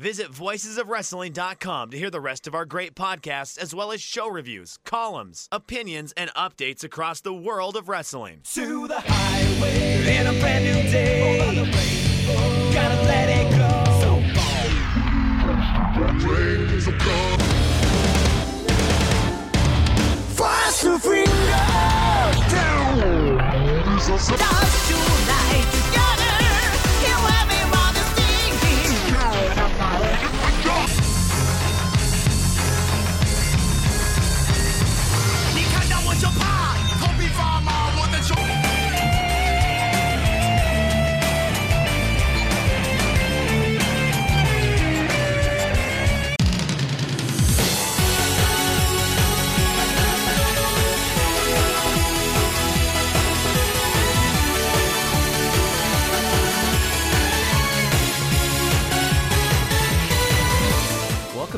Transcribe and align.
Visit 0.00 0.32
voicesofwrestling.com 0.32 1.90
to 1.92 1.96
hear 1.96 2.10
the 2.10 2.20
rest 2.20 2.48
of 2.48 2.54
our 2.54 2.64
great 2.64 2.96
podcasts, 2.96 3.56
as 3.56 3.72
well 3.72 3.92
as 3.92 4.00
show 4.00 4.28
reviews, 4.28 4.76
columns, 4.84 5.48
opinions, 5.52 6.12
and 6.16 6.34
updates 6.34 6.82
across 6.82 7.20
the 7.20 7.32
world 7.32 7.76
of 7.76 7.88
wrestling. 7.88 8.40
To 8.54 8.88
the 8.88 8.98
highway 8.98 10.16
in 10.16 10.26
a 10.26 10.32
brand 10.40 10.64
new 10.64 10.82
day. 10.90 11.54
Gotta 12.74 13.02
let 13.04 13.28
it 13.28 13.50
go. 13.56 13.84
Fast 20.34 20.82
to 20.82 20.98
finger 20.98 21.30
down. 22.50 23.38
Dance 23.98 24.26
tonight 24.26 25.83
your 36.24 36.32
pie. 36.40 36.73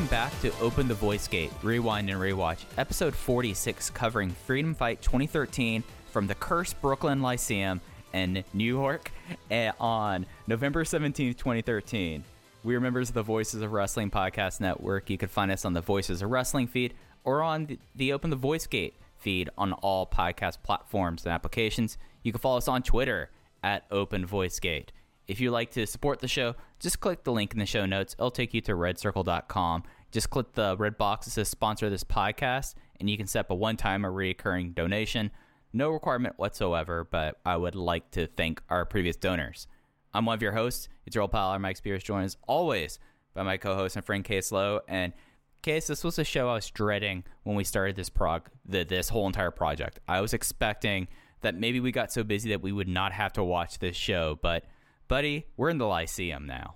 Welcome 0.07 0.29
back 0.29 0.41
to 0.41 0.57
Open 0.61 0.87
the 0.87 0.93
Voice 0.93 1.27
Gate, 1.27 1.51
Rewind 1.61 2.09
and 2.09 2.17
Rewatch, 2.17 2.63
episode 2.77 3.13
46, 3.13 3.89
covering 3.89 4.29
Freedom 4.29 4.73
Fight 4.73 5.01
2013 5.01 5.83
from 6.11 6.27
the 6.27 6.35
Cursed 6.35 6.81
Brooklyn 6.81 7.21
Lyceum 7.21 7.81
in 8.13 8.45
New 8.53 8.63
York 8.63 9.11
eh, 9.51 9.73
on 9.81 10.25
November 10.47 10.85
17th, 10.85 11.35
2013. 11.35 12.23
We 12.63 12.75
are 12.75 12.79
members 12.79 13.09
of 13.09 13.15
the 13.15 13.21
Voices 13.21 13.61
of 13.61 13.73
Wrestling 13.73 14.09
Podcast 14.09 14.61
Network. 14.61 15.09
You 15.09 15.17
can 15.17 15.27
find 15.27 15.51
us 15.51 15.65
on 15.65 15.73
the 15.73 15.81
Voices 15.81 16.21
of 16.21 16.31
Wrestling 16.31 16.67
feed 16.67 16.93
or 17.25 17.41
on 17.41 17.65
the, 17.65 17.77
the 17.93 18.13
Open 18.13 18.29
the 18.29 18.37
Voice 18.37 18.65
Gate 18.65 18.95
feed 19.17 19.49
on 19.57 19.73
all 19.73 20.07
podcast 20.07 20.63
platforms 20.63 21.25
and 21.25 21.33
applications. 21.33 21.97
You 22.23 22.31
can 22.31 22.39
follow 22.39 22.59
us 22.59 22.69
on 22.69 22.81
Twitter 22.81 23.29
at 23.61 23.83
Open 23.91 24.25
Voice 24.25 24.57
Gate. 24.61 24.93
If 25.27 25.41
you'd 25.41 25.51
like 25.51 25.71
to 25.71 25.85
support 25.85 26.19
the 26.19 26.27
show, 26.29 26.55
just 26.79 27.01
click 27.01 27.25
the 27.25 27.33
link 27.33 27.51
in 27.51 27.59
the 27.59 27.65
show 27.65 27.85
notes. 27.85 28.15
It'll 28.17 28.31
take 28.31 28.53
you 28.53 28.61
to 28.61 28.71
redcircle.com. 28.71 29.83
Just 30.11 30.29
click 30.29 30.53
the 30.53 30.75
red 30.77 30.97
box 30.97 31.25
that 31.25 31.31
says 31.31 31.49
sponsor 31.49 31.89
this 31.89 32.03
podcast, 32.03 32.75
and 32.99 33.09
you 33.09 33.17
can 33.17 33.27
set 33.27 33.41
up 33.41 33.51
a 33.51 33.55
one 33.55 33.77
time 33.77 34.05
or 34.05 34.11
recurring 34.11 34.71
donation. 34.71 35.31
No 35.73 35.89
requirement 35.89 36.35
whatsoever, 36.37 37.07
but 37.09 37.39
I 37.45 37.57
would 37.57 37.75
like 37.75 38.11
to 38.11 38.27
thank 38.27 38.61
our 38.69 38.85
previous 38.85 39.15
donors. 39.15 39.67
I'm 40.13 40.25
one 40.25 40.35
of 40.35 40.41
your 40.41 40.53
hosts. 40.53 40.89
It's 41.05 41.15
your 41.15 41.23
old 41.23 41.31
pal, 41.31 41.57
Mike 41.59 41.77
Spears, 41.77 42.03
joined 42.03 42.25
as 42.25 42.37
always 42.47 42.99
by 43.33 43.43
my 43.43 43.57
co 43.57 43.75
host 43.75 43.95
and 43.95 44.05
friend 44.05 44.23
Case 44.23 44.51
Lowe. 44.51 44.81
And 44.87 45.13
Case, 45.61 45.87
this 45.87 46.03
was 46.03 46.17
a 46.17 46.23
show 46.23 46.49
I 46.49 46.55
was 46.55 46.69
dreading 46.69 47.23
when 47.43 47.55
we 47.55 47.63
started 47.63 47.95
this 47.95 48.09
prog, 48.09 48.49
the, 48.65 48.83
this 48.83 49.09
whole 49.09 49.27
entire 49.27 49.51
project. 49.51 49.99
I 50.07 50.21
was 50.21 50.33
expecting 50.33 51.07
that 51.41 51.55
maybe 51.55 51.79
we 51.79 51.91
got 51.91 52.11
so 52.11 52.23
busy 52.23 52.49
that 52.49 52.61
we 52.61 52.71
would 52.71 52.87
not 52.87 53.11
have 53.11 53.33
to 53.33 53.43
watch 53.43 53.79
this 53.79 53.95
show, 53.95 54.39
but 54.41 54.65
buddy, 55.07 55.45
we're 55.55 55.69
in 55.69 55.77
the 55.77 55.85
Lyceum 55.85 56.45
now. 56.45 56.75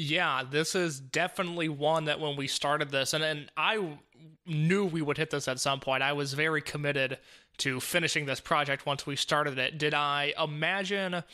Yeah, 0.00 0.44
this 0.48 0.76
is 0.76 1.00
definitely 1.00 1.68
one 1.68 2.04
that 2.04 2.20
when 2.20 2.36
we 2.36 2.46
started 2.46 2.90
this, 2.90 3.14
and, 3.14 3.24
and 3.24 3.50
I 3.56 3.98
knew 4.46 4.84
we 4.84 5.02
would 5.02 5.18
hit 5.18 5.30
this 5.30 5.48
at 5.48 5.58
some 5.58 5.80
point. 5.80 6.04
I 6.04 6.12
was 6.12 6.34
very 6.34 6.62
committed 6.62 7.18
to 7.56 7.80
finishing 7.80 8.24
this 8.24 8.38
project 8.38 8.86
once 8.86 9.06
we 9.06 9.16
started 9.16 9.58
it. 9.58 9.76
Did 9.76 9.94
I 9.94 10.34
imagine 10.40 11.24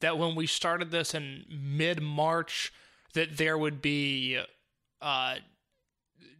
that 0.00 0.18
when 0.18 0.34
we 0.34 0.48
started 0.48 0.90
this 0.90 1.14
in 1.14 1.44
mid 1.48 2.02
March, 2.02 2.72
that 3.14 3.36
there 3.36 3.56
would 3.56 3.80
be 3.80 4.42
uh, 5.00 5.36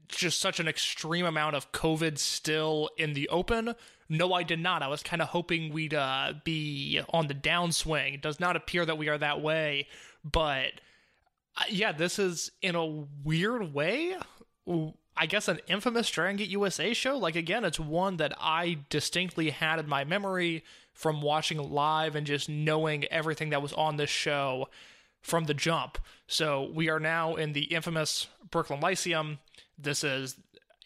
just 0.08 0.40
such 0.40 0.58
an 0.58 0.66
extreme 0.66 1.26
amount 1.26 1.54
of 1.54 1.70
COVID 1.70 2.18
still 2.18 2.90
in 2.98 3.12
the 3.12 3.28
open? 3.28 3.76
No, 4.08 4.32
I 4.32 4.42
did 4.42 4.58
not. 4.58 4.82
I 4.82 4.88
was 4.88 5.04
kind 5.04 5.22
of 5.22 5.28
hoping 5.28 5.72
we'd 5.72 5.94
uh, 5.94 6.32
be 6.42 7.00
on 7.10 7.28
the 7.28 7.34
downswing. 7.34 8.14
It 8.14 8.22
does 8.22 8.40
not 8.40 8.56
appear 8.56 8.84
that 8.84 8.98
we 8.98 9.08
are 9.08 9.18
that 9.18 9.40
way, 9.40 9.86
but 10.24 10.72
yeah, 11.68 11.92
this 11.92 12.18
is 12.18 12.50
in 12.62 12.74
a 12.74 12.86
weird 13.24 13.72
way. 13.74 14.16
I 15.16 15.26
guess 15.26 15.48
an 15.48 15.60
infamous 15.66 16.08
Dragon 16.10 16.36
Gate 16.36 16.50
USA 16.50 16.94
show. 16.94 17.18
Like 17.18 17.36
again, 17.36 17.64
it's 17.64 17.80
one 17.80 18.18
that 18.18 18.32
I 18.40 18.78
distinctly 18.88 19.50
had 19.50 19.80
in 19.80 19.88
my 19.88 20.04
memory 20.04 20.64
from 20.92 21.22
watching 21.22 21.58
live 21.58 22.14
and 22.14 22.26
just 22.26 22.48
knowing 22.48 23.04
everything 23.06 23.50
that 23.50 23.62
was 23.62 23.72
on 23.72 23.96
this 23.96 24.10
show 24.10 24.68
from 25.20 25.44
the 25.44 25.54
jump. 25.54 25.98
So 26.26 26.70
we 26.72 26.88
are 26.88 27.00
now 27.00 27.36
in 27.36 27.52
the 27.52 27.64
infamous 27.64 28.28
Brooklyn 28.50 28.80
Lyceum. 28.80 29.38
This 29.78 30.04
is, 30.04 30.36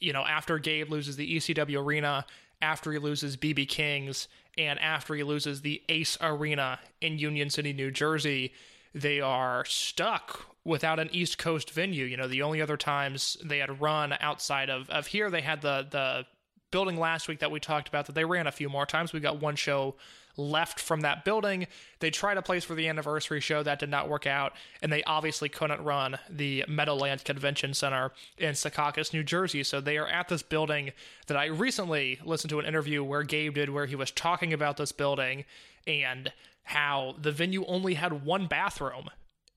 you 0.00 0.12
know, 0.12 0.24
after 0.24 0.58
Gabe 0.58 0.90
loses 0.90 1.16
the 1.16 1.36
ECW 1.36 1.82
arena, 1.84 2.24
after 2.60 2.92
he 2.92 2.98
loses 2.98 3.36
BB 3.36 3.68
Kings, 3.68 4.28
and 4.56 4.78
after 4.78 5.14
he 5.14 5.22
loses 5.22 5.62
the 5.62 5.82
Ace 5.88 6.18
Arena 6.20 6.78
in 7.00 7.18
Union 7.18 7.50
City, 7.50 7.72
New 7.72 7.90
Jersey, 7.90 8.52
they 8.94 9.20
are 9.20 9.64
stuck 9.64 10.51
without 10.64 10.98
an 10.98 11.08
East 11.12 11.38
Coast 11.38 11.70
venue. 11.70 12.04
You 12.04 12.16
know, 12.16 12.28
the 12.28 12.42
only 12.42 12.62
other 12.62 12.76
times 12.76 13.36
they 13.44 13.58
had 13.58 13.80
run 13.80 14.14
outside 14.20 14.70
of, 14.70 14.88
of 14.90 15.08
here, 15.08 15.30
they 15.30 15.42
had 15.42 15.62
the 15.62 15.86
the 15.90 16.26
building 16.70 16.98
last 16.98 17.28
week 17.28 17.40
that 17.40 17.50
we 17.50 17.60
talked 17.60 17.88
about 17.88 18.06
that 18.06 18.14
they 18.14 18.24
ran 18.24 18.46
a 18.46 18.52
few 18.52 18.68
more 18.68 18.86
times. 18.86 19.12
We 19.12 19.20
got 19.20 19.40
one 19.40 19.56
show 19.56 19.94
left 20.36 20.80
from 20.80 21.02
that 21.02 21.24
building. 21.24 21.66
They 22.00 22.10
tried 22.10 22.38
a 22.38 22.42
place 22.42 22.64
for 22.64 22.74
the 22.74 22.88
anniversary 22.88 23.40
show 23.40 23.62
that 23.62 23.78
did 23.78 23.90
not 23.90 24.08
work 24.08 24.26
out, 24.26 24.54
and 24.80 24.90
they 24.90 25.04
obviously 25.04 25.48
couldn't 25.48 25.82
run 25.82 26.18
the 26.30 26.64
Meadowlands 26.66 27.22
Convention 27.22 27.74
Center 27.74 28.12
in 28.38 28.54
Secaucus, 28.54 29.12
New 29.12 29.22
Jersey. 29.22 29.62
So 29.62 29.80
they 29.80 29.98
are 29.98 30.08
at 30.08 30.28
this 30.28 30.42
building 30.42 30.92
that 31.26 31.36
I 31.36 31.46
recently 31.46 32.18
listened 32.24 32.48
to 32.50 32.58
an 32.58 32.66
interview 32.66 33.04
where 33.04 33.22
Gabe 33.22 33.54
did 33.54 33.70
where 33.70 33.86
he 33.86 33.94
was 33.94 34.10
talking 34.10 34.52
about 34.52 34.78
this 34.78 34.92
building 34.92 35.44
and 35.86 36.32
how 36.64 37.16
the 37.20 37.32
venue 37.32 37.64
only 37.66 37.94
had 37.94 38.24
one 38.24 38.46
bathroom, 38.46 39.10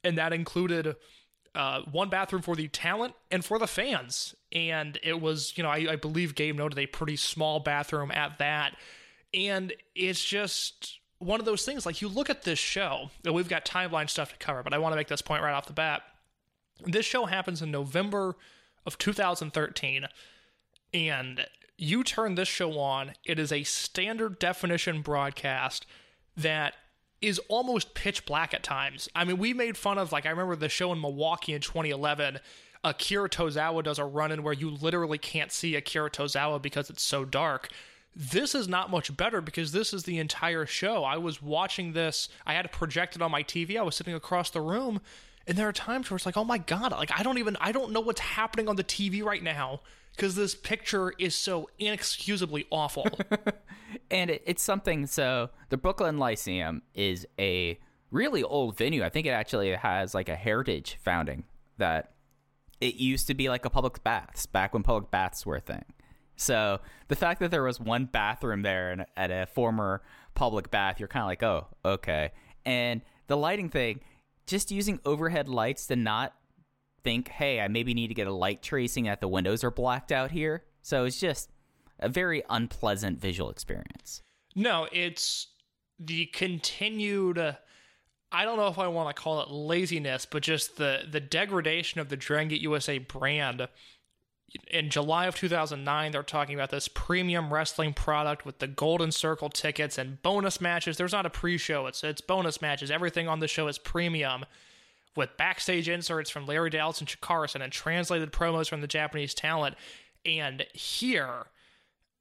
and 0.06 0.18
that 0.18 0.32
included 0.32 0.96
uh, 1.56 1.82
one 1.92 2.10
bathroom 2.10 2.42
for 2.42 2.56
the 2.56 2.68
talent 2.68 3.14
and 3.32 3.44
for 3.44 3.58
the 3.58 3.68
fans. 3.68 4.36
And 4.52 5.00
it 5.04 5.20
was, 5.20 5.54
you 5.58 5.64
know, 5.64 5.70
I, 5.70 5.88
I 5.92 5.96
believe 5.96 6.36
Gabe 6.36 6.56
noted 6.56 6.78
a 6.78 6.86
pretty 6.86 7.16
small 7.16 7.60
bathroom 7.60 8.12
at 8.12 8.38
that. 8.38 8.76
And 9.34 9.74
it's 9.96 10.24
just 10.24 11.00
one 11.20 11.40
of 11.40 11.46
those 11.46 11.66
things. 11.66 11.86
Like 11.86 12.02
you 12.02 12.08
look 12.08 12.30
at 12.30 12.44
this 12.44 12.60
show, 12.60 13.10
and 13.26 13.34
we've 13.34 13.50
got 13.50 13.66
timeline 13.66 14.10
stuff 14.10 14.32
to 14.32 14.38
cover, 14.38 14.64
but 14.64 14.74
I 14.74 14.78
want 14.78 14.94
to 14.94 14.98
make 14.98 15.08
this 15.08 15.22
point 15.22 15.44
right 15.44 15.54
off 15.54 15.66
the 15.66 15.74
bat. 15.74 16.04
This 16.86 17.06
show 17.06 17.26
happens 17.26 17.62
in 17.62 17.72
November 17.72 18.36
of 18.86 18.98
2013, 18.98 20.06
and 20.94 21.48
you 21.78 22.04
turn 22.04 22.36
this 22.36 22.48
show 22.48 22.78
on, 22.80 23.14
it 23.26 23.40
is 23.40 23.52
a 23.52 23.64
standard 23.64 24.40
definition 24.40 25.02
broadcast 25.02 25.86
that 26.38 26.76
is 27.22 27.40
almost 27.48 27.94
pitch 27.94 28.26
black 28.26 28.54
at 28.54 28.64
times. 28.64 29.10
I 29.16 29.24
mean, 29.24 29.38
we 29.38 29.54
made 29.54 29.78
fun 29.78 29.98
of 29.98 30.12
like 30.12 30.26
I 30.26 30.30
remember 30.30 30.56
the 30.56 30.70
show 30.70 30.92
in 30.92 31.02
Milwaukee 31.02 31.54
in 31.54 31.62
2011. 31.62 32.40
Akira 32.84 33.30
Tozawa 33.30 33.84
does 33.84 33.98
a 33.98 34.06
run 34.06 34.32
in 34.32 34.44
where 34.44 34.54
you 34.54 34.70
literally 34.70 35.18
can't 35.18 35.52
see 35.52 35.76
Akira 35.76 36.12
Tozawa 36.12 36.62
because 36.62 36.90
it's 36.90 37.02
so 37.02 37.26
dark. 37.26 37.70
This 38.16 38.54
is 38.54 38.68
not 38.68 38.92
much 38.92 39.16
better 39.18 39.42
because 39.42 39.72
this 39.72 39.92
is 39.92 40.04
the 40.04 40.20
entire 40.20 40.66
show. 40.66 41.04
I 41.04 41.18
was 41.18 41.42
watching 41.42 41.94
this, 41.94 42.30
I 42.46 42.54
had 42.54 42.66
it 42.66 42.72
projected 42.72 43.22
on 43.22 43.32
my 43.32 43.44
TV. 43.44 43.78
I 43.78 43.82
was 43.82 43.96
sitting 43.96 44.14
across 44.14 44.52
the 44.52 44.62
room, 44.62 45.02
and 45.48 45.58
there 45.58 45.68
are 45.68 45.74
times 45.74 46.10
where 46.10 46.16
it's 46.16 46.26
like, 46.26 46.38
oh 46.38 46.46
my 46.46 46.60
God, 46.60 46.92
like 46.92 47.12
I 47.18 47.24
don't 47.24 47.40
even, 47.40 47.58
I 47.60 47.72
don't 47.72 47.92
know 47.92 48.00
what's 48.00 48.22
happening 48.22 48.70
on 48.70 48.76
the 48.76 48.84
TV 48.84 49.24
right 49.24 49.44
now 49.44 49.82
because 50.16 50.36
this 50.36 50.56
picture 50.56 51.14
is 51.20 51.36
so 51.36 51.70
inexcusably 51.80 52.66
awful. 52.72 53.08
and 54.12 54.30
it, 54.30 54.44
it's 54.46 54.64
something. 54.64 55.08
So 55.08 55.50
the 55.70 55.78
Brooklyn 55.78 56.18
Lyceum 56.18 56.82
is 56.94 57.28
a 57.40 57.80
really 58.12 58.44
old 58.44 58.78
venue. 58.78 59.04
I 59.04 59.10
think 59.10 59.28
it 59.28 59.32
actually 59.32 59.72
has 59.74 60.14
like 60.14 60.30
a 60.30 60.36
heritage 60.36 60.98
founding 61.04 61.44
that 61.78 62.14
it 62.82 62.96
used 62.96 63.28
to 63.28 63.34
be 63.34 63.50
like 63.50 63.66
a 63.66 63.70
public 63.70 64.04
baths 64.04 64.46
back 64.46 64.74
when 64.74 64.84
public 64.84 65.12
baths 65.12 65.46
were 65.46 65.58
a 65.58 65.62
thing. 65.62 65.86
So 66.36 66.80
the 67.08 67.16
fact 67.16 67.40
that 67.40 67.52
there 67.52 67.64
was 67.64 67.80
one 67.80 68.06
bathroom 68.06 68.62
there 68.62 68.92
and 68.92 69.06
at 69.16 69.32
a 69.32 69.48
former 69.48 70.02
public 70.34 70.70
bath, 70.70 71.00
you're 71.00 71.08
kind 71.08 71.24
of 71.24 71.28
like, 71.28 71.44
oh, 71.44 71.68
okay. 71.84 72.32
And 72.66 73.02
the 73.28 73.38
lighting 73.38 73.70
thing, 73.70 74.02
just 74.46 74.72
using 74.72 75.00
overhead 75.06 75.48
lights 75.48 75.88
to 75.88 75.96
not 75.96 76.34
think, 77.06 77.30
hey, 77.30 77.62
I 77.62 77.70
maybe 77.70 77.94
need 77.94 78.08
to 78.08 78.14
get 78.14 78.28
a 78.28 78.34
light 78.34 78.62
tracing 78.62 79.06
that 79.06 79.22
the 79.22 79.28
windows 79.28 79.64
are 79.64 79.72
blacked 79.72 80.12
out 80.12 80.32
here. 80.32 80.66
So 80.82 81.06
it's 81.06 81.20
just 81.20 81.52
a 82.00 82.10
very 82.10 82.44
unpleasant 82.50 83.20
visual 83.22 83.50
experience. 83.50 84.24
No, 84.56 84.88
it's 84.92 85.48
the 86.00 86.26
continued. 86.26 87.38
Uh, 87.38 87.54
I 88.32 88.44
don't 88.44 88.58
know 88.58 88.68
if 88.68 88.80
I 88.80 88.88
want 88.88 89.16
to 89.16 89.22
call 89.22 89.40
it 89.42 89.50
laziness, 89.50 90.26
but 90.26 90.44
just 90.44 90.78
the 90.78 91.04
the 91.10 91.20
degradation 91.20 92.02
of 92.02 92.10
the 92.10 92.18
Dragon 92.18 92.50
Gate 92.50 92.62
USA 92.62 92.98
brand. 92.98 93.68
In 94.72 94.90
July 94.90 95.26
of 95.26 95.36
2009, 95.36 96.12
they're 96.12 96.24
talking 96.24 96.56
about 96.56 96.70
this 96.70 96.88
premium 96.88 97.54
wrestling 97.54 97.94
product 97.94 98.46
with 98.46 98.60
the 98.60 98.68
Golden 98.68 99.12
Circle 99.12 99.50
tickets 99.50 99.98
and 99.98 100.22
bonus 100.22 100.62
matches. 100.62 100.96
There's 100.96 101.12
not 101.12 101.26
a 101.26 101.30
pre-show; 101.30 101.88
it's 101.88 102.04
it's 102.04 102.22
bonus 102.22 102.62
matches. 102.62 102.90
Everything 102.90 103.28
on 103.28 103.40
the 103.40 103.48
show 103.48 103.68
is 103.68 103.78
premium, 103.78 104.46
with 105.16 105.38
backstage 105.38 105.90
inserts 105.90 106.30
from 106.30 106.46
Larry 106.46 106.70
Dallas 106.70 107.00
and 107.00 107.08
Chikarason 107.08 107.62
and 107.62 107.72
translated 107.72 108.32
promos 108.32 108.70
from 108.70 108.82
the 108.82 108.88
Japanese 108.88 109.34
talent. 109.34 109.76
And 110.26 110.66
here, 110.74 111.46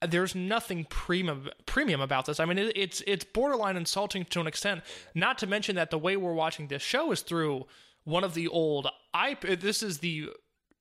there's 0.06 0.34
nothing 0.34 0.84
premium 0.84 1.50
premium 1.66 2.00
about 2.00 2.26
this. 2.26 2.40
I 2.40 2.44
mean, 2.44 2.58
it, 2.58 2.76
it's 2.76 3.02
it's 3.06 3.24
borderline 3.24 3.76
insulting 3.76 4.24
to 4.26 4.40
an 4.40 4.46
extent. 4.46 4.82
Not 5.14 5.38
to 5.38 5.46
mention 5.46 5.76
that 5.76 5.90
the 5.90 5.98
way 5.98 6.16
we're 6.16 6.32
watching 6.34 6.68
this 6.68 6.82
show 6.82 7.10
is 7.12 7.22
through 7.22 7.66
one 8.04 8.24
of 8.24 8.34
the 8.34 8.48
old 8.48 8.88
i. 9.12 9.36
This 9.42 9.82
is 9.82 9.98
the 9.98 10.30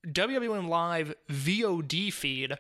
WWN 0.06 0.68
Live 0.68 1.14
VOD 1.30 2.12
feed, 2.12 2.54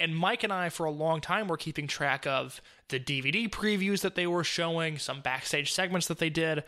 and 0.00 0.16
Mike 0.16 0.42
and 0.42 0.52
I 0.52 0.68
for 0.68 0.84
a 0.84 0.90
long 0.90 1.20
time 1.20 1.46
were 1.48 1.56
keeping 1.56 1.86
track 1.86 2.26
of 2.26 2.60
the 2.88 2.98
DVD 2.98 3.48
previews 3.48 4.00
that 4.00 4.16
they 4.16 4.26
were 4.26 4.44
showing, 4.44 4.98
some 4.98 5.20
backstage 5.20 5.72
segments 5.72 6.08
that 6.08 6.18
they 6.18 6.30
did. 6.30 6.64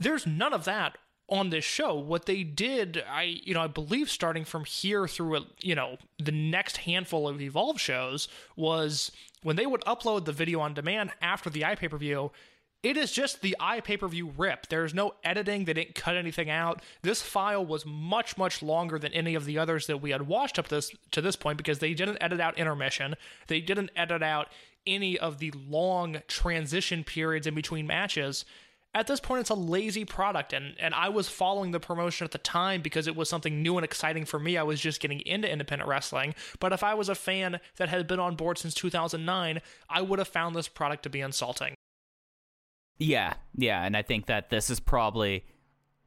There's 0.00 0.26
none 0.26 0.52
of 0.52 0.64
that 0.64 0.96
on 1.30 1.50
this 1.50 1.64
show. 1.64 1.94
What 1.94 2.26
they 2.26 2.42
did, 2.42 3.02
I 3.08 3.40
you 3.44 3.54
know, 3.54 3.62
I 3.62 3.68
believe 3.68 4.10
starting 4.10 4.44
from 4.44 4.64
here 4.64 5.06
through 5.06 5.46
you 5.60 5.74
know 5.74 5.96
the 6.18 6.32
next 6.32 6.78
handful 6.78 7.28
of 7.28 7.40
Evolve 7.40 7.80
shows 7.80 8.28
was 8.56 9.12
when 9.42 9.56
they 9.56 9.66
would 9.66 9.82
upload 9.82 10.24
the 10.24 10.32
video 10.32 10.60
on 10.60 10.74
demand 10.74 11.12
after 11.22 11.48
the 11.48 11.62
iPay 11.62 11.90
per 11.90 11.96
view. 11.96 12.32
It 12.82 12.96
is 12.96 13.12
just 13.12 13.42
the 13.42 13.54
iPay 13.60 14.00
per 14.00 14.08
view 14.08 14.32
rip. 14.36 14.68
There's 14.68 14.94
no 14.94 15.14
editing. 15.22 15.66
They 15.66 15.74
didn't 15.74 15.94
cut 15.94 16.16
anything 16.16 16.48
out. 16.48 16.82
This 17.02 17.20
file 17.20 17.64
was 17.64 17.84
much 17.84 18.38
much 18.38 18.62
longer 18.62 18.98
than 18.98 19.12
any 19.12 19.34
of 19.34 19.44
the 19.44 19.58
others 19.58 19.86
that 19.86 19.98
we 19.98 20.10
had 20.10 20.26
watched 20.26 20.58
up 20.58 20.68
this 20.68 20.90
to 21.10 21.20
this 21.20 21.36
point 21.36 21.58
because 21.58 21.78
they 21.78 21.94
didn't 21.94 22.18
edit 22.20 22.40
out 22.40 22.58
intermission. 22.58 23.16
They 23.48 23.60
didn't 23.60 23.90
edit 23.94 24.22
out 24.22 24.48
any 24.86 25.18
of 25.18 25.38
the 25.38 25.52
long 25.68 26.22
transition 26.26 27.04
periods 27.04 27.46
in 27.46 27.54
between 27.54 27.86
matches 27.86 28.46
at 28.94 29.06
this 29.06 29.20
point 29.20 29.40
it's 29.40 29.50
a 29.50 29.54
lazy 29.54 30.04
product 30.04 30.52
and 30.52 30.74
and 30.80 30.94
I 30.94 31.08
was 31.08 31.28
following 31.28 31.70
the 31.70 31.80
promotion 31.80 32.24
at 32.24 32.32
the 32.32 32.38
time 32.38 32.82
because 32.82 33.06
it 33.06 33.16
was 33.16 33.28
something 33.28 33.62
new 33.62 33.76
and 33.76 33.84
exciting 33.84 34.24
for 34.24 34.38
me. 34.38 34.56
I 34.56 34.62
was 34.62 34.80
just 34.80 35.00
getting 35.00 35.20
into 35.20 35.50
independent 35.50 35.88
wrestling, 35.88 36.34
but 36.58 36.72
if 36.72 36.82
I 36.82 36.94
was 36.94 37.08
a 37.08 37.14
fan 37.14 37.60
that 37.76 37.88
had 37.88 38.06
been 38.06 38.20
on 38.20 38.36
board 38.36 38.58
since 38.58 38.74
2009, 38.74 39.60
I 39.88 40.02
would 40.02 40.18
have 40.18 40.28
found 40.28 40.56
this 40.56 40.68
product 40.68 41.04
to 41.04 41.10
be 41.10 41.20
insulting. 41.20 41.74
Yeah, 42.98 43.34
yeah, 43.56 43.82
and 43.82 43.96
I 43.96 44.02
think 44.02 44.26
that 44.26 44.50
this 44.50 44.68
is 44.68 44.78
probably 44.78 45.44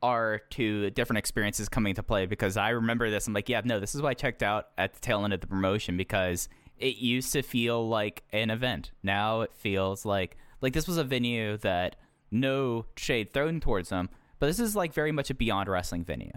our 0.03 0.41
two 0.49 0.91
different 0.91 1.17
experiences 1.17 1.69
coming 1.69 1.95
to 1.95 2.03
play 2.03 2.25
because 2.25 2.57
I 2.57 2.69
remember 2.69 3.09
this. 3.09 3.25
I'm 3.25 3.33
like, 3.33 3.49
yeah, 3.49 3.61
no, 3.63 3.79
this 3.79 3.95
is 3.95 4.01
why 4.01 4.09
I 4.09 4.13
checked 4.13 4.43
out 4.43 4.67
at 4.77 4.93
the 4.93 4.99
tail 4.99 5.23
end 5.23 5.33
of 5.33 5.39
the 5.39 5.47
promotion 5.47 5.95
because 5.95 6.49
it 6.77 6.97
used 6.97 7.31
to 7.33 7.41
feel 7.41 7.87
like 7.87 8.23
an 8.31 8.49
event. 8.49 8.91
Now 9.01 9.41
it 9.41 9.53
feels 9.53 10.05
like 10.05 10.37
like 10.61 10.73
this 10.73 10.87
was 10.87 10.97
a 10.97 11.03
venue 11.03 11.57
that 11.57 11.95
no 12.33 12.85
shade 12.97 13.31
thrown 13.33 13.59
towards 13.59 13.89
them, 13.89 14.09
but 14.39 14.47
this 14.47 14.59
is 14.59 14.75
like 14.75 14.93
very 14.93 15.11
much 15.11 15.29
a 15.29 15.33
Beyond 15.33 15.69
Wrestling 15.69 16.03
venue. 16.03 16.33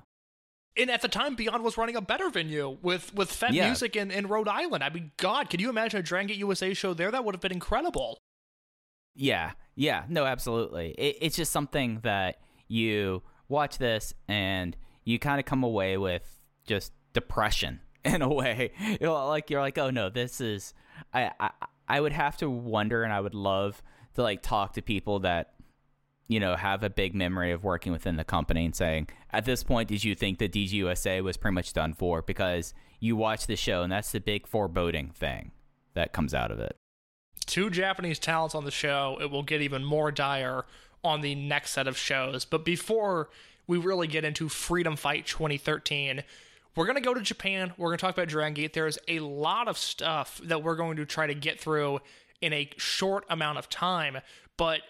And 0.78 0.90
at 0.90 1.00
the 1.00 1.08
time, 1.08 1.34
Beyond 1.36 1.64
was 1.64 1.78
running 1.78 1.96
a 1.96 2.02
better 2.02 2.28
venue 2.28 2.76
with 2.82 3.14
with 3.14 3.32
Fete 3.32 3.52
Yeah. 3.54 3.66
Music 3.66 3.96
in, 3.96 4.10
in 4.10 4.26
Rhode 4.26 4.48
Island. 4.48 4.84
I 4.84 4.90
mean, 4.90 5.10
God, 5.16 5.48
can 5.48 5.58
you 5.58 5.70
imagine 5.70 6.00
a 6.00 6.02
Dragon 6.02 6.28
Gate 6.28 6.36
USA 6.36 6.74
show 6.74 6.92
there? 6.94 7.10
That 7.10 7.24
would 7.24 7.34
have 7.34 7.40
been 7.40 7.52
incredible. 7.52 8.18
Yeah, 9.14 9.52
yeah, 9.74 10.04
no, 10.08 10.26
absolutely. 10.26 10.90
It, 10.98 11.16
it's 11.22 11.36
just 11.36 11.50
something 11.50 12.00
that 12.02 12.40
you 12.68 13.22
watch 13.48 13.78
this 13.78 14.12
and 14.28 14.76
you 15.04 15.18
kind 15.18 15.38
of 15.40 15.46
come 15.46 15.62
away 15.64 15.96
with 15.96 16.22
just 16.66 16.92
depression 17.14 17.80
in 18.04 18.20
a 18.20 18.28
way. 18.28 18.72
You 18.78 19.06
know, 19.06 19.26
like 19.28 19.48
you're 19.48 19.62
like, 19.62 19.78
oh 19.78 19.90
no, 19.90 20.10
this 20.10 20.40
is. 20.40 20.74
I, 21.14 21.30
I 21.40 21.50
I 21.88 22.00
would 22.00 22.12
have 22.12 22.36
to 22.38 22.50
wonder, 22.50 23.02
and 23.02 23.12
I 23.12 23.20
would 23.20 23.34
love 23.34 23.82
to 24.14 24.22
like 24.22 24.42
talk 24.42 24.74
to 24.74 24.82
people 24.82 25.20
that 25.20 25.54
you 26.28 26.40
know 26.40 26.56
have 26.56 26.82
a 26.82 26.90
big 26.90 27.14
memory 27.14 27.52
of 27.52 27.62
working 27.64 27.92
within 27.92 28.16
the 28.16 28.24
company 28.24 28.64
and 28.64 28.74
saying, 28.74 29.08
at 29.30 29.44
this 29.44 29.62
point, 29.62 29.88
did 29.88 30.04
you 30.04 30.14
think 30.14 30.38
that 30.38 30.52
DGUSA 30.52 31.22
was 31.22 31.36
pretty 31.36 31.54
much 31.54 31.72
done 31.72 31.92
for? 31.94 32.22
Because 32.22 32.74
you 33.00 33.16
watch 33.16 33.46
the 33.46 33.56
show, 33.56 33.82
and 33.82 33.92
that's 33.92 34.12
the 34.12 34.20
big 34.20 34.46
foreboding 34.46 35.10
thing 35.10 35.52
that 35.94 36.12
comes 36.12 36.34
out 36.34 36.50
of 36.50 36.58
it. 36.58 36.76
two 37.46 37.70
Japanese 37.70 38.18
talents 38.18 38.54
on 38.54 38.64
the 38.64 38.70
show, 38.70 39.18
it 39.20 39.30
will 39.30 39.42
get 39.42 39.62
even 39.62 39.84
more 39.84 40.10
dire 40.10 40.64
on 41.04 41.20
the 41.20 41.34
next 41.34 41.70
set 41.70 41.86
of 41.86 41.96
shows. 41.96 42.44
But 42.44 42.64
before 42.64 43.28
we 43.66 43.78
really 43.78 44.06
get 44.06 44.24
into 44.24 44.48
Freedom 44.48 44.96
Fight 44.96 45.26
2013, 45.26 46.24
we're 46.74 46.84
going 46.84 46.96
to 46.96 47.02
go 47.02 47.14
to 47.14 47.20
Japan. 47.20 47.72
We're 47.78 47.88
going 47.88 47.98
to 47.98 48.02
talk 48.04 48.14
about 48.14 48.28
Dragon 48.28 48.54
Gate. 48.54 48.72
There's 48.72 48.98
a 49.08 49.20
lot 49.20 49.68
of 49.68 49.78
stuff 49.78 50.40
that 50.44 50.62
we're 50.62 50.76
going 50.76 50.96
to 50.96 51.06
try 51.06 51.26
to 51.26 51.34
get 51.34 51.60
through 51.60 52.00
in 52.40 52.52
a 52.52 52.68
short 52.76 53.24
amount 53.30 53.58
of 53.58 53.68
time. 53.68 54.18
But 54.56 54.80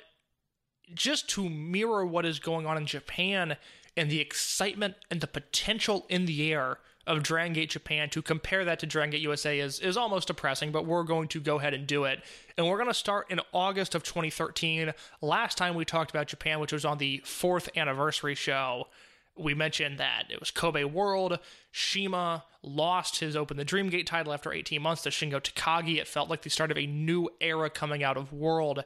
just 0.95 1.28
to 1.31 1.49
mirror 1.49 2.05
what 2.07 2.25
is 2.25 2.38
going 2.38 2.66
on 2.66 2.76
in 2.76 2.87
Japan 2.87 3.57
and 3.97 4.11
the 4.11 4.21
excitement 4.21 4.95
and 5.11 5.21
the 5.21 5.26
potential 5.26 6.07
in 6.09 6.26
the 6.26 6.52
air 6.52 6.78
of 7.07 7.23
Dragon 7.23 7.52
Gate 7.52 7.71
Japan 7.71 8.11
to 8.11 8.21
compare 8.21 8.64
that 8.64 8.81
to 8.81 8.87
Dragon 8.87 9.11
Gate 9.11 9.21
USA 9.21 9.61
is 9.61 9.78
is 9.78 9.97
almost 9.97 10.26
depressing, 10.26 10.73
but 10.73 10.87
we're 10.87 11.05
going 11.05 11.28
to 11.28 11.40
go 11.40 11.59
ahead 11.59 11.73
and 11.73 11.87
do 11.87 12.05
it. 12.05 12.23
And 12.59 12.66
we're 12.66 12.78
going 12.78 12.88
to 12.88 12.95
start 12.95 13.31
in 13.31 13.40
August 13.52 13.95
of 13.95 14.02
2013. 14.02 14.93
Last 15.23 15.57
time 15.57 15.75
we 15.75 15.85
talked 15.85 16.11
about 16.11 16.26
Japan, 16.26 16.59
which 16.59 16.73
was 16.73 16.85
on 16.85 16.99
the 16.99 17.23
fourth 17.25 17.69
anniversary 17.76 18.35
show, 18.35 18.88
we 19.37 19.55
mentioned 19.55 19.99
that 19.99 20.25
it 20.31 20.40
was 20.40 20.50
Kobe 20.50 20.83
World. 20.85 21.38
CIMA 21.73 22.45
lost 22.62 23.21
his 23.21 23.37
Open 23.37 23.57
the 23.57 23.64
Dream 23.64 23.88
Gate 23.88 24.07
title 24.07 24.33
after 24.33 24.52
18 24.52 24.83
months 24.83 25.02
to 25.02 25.11
Shingo 25.11 25.40
Takagi. 25.40 25.99
It 25.99 26.09
felt 26.09 26.28
like 26.28 26.43
the 26.43 26.50
start 26.50 26.71
of 26.71 26.78
a 26.78 26.87
new 26.87 27.28
era 27.40 27.71
coming 27.71 28.02
out 28.02 28.16
of 28.16 28.33
World. 28.33 28.83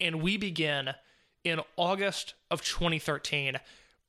And 0.00 0.20
we 0.20 0.36
begin 0.36 0.90
in 1.44 1.60
August 1.76 2.34
of 2.50 2.62
2013. 2.62 3.58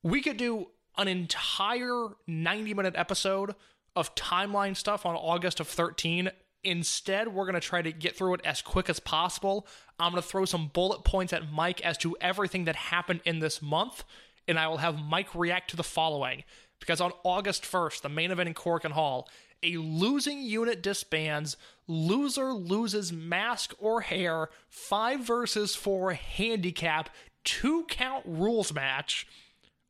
We 0.02 0.22
could 0.22 0.36
do 0.36 0.68
an 0.98 1.08
entire 1.08 2.08
90 2.26 2.74
minute 2.74 2.94
episode 2.96 3.54
of 3.94 4.14
timeline 4.14 4.76
stuff 4.76 5.06
on 5.06 5.14
August 5.14 5.60
of 5.60 5.68
13. 5.68 6.30
Instead, 6.64 7.28
we're 7.28 7.44
going 7.44 7.54
to 7.54 7.60
try 7.60 7.80
to 7.80 7.92
get 7.92 8.16
through 8.16 8.34
it 8.34 8.40
as 8.44 8.60
quick 8.60 8.90
as 8.90 8.98
possible. 8.98 9.66
I'm 9.98 10.12
going 10.12 10.22
to 10.22 10.28
throw 10.28 10.44
some 10.44 10.68
bullet 10.72 11.04
points 11.04 11.32
at 11.32 11.50
Mike 11.50 11.80
as 11.82 11.96
to 11.98 12.16
everything 12.20 12.64
that 12.64 12.76
happened 12.76 13.20
in 13.24 13.38
this 13.38 13.62
month, 13.62 14.04
and 14.48 14.58
I 14.58 14.68
will 14.68 14.78
have 14.78 14.98
Mike 14.98 15.34
react 15.34 15.70
to 15.70 15.76
the 15.76 15.84
following. 15.84 16.44
Because 16.80 17.00
on 17.00 17.12
August 17.24 17.62
1st, 17.62 18.02
the 18.02 18.08
main 18.08 18.30
event 18.30 18.48
in 18.48 18.54
Korakuen 18.54 18.92
Hall, 18.92 19.28
a 19.62 19.76
losing 19.76 20.42
unit 20.42 20.82
disbands, 20.82 21.56
loser 21.86 22.52
loses 22.52 23.12
mask 23.12 23.74
or 23.78 24.02
hair, 24.02 24.48
5 24.68 25.20
versus 25.20 25.74
4 25.74 26.12
handicap, 26.12 27.10
2 27.44 27.84
count 27.88 28.24
rules 28.26 28.72
match 28.72 29.26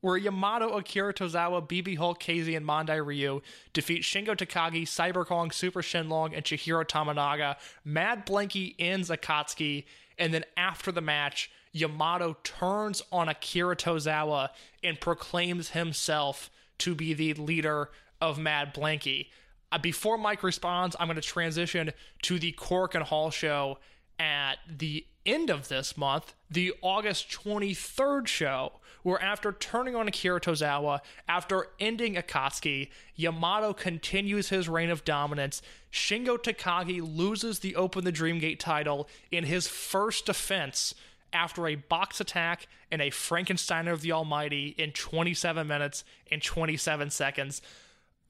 where 0.07 0.17
Yamato, 0.17 0.77
Akira 0.77 1.13
Tozawa, 1.13 1.67
BB 1.67 1.97
Hulk, 1.97 2.21
KZ, 2.21 2.57
and 2.57 2.65
Mondai 2.65 3.05
Ryu 3.05 3.41
defeat 3.73 4.03
Shingo 4.03 4.37
Takagi, 4.37 4.83
Cyber 4.83 5.27
Kong, 5.27 5.51
Super 5.51 5.83
Shenlong, 5.83 6.33
and 6.33 6.45
Chihiro 6.45 6.87
Tominaga. 6.87 7.57
Mad 7.85 8.25
Blankey 8.25 8.77
ends 8.79 9.11
Akatsuki, 9.11 9.85
and 10.17 10.33
then 10.33 10.45
after 10.57 10.93
the 10.93 11.01
match, 11.01 11.51
Yamato 11.73 12.37
turns 12.45 13.03
on 13.11 13.29
Akira 13.29 13.75
Tozawa 13.75 14.51
and 14.83 15.01
proclaims 15.01 15.71
himself 15.71 16.51
to 16.79 16.95
be 16.95 17.13
the 17.13 17.35
leader 17.35 17.91
of 18.21 18.39
Mad 18.39 18.73
Blankey. 18.73 19.27
Uh, 19.73 19.79
before 19.79 20.17
Mike 20.17 20.43
responds, 20.43 20.97
I'm 20.99 21.09
going 21.09 21.17
to 21.17 21.23
transition 21.23 21.93
to 22.23 22.39
the 22.39 22.53
Korakuen 22.53 23.03
Hall 23.03 23.31
show 23.31 23.79
at 24.19 24.57
the 24.69 25.07
end 25.27 25.51
of 25.51 25.69
this 25.69 25.97
month, 25.97 26.35
the 26.51 26.73
August 26.81 27.29
23rd 27.31 28.27
show, 28.27 28.73
where 29.03 29.21
after 29.21 29.53
turning 29.53 29.95
on 29.95 30.09
Akira 30.09 30.41
Tozawa, 30.41 31.01
after 31.29 31.69
ending 31.79 32.15
Akatsuki, 32.15 32.89
Yamato 33.15 33.73
continues 33.73 34.49
his 34.49 34.69
reign 34.69 34.91
of 34.91 35.05
dominance. 35.05 35.63
Shingo 35.93 36.39
Takagi 36.39 37.01
loses 37.03 37.59
the 37.59 37.77
Open 37.77 38.05
the 38.05 38.13
Dreamgate 38.13 38.59
title 38.59 39.09
in 39.31 39.45
his 39.45 39.69
first 39.69 40.27
defense 40.27 40.95
after 41.33 41.67
a 41.67 41.75
box 41.75 42.21
attack 42.21 42.67
and 42.91 43.03
a 43.03 43.11
Frankensteiner 43.11 43.93
of 43.93 44.01
the 44.01 44.13
Almighty 44.13 44.75
in 44.79 44.93
27 44.93 45.67
minutes 45.67 46.05
and 46.31 46.43
27 46.43 47.11
seconds. 47.11 47.61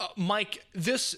Uh, 0.01 0.09
Mike, 0.17 0.65
this 0.75 1.15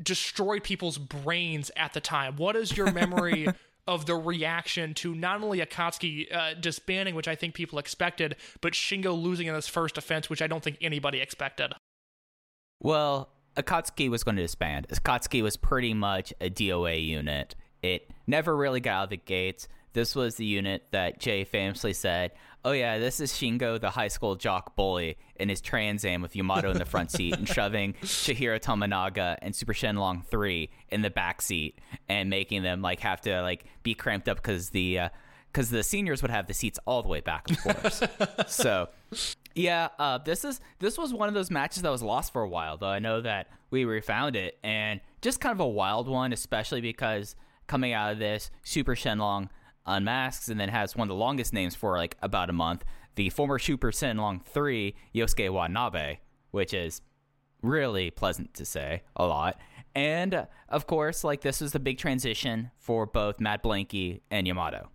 destroyed 0.00 0.62
people's 0.62 0.98
brains 0.98 1.70
at 1.76 1.92
the 1.92 2.00
time. 2.00 2.36
What 2.36 2.56
is 2.56 2.76
your 2.76 2.92
memory 2.92 3.48
of 3.86 4.06
the 4.06 4.14
reaction 4.14 4.94
to 4.94 5.14
not 5.14 5.42
only 5.42 5.58
Akatsuki 5.58 6.32
uh, 6.34 6.54
disbanding, 6.54 7.14
which 7.14 7.28
I 7.28 7.34
think 7.34 7.54
people 7.54 7.78
expected, 7.78 8.36
but 8.60 8.74
Shingo 8.74 9.20
losing 9.20 9.48
in 9.48 9.54
his 9.54 9.68
first 9.68 9.96
defense, 9.96 10.30
which 10.30 10.40
I 10.40 10.46
don't 10.46 10.62
think 10.62 10.78
anybody 10.80 11.20
expected? 11.20 11.72
Well, 12.80 13.30
Akatsuki 13.56 14.08
was 14.08 14.24
going 14.24 14.36
to 14.36 14.42
disband. 14.42 14.88
Akatsuki 14.88 15.42
was 15.42 15.56
pretty 15.56 15.94
much 15.94 16.32
a 16.40 16.48
DOA 16.48 17.04
unit. 17.04 17.54
It 17.82 18.10
never 18.26 18.56
really 18.56 18.80
got 18.80 18.92
out 18.92 19.04
of 19.04 19.10
the 19.10 19.16
gates. 19.16 19.68
This 19.92 20.14
was 20.14 20.36
the 20.36 20.44
unit 20.44 20.86
that 20.90 21.20
Jay 21.20 21.44
famously 21.44 21.92
said, 21.92 22.32
"Oh 22.64 22.72
yeah, 22.72 22.98
this 22.98 23.20
is 23.20 23.32
Shingo, 23.32 23.80
the 23.80 23.90
high 23.90 24.08
school 24.08 24.36
jock 24.36 24.74
bully, 24.74 25.18
in 25.36 25.48
his 25.48 25.60
Trans 25.60 26.04
Am 26.04 26.22
with 26.22 26.34
Yamato 26.34 26.70
in 26.70 26.78
the 26.78 26.84
front 26.84 27.10
seat 27.10 27.34
and 27.34 27.48
shoving 27.48 27.94
Chihiro 28.02 28.60
Tominaga 28.60 29.36
and 29.42 29.54
Super 29.54 29.74
Shenlong 29.74 30.24
three 30.24 30.70
in 30.88 31.02
the 31.02 31.10
back 31.10 31.42
seat 31.42 31.78
and 32.08 32.30
making 32.30 32.62
them 32.62 32.80
like 32.80 33.00
have 33.00 33.20
to 33.22 33.42
like 33.42 33.64
be 33.82 33.94
cramped 33.94 34.28
up 34.28 34.38
because 34.38 34.70
the 34.70 35.00
because 35.52 35.68
the 35.68 35.82
seniors 35.82 36.22
would 36.22 36.30
have 36.30 36.46
the 36.46 36.54
seats 36.54 36.78
all 36.86 37.02
the 37.02 37.08
way 37.08 37.20
back, 37.20 37.50
of 37.50 37.58
course. 37.62 38.02
so." 38.46 38.88
Yeah, 39.54 39.88
uh, 39.98 40.18
this 40.18 40.44
is 40.44 40.60
this 40.78 40.96
was 40.96 41.12
one 41.12 41.28
of 41.28 41.34
those 41.34 41.50
matches 41.50 41.82
that 41.82 41.90
was 41.90 42.02
lost 42.02 42.32
for 42.32 42.42
a 42.42 42.48
while, 42.48 42.78
though 42.78 42.86
I 42.86 43.00
know 43.00 43.20
that 43.20 43.48
we 43.70 43.84
refound 43.84 44.36
it, 44.36 44.58
and 44.62 45.00
just 45.20 45.40
kind 45.40 45.52
of 45.52 45.60
a 45.60 45.68
wild 45.68 46.08
one, 46.08 46.32
especially 46.32 46.80
because 46.80 47.36
coming 47.66 47.92
out 47.92 48.12
of 48.12 48.18
this, 48.18 48.50
Super 48.62 48.94
Shenlong 48.94 49.48
unmasks 49.86 50.48
and 50.48 50.60
then 50.60 50.68
has 50.68 50.96
one 50.96 51.06
of 51.06 51.08
the 51.08 51.14
longest 51.14 51.52
names 51.52 51.74
for 51.74 51.96
like 51.96 52.16
about 52.22 52.50
a 52.50 52.52
month. 52.52 52.84
The 53.14 53.30
former 53.30 53.58
Super 53.58 53.90
Shenlong 53.90 54.44
3, 54.44 54.94
Yosuke 55.14 55.50
Watanabe, 55.50 56.18
which 56.50 56.72
is 56.72 57.02
really 57.62 58.10
pleasant 58.10 58.54
to 58.54 58.64
say 58.64 59.02
a 59.16 59.26
lot. 59.26 59.58
And 59.94 60.46
of 60.68 60.86
course, 60.86 61.24
like 61.24 61.42
this 61.42 61.60
was 61.60 61.72
the 61.72 61.80
big 61.80 61.98
transition 61.98 62.70
for 62.78 63.06
both 63.06 63.40
Mad 63.40 63.62
Blankey 63.62 64.20
and 64.30 64.46
Yamato. 64.46 64.90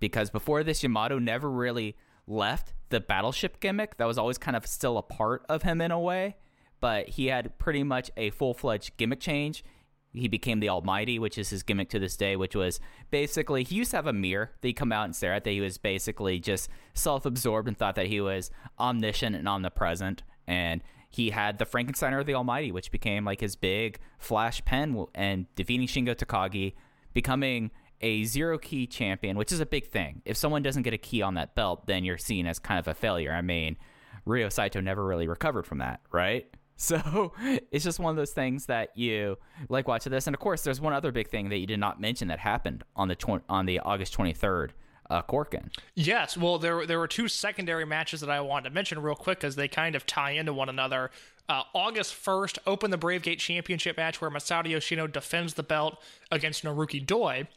Because 0.00 0.30
before 0.30 0.62
this, 0.62 0.82
Yamato 0.82 1.18
never 1.18 1.50
really 1.50 1.96
left 2.26 2.72
the 2.88 3.00
battleship 3.00 3.60
gimmick. 3.60 3.96
That 3.96 4.06
was 4.06 4.18
always 4.18 4.38
kind 4.38 4.56
of 4.56 4.66
still 4.66 4.96
a 4.96 5.02
part 5.02 5.44
of 5.48 5.62
him 5.62 5.80
in 5.80 5.90
a 5.90 6.00
way. 6.00 6.36
But 6.80 7.08
he 7.08 7.26
had 7.26 7.58
pretty 7.58 7.82
much 7.82 8.10
a 8.16 8.30
full 8.30 8.54
fledged 8.54 8.96
gimmick 8.96 9.20
change 9.20 9.64
he 10.12 10.28
became 10.28 10.60
the 10.60 10.68
Almighty, 10.68 11.18
which 11.18 11.38
is 11.38 11.50
his 11.50 11.62
gimmick 11.62 11.90
to 11.90 11.98
this 11.98 12.16
day, 12.16 12.36
which 12.36 12.56
was 12.56 12.80
basically 13.10 13.64
he 13.64 13.76
used 13.76 13.90
to 13.90 13.96
have 13.98 14.06
a 14.06 14.12
mirror 14.12 14.52
that 14.60 14.68
he'd 14.68 14.74
come 14.74 14.92
out 14.92 15.04
and 15.04 15.14
stare 15.14 15.34
at 15.34 15.44
that 15.44 15.50
he 15.50 15.60
was 15.60 15.78
basically 15.78 16.40
just 16.40 16.68
self 16.94 17.26
absorbed 17.26 17.68
and 17.68 17.76
thought 17.76 17.94
that 17.94 18.06
he 18.06 18.20
was 18.20 18.50
omniscient 18.78 19.36
and 19.36 19.48
omnipresent. 19.48 20.22
And 20.46 20.82
he 21.10 21.30
had 21.30 21.58
the 21.58 21.66
Frankensteiner 21.66 22.20
of 22.20 22.26
the 22.26 22.34
Almighty, 22.34 22.72
which 22.72 22.90
became 22.90 23.24
like 23.24 23.40
his 23.40 23.56
big 23.56 23.98
flash 24.18 24.64
pen 24.64 25.06
and 25.14 25.46
defeating 25.54 25.86
Shingo 25.86 26.14
Takagi, 26.14 26.74
becoming 27.12 27.70
a 28.00 28.24
zero 28.24 28.58
key 28.58 28.86
champion, 28.86 29.36
which 29.36 29.52
is 29.52 29.60
a 29.60 29.66
big 29.66 29.88
thing. 29.88 30.22
If 30.24 30.36
someone 30.36 30.62
doesn't 30.62 30.82
get 30.82 30.94
a 30.94 30.98
key 30.98 31.22
on 31.22 31.34
that 31.34 31.54
belt, 31.54 31.86
then 31.86 32.04
you're 32.04 32.18
seen 32.18 32.46
as 32.46 32.58
kind 32.58 32.78
of 32.78 32.88
a 32.88 32.94
failure. 32.94 33.32
I 33.32 33.42
mean, 33.42 33.76
Ryo 34.24 34.48
Saito 34.48 34.80
never 34.80 35.04
really 35.04 35.26
recovered 35.26 35.66
from 35.66 35.78
that, 35.78 36.00
right? 36.12 36.46
So 36.78 37.32
it's 37.70 37.84
just 37.84 37.98
one 37.98 38.10
of 38.10 38.16
those 38.16 38.30
things 38.30 38.66
that 38.66 38.96
you 38.96 39.36
like 39.68 39.86
watching 39.86 40.10
this. 40.12 40.26
And 40.26 40.34
of 40.34 40.40
course, 40.40 40.62
there's 40.62 40.80
one 40.80 40.94
other 40.94 41.12
big 41.12 41.28
thing 41.28 41.50
that 41.50 41.58
you 41.58 41.66
did 41.66 41.80
not 41.80 42.00
mention 42.00 42.28
that 42.28 42.38
happened 42.38 42.84
on 42.96 43.08
the 43.08 43.16
tw- 43.16 43.42
on 43.48 43.66
the 43.66 43.80
August 43.80 44.16
23rd. 44.16 44.70
Uh, 45.10 45.22
Korakuen. 45.22 45.70
Yes, 45.94 46.36
well, 46.36 46.58
there 46.58 46.84
there 46.84 46.98
were 46.98 47.08
two 47.08 47.28
secondary 47.28 47.86
matches 47.86 48.20
that 48.20 48.28
I 48.28 48.42
wanted 48.42 48.68
to 48.68 48.74
mention 48.74 49.00
real 49.00 49.14
quick 49.14 49.38
because 49.38 49.56
they 49.56 49.66
kind 49.66 49.94
of 49.94 50.04
tie 50.04 50.32
into 50.32 50.52
one 50.52 50.68
another. 50.68 51.10
Uh, 51.48 51.62
August 51.72 52.14
1st, 52.14 52.58
open 52.66 52.90
the 52.90 52.98
Brave 52.98 53.22
Gate 53.22 53.38
Championship 53.38 53.96
match 53.96 54.20
where 54.20 54.30
Masato 54.30 54.68
Yoshino 54.68 55.06
defends 55.06 55.54
the 55.54 55.62
belt 55.62 55.98
against 56.30 56.62
Naruki 56.62 57.04
Doi. 57.04 57.48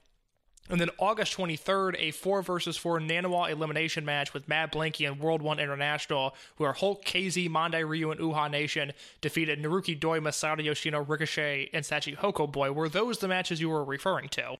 And 0.70 0.80
then 0.80 0.90
August 1.00 1.36
23rd, 1.36 1.96
a 1.98 2.12
4 2.12 2.42
versus 2.42 2.78
4 2.78 3.00
Nanawa 3.00 3.50
elimination 3.50 4.06
match 4.06 4.34
with 4.34 4.48
Mad 4.48 4.72
Blankey 4.72 5.08
and 5.08 5.20
World 5.20 5.42
1 5.42 5.60
International, 5.60 6.36
where 6.58 6.72
Hulk, 6.72 7.04
KZ, 7.04 7.50
Mondai 7.50 7.88
Ryu, 7.88 8.12
and 8.12 8.20
Uha 8.20 8.50
Nation 8.50 8.94
defeated 9.20 9.62
Naruki 9.62 10.00
Doi, 10.00 10.20
Masato 10.20 10.64
Yoshino, 10.64 11.04
Ricochet, 11.04 11.70
and 11.74 11.84
Sachihoko 11.84 12.50
Boy. 12.50 12.72
Were 12.72 12.88
those 12.88 13.18
the 13.18 13.28
matches 13.28 13.60
you 13.60 13.70
were 13.70 13.84
referring 13.84 14.30
to? 14.30 14.56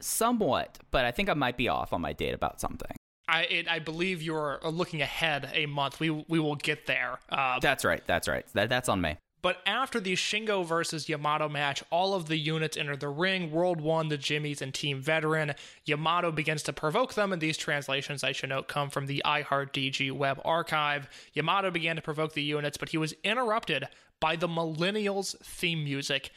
Somewhat, 0.00 0.78
but 0.90 1.04
I 1.04 1.10
think 1.10 1.28
I 1.28 1.34
might 1.34 1.56
be 1.56 1.68
off 1.68 1.92
on 1.92 2.00
my 2.00 2.12
date 2.12 2.34
about 2.34 2.60
something. 2.60 2.96
I 3.28 3.42
it, 3.42 3.68
I 3.68 3.78
believe 3.78 4.20
you're 4.20 4.58
looking 4.64 5.00
ahead 5.00 5.48
a 5.54 5.66
month. 5.66 6.00
We 6.00 6.10
we 6.10 6.40
will 6.40 6.56
get 6.56 6.86
there. 6.86 7.18
Uh, 7.30 7.60
That's 7.60 7.84
right. 7.84 8.02
That's 8.06 8.26
right. 8.26 8.44
That, 8.54 8.68
that's 8.68 8.88
on 8.88 9.00
me. 9.00 9.16
But 9.42 9.58
after 9.66 9.98
the 9.98 10.14
Shingo 10.14 10.64
versus 10.64 11.08
Yamato 11.08 11.48
match, 11.48 11.82
all 11.90 12.14
of 12.14 12.28
the 12.28 12.36
units 12.36 12.76
enter 12.76 12.96
the 12.96 13.08
ring. 13.08 13.50
World 13.50 13.80
1, 13.80 14.08
the 14.08 14.16
Jimmies, 14.16 14.62
and 14.62 14.72
Team 14.72 15.00
Veteran. 15.00 15.54
Yamato 15.84 16.30
begins 16.30 16.62
to 16.62 16.72
provoke 16.72 17.14
them, 17.14 17.32
and 17.32 17.42
these 17.42 17.56
translations, 17.56 18.22
I 18.22 18.30
should 18.30 18.50
note, 18.50 18.68
come 18.68 18.88
from 18.88 19.06
the 19.06 19.20
iHeartDG 19.24 20.12
web 20.12 20.40
archive. 20.44 21.08
Yamato 21.34 21.72
began 21.72 21.96
to 21.96 22.02
provoke 22.02 22.34
the 22.34 22.42
units, 22.42 22.76
but 22.76 22.90
he 22.90 22.98
was 22.98 23.14
interrupted 23.24 23.88
by 24.20 24.36
the 24.36 24.48
Millennials 24.48 25.36
theme 25.38 25.82
music. 25.82 26.30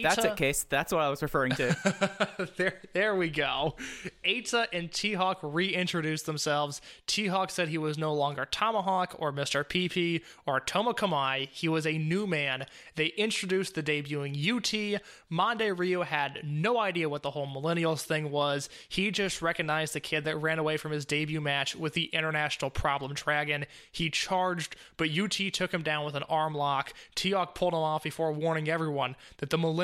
That's 0.00 0.24
it, 0.24 0.36
Case. 0.36 0.64
That's 0.64 0.92
what 0.92 1.02
I 1.02 1.10
was 1.10 1.22
referring 1.22 1.52
to. 1.56 2.48
there, 2.56 2.80
there 2.92 3.14
we 3.16 3.28
go. 3.28 3.76
Eita 4.24 4.66
and 4.72 4.90
T-Hawk 4.90 5.40
reintroduced 5.42 6.26
themselves. 6.26 6.80
T-Hawk 7.06 7.50
said 7.50 7.68
he 7.68 7.78
was 7.78 7.98
no 7.98 8.14
longer 8.14 8.46
Tomahawk 8.46 9.16
or 9.18 9.32
Mr. 9.32 9.64
PP 9.64 10.22
or 10.46 10.60
Tomokamai. 10.60 11.48
He 11.50 11.68
was 11.68 11.86
a 11.86 11.98
new 11.98 12.26
man. 12.26 12.66
They 12.94 13.06
introduced 13.06 13.74
the 13.74 13.82
debuting 13.82 14.32
UT. 14.32 15.02
Mondai 15.30 15.76
Ryu 15.76 16.02
had 16.02 16.40
no 16.44 16.78
idea 16.78 17.08
what 17.08 17.22
the 17.22 17.30
whole 17.30 17.46
Millennials 17.46 18.02
thing 18.02 18.30
was. 18.30 18.68
He 18.88 19.10
just 19.10 19.42
recognized 19.42 19.94
the 19.94 20.00
kid 20.00 20.24
that 20.24 20.36
ran 20.36 20.58
away 20.58 20.76
from 20.76 20.92
his 20.92 21.04
debut 21.04 21.40
match 21.40 21.74
with 21.74 21.94
the 21.94 22.04
International 22.06 22.70
Problem 22.70 23.14
Dragon. 23.14 23.66
He 23.90 24.10
charged, 24.10 24.76
but 24.96 25.10
UT 25.10 25.32
took 25.52 25.72
him 25.72 25.82
down 25.82 26.04
with 26.04 26.14
an 26.14 26.22
arm 26.24 26.54
lock. 26.54 26.92
T-Hawk 27.14 27.54
pulled 27.54 27.74
him 27.74 27.80
off 27.80 28.02
before 28.02 28.32
warning 28.32 28.68
everyone 28.68 29.16
that 29.38 29.50
the 29.50 29.58
millennials 29.58 29.81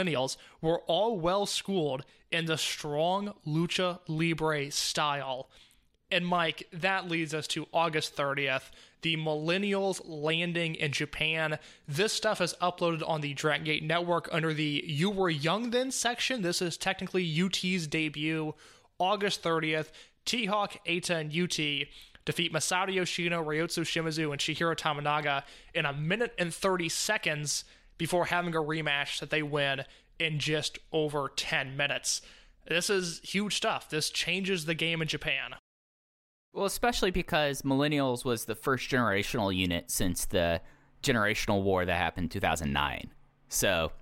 were 0.61 0.81
all 0.81 1.19
well 1.19 1.47
schooled 1.47 2.05
in 2.31 2.47
the 2.47 2.59
strong 2.59 3.33
lucha 3.47 4.01
libre 4.07 4.71
style. 4.71 5.49
And 6.11 6.27
Mike, 6.27 6.67
that 6.73 7.09
leads 7.09 7.35
us 7.35 7.47
to 7.49 7.67
August 7.73 8.17
30th, 8.17 8.71
the 9.03 9.17
millennials 9.17 10.01
landing 10.05 10.75
in 10.75 10.93
Japan. 10.93 11.59
This 11.87 12.13
stuff 12.13 12.41
is 12.41 12.55
uploaded 12.63 13.07
on 13.07 13.21
the 13.21 13.35
Dragon 13.35 13.65
Gate 13.65 13.83
Network 13.83 14.29
under 14.33 14.55
the 14.55 14.85
You 14.87 15.11
Were 15.11 15.29
Young 15.29 15.71
Then 15.71 15.91
section. 15.91 16.43
This 16.43 16.63
is 16.63 16.77
technically 16.77 17.43
UT's 17.43 17.87
debut. 17.87 18.55
August 18.99 19.43
30th, 19.43 19.91
T 20.25 20.47
Hawk, 20.47 20.77
Eita, 20.87 21.21
and 21.21 21.31
UT 21.31 21.89
defeat 22.25 22.53
Masato 22.53 22.93
Yoshino, 22.93 23.43
Ryotsu 23.43 23.85
Shimizu, 23.85 24.33
and 24.33 24.41
Chihiro 24.41 24.77
Tominaga 24.77 25.45
in 25.73 25.87
a 25.87 25.95
minute 25.95 26.35
and 26.39 26.53
30 26.53 26.91
seconds 26.91 27.65
before 27.99 28.27
having 28.27 28.55
a 28.55 28.59
rematch 28.59 29.21
that 29.21 29.31
they 29.31 29.43
win 29.43 29.85
in 30.19 30.39
just 30.39 30.79
over 30.93 31.31
10 31.35 31.77
minutes. 31.77 32.23
This 32.67 32.91
is 32.91 33.21
huge 33.23 33.57
stuff. 33.57 33.91
This 33.91 34.11
changes 34.11 34.65
the 34.65 34.75
game 34.75 35.03
in 35.03 35.09
Japan. 35.09 35.55
Well, 36.53 36.67
especially 36.67 37.11
because 37.11 37.63
Millennials 37.63 38.25
was 38.25 38.45
the 38.45 38.55
first 38.55 38.91
generational 38.91 39.55
unit 39.55 39.91
since 39.91 40.25
the 40.25 40.61
generational 41.03 41.63
war 41.63 41.85
that 41.85 41.97
happened 41.97 42.25
in 42.25 42.31
2009. 42.31 43.13
So, 43.49 43.93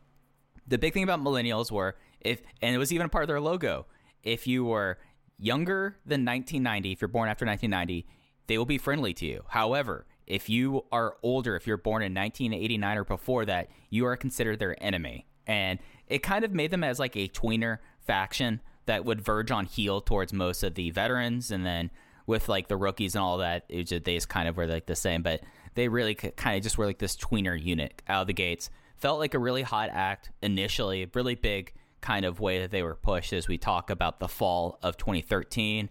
the 0.66 0.78
big 0.78 0.94
thing 0.94 1.04
about 1.04 1.22
Millennials 1.22 1.70
were 1.70 1.96
if, 2.20 2.42
and 2.62 2.74
it 2.74 2.78
was 2.78 2.92
even 2.92 3.08
part 3.08 3.24
of 3.24 3.28
their 3.28 3.40
logo, 3.40 3.86
if 4.22 4.46
you 4.46 4.64
were 4.64 4.98
younger 5.38 5.98
than 6.04 6.24
1990, 6.24 6.92
if 6.92 7.00
you're 7.00 7.08
born 7.08 7.28
after 7.28 7.46
1990, 7.46 8.06
they 8.46 8.58
will 8.58 8.66
be 8.66 8.78
friendly 8.78 9.14
to 9.14 9.26
you. 9.26 9.44
However, 9.48 10.06
if 10.26 10.48
you 10.48 10.84
are 10.90 11.16
older, 11.22 11.56
if 11.56 11.66
you're 11.66 11.76
born 11.76 12.02
in 12.02 12.14
1989 12.14 12.98
or 12.98 13.04
before 13.04 13.44
that, 13.44 13.68
you 13.90 14.06
are 14.06 14.16
considered 14.16 14.58
their 14.58 14.82
enemy. 14.82 15.26
And 15.46 15.78
it 16.08 16.22
kind 16.22 16.44
of 16.44 16.52
made 16.52 16.70
them 16.70 16.84
as 16.84 16.98
like 16.98 17.16
a 17.16 17.28
tweener 17.28 17.78
faction 18.00 18.60
that 18.86 19.04
would 19.04 19.20
verge 19.20 19.50
on 19.50 19.66
heel 19.66 20.00
towards 20.00 20.32
most 20.32 20.62
of 20.62 20.74
the 20.74 20.90
veterans, 20.90 21.50
and 21.50 21.66
then 21.66 21.90
with 22.26 22.48
like 22.48 22.68
the 22.68 22.76
rookies 22.76 23.14
and 23.14 23.22
all 23.22 23.38
that, 23.38 23.64
it 23.68 23.84
just, 23.84 24.04
they 24.04 24.14
just 24.14 24.28
kind 24.28 24.48
of 24.48 24.56
were 24.56 24.66
like 24.66 24.86
the 24.86 24.96
same. 24.96 25.22
But 25.22 25.42
they 25.74 25.88
really 25.88 26.14
kind 26.14 26.56
of 26.56 26.62
just 26.62 26.78
were 26.78 26.86
like 26.86 26.98
this 26.98 27.16
tweener 27.16 27.60
unit 27.60 28.02
out 28.08 28.22
of 28.22 28.26
the 28.26 28.32
gates. 28.32 28.70
Felt 28.96 29.18
like 29.18 29.34
a 29.34 29.38
really 29.38 29.62
hot 29.62 29.90
act 29.92 30.30
initially, 30.42 31.08
really 31.14 31.34
big 31.34 31.72
kind 32.00 32.24
of 32.24 32.40
way 32.40 32.60
that 32.60 32.70
they 32.70 32.82
were 32.82 32.94
pushed 32.94 33.32
as 33.32 33.46
we 33.46 33.58
talk 33.58 33.90
about 33.90 34.20
the 34.20 34.28
fall 34.28 34.78
of 34.82 34.96
2013. 34.96 35.90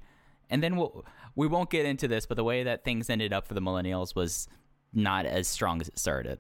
And 0.49 0.63
then 0.63 0.75
we'll, 0.75 1.05
we 1.35 1.47
won't 1.47 1.69
get 1.69 1.85
into 1.85 2.07
this, 2.07 2.25
but 2.25 2.35
the 2.35 2.43
way 2.43 2.63
that 2.63 2.83
things 2.83 3.09
ended 3.09 3.33
up 3.33 3.47
for 3.47 3.53
the 3.53 3.61
millennials 3.61 4.15
was 4.15 4.47
not 4.93 5.25
as 5.25 5.47
strong 5.47 5.81
as 5.81 5.89
it 5.89 5.99
started. 5.99 6.39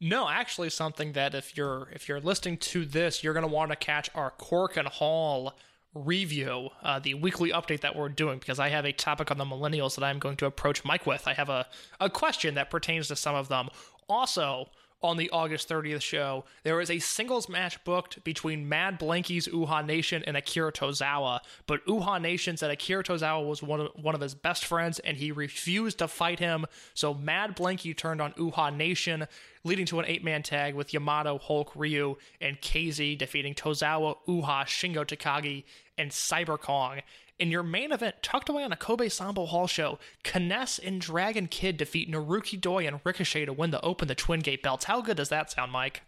No, 0.00 0.28
actually, 0.28 0.70
something 0.70 1.12
that 1.12 1.34
if 1.34 1.56
you're 1.56 1.88
if 1.92 2.08
you're 2.08 2.20
listening 2.20 2.56
to 2.58 2.84
this, 2.84 3.22
you're 3.22 3.34
gonna 3.34 3.46
want 3.46 3.70
to 3.70 3.76
catch 3.76 4.10
our 4.14 4.32
Korakuen 4.32 4.86
Hall 4.86 5.54
review, 5.94 6.70
uh, 6.82 6.98
the 6.98 7.14
weekly 7.14 7.50
update 7.50 7.82
that 7.82 7.94
we're 7.94 8.08
doing, 8.08 8.38
because 8.38 8.58
I 8.58 8.70
have 8.70 8.84
a 8.84 8.92
topic 8.92 9.30
on 9.30 9.38
the 9.38 9.44
millennials 9.44 9.94
that 9.94 10.04
I'm 10.04 10.18
going 10.18 10.36
to 10.38 10.46
approach 10.46 10.84
Mike 10.84 11.06
with. 11.06 11.28
I 11.28 11.34
have 11.34 11.48
a 11.48 11.66
a 12.00 12.10
question 12.10 12.54
that 12.54 12.70
pertains 12.70 13.08
to 13.08 13.16
some 13.16 13.34
of 13.34 13.48
them. 13.48 13.68
Also, 14.08 14.68
on 15.02 15.16
the 15.16 15.30
August 15.30 15.68
30th 15.68 16.02
show, 16.02 16.44
there 16.62 16.80
is 16.80 16.90
a 16.90 16.98
singles 16.98 17.48
match 17.48 17.82
booked 17.84 18.22
between 18.24 18.68
Mad 18.68 18.98
Blankey's 18.98 19.48
Uha 19.48 19.84
Nation 19.84 20.22
and 20.26 20.36
Akira 20.36 20.72
Tozawa. 20.72 21.40
But 21.66 21.84
Uha 21.86 22.20
Nation 22.20 22.56
said 22.56 22.70
Akira 22.70 23.02
Tozawa 23.02 23.46
was 23.46 23.62
one 23.62 23.80
of, 23.80 23.88
one 24.00 24.14
of 24.14 24.20
his 24.20 24.34
best 24.34 24.64
friends 24.64 24.98
and 25.00 25.16
he 25.16 25.32
refused 25.32 25.98
to 25.98 26.08
fight 26.08 26.38
him. 26.38 26.66
So 26.94 27.14
Mad 27.14 27.56
Blankey 27.56 27.96
turned 27.96 28.20
on 28.20 28.32
Uha 28.32 28.74
Nation, 28.74 29.26
leading 29.64 29.86
to 29.86 30.00
an 30.00 30.06
eight 30.06 30.24
man 30.24 30.42
tag 30.42 30.74
with 30.74 30.92
Yamato, 30.92 31.38
Hulk, 31.38 31.72
Ryu, 31.74 32.16
and 32.40 32.60
KZ 32.60 33.18
defeating 33.18 33.54
Tozawa, 33.54 34.16
Uha, 34.28 34.64
Shingo 34.64 35.04
Takagi, 35.04 35.64
and 35.98 36.10
Cyber 36.10 36.58
Kong. 36.58 37.00
In 37.38 37.50
your 37.50 37.62
main 37.62 37.90
event, 37.92 38.16
tucked 38.22 38.48
away 38.48 38.62
on 38.62 38.72
a 38.72 38.76
Kobe 38.76 39.06
Sanbo 39.08 39.48
Hall 39.48 39.66
show, 39.66 39.98
K-ness 40.22 40.78
and 40.78 41.00
Dragon 41.00 41.48
Kid 41.48 41.76
defeat 41.76 42.10
Naruki 42.10 42.60
Doi 42.60 42.86
and 42.86 43.00
Ricochet 43.04 43.46
to 43.46 43.52
win 43.52 43.70
the 43.70 43.80
Open 43.80 44.06
the 44.06 44.14
Twin 44.14 44.40
Gate 44.40 44.62
belts. 44.62 44.84
How 44.84 45.00
good 45.00 45.16
does 45.16 45.30
that 45.30 45.50
sound, 45.50 45.72
Mike? 45.72 46.02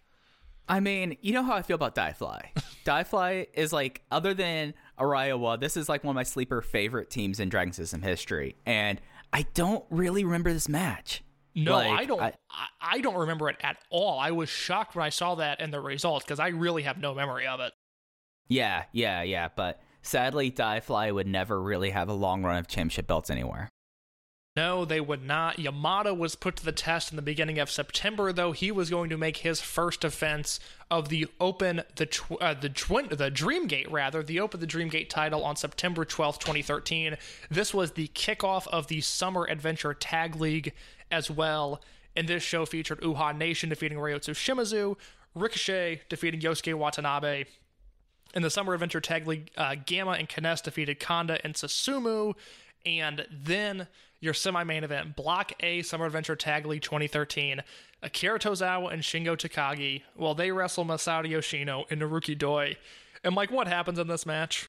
I 0.69 0.81
mean, 0.81 1.17
you 1.21 1.33
know 1.33 1.43
how 1.43 1.55
I 1.55 1.63
feel 1.63 1.75
about 1.75 1.95
Die 1.95 2.13
Fly. 2.13 2.53
Die 2.85 3.05
Fly 3.05 3.47
is 3.53 3.73
like, 3.73 4.03
other 4.13 4.33
than 4.33 4.75
Araiwa, 4.99 5.59
this 5.61 5.77
is 5.77 5.89
like 5.89 6.05
one 6.05 6.13
of 6.13 6.17
my 6.17 6.23
sleeper 6.23 6.63
favorite 6.63 7.11
teams 7.11 7.41
in 7.41 7.49
Dragon 7.49 7.73
System 7.73 8.01
history. 8.03 8.57
And 8.65 9.01
I 9.33 9.45
don't 9.55 9.85
really 9.91 10.25
remember 10.25 10.53
this 10.53 10.69
match. 10.69 11.23
No, 11.57 11.75
Like, 11.77 12.01
I 12.01 12.05
don't. 12.05 12.21
I- 12.23 12.33
I, 12.51 12.67
I 12.81 13.01
don't 13.01 13.17
remember 13.17 13.49
it 13.49 13.57
at 13.63 13.77
all. 13.91 14.19
I 14.19 14.31
was 14.31 14.49
shocked 14.49 14.95
when 14.95 15.05
I 15.05 15.09
saw 15.09 15.35
that 15.37 15.61
and 15.61 15.73
the 15.73 15.81
results 15.81 16.25
because 16.25 16.39
I 16.39 16.49
really 16.49 16.83
have 16.85 16.99
no 16.99 17.15
memory 17.15 17.47
of 17.47 17.61
it. 17.61 17.73
Yeah, 18.49 18.85
yeah, 18.93 19.23
yeah. 19.23 19.49
But 19.55 19.81
sadly, 20.05 20.51
Die 20.51 20.81
Fly 20.81 21.11
would 21.11 21.27
never 21.27 21.61
really 21.61 21.91
have 21.91 22.09
a 22.09 22.15
long 22.15 22.45
run 22.45 22.59
of 22.59 22.69
championship 22.69 23.09
belts 23.09 23.31
anywhere. 23.31 23.69
No, 24.57 24.85
they 24.85 25.01
would 25.01 25.25
not. 25.25 25.59
Yamato 25.59 26.15
was 26.15 26.37
put 26.37 26.55
to 26.57 26.65
the 26.65 26.71
test 26.71 27.11
in 27.11 27.17
the 27.17 27.23
beginning 27.23 27.59
of 27.59 27.69
September, 27.69 28.33
though 28.33 28.53
he 28.53 28.71
was 28.71 28.89
going 28.89 29.11
to 29.11 29.19
make 29.19 29.39
his 29.39 29.61
first 29.61 30.03
defense 30.03 30.61
of 30.89 31.09
the 31.09 31.27
Open 31.41 31.83
the 31.97 32.07
tw- 32.07 32.41
uh, 32.41 32.55
the 32.55 32.69
twin 32.69 33.09
the 33.09 33.33
Dreamgate 33.33 33.91
rather 33.91 34.23
the 34.23 34.39
Open 34.39 34.61
the 34.61 34.67
Dreamgate 34.69 35.09
title 35.09 35.43
on 35.43 35.57
September 35.57 36.05
twelfth, 36.05 36.39
twenty 36.39 36.63
thirteen. 36.63 37.17
This 37.51 37.75
was 37.75 37.93
the 37.93 38.07
kickoff 38.15 38.69
of 38.69 38.87
the 38.87 39.01
Summer 39.01 39.45
Adventure 39.51 39.93
Tag 39.93 40.37
League 40.37 40.73
as 41.11 41.29
well. 41.29 41.83
And 42.15 42.29
this 42.29 42.45
show 42.45 42.65
featured 42.65 43.01
Uha 43.01 43.37
Nation 43.37 43.71
defeating 43.71 43.99
Ryotsu 43.99 44.35
Shimizu, 44.35 44.97
Ricochet 45.35 46.03
defeating 46.09 46.41
Yosuke 46.41 46.75
Watanabe, 46.75 47.47
in 48.35 48.43
the 48.43 48.51
Summer 48.51 48.75
Adventure 48.75 49.01
Tag 49.01 49.27
League, 49.27 49.51
uh, 49.57 49.77
Gamma 49.87 50.13
and 50.13 50.29
K-ness 50.29 50.61
defeated 50.61 51.01
Kanda 51.01 51.39
and 51.45 51.55
Susumu. 51.55 52.35
And 52.85 53.27
then 53.31 53.87
your 54.21 54.35
semi 54.35 54.65
main 54.65 54.85
event, 54.85 55.17
Block 55.17 55.53
A 55.61 55.83
Summer 55.83 56.07
Adventure 56.07 56.37
Tag 56.37 56.67
League 56.67 56.83
2013. 56.83 57.63
Akira 58.03 58.39
Tozawa 58.39 58.93
and 58.93 59.03
Shingo 59.03 59.37
Takagi, 59.37 60.03
well, 60.17 60.35
they 60.35 60.51
wrestle 60.51 60.85
Masato 60.85 61.29
Yoshino 61.29 61.85
and 61.91 62.03
Naruki 62.03 62.37
Doi. 62.37 62.77
And, 63.23 63.35
like, 63.35 63.51
what 63.51 63.67
happens 63.67 63.99
in 63.99 64.09
this 64.09 64.27
match? 64.27 64.67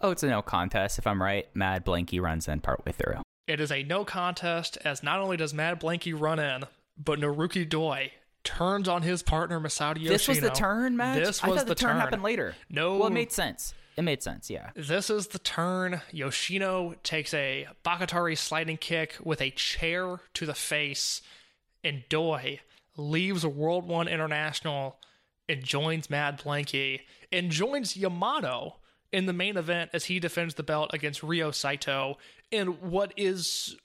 Oh, 0.00 0.10
it's 0.10 0.22
a 0.22 0.28
no 0.28 0.42
contest. 0.42 0.98
If 0.98 1.06
I'm 1.06 1.20
right, 1.20 1.48
Mad 1.54 1.84
Blankey 1.84 2.20
runs 2.20 2.46
in 2.46 2.60
partway 2.60 2.92
through. 2.92 3.22
It 3.48 3.60
is 3.60 3.72
a 3.72 3.82
no 3.82 4.04
contest, 4.04 4.78
as 4.84 5.02
not 5.02 5.20
only 5.20 5.36
does 5.36 5.54
Mad 5.54 5.80
Blankey 5.80 6.14
run 6.18 6.38
in, 6.38 6.64
but 6.96 7.18
Naruki 7.18 7.68
Doi 7.68 8.12
turns 8.46 8.88
on 8.88 9.02
his 9.02 9.22
partner 9.22 9.60
Masato 9.60 9.96
Yoshino. 9.96 10.10
This 10.10 10.28
was 10.28 10.40
the 10.40 10.50
turn 10.50 10.96
match? 10.96 11.18
This 11.18 11.44
I 11.44 11.48
thought 11.48 11.66
the, 11.66 11.74
turn, 11.74 11.90
turn 11.90 12.00
happened 12.00 12.22
later. 12.22 12.54
No. 12.70 12.96
Well, 12.96 13.08
it 13.08 13.12
made 13.12 13.32
sense. 13.32 13.74
It 13.96 14.02
made 14.02 14.22
sense, 14.22 14.48
yeah. 14.48 14.70
This 14.74 15.10
is 15.10 15.28
the 15.28 15.38
turn. 15.38 16.02
Yoshino 16.12 16.94
takes 17.02 17.34
a 17.34 17.66
Bakatare 17.84 18.36
sliding 18.38 18.76
kick 18.76 19.16
with 19.22 19.40
a 19.40 19.50
chair 19.50 20.20
to 20.34 20.46
the 20.46 20.54
face, 20.54 21.22
and 21.82 22.04
Doi 22.08 22.60
leaves 22.96 23.44
World 23.44 23.88
One 23.88 24.06
International 24.08 24.98
and 25.48 25.62
joins 25.62 26.10
Mad 26.10 26.40
Blankey 26.40 27.00
and 27.32 27.50
joins 27.50 27.96
Yamato 27.96 28.76
in 29.12 29.26
the 29.26 29.32
main 29.32 29.56
event 29.56 29.90
as 29.92 30.06
he 30.06 30.20
defends 30.20 30.54
the 30.54 30.62
belt 30.62 30.90
against 30.92 31.22
Ryo 31.22 31.50
Saito 31.50 32.18
in 32.50 32.68
what 32.90 33.12
is 33.16 33.76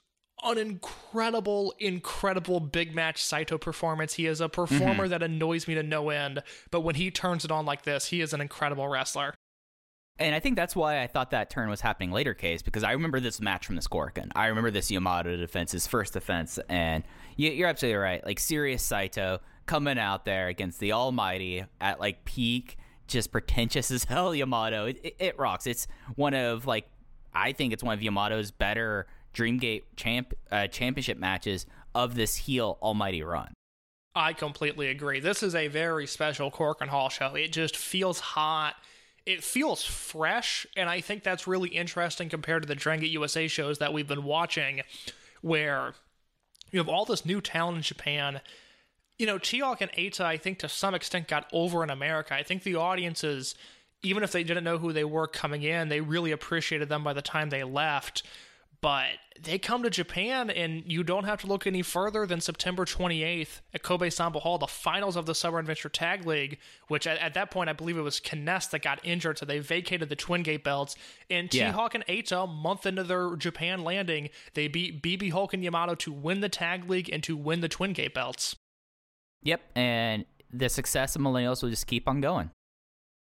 an 0.43 0.57
incredible, 0.57 1.73
incredible 1.79 2.59
big 2.59 2.95
match 2.95 3.23
Saito 3.23 3.57
performance. 3.57 4.13
He 4.13 4.25
is 4.25 4.41
a 4.41 4.49
performer 4.49 5.03
mm-hmm. 5.03 5.09
that 5.09 5.23
annoys 5.23 5.67
me 5.67 5.75
to 5.75 5.83
no 5.83 6.09
end, 6.09 6.43
but 6.71 6.81
when 6.81 6.95
he 6.95 7.11
turns 7.11 7.45
it 7.45 7.51
on 7.51 7.65
like 7.65 7.83
this, 7.83 8.07
he 8.07 8.21
is 8.21 8.33
an 8.33 8.41
incredible 8.41 8.87
wrestler. 8.87 9.33
And 10.19 10.35
I 10.35 10.39
think 10.39 10.55
that's 10.55 10.75
why 10.75 11.01
I 11.01 11.07
thought 11.07 11.31
that 11.31 11.49
turn 11.49 11.69
was 11.69 11.81
happening 11.81 12.11
later, 12.11 12.33
Case, 12.33 12.61
because 12.61 12.83
I 12.83 12.91
remember 12.91 13.19
this 13.19 13.41
match 13.41 13.65
from 13.65 13.75
the 13.75 13.81
Scorpion. 13.81 14.31
I 14.35 14.47
remember 14.47 14.69
this 14.69 14.91
Yamato 14.91 15.35
defense, 15.35 15.71
his 15.71 15.87
first 15.87 16.13
defense, 16.13 16.59
and 16.69 17.03
you- 17.37 17.51
you're 17.51 17.67
absolutely 17.67 17.97
right. 17.97 18.23
Like, 18.25 18.39
serious 18.39 18.83
Saito 18.83 19.39
coming 19.65 19.97
out 19.97 20.25
there 20.25 20.47
against 20.47 20.79
the 20.79 20.91
Almighty 20.91 21.65
at, 21.79 21.99
like, 21.99 22.23
peak, 22.25 22.77
just 23.07 23.31
pretentious 23.31 23.89
as 23.89 24.03
hell 24.09 24.35
Yamato. 24.35 24.85
It, 24.85 24.99
it, 25.03 25.15
it 25.17 25.39
rocks. 25.39 25.65
It's 25.65 25.87
one 26.15 26.35
of, 26.35 26.67
like, 26.67 26.87
I 27.33 27.53
think 27.53 27.73
it's 27.73 27.83
one 27.83 27.93
of 27.93 28.03
Yamato's 28.03 28.51
better 28.51 29.07
Dreamgate 29.33 29.83
champ 29.95 30.33
uh, 30.51 30.67
championship 30.67 31.17
matches 31.17 31.65
of 31.95 32.15
this 32.15 32.35
heel 32.35 32.77
Almighty 32.81 33.23
run. 33.23 33.53
I 34.13 34.33
completely 34.33 34.87
agree. 34.87 35.19
This 35.19 35.41
is 35.41 35.55
a 35.55 35.67
very 35.67 36.05
special 36.05 36.51
Korakuen 36.51 36.87
Hall 36.87 37.09
show. 37.09 37.35
It 37.35 37.53
just 37.53 37.77
feels 37.77 38.19
hot. 38.19 38.75
It 39.25 39.43
feels 39.43 39.83
fresh, 39.83 40.65
and 40.75 40.89
I 40.89 40.99
think 40.99 41.23
that's 41.23 41.47
really 41.47 41.69
interesting 41.69 42.27
compared 42.27 42.63
to 42.63 42.67
the 42.67 42.75
Drengate 42.75 43.11
USA 43.11 43.47
shows 43.47 43.77
that 43.77 43.93
we've 43.93 44.07
been 44.07 44.23
watching, 44.23 44.81
where 45.41 45.93
you 46.71 46.79
have 46.79 46.89
all 46.89 47.05
this 47.05 47.25
new 47.25 47.39
talent 47.39 47.77
in 47.77 47.83
Japan. 47.83 48.41
You 49.17 49.27
know, 49.27 49.37
T-Hawk 49.37 49.79
and 49.81 49.91
Eita, 49.91 50.21
I 50.21 50.37
think 50.37 50.59
to 50.59 50.69
some 50.69 50.95
extent 50.95 51.27
got 51.27 51.45
over 51.53 51.83
in 51.83 51.91
America. 51.91 52.33
I 52.33 52.43
think 52.43 52.63
the 52.63 52.75
audiences, 52.75 53.55
even 54.01 54.23
if 54.23 54.31
they 54.31 54.43
didn't 54.43 54.63
know 54.63 54.79
who 54.79 54.91
they 54.91 55.03
were 55.03 55.27
coming 55.27 55.61
in, 55.61 55.89
they 55.89 56.01
really 56.01 56.31
appreciated 56.31 56.89
them 56.89 57.03
by 57.03 57.13
the 57.13 57.21
time 57.21 57.49
they 57.49 57.63
left 57.63 58.23
but 58.81 59.07
they 59.39 59.57
come 59.57 59.83
to 59.83 59.89
Japan, 59.89 60.49
and 60.49 60.83
you 60.85 61.03
don't 61.03 61.23
have 61.23 61.41
to 61.41 61.47
look 61.47 61.65
any 61.65 61.81
further 61.81 62.25
than 62.25 62.41
September 62.41 62.85
28th 62.85 63.61
at 63.73 63.83
Kobe 63.83 64.09
Sanbo 64.09 64.41
Hall, 64.41 64.57
the 64.57 64.67
finals 64.67 65.15
of 65.15 65.25
the 65.25 65.35
Summer 65.35 65.59
Adventure 65.59 65.89
Tag 65.89 66.25
League, 66.25 66.59
which 66.87 67.07
at, 67.07 67.17
at 67.19 67.33
that 67.33 67.51
point 67.51 67.69
I 67.69 67.73
believe 67.73 67.97
it 67.97 68.01
was 68.01 68.19
K-ness 68.19 68.67
that 68.67 68.81
got 68.81 68.99
injured, 69.03 69.37
so 69.37 69.45
they 69.45 69.59
vacated 69.59 70.09
the 70.09 70.15
Twin 70.15 70.43
Gate 70.43 70.63
belts. 70.63 70.95
And 71.29 71.51
Yeah. 71.53 71.67
T-Hawk 71.67 71.95
and 71.95 72.05
Eita, 72.07 72.43
a 72.43 72.47
month 72.47 72.85
into 72.85 73.03
their 73.03 73.35
Japan 73.35 73.83
landing, 73.83 74.29
they 74.53 74.67
beat 74.67 75.01
BB 75.01 75.31
Hulk 75.31 75.53
and 75.53 75.63
Yamato 75.63 75.95
to 75.95 76.11
win 76.11 76.41
the 76.41 76.49
Tag 76.49 76.89
League 76.89 77.09
and 77.11 77.23
to 77.23 77.35
win 77.35 77.61
the 77.61 77.69
Twin 77.69 77.93
Gate 77.93 78.13
belts. 78.13 78.55
Yep, 79.43 79.61
and 79.75 80.25
the 80.51 80.69
success 80.69 81.15
of 81.15 81.21
Millennials 81.21 81.63
will 81.63 81.69
just 81.69 81.87
keep 81.87 82.07
on 82.07 82.21
going. 82.21 82.51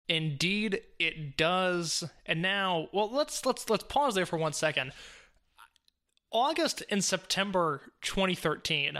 Indeed, 0.08 0.82
it 0.98 1.36
does. 1.36 2.04
And 2.26 2.42
now, 2.42 2.88
well, 2.92 3.10
let's 3.10 3.46
let's 3.46 3.70
let's 3.70 3.84
pause 3.84 4.14
there 4.14 4.26
for 4.26 4.36
one 4.36 4.52
second. 4.52 4.92
August 6.34 6.82
and 6.90 7.02
September 7.02 7.80
2013, 8.02 8.98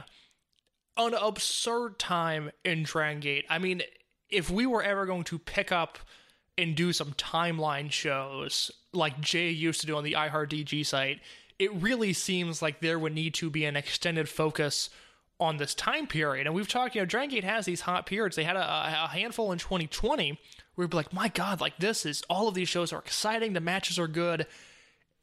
an 0.97 1.15
absurd 1.15 1.99
time 1.99 2.53
in 2.65 2.85
Dragon 2.85 3.19
Gate. 3.19 3.45
I 3.51 3.59
mean, 3.59 3.83
if 4.31 4.49
we 4.49 4.67
were 4.67 4.83
ever 4.83 5.05
going 5.05 5.25
to 5.25 5.39
pick 5.41 5.73
up 5.73 5.99
and 6.57 6.77
do 6.77 6.93
some 6.93 7.13
timeline 7.15 7.91
shows 7.91 8.71
like 8.93 9.21
Jay 9.21 9.51
used 9.51 9.81
to 9.81 9.87
do 9.89 9.97
on 9.97 10.05
the 10.05 10.13
iHeartDG 10.13 10.87
site, 10.87 11.21
it 11.59 11.75
really 11.75 12.13
seems 12.13 12.63
like 12.63 12.81
there 12.81 13.01
would 13.01 13.13
need 13.13 13.35
to 13.35 13.51
be 13.51 13.65
an 13.65 13.77
extended 13.77 14.29
focus 14.29 14.89
on 15.41 15.57
this 15.57 15.75
time 15.75 16.07
period. 16.07 16.47
And 16.47 16.55
we've 16.55 16.69
talked, 16.69 16.95
you 16.95 17.01
know, 17.01 17.07
Dragon 17.07 17.31
Gate 17.31 17.45
has 17.45 17.67
these 17.67 17.81
hot 17.81 18.07
periods. 18.07 18.37
They 18.37 18.45
had 18.45 18.57
a, 18.57 19.05
a 19.05 19.09
handful 19.09 19.51
in 19.51 19.59
2020 19.59 20.39
where 20.77 20.87
we'd 20.87 20.91
be 20.91 20.97
like, 20.97 21.13
my 21.13 21.27
God, 21.27 21.61
like 21.61 21.79
this 21.79 22.07
is 22.07 22.23
all 22.31 22.47
of 22.47 22.55
these 22.55 22.69
shows 22.69 22.93
are 22.93 23.01
exciting, 23.01 23.53
the 23.53 23.61
matches 23.61 23.99
are 23.99 24.07
good. 24.07 24.47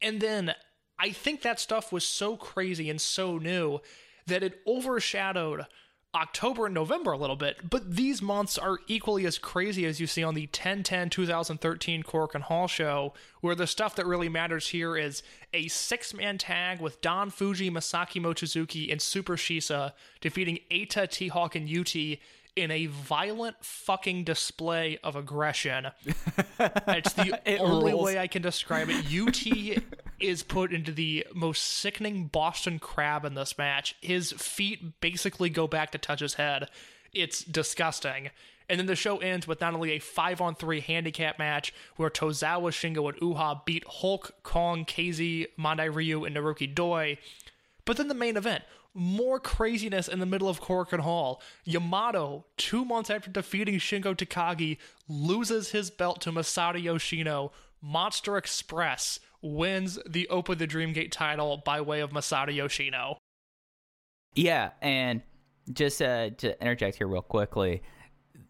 And 0.01 0.19
then 0.19 0.53
I 1.01 1.09
think 1.09 1.41
that 1.41 1.59
stuff 1.59 1.91
was 1.91 2.05
so 2.05 2.37
crazy 2.37 2.87
and 2.87 3.01
so 3.01 3.39
new 3.39 3.79
that 4.27 4.43
it 4.43 4.61
overshadowed 4.67 5.65
October 6.13 6.67
and 6.67 6.75
November 6.75 7.11
a 7.13 7.17
little 7.17 7.35
bit, 7.37 7.69
but 7.69 7.95
these 7.95 8.21
months 8.21 8.57
are 8.57 8.77
equally 8.87 9.25
as 9.25 9.39
crazy 9.39 9.85
as 9.85 9.99
you 9.99 10.05
see 10.05 10.23
on 10.23 10.35
the 10.35 10.41
1010 10.41 11.09
2013 11.09 12.03
Korakuen 12.03 12.41
Hall 12.41 12.67
show, 12.67 13.13
where 13.39 13.55
the 13.55 13.65
stuff 13.65 13.95
that 13.95 14.05
really 14.05 14.29
matters 14.29 14.67
here 14.67 14.95
is 14.95 15.23
a 15.53 15.69
six 15.69 16.13
man 16.13 16.37
tag 16.37 16.81
with 16.81 17.01
Don 17.01 17.31
Fujii, 17.31 17.71
Masaaki 17.71 18.21
Mochizuki, 18.21 18.91
and 18.91 19.01
Super 19.01 19.37
Shisa 19.37 19.93
defeating 20.19 20.59
Eita, 20.69 21.09
T 21.09 21.29
Hawk, 21.29 21.55
and 21.55 21.67
UT 21.67 21.95
in 22.55 22.69
a 22.71 22.87
violent 22.87 23.55
fucking 23.61 24.23
display 24.23 24.99
of 25.03 25.15
aggression. 25.15 25.87
it's 26.59 27.13
the 27.13 27.39
It 27.45 27.59
only 27.59 27.93
way 27.93 28.19
I 28.19 28.27
can 28.27 28.41
describe 28.41 28.89
it. 28.89 29.05
UT 29.05 29.83
is 30.19 30.43
put 30.43 30.73
into 30.73 30.91
the 30.91 31.25
most 31.33 31.63
sickening 31.63 32.27
Boston 32.27 32.79
crab 32.79 33.25
in 33.25 33.35
this 33.35 33.57
match. 33.57 33.95
His 34.01 34.31
feet 34.33 34.99
basically 34.99 35.49
go 35.49 35.67
back 35.67 35.91
to 35.91 35.97
touch 35.97 36.19
his 36.19 36.35
head. 36.35 36.69
It's 37.13 37.43
disgusting. 37.43 38.29
And 38.69 38.79
then 38.79 38.87
the 38.87 38.95
show 38.95 39.17
ends 39.17 39.47
with 39.47 39.59
not 39.59 39.73
only 39.73 39.91
a 39.91 39.99
5 39.99 40.39
on 40.39 40.55
3 40.55 40.79
handicap 40.79 41.37
match 41.37 41.73
where 41.97 42.09
Tozawa, 42.09 42.71
Shingo, 42.71 43.09
and 43.09 43.19
Uha 43.19 43.65
beat 43.65 43.83
Hulk, 43.85 44.31
Kong, 44.43 44.85
KZ, 44.85 45.47
Mondai 45.59 45.93
Ryu, 45.93 46.23
and 46.23 46.35
Naruki 46.35 46.73
Doi, 46.73 47.17
but 47.83 47.97
then 47.97 48.07
the 48.07 48.13
main 48.13 48.37
event, 48.37 48.63
more 48.93 49.39
craziness 49.39 50.07
in 50.07 50.19
the 50.19 50.25
middle 50.25 50.49
of 50.49 50.61
Korakuen 50.61 50.99
Hall. 50.99 51.41
Yamato, 51.63 52.45
two 52.57 52.83
months 52.83 53.09
after 53.09 53.29
defeating 53.29 53.75
Shingo 53.75 54.15
Takagi, 54.15 54.77
loses 55.07 55.71
his 55.71 55.89
belt 55.89 56.21
to 56.21 56.31
Masato 56.31 56.81
Yoshino. 56.81 57.51
Monster 57.81 58.37
Express 58.37 59.19
wins 59.41 59.97
the 60.07 60.27
Open 60.29 60.57
the 60.57 60.67
Dreamgate 60.67 61.11
title 61.11 61.61
by 61.65 61.81
way 61.81 62.01
of 62.01 62.11
Masato 62.11 62.53
Yoshino. 62.53 63.17
Yeah, 64.35 64.71
and 64.81 65.21
just 65.71 66.01
uh, 66.01 66.29
to 66.29 66.61
interject 66.61 66.97
here 66.97 67.07
real 67.07 67.21
quickly, 67.21 67.81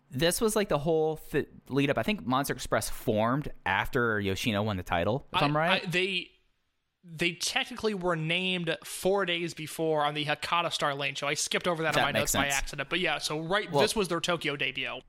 this 0.10 0.42
was 0.42 0.56
like 0.56 0.70
the 0.70 0.78
whole 0.78 1.18
th- 1.32 1.48
lead 1.70 1.90
up. 1.90 1.98
I 1.98 2.04
think 2.04 2.26
Monster 2.26 2.54
Express 2.54 2.90
formed 2.90 3.50
after 3.66 4.20
Yoshino 4.20 4.62
won 4.64 4.78
the 4.78 4.84
title. 4.84 5.26
If 5.34 5.42
I, 5.42 5.46
am 5.46 5.56
right, 5.56 5.84
I- 5.84 5.90
they 5.90 6.30
they 7.04 7.34
technically 7.34 7.94
were 7.94 8.16
named 8.16 8.78
four 8.84 9.26
days 9.26 9.54
before 9.54 10.04
on 10.04 10.14
the 10.14 10.26
Hakata 10.26 10.72
Star 10.72 10.94
Lane 10.94 11.16
show. 11.16 11.28
I 11.28 11.34
skipped 11.34 11.68
over 11.68 11.84
that, 11.84 11.94
That 11.96 12.08
on 12.08 12.14
my 12.14 12.20
notes 12.20 12.34
by 12.34 12.48
accident. 12.48 12.90
But 12.90 13.00
yeah, 13.00 13.18
so 13.18 13.40
right, 13.40 13.72
Well- 13.72 13.82
this 13.82 13.96
was 13.96 14.08
their 14.08 14.20
Tokyo 14.20 14.56
debut. 14.56 15.00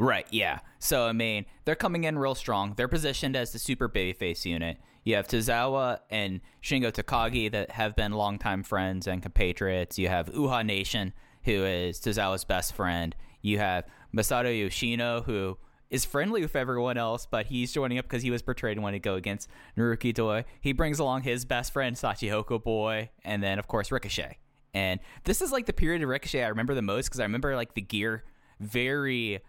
Right, 0.00 0.26
yeah. 0.30 0.60
So 0.78 1.06
I 1.06 1.12
mean, 1.12 1.44
they're 1.64 1.74
coming 1.74 2.04
in 2.04 2.18
real 2.18 2.36
strong. 2.36 2.74
They're 2.76 2.86
positioned 2.88 3.34
as 3.34 3.52
the 3.52 3.58
super 3.58 3.88
babyface 3.88 4.44
unit. 4.44 4.78
You 5.02 5.16
have 5.16 5.26
Tozawa 5.26 6.00
and 6.10 6.40
Shingo 6.62 6.92
Takagi 6.92 7.50
that 7.50 7.72
have 7.72 7.96
been 7.96 8.12
longtime 8.12 8.62
friends 8.62 9.06
and 9.08 9.22
compatriots. 9.22 9.98
You 9.98 10.08
have 10.08 10.28
Uha 10.32 10.64
Nation, 10.64 11.14
who 11.44 11.64
is 11.64 11.98
Tozawa's 11.98 12.44
best 12.44 12.74
friend. 12.74 13.16
You 13.42 13.58
have 13.58 13.86
Masato 14.14 14.56
Yoshino, 14.56 15.22
who 15.22 15.58
is 15.90 16.04
friendly 16.04 16.42
with 16.42 16.56
everyone 16.56 16.96
else, 16.96 17.26
but 17.26 17.46
he's 17.46 17.72
joining 17.72 17.98
up 17.98 18.04
because 18.04 18.22
he 18.22 18.30
was 18.30 18.42
portrayed 18.42 18.76
and 18.76 18.82
wanted 18.82 19.02
to 19.02 19.08
go 19.08 19.14
against 19.14 19.48
Naruki 19.76 20.12
Doi. 20.12 20.44
He 20.60 20.72
brings 20.72 20.98
along 20.98 21.22
his 21.22 21.44
best 21.44 21.72
friend, 21.72 21.96
Sachihoko 21.96 22.62
Boy, 22.62 23.10
and 23.24 23.42
then, 23.42 23.58
of 23.58 23.68
course, 23.68 23.90
Ricochet. 23.90 24.38
And 24.74 25.00
this 25.24 25.40
is 25.40 25.50
like 25.50 25.66
the 25.66 25.72
period 25.72 26.02
of 26.02 26.08
Ricochet 26.08 26.44
I 26.44 26.48
remember 26.48 26.74
the 26.74 26.82
most 26.82 27.06
because 27.06 27.20
I 27.20 27.24
remember 27.24 27.56
like 27.56 27.74
the 27.74 27.80
gear 27.80 28.24
very 28.60 29.40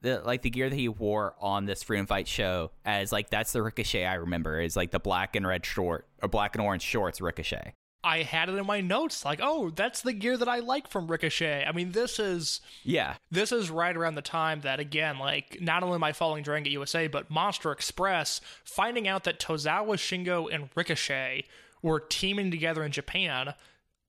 the 0.00 0.20
like 0.20 0.42
the 0.42 0.50
gear 0.50 0.70
that 0.70 0.76
he 0.76 0.88
wore 0.88 1.34
on 1.40 1.64
this 1.64 1.82
freedom 1.82 2.06
fight 2.06 2.28
show 2.28 2.70
as 2.84 3.12
like 3.12 3.30
that's 3.30 3.52
the 3.52 3.62
ricochet 3.62 4.04
i 4.04 4.14
remember 4.14 4.60
is 4.60 4.76
like 4.76 4.90
the 4.90 5.00
black 5.00 5.34
and 5.34 5.46
red 5.46 5.64
short 5.64 6.06
or 6.22 6.28
black 6.28 6.54
and 6.54 6.62
orange 6.62 6.82
shorts 6.82 7.20
ricochet 7.20 7.74
I 8.08 8.22
had 8.22 8.48
it 8.48 8.54
in 8.54 8.64
my 8.64 8.80
notes, 8.80 9.22
like, 9.22 9.38
oh, 9.42 9.68
that's 9.68 10.00
the 10.00 10.14
gear 10.14 10.38
that 10.38 10.48
I 10.48 10.60
like 10.60 10.88
from 10.88 11.08
Ricochet. 11.08 11.66
I 11.66 11.72
mean, 11.72 11.92
this 11.92 12.18
is 12.18 12.62
yeah. 12.82 13.16
this 13.30 13.52
is 13.52 13.70
right 13.70 13.94
around 13.94 14.14
the 14.14 14.22
time 14.22 14.62
that 14.62 14.80
again 14.80 15.18
like 15.18 15.58
not 15.60 15.82
only 15.82 15.96
am 15.96 16.04
i 16.04 16.12
following 16.12 16.42
dragon 16.42 16.64
Gate 16.64 16.72
usa 16.72 17.06
but 17.06 17.30
monster 17.30 17.70
express 17.70 18.40
finding 18.64 19.06
out 19.06 19.24
that 19.24 19.38
tozawa 19.38 19.96
shingo 19.96 20.52
and 20.52 20.70
ricochet 20.74 21.44
were 21.82 22.00
teaming 22.00 22.50
together 22.50 22.82
in 22.82 22.92
japan 22.92 23.52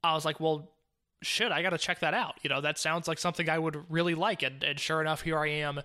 i 0.03 0.13
was 0.13 0.23
like 0.23 0.39
well 0.39 0.71
shit 1.21 1.51
i 1.51 1.61
gotta 1.61 1.77
check 1.77 1.99
that 1.99 2.13
out. 2.13 2.35
You 2.41 2.49
know 2.49 2.61
that 2.61 2.77
sounds 2.77 3.07
like 3.07 3.19
something 3.19 3.49
i 3.49 3.59
would 3.59 3.83
really 3.89 4.15
like. 4.15 4.43
And, 4.43 4.63
and 4.63 4.79
sure 4.79 5.01
enough 5.01 5.21
here 5.23 5.37
i 5.37 5.49
am 5.49 5.81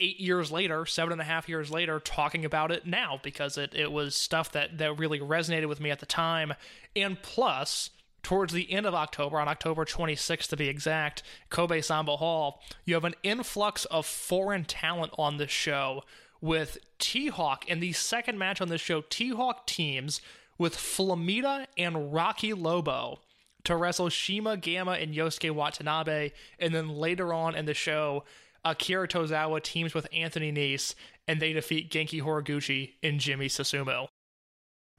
eight 0.00 0.20
years 0.20 0.50
later, 0.50 0.86
seven 0.86 1.12
and 1.12 1.20
a 1.20 1.24
half 1.24 1.48
years 1.48 1.70
later, 1.70 2.00
talking 2.00 2.44
about 2.44 2.70
it 2.70 2.86
now 2.86 3.20
because 3.22 3.58
it, 3.58 3.74
it 3.74 3.92
was 3.92 4.14
stuff 4.14 4.52
that, 4.52 4.78
that 4.78 4.98
really 4.98 5.20
resonated 5.20 5.66
with 5.66 5.80
me 5.80 5.90
at 5.90 6.00
the 6.00 6.06
time. 6.06 6.54
And 6.94 7.20
plus, 7.22 7.90
towards 8.22 8.52
the 8.52 8.70
end 8.72 8.86
of 8.86 8.94
October, 8.94 9.40
on 9.40 9.48
October 9.48 9.84
26th 9.84 10.48
to 10.48 10.56
be 10.56 10.68
exact, 10.68 11.22
Kobe 11.50 11.80
Sanbo 11.80 12.18
Hall, 12.18 12.62
you 12.84 12.94
have 12.94 13.04
an 13.04 13.14
influx 13.22 13.84
of 13.86 14.06
foreign 14.06 14.64
talent 14.64 15.12
on 15.18 15.36
this 15.36 15.50
show 15.50 16.02
with 16.40 16.78
T 16.98 17.28
Hawk 17.28 17.66
in 17.66 17.80
the 17.80 17.92
second 17.92 18.38
match 18.38 18.60
on 18.60 18.68
this 18.68 18.80
show. 18.80 19.02
T 19.08 19.30
Hawk 19.30 19.66
teams 19.66 20.20
with 20.56 20.76
Flamita 20.76 21.66
and 21.76 22.12
Rocky 22.12 22.52
Lobo 22.52 23.20
to 23.64 23.76
wrestle 23.76 24.10
CIMA 24.10 24.56
Gamma 24.56 24.92
and 24.92 25.14
Yosuke 25.14 25.50
Watanabe, 25.50 26.30
and 26.58 26.74
then 26.74 26.88
later 26.88 27.32
on 27.32 27.54
in 27.54 27.66
the 27.66 27.74
show, 27.74 28.24
Akira 28.68 29.08
Tozawa 29.08 29.62
teams 29.62 29.94
with 29.94 30.06
Anthony 30.12 30.52
Nese, 30.52 30.94
and 31.26 31.40
they 31.40 31.52
defeat 31.52 31.90
Genki 31.90 32.22
Horiguchi 32.22 32.94
and 33.02 33.18
Jimmy 33.18 33.48
Susumu. 33.48 34.08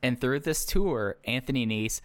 and 0.02 0.20
through 0.22 0.40
this 0.40 0.66
tour 0.66 1.18
anthony 1.26 1.66
Nese 1.68 2.00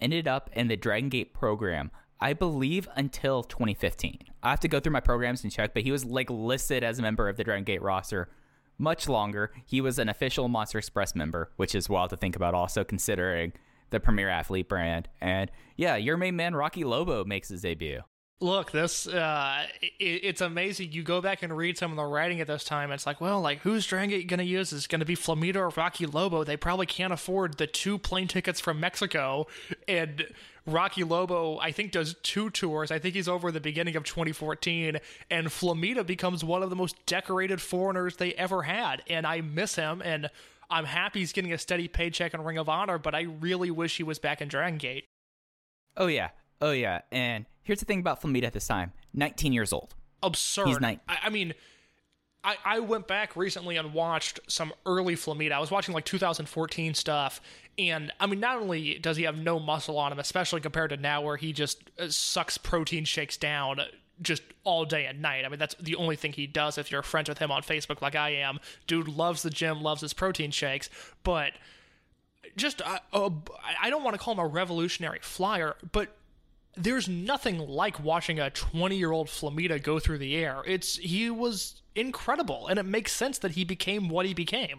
ended 0.00 0.26
up 0.26 0.48
in 0.54 0.68
the 0.68 0.76
dragon 0.76 1.08
gate 1.10 1.34
program 1.34 1.90
i 2.20 2.32
believe 2.32 2.88
until 2.96 3.42
2015 3.42 4.18
i 4.42 4.50
have 4.50 4.60
to 4.60 4.68
go 4.68 4.80
through 4.80 4.92
my 4.92 5.00
programs 5.00 5.42
and 5.42 5.52
check 5.52 5.74
but 5.74 5.82
he 5.82 5.90
was 5.92 6.04
like 6.04 6.30
listed 6.30 6.82
as 6.82 6.98
a 6.98 7.02
member 7.02 7.28
of 7.28 7.36
the 7.36 7.44
dragon 7.44 7.64
gate 7.64 7.82
roster 7.82 8.28
much 8.78 9.08
longer. 9.08 9.52
He 9.64 9.80
was 9.80 9.98
an 9.98 10.10
official 10.10 10.48
monster 10.48 10.76
express 10.78 11.14
member 11.14 11.50
which 11.56 11.74
is 11.74 11.88
wild 11.88 12.10
to 12.10 12.16
think 12.16 12.36
about 12.36 12.54
also 12.54 12.84
considering 12.84 13.52
the 13.90 14.00
premier 14.00 14.28
athlete 14.28 14.68
brand. 14.68 15.08
And 15.20 15.50
yeah 15.76 15.96
your 15.96 16.16
main 16.18 16.36
man 16.36 16.54
rocky 16.54 16.84
lobo 16.84 17.24
makes 17.24 17.48
his 17.48 17.62
debut 17.62 18.00
Look, 18.38 18.70
this 18.70 19.06
uh, 19.06 19.64
it, 19.80 19.94
it's 19.98 20.40
amazing. 20.42 20.92
You 20.92 21.02
go 21.02 21.22
back 21.22 21.42
and 21.42 21.56
read 21.56 21.78
some 21.78 21.90
of 21.90 21.96
the 21.96 22.04
writing 22.04 22.40
at 22.42 22.46
this 22.46 22.64
time. 22.64 22.90
It's 22.90 23.06
like, 23.06 23.18
well, 23.18 23.40
like 23.40 23.60
who's 23.60 23.86
Drangate 23.86 24.28
going 24.28 24.38
to 24.38 24.44
use? 24.44 24.74
Is 24.74 24.86
going 24.86 25.00
to 25.00 25.06
be 25.06 25.16
Flamita 25.16 25.56
or 25.56 25.70
Rocky 25.70 26.04
Lobo? 26.04 26.44
They 26.44 26.58
probably 26.58 26.84
can't 26.84 27.14
afford 27.14 27.56
the 27.56 27.66
two 27.66 27.96
plane 27.96 28.28
tickets 28.28 28.60
from 28.60 28.78
Mexico, 28.78 29.46
and 29.88 30.26
Rocky 30.66 31.02
Lobo, 31.02 31.58
I 31.60 31.72
think, 31.72 31.92
does 31.92 32.14
two 32.22 32.50
tours. 32.50 32.90
I 32.90 32.98
think 32.98 33.14
he's 33.14 33.28
over 33.28 33.50
the 33.50 33.60
beginning 33.60 33.96
of 33.96 34.04
2014, 34.04 34.98
and 35.30 35.46
Flamita 35.46 36.04
becomes 36.04 36.44
one 36.44 36.62
of 36.62 36.68
the 36.68 36.76
most 36.76 37.06
decorated 37.06 37.62
foreigners 37.62 38.16
they 38.16 38.34
ever 38.34 38.62
had, 38.64 39.02
and 39.08 39.26
I 39.26 39.40
miss 39.40 39.76
him. 39.76 40.02
And 40.04 40.28
I'm 40.68 40.84
happy 40.84 41.20
he's 41.20 41.32
getting 41.32 41.54
a 41.54 41.58
steady 41.58 41.88
paycheck 41.88 42.34
in 42.34 42.42
Ring 42.42 42.58
of 42.58 42.68
Honor, 42.68 42.98
but 42.98 43.14
I 43.14 43.22
really 43.22 43.70
wish 43.70 43.96
he 43.96 44.02
was 44.02 44.18
back 44.18 44.42
in 44.42 44.48
Dragon 44.48 44.76
Gate. 44.76 45.06
Oh 45.96 46.08
yeah, 46.08 46.30
oh 46.60 46.72
yeah. 46.72 47.02
And 47.12 47.46
here's 47.62 47.80
the 47.80 47.84
thing 47.84 48.00
about 48.00 48.22
Flamita 48.22 48.44
at 48.44 48.52
this 48.52 48.66
time: 48.66 48.92
19 49.14 49.52
years 49.52 49.72
old. 49.72 49.94
absurd. 50.22 50.68
He's 50.68 50.80
nine. 50.80 51.00
I, 51.08 51.18
I 51.24 51.30
mean, 51.30 51.54
I, 52.44 52.56
I 52.64 52.78
went 52.78 53.08
back 53.08 53.36
recently 53.36 53.76
and 53.76 53.92
watched 53.92 54.40
some 54.48 54.72
early 54.86 55.16
Flamita. 55.16 55.52
I 55.52 55.58
was 55.58 55.70
watching 55.70 55.94
like 55.94 56.04
2014 56.04 56.94
stuff, 56.94 57.40
and 57.78 58.12
I 58.20 58.26
mean, 58.26 58.40
not 58.40 58.56
only 58.56 58.98
does 58.98 59.16
he 59.16 59.24
have 59.24 59.36
no 59.36 59.58
muscle 59.58 59.98
on 59.98 60.12
him, 60.12 60.18
especially 60.18 60.60
compared 60.60 60.90
to 60.90 60.96
now 60.96 61.22
where 61.22 61.36
he 61.36 61.52
just 61.52 61.90
uh, 61.98 62.08
sucks 62.08 62.56
protein 62.56 63.04
shakes 63.04 63.36
down 63.36 63.80
just 64.22 64.42
all 64.64 64.84
day 64.84 65.06
and 65.06 65.20
night. 65.20 65.44
I 65.44 65.48
mean, 65.48 65.58
that's 65.58 65.74
the 65.80 65.96
only 65.96 66.16
thing 66.16 66.32
he 66.32 66.46
does. 66.46 66.78
If 66.78 66.90
you're 66.90 67.02
friends 67.02 67.28
with 67.28 67.38
him 67.38 67.50
on 67.50 67.62
Facebook, 67.62 68.00
like 68.00 68.14
I 68.14 68.30
am, 68.30 68.60
dude 68.86 69.08
loves 69.08 69.42
the 69.42 69.50
gym, 69.50 69.82
loves 69.82 70.00
his 70.00 70.12
protein 70.12 70.50
shakes, 70.50 70.88
but 71.22 71.52
just 72.56 72.80
uh, 72.80 73.00
uh, 73.12 73.30
I 73.80 73.90
don't 73.90 74.02
want 74.02 74.14
to 74.14 74.18
call 74.18 74.34
him 74.34 74.40
a 74.40 74.46
revolutionary 74.46 75.18
flyer, 75.20 75.76
but 75.92 76.16
there's 76.76 77.08
nothing 77.08 77.58
like 77.58 78.02
watching 78.02 78.38
a 78.38 78.50
20 78.50 78.96
year 78.96 79.12
old 79.12 79.28
Flamita 79.28 79.82
go 79.82 79.98
through 79.98 80.18
the 80.18 80.36
air. 80.36 80.62
It's 80.66 80.96
he 80.96 81.30
was 81.30 81.82
incredible, 81.94 82.66
and 82.68 82.78
it 82.78 82.84
makes 82.84 83.12
sense 83.12 83.38
that 83.38 83.52
he 83.52 83.64
became 83.64 84.08
what 84.08 84.26
he 84.26 84.34
became. 84.34 84.78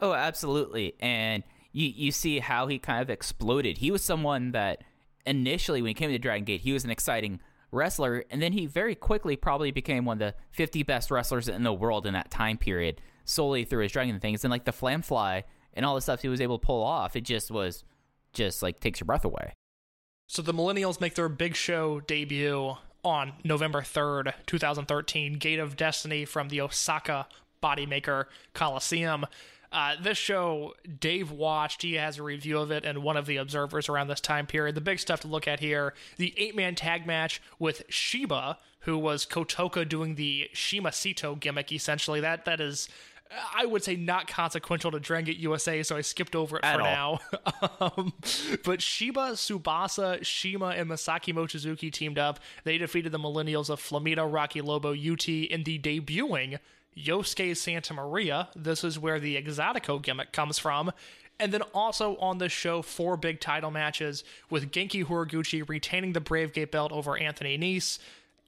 Oh, 0.00 0.12
absolutely. 0.12 0.94
And 1.00 1.44
you 1.72 1.86
you 1.88 2.12
see 2.12 2.40
how 2.40 2.66
he 2.66 2.78
kind 2.78 3.02
of 3.02 3.10
exploded. 3.10 3.78
He 3.78 3.90
was 3.90 4.02
someone 4.02 4.52
that 4.52 4.82
initially 5.24 5.80
when 5.80 5.90
he 5.90 5.94
came 5.94 6.10
to 6.10 6.18
Dragon 6.18 6.44
Gate, 6.44 6.60
he 6.62 6.72
was 6.72 6.84
an 6.84 6.90
exciting 6.90 7.40
wrestler, 7.70 8.24
and 8.30 8.42
then 8.42 8.52
he 8.52 8.66
very 8.66 8.94
quickly 8.94 9.36
probably 9.36 9.70
became 9.70 10.04
one 10.04 10.20
of 10.20 10.34
the 10.34 10.34
50 10.52 10.82
best 10.82 11.10
wrestlers 11.10 11.48
in 11.48 11.62
the 11.62 11.72
world 11.72 12.06
in 12.06 12.14
that 12.14 12.30
time 12.30 12.58
period, 12.58 13.00
solely 13.24 13.64
through 13.64 13.82
his 13.82 13.92
dragon 13.92 14.18
things 14.20 14.44
and 14.44 14.50
like 14.50 14.64
the 14.64 14.72
flam 14.72 15.02
fly 15.02 15.44
and 15.74 15.84
all 15.84 15.94
the 15.94 16.00
stuff 16.00 16.22
he 16.22 16.28
was 16.28 16.40
able 16.40 16.58
to 16.58 16.66
pull 16.66 16.82
off. 16.82 17.14
It 17.16 17.22
just 17.22 17.50
was 17.50 17.84
just 18.32 18.62
like 18.62 18.80
takes 18.80 19.00
your 19.00 19.06
breath 19.06 19.24
away. 19.24 19.52
So 20.26 20.42
the 20.42 20.52
Millennials 20.52 21.00
make 21.00 21.14
their 21.14 21.28
big 21.28 21.54
show 21.54 22.00
debut 22.00 22.76
on 23.04 23.32
November 23.44 23.82
3rd, 23.82 24.34
2013, 24.46 25.34
Gate 25.34 25.60
of 25.60 25.76
Destiny 25.76 26.24
from 26.24 26.48
the 26.48 26.60
Osaka 26.60 27.28
Bodymaker 27.62 28.24
Coliseum. 28.52 29.26
Uh, 29.70 29.94
this 30.00 30.18
show, 30.18 30.74
Dave 31.00 31.30
watched. 31.30 31.82
He 31.82 31.94
has 31.94 32.18
a 32.18 32.22
review 32.22 32.58
of 32.58 32.70
it 32.70 32.84
and 32.84 33.02
one 33.02 33.16
of 33.16 33.26
the 33.26 33.36
observers 33.36 33.88
around 33.88 34.08
this 34.08 34.20
time 34.20 34.46
period. 34.46 34.74
The 34.74 34.80
big 34.80 34.98
stuff 34.98 35.20
to 35.20 35.28
look 35.28 35.46
at 35.46 35.60
here 35.60 35.94
the 36.16 36.34
eight 36.36 36.56
man 36.56 36.74
tag 36.74 37.06
match 37.06 37.40
with 37.58 37.82
Sheba, 37.88 38.58
who 38.80 38.98
was 38.98 39.26
Kotoka 39.26 39.88
doing 39.88 40.14
the 40.14 40.48
Shima 40.52 40.90
Sito 40.90 41.38
gimmick, 41.38 41.70
essentially. 41.72 42.20
That 42.20 42.44
That 42.44 42.60
is. 42.60 42.88
I 43.54 43.66
would 43.66 43.82
say 43.82 43.96
not 43.96 44.28
consequential 44.28 44.90
to 44.92 45.00
Dragon 45.00 45.26
Gate 45.26 45.38
USA, 45.38 45.82
so 45.82 45.96
I 45.96 46.00
skipped 46.00 46.36
over 46.36 46.58
it 46.58 46.64
At 46.64 46.76
for 46.76 46.82
all. 46.82 47.20
now. 47.42 47.70
um, 47.96 48.12
but 48.64 48.80
Shiba, 48.80 49.32
Tsubasa, 49.32 50.24
CIMA, 50.24 50.68
and 50.68 50.88
Masaaki 50.88 51.34
Mochizuki 51.34 51.92
teamed 51.92 52.18
up. 52.18 52.40
They 52.64 52.78
defeated 52.78 53.12
the 53.12 53.18
Millennials 53.18 53.70
of 53.70 53.80
Flamita, 53.80 54.30
Rocky 54.30 54.60
Lobo, 54.60 54.92
UT 54.92 55.28
in 55.28 55.64
the 55.64 55.78
debuting 55.78 56.58
Yosuke 56.96 57.56
Santa 57.56 57.94
Maria. 57.94 58.48
This 58.54 58.84
is 58.84 58.98
where 58.98 59.20
the 59.20 59.40
Exotico 59.40 60.00
gimmick 60.00 60.32
comes 60.32 60.58
from. 60.58 60.92
And 61.38 61.52
then 61.52 61.62
also 61.74 62.16
on 62.16 62.38
the 62.38 62.48
show, 62.48 62.80
four 62.80 63.16
big 63.16 63.40
title 63.40 63.70
matches 63.70 64.24
with 64.48 64.70
Genki 64.70 65.04
Horiguchi 65.04 65.68
retaining 65.68 66.14
the 66.14 66.20
Brave 66.20 66.52
Gate 66.52 66.72
belt 66.72 66.92
over 66.92 67.16
Anthony 67.18 67.58
Nese. 67.58 67.98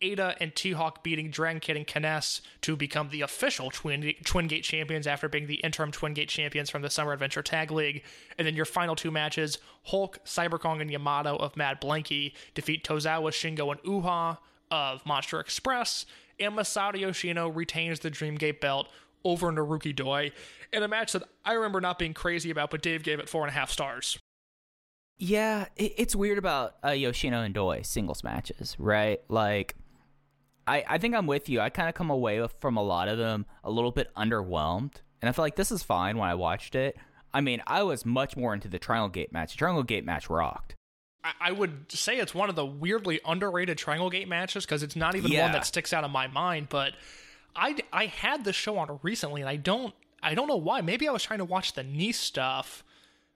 Eita 0.03 0.37
and 0.41 0.55
T-Hawk 0.55 1.03
beating 1.03 1.31
Dragon 1.31 1.61
Kid 1.61 1.77
and 1.77 1.87
K-ness 1.87 2.41
to 2.63 2.77
become 2.77 3.09
the 3.11 3.23
official 3.23 3.71
Twin, 3.71 4.15
Twin 4.25 4.47
Gate 4.47 4.63
champions 4.63 5.07
after 5.07 5.29
being 5.29 5.47
the 5.47 5.57
interim 5.57 5.91
Twin 5.91 6.15
Gate 6.15 6.29
champions 6.29 6.71
from 6.71 6.83
the 6.83 6.91
Summer 6.91 7.13
Adventure 7.13 7.43
Tag 7.43 7.71
League. 7.71 8.05
And 8.37 8.47
then 8.47 8.55
your 8.55 8.65
final 8.65 8.95
two 8.95 9.11
matches, 9.11 9.59
Hulk, 9.85 10.19
Cyberkong, 10.25 10.81
and 10.81 10.91
Yamato 10.91 11.37
of 11.37 11.57
Mad 11.57 11.81
Blankey 11.81 12.33
defeat 12.55 12.85
Tozawa, 12.85 13.31
Shingo, 13.31 13.71
and 13.71 13.83
Uha 13.83 14.39
of 14.71 15.05
Monster 15.05 15.41
Express. 15.41 16.07
And 16.39 16.55
Masato 16.55 16.99
Yoshino 17.01 17.49
retains 17.49 18.01
the 18.01 18.11
Dream 18.11 18.37
Gate 18.37 18.61
belt 18.61 18.89
over 19.25 19.51
Naruki 19.51 19.95
Doi 19.95 20.31
in 20.73 20.83
a 20.83 20.89
match 20.89 21.13
that 21.13 21.25
I 21.45 21.55
remember 21.55 21.81
not 21.81 21.99
being 21.99 22.15
crazy 22.15 22.51
about, 22.51 22.71
but 22.71 22.83
Dave 22.83 23.03
gave 23.03 23.19
it 23.19 23.29
four 23.29 23.43
and 23.43 23.51
a 23.51 23.55
half 23.55 23.71
stars. 23.71 24.19
Yeah, 25.19 25.67
it's 25.77 26.15
weird 26.15 26.39
about 26.39 26.77
uh, 26.85 26.91
Yoshino 26.91 27.43
and 27.43 27.53
Doi 27.53 27.83
singles 27.83 28.23
matches, 28.23 28.77
right? 28.79 29.21
Like, 29.29 29.75
I 30.69 30.85
I 30.87 30.99
think 30.99 31.15
I'm 31.15 31.27
with 31.27 31.49
you. 31.49 31.61
I 31.61 31.71
kind 31.71 31.89
of 31.89 31.95
come 31.95 32.11
away 32.11 32.47
from 32.61 32.77
a 32.77 32.83
lot 32.83 33.09
of 33.09 33.19
them 33.19 33.47
a 33.65 33.71
little 33.71 33.91
bit 33.93 34.15
underwhelmed, 34.17 34.95
and 35.23 35.29
I 35.29 35.33
feel 35.33 35.45
like 35.45 35.57
this 35.57 35.71
is 35.73 35.83
fine 35.83 36.19
when 36.19 36.29
I 36.29 36.35
watched 36.35 36.75
it. 36.75 36.97
I 37.33 37.41
mean, 37.41 37.63
I 37.67 37.83
was 37.83 38.07
much 38.07 38.37
more 38.37 38.55
into 38.55 38.69
the 38.69 38.79
Triangle 38.79 39.09
Gate 39.09 39.33
match. 39.33 39.53
The 39.53 39.59
Triangle 39.59 39.83
Gate 39.83 40.05
match 40.05 40.31
rocked. 40.31 40.75
I- 41.25 41.33
I 41.41 41.53
would 41.53 41.91
say 41.93 42.19
it's 42.19 42.35
one 42.35 42.49
of 42.49 42.55
the 42.57 42.65
weirdly 42.65 43.21
underrated 43.27 43.77
Triangle 43.77 44.09
Gate 44.11 44.29
matches 44.29 44.65
because 44.65 44.83
it's 44.83 44.97
not 44.97 45.15
even 45.17 45.31
one 45.43 45.53
that 45.53 45.67
sticks 45.67 45.93
out 45.93 46.05
in 46.05 46.11
my 46.11 46.27
mind. 46.29 46.69
But 46.71 46.95
I 47.57 47.77
I 47.93 48.07
had 48.07 48.45
this 48.45 48.57
show 48.57 48.79
on 48.79 48.99
recently, 49.03 49.41
and 49.43 49.49
I 49.51 49.57
don't 49.57 49.95
I 50.23 50.35
don't 50.35 50.49
know 50.49 50.57
why. 50.57 50.81
Maybe 50.81 51.09
I 51.09 51.13
was 51.13 51.23
trying 51.23 51.39
to 51.41 51.45
watch 51.45 51.75
the 51.75 51.83
Nese 51.85 52.15
stuff, 52.15 52.83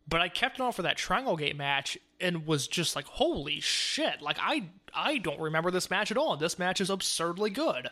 but 0.09 0.21
I 0.21 0.29
kept 0.29 0.61
on 0.61 0.73
for 0.73 0.83
that 0.83 0.97
Triangle 0.97 1.37
Gate 1.37 1.57
match 1.57 1.99
and 2.21 2.47
was 2.47 2.69
just 2.69 2.97
like, 2.97 3.07
holy 3.07 3.61
shit! 3.61 4.23
Like 4.23 4.38
I 4.41 4.71
I 4.95 5.19
don't 5.19 5.41
remember 5.41 5.71
this 5.71 5.91
match 5.91 6.11
at 6.11 6.17
all. 6.17 6.37
This 6.37 6.59
match 6.59 6.81
is 6.81 6.91
absurdly 6.91 7.51
good. 7.51 7.88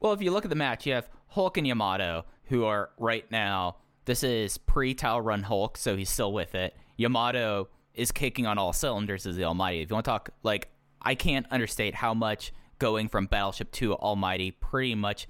Well, 0.00 0.12
if 0.12 0.22
you 0.22 0.30
look 0.30 0.44
at 0.44 0.50
the 0.50 0.56
match, 0.56 0.86
you 0.86 0.92
have 0.92 1.08
Hulk 1.28 1.56
and 1.56 1.66
Yamato, 1.66 2.24
who 2.44 2.64
are 2.64 2.90
right 2.98 3.28
now. 3.30 3.76
This 4.04 4.22
is 4.22 4.56
pre-towel 4.56 5.20
run 5.20 5.42
Hulk, 5.42 5.76
so 5.76 5.96
he's 5.96 6.08
still 6.08 6.32
with 6.32 6.54
it. 6.54 6.76
Yamato 6.96 7.68
is 7.94 8.12
kicking 8.12 8.46
on 8.46 8.58
all 8.58 8.72
cylinders 8.72 9.26
as 9.26 9.36
the 9.36 9.44
Almighty. 9.44 9.82
If 9.82 9.90
you 9.90 9.94
want 9.94 10.04
to 10.04 10.10
talk, 10.10 10.30
like, 10.42 10.68
I 11.02 11.14
can't 11.14 11.46
understate 11.50 11.94
how 11.96 12.14
much 12.14 12.52
going 12.78 13.08
from 13.08 13.26
Battleship 13.26 13.72
to 13.72 13.94
Almighty 13.94 14.52
pretty 14.52 14.94
much 14.94 15.26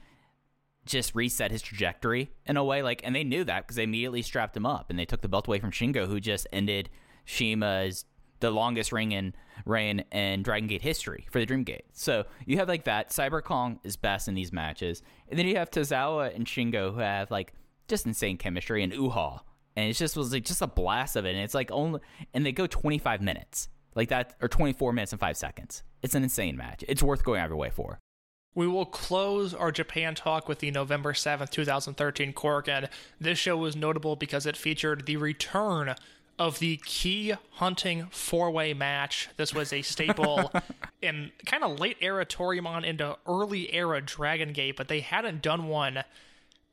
just 0.88 1.14
reset 1.14 1.50
his 1.50 1.62
trajectory 1.62 2.30
in 2.46 2.56
a 2.56 2.64
way. 2.64 2.82
Like, 2.82 3.02
and 3.04 3.14
they 3.14 3.24
knew 3.24 3.44
that 3.44 3.64
because 3.64 3.76
they 3.76 3.84
immediately 3.84 4.22
strapped 4.22 4.56
him 4.56 4.66
up 4.66 4.90
and 4.90 4.98
they 4.98 5.04
took 5.04 5.20
the 5.20 5.28
belt 5.28 5.46
away 5.46 5.60
from 5.60 5.70
Shingo, 5.70 6.06
who 6.06 6.18
just 6.18 6.46
ended 6.52 6.90
CIMA's 7.26 8.04
the 8.40 8.50
longest 8.50 8.92
reign 8.92 9.12
in 9.12 9.34
reign 9.66 10.04
in 10.12 10.42
Dragon 10.42 10.68
Gate 10.68 10.82
history 10.82 11.26
for 11.30 11.38
the 11.38 11.46
Dream 11.46 11.64
Gate. 11.64 11.84
So 11.92 12.24
you 12.46 12.56
have 12.58 12.68
like 12.68 12.84
that. 12.84 13.10
Cyber 13.10 13.42
Kong 13.42 13.80
is 13.84 13.96
best 13.96 14.28
in 14.28 14.34
these 14.34 14.52
matches, 14.52 15.02
and 15.28 15.38
then 15.38 15.46
you 15.46 15.56
have 15.56 15.70
Tozawa 15.70 16.34
and 16.34 16.46
Shingo 16.46 16.92
who 16.94 17.00
have 17.00 17.30
like 17.30 17.52
just 17.88 18.06
insane 18.06 18.36
chemistry 18.36 18.82
and 18.82 18.92
Uha, 18.92 19.40
and 19.76 19.90
it 19.90 19.94
just 19.94 20.16
was 20.16 20.32
like 20.32 20.44
just 20.44 20.62
a 20.62 20.66
blast 20.66 21.16
of 21.16 21.26
it. 21.26 21.34
And 21.34 21.40
it's 21.40 21.54
like 21.54 21.70
only 21.70 22.00
and 22.32 22.46
they 22.46 22.52
go 22.52 22.66
25 22.66 23.20
minutes 23.20 23.68
like 23.94 24.08
that 24.08 24.34
or 24.40 24.48
24 24.48 24.92
minutes 24.92 25.12
and 25.12 25.20
five 25.20 25.36
seconds. 25.36 25.82
It's 26.02 26.14
an 26.14 26.22
insane 26.22 26.56
match. 26.56 26.84
It's 26.86 27.02
worth 27.02 27.24
going 27.24 27.40
out 27.40 27.46
of 27.46 27.50
your 27.50 27.58
way 27.58 27.70
for. 27.70 27.98
We 28.54 28.66
will 28.66 28.86
close 28.86 29.54
our 29.54 29.70
Japan 29.70 30.14
talk 30.14 30.48
with 30.48 30.58
the 30.58 30.70
November 30.70 31.12
7th, 31.12 31.50
2013 31.50 32.32
Korakuen. 32.32 32.88
This 33.20 33.38
show 33.38 33.56
was 33.56 33.76
notable 33.76 34.16
because 34.16 34.46
it 34.46 34.56
featured 34.56 35.06
the 35.06 35.16
return 35.16 35.94
of 36.38 36.58
the 36.60 36.76
key 36.84 37.34
hunting 37.52 38.06
four 38.10 38.50
way 38.50 38.72
match. 38.74 39.28
This 39.36 39.52
was 39.52 39.72
a 39.72 39.82
staple 39.82 40.52
in 41.02 41.32
kind 41.46 41.64
of 41.64 41.80
late 41.80 41.96
era 42.00 42.24
Toryumon 42.24 42.84
into 42.84 43.16
early 43.26 43.72
era 43.74 44.00
Dragon 44.00 44.52
Gate, 44.52 44.76
but 44.76 44.88
they 44.88 45.00
hadn't 45.00 45.42
done 45.42 45.68
one 45.68 46.04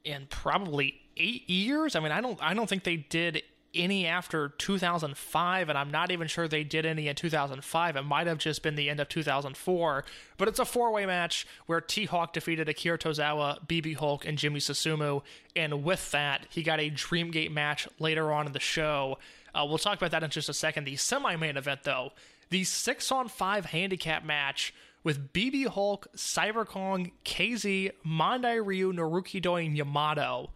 in 0.04 0.28
probably 0.30 1.02
eight 1.18 1.50
years. 1.50 1.96
I 1.96 2.00
mean, 2.00 2.12
I 2.12 2.22
don't 2.22 2.42
I 2.42 2.54
don't 2.54 2.70
think 2.70 2.84
they 2.84 2.98
did 2.98 3.42
any 3.76 4.06
after 4.06 4.50
2005, 4.50 5.70
and 5.70 5.78
I'm 5.78 5.92
not 5.92 6.12
even 6.12 6.28
sure 6.28 6.48
they 6.48 6.64
did 6.64 6.86
any 6.86 7.08
in 7.08 7.16
2005. 7.16 7.96
It 7.96 8.02
might 8.04 8.28
have 8.28 8.38
just 8.38 8.64
been 8.64 8.76
the 8.76 8.90
end 8.90 9.00
of 9.00 9.10
2004. 9.10 10.06
But 10.38 10.48
it's 10.48 10.60
a 10.60 10.66
four-way 10.66 11.06
match 11.06 11.48
where 11.66 11.82
T-Hawk 11.82 12.34
defeated 12.34 12.70
Akira 12.70 12.98
Tozawa, 12.98 13.66
BB 13.68 13.98
Hulk, 13.98 14.26
and 14.26 14.38
Jimmy 14.38 14.60
Susumu, 14.60 15.22
and 15.56 15.84
with 15.84 16.12
that, 16.12 16.48
he 16.50 16.64
got 16.64 16.80
a 16.80 16.90
Dreamgate 16.90 17.52
match 17.52 17.88
later 18.00 18.32
on 18.32 18.46
in 18.46 18.52
the 18.54 18.60
show. 18.60 19.18
Uh, 19.54 19.66
we'll 19.68 19.78
talk 19.78 19.98
about 19.98 20.12
that 20.12 20.24
in 20.24 20.30
just 20.30 20.50
a 20.50 20.54
second. 20.54 20.84
The 20.84 20.96
semi-main 20.96 21.58
event, 21.58 21.84
though, 21.84 22.12
the 22.50 22.64
six-on-five 22.64 23.68
handicap 23.68 24.26
match 24.26 24.74
with 25.04 25.32
BB 25.34 25.68
Hulk, 25.68 26.08
Cyberkong, 26.16 27.12
KZ, 27.24 27.92
Mondai 28.06 28.66
Ryu, 28.66 28.92
Naruki 28.92 29.42
Doi, 29.42 29.66
and 29.66 29.78
Yamato 29.78 30.50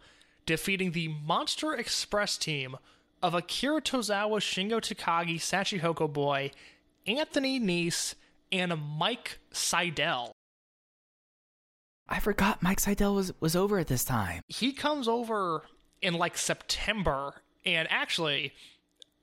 defeating 0.50 0.90
the 0.90 1.06
Monster 1.06 1.74
Express 1.74 2.36
team 2.36 2.76
of 3.22 3.34
Akira 3.34 3.80
Tozawa, 3.80 4.40
Shingo 4.40 4.80
Takagi, 4.80 5.36
Sachihoko 5.36 6.12
Boy, 6.12 6.50
Anthony 7.06 7.60
Nese, 7.60 8.14
and 8.52 8.74
Mike 8.98 9.38
Sydal. 9.52 10.32
I 12.08 12.18
forgot 12.18 12.62
Mike 12.62 12.80
Sydal 12.80 13.14
was 13.14 13.32
was 13.40 13.54
over 13.54 13.78
at 13.78 13.86
this 13.86 14.04
time. 14.04 14.42
He 14.48 14.72
comes 14.72 15.06
over 15.06 15.62
in 16.02 16.14
like 16.14 16.36
September, 16.36 17.34
and 17.64 17.86
actually, 17.90 18.52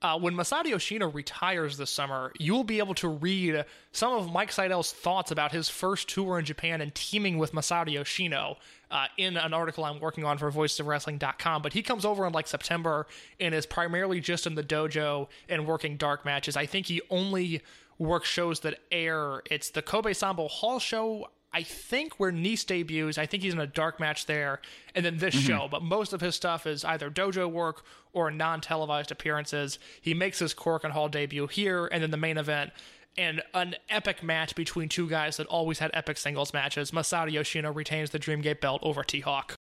uh, 0.00 0.18
when 0.18 0.34
Masato 0.34 0.66
Yoshino 0.66 1.10
retires 1.10 1.76
this 1.76 1.90
summer, 1.90 2.32
you 2.38 2.54
will 2.54 2.64
be 2.64 2.78
able 2.78 2.94
to 2.94 3.08
read 3.08 3.64
some 3.90 4.12
of 4.12 4.32
Mike 4.32 4.52
Sydal's 4.52 4.92
thoughts 4.92 5.32
about 5.32 5.50
his 5.50 5.68
first 5.68 6.08
tour 6.08 6.38
in 6.38 6.44
Japan 6.44 6.80
and 6.80 6.94
teaming 6.94 7.36
with 7.36 7.52
Masato 7.52 7.92
Yoshino 7.92 8.58
uh, 8.92 9.06
in 9.16 9.36
an 9.36 9.52
article 9.52 9.84
I'm 9.84 9.98
working 9.98 10.24
on 10.24 10.38
for 10.38 10.52
voicesofwrestling.com. 10.52 11.62
But 11.62 11.72
he 11.72 11.82
comes 11.82 12.04
over 12.04 12.26
in 12.26 12.32
like 12.32 12.46
September 12.46 13.08
and 13.40 13.52
is 13.52 13.66
primarily 13.66 14.20
just 14.20 14.46
in 14.46 14.54
the 14.54 14.62
dojo 14.62 15.26
and 15.48 15.66
working 15.66 15.96
dark 15.96 16.24
matches. 16.24 16.56
I 16.56 16.66
think 16.66 16.86
he 16.86 17.02
only 17.10 17.62
works 17.98 18.28
shows 18.28 18.60
that 18.60 18.78
air. 18.92 19.42
It's 19.50 19.70
the 19.70 19.82
Kobe 19.82 20.12
Sanbo 20.12 20.48
Hall 20.48 20.78
show. 20.78 21.28
I 21.58 21.64
think 21.64 22.20
where 22.20 22.30
Nese 22.30 22.64
debuts, 22.64 23.18
I 23.18 23.26
think 23.26 23.42
he's 23.42 23.52
in 23.52 23.58
a 23.58 23.66
dark 23.66 23.98
match 23.98 24.26
there, 24.26 24.60
and 24.94 25.04
then 25.04 25.18
this 25.18 25.34
show. 25.34 25.66
But 25.68 25.82
most 25.82 26.12
of 26.12 26.20
his 26.20 26.36
stuff 26.36 26.68
is 26.68 26.84
either 26.84 27.10
dojo 27.10 27.50
work 27.50 27.84
or 28.12 28.30
non 28.30 28.60
televised 28.60 29.10
appearances. 29.10 29.80
He 30.00 30.14
makes 30.14 30.38
his 30.38 30.54
Korakuen 30.54 30.90
Hall 30.90 31.08
debut 31.08 31.48
here, 31.48 31.86
and 31.86 32.00
then 32.00 32.12
the 32.12 32.16
main 32.16 32.38
event, 32.38 32.70
and 33.16 33.42
an 33.54 33.74
epic 33.88 34.22
match 34.22 34.54
between 34.54 34.88
two 34.88 35.08
guys 35.08 35.36
that 35.38 35.48
always 35.48 35.80
had 35.80 35.90
epic 35.94 36.16
singles 36.18 36.52
matches. 36.52 36.92
Masato 36.92 37.32
Yoshino 37.32 37.72
retains 37.72 38.10
the 38.10 38.20
Dreamgate 38.20 38.60
belt 38.60 38.80
over 38.84 39.02
T 39.02 39.18
Hawk. 39.18 39.56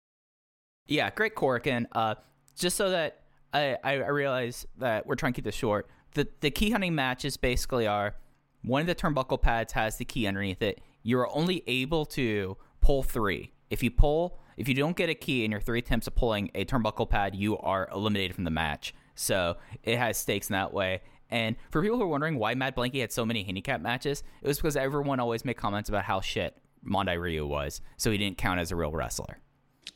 Yeah, 0.88 1.12
great 1.12 1.36
Corkin. 1.36 1.86
Uh, 1.91 2.15
just 2.58 2.75
so 2.75 2.89
that 2.89 3.19
I, 3.53 3.77
I 3.84 3.91
I 3.97 4.10
realize 4.10 4.65
that 4.79 5.06
we're 5.06 5.13
trying 5.13 5.34
to 5.34 5.36
keep 5.36 5.45
this 5.45 5.53
short. 5.53 5.88
The 6.15 6.27
the 6.39 6.49
key 6.49 6.71
hunting 6.71 6.95
matches 6.95 7.38
basically 7.38 7.86
are 7.86 8.15
one 8.63 8.82
of 8.82 8.88
the 8.88 8.95
turnbuckle 8.95 9.39
pads 9.39 9.73
has 9.73 9.97
the 9.97 10.06
key 10.06 10.25
underneath 10.25 10.63
it. 10.63 10.82
You're 11.03 11.29
only 11.35 11.63
able 11.67 12.05
to 12.07 12.57
pull 12.81 13.03
three. 13.03 13.51
If 13.69 13.83
you 13.83 13.91
pull, 13.91 14.39
if 14.57 14.67
you 14.67 14.73
don't 14.73 14.95
get 14.95 15.09
a 15.09 15.15
key 15.15 15.45
in 15.45 15.51
your 15.51 15.59
three 15.61 15.79
attempts 15.79 16.07
of 16.07 16.15
pulling 16.15 16.49
a 16.55 16.65
turnbuckle 16.65 17.09
pad, 17.09 17.35
you 17.35 17.57
are 17.57 17.89
eliminated 17.93 18.35
from 18.35 18.43
the 18.43 18.51
match. 18.51 18.93
So 19.15 19.57
it 19.83 19.97
has 19.97 20.17
stakes 20.17 20.49
in 20.49 20.53
that 20.53 20.73
way. 20.73 21.01
And 21.29 21.55
for 21.71 21.81
people 21.81 21.97
who 21.97 22.03
are 22.03 22.07
wondering 22.07 22.37
why 22.37 22.53
Mad 22.55 22.75
Blankey 22.75 23.01
had 23.01 23.11
so 23.11 23.25
many 23.25 23.43
handicap 23.43 23.81
matches, 23.81 24.23
it 24.41 24.47
was 24.47 24.57
because 24.57 24.75
everyone 24.75 25.19
always 25.19 25.43
made 25.45 25.55
comments 25.57 25.89
about 25.89 26.03
how 26.03 26.21
shit 26.21 26.55
Mondai 26.87 27.19
Ryu 27.19 27.45
was, 27.47 27.81
so 27.97 28.11
he 28.11 28.17
didn't 28.17 28.37
count 28.37 28.59
as 28.59 28.71
a 28.71 28.75
real 28.75 28.91
wrestler. 28.91 29.39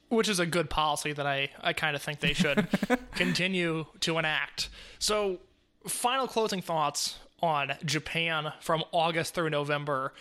which 0.10 0.30
is 0.30 0.39
a 0.39 0.46
good 0.46 0.70
policy 0.70 1.12
that 1.13 1.28
I, 1.28 1.50
I 1.62 1.74
kind 1.74 1.96
of 1.96 2.02
think 2.02 2.22
they 2.22 2.34
should 2.34 2.67
continue 3.15 3.86
to 4.00 4.17
enact. 4.17 4.70
So, 5.00 5.39
final 5.86 6.28
closing 6.28 6.62
thoughts 6.62 7.20
on 7.41 7.74
Japan 7.86 8.54
from 8.62 8.84
August 8.91 9.34
through 9.36 9.50
November. 9.50 10.13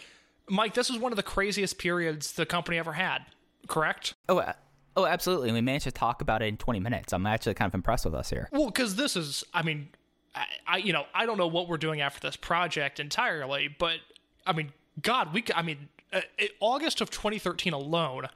Mike, 0.48 0.74
this 0.74 0.90
was 0.90 0.98
one 0.98 1.12
of 1.12 1.16
the 1.16 1.22
craziest 1.22 1.78
periods 1.78 2.32
the 2.32 2.46
company 2.46 2.78
ever 2.78 2.92
had, 2.92 3.22
correct? 3.66 4.14
Oh, 4.28 4.38
uh, 4.38 4.52
Oh, 4.96 5.04
absolutely. 5.04 5.52
We 5.52 5.60
managed 5.60 5.84
to 5.84 5.92
talk 5.92 6.22
about 6.22 6.40
it 6.40 6.46
in 6.46 6.56
20 6.56 6.80
minutes. 6.80 7.12
I'm 7.12 7.26
actually 7.26 7.52
kind 7.52 7.68
of 7.68 7.74
impressed 7.74 8.06
with 8.06 8.14
us 8.14 8.30
here. 8.30 8.48
Well, 8.50 8.66
because 8.66 8.96
this 8.96 9.14
is, 9.14 9.44
I 9.52 9.62
mean, 9.62 9.90
I, 10.34 10.46
I, 10.66 10.76
you 10.78 10.92
know, 10.94 11.04
I 11.14 11.26
don't 11.26 11.36
know 11.36 11.46
what 11.46 11.68
we're 11.68 11.76
doing 11.76 12.00
after 12.00 12.18
this 12.20 12.34
project 12.34 12.98
entirely, 12.98 13.68
but 13.68 13.98
I 14.46 14.54
mean, 14.54 14.72
God, 15.02 15.34
we, 15.34 15.44
I 15.54 15.60
mean, 15.60 15.90
uh, 16.14 16.22
August 16.60 17.02
of 17.02 17.10
2013 17.10 17.74
alone 17.74 18.28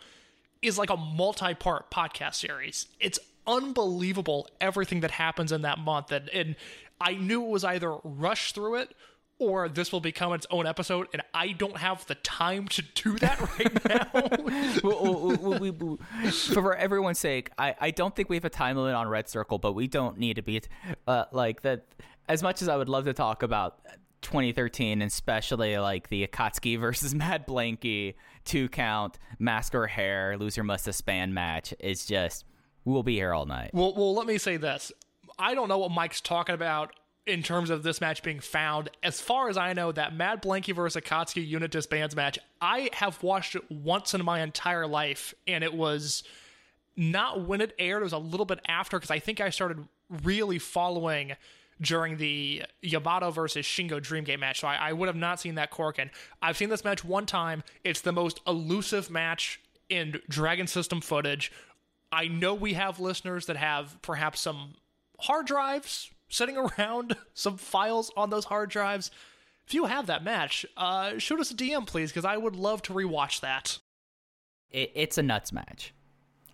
is 0.61 0.77
like 0.77 0.91
a 0.91 0.97
multi-part 0.99 1.91
podcast 1.91 2.35
series. 2.35 2.89
It's 3.01 3.19
unbelievable 3.47 4.47
everything 4.61 5.01
that 5.01 5.13
happens 5.13 5.53
in 5.53 5.63
that 5.63 5.79
month, 5.79 6.13
and 6.13 6.29
and 6.29 6.57
I 7.01 7.15
knew 7.15 7.43
it 7.43 7.49
was 7.49 7.65
either 7.65 7.97
rush 8.05 8.53
through 8.53 8.77
it 8.77 8.95
or 9.41 9.69
this 9.69 9.91
will 9.91 10.01
become 10.01 10.33
its 10.33 10.47
own 10.51 10.67
episode, 10.67 11.09
and 11.13 11.23
I 11.35 11.53
don't 11.53 11.79
have 11.79 12.07
the 12.07 12.15
time 12.17 12.69
to 12.69 12.83
do 12.83 13.19
that 13.19 13.41
right 13.59 13.89
now. 13.89 14.11
Well, 14.85 15.37
well, 15.41 15.59
we- 15.59 15.71
we- 15.71 15.97
for 16.31 16.77
everyone's 16.77 17.19
sake, 17.19 17.51
I, 17.59 17.75
I 17.81 17.91
don't 17.91 18.15
think 18.15 18.29
we 18.29 18.37
have 18.37 18.45
a 18.45 18.51
time 18.51 18.77
limit 18.77 18.95
on 18.95 19.09
Red 19.09 19.29
Circle, 19.29 19.59
but 19.59 19.73
we 19.75 19.89
don't 19.89 20.19
need 20.19 20.37
to 20.37 20.43
be 20.43 20.61
uh, 21.09 21.25
like 21.33 21.63
that. 21.63 21.87
As 22.29 22.43
much 22.43 22.63
as 22.63 22.69
I 22.69 22.77
would 22.77 22.89
love 22.89 23.05
to 23.07 23.13
talk 23.13 23.43
about 23.43 23.81
2013, 24.23 25.01
and 25.03 25.09
especially 25.11 25.77
like 25.79 26.09
the 26.09 26.27
Akatsuki 26.27 26.79
versus 26.81 27.15
Mad 27.15 27.47
Blankey 27.47 28.15
two 28.45 28.69
count 28.69 29.19
mask 29.39 29.75
or 29.75 29.87
hair 29.87 30.37
loser 30.39 30.63
must 30.63 30.85
disband 30.85 31.35
match, 31.35 31.75
is 31.81 32.07
just 32.07 32.45
we'll 32.85 33.03
be 33.03 33.15
here 33.17 33.33
all 33.35 33.47
night. 33.47 33.71
Well, 33.73 33.95
well, 33.95 34.15
let 34.15 34.27
me 34.27 34.39
say 34.39 34.57
this. 34.57 34.93
I 35.39 35.55
don't 35.55 35.69
know 35.69 35.79
what 35.79 35.91
Mike's 35.91 36.21
talking 36.21 36.55
about 36.55 36.95
in 37.27 37.43
terms 37.43 37.71
of 37.71 37.83
this 37.83 38.01
match 38.01 38.23
being 38.23 38.41
found. 38.41 38.91
As 39.03 39.21
far 39.21 39.49
as 39.49 39.57
I 39.57 39.73
know, 39.73 39.93
that 39.93 40.15
Mad 40.15 40.43
Blankey 40.43 40.75
versus 40.75 41.01
Akatsuki 41.01 41.47
unit 41.47 41.71
disbands 41.71 42.17
match, 42.17 42.39
I 42.61 42.91
have 42.95 43.23
watched 43.23 43.55
it 43.55 43.71
once 43.71 44.15
in 44.15 44.25
my 44.25 44.41
entire 44.41 44.87
life, 44.87 45.35
and 45.47 45.63
it 45.63 45.75
was 45.75 46.23
not 46.97 47.47
when 47.47 47.61
it 47.61 47.75
aired. 47.79 48.01
It 48.01 48.05
was 48.05 48.13
a 48.13 48.19
little 48.19 48.47
bit 48.47 48.61
after 48.67 48.99
because 48.99 49.11
I 49.11 49.19
think 49.19 49.41
I 49.41 49.51
started 49.51 49.87
really 50.23 50.59
following 50.59 51.37
during 51.81 52.19
the 52.19 52.63
Yamato 52.83 53.31
versus 53.31 53.65
Shingo 53.65 54.01
Dreamgate 54.01 54.39
match. 54.39 54.61
So 54.61 54.69
I, 54.69 54.91
I 54.91 54.93
would 54.93 55.07
have 55.07 55.17
not 55.17 55.41
seen 55.41 55.55
that 55.55 55.71
Corkin. 55.71 56.11
I've 56.43 56.57
seen 56.57 56.69
this 56.69 56.85
match 56.85 57.05
one 57.05 57.27
time. 57.27 57.63
It's 57.85 58.03
the 58.03 58.13
most 58.13 58.41
elusive 58.47 59.11
match 59.11 59.61
in 59.89 60.21
Dragon 60.29 60.67
System 60.67 61.01
footage. 61.01 61.51
I 62.13 62.29
know 62.29 62.55
we 62.55 62.75
have 62.75 63.01
listeners 63.01 63.47
that 63.47 63.57
have 63.57 64.01
perhaps 64.03 64.41
some 64.41 64.75
hard 65.21 65.47
drives 65.47 66.11
sitting 66.31 66.57
around, 66.79 67.17
some 67.35 67.59
files 67.59 68.11
on 68.17 68.31
those 68.31 68.47
hard 68.47 68.71
drives. 68.71 69.11
If 69.67 69.75
you 69.75 69.85
have 69.85 70.07
that 70.07 70.25
match, 70.25 70.65
uh, 70.77 71.19
shoot 71.19 71.39
us 71.39 71.51
a 71.51 71.55
DM, 71.55 71.87
please, 71.87 72.11
because 72.11 72.25
I 72.25 72.37
would 72.37 72.57
love 72.57 72.81
to 72.83 72.95
rewatch 72.95 73.41
that. 73.41 73.79
It, 74.71 74.91
it's 74.95 75.19
a 75.19 75.23
nuts 75.23 75.53
match. 75.53 75.93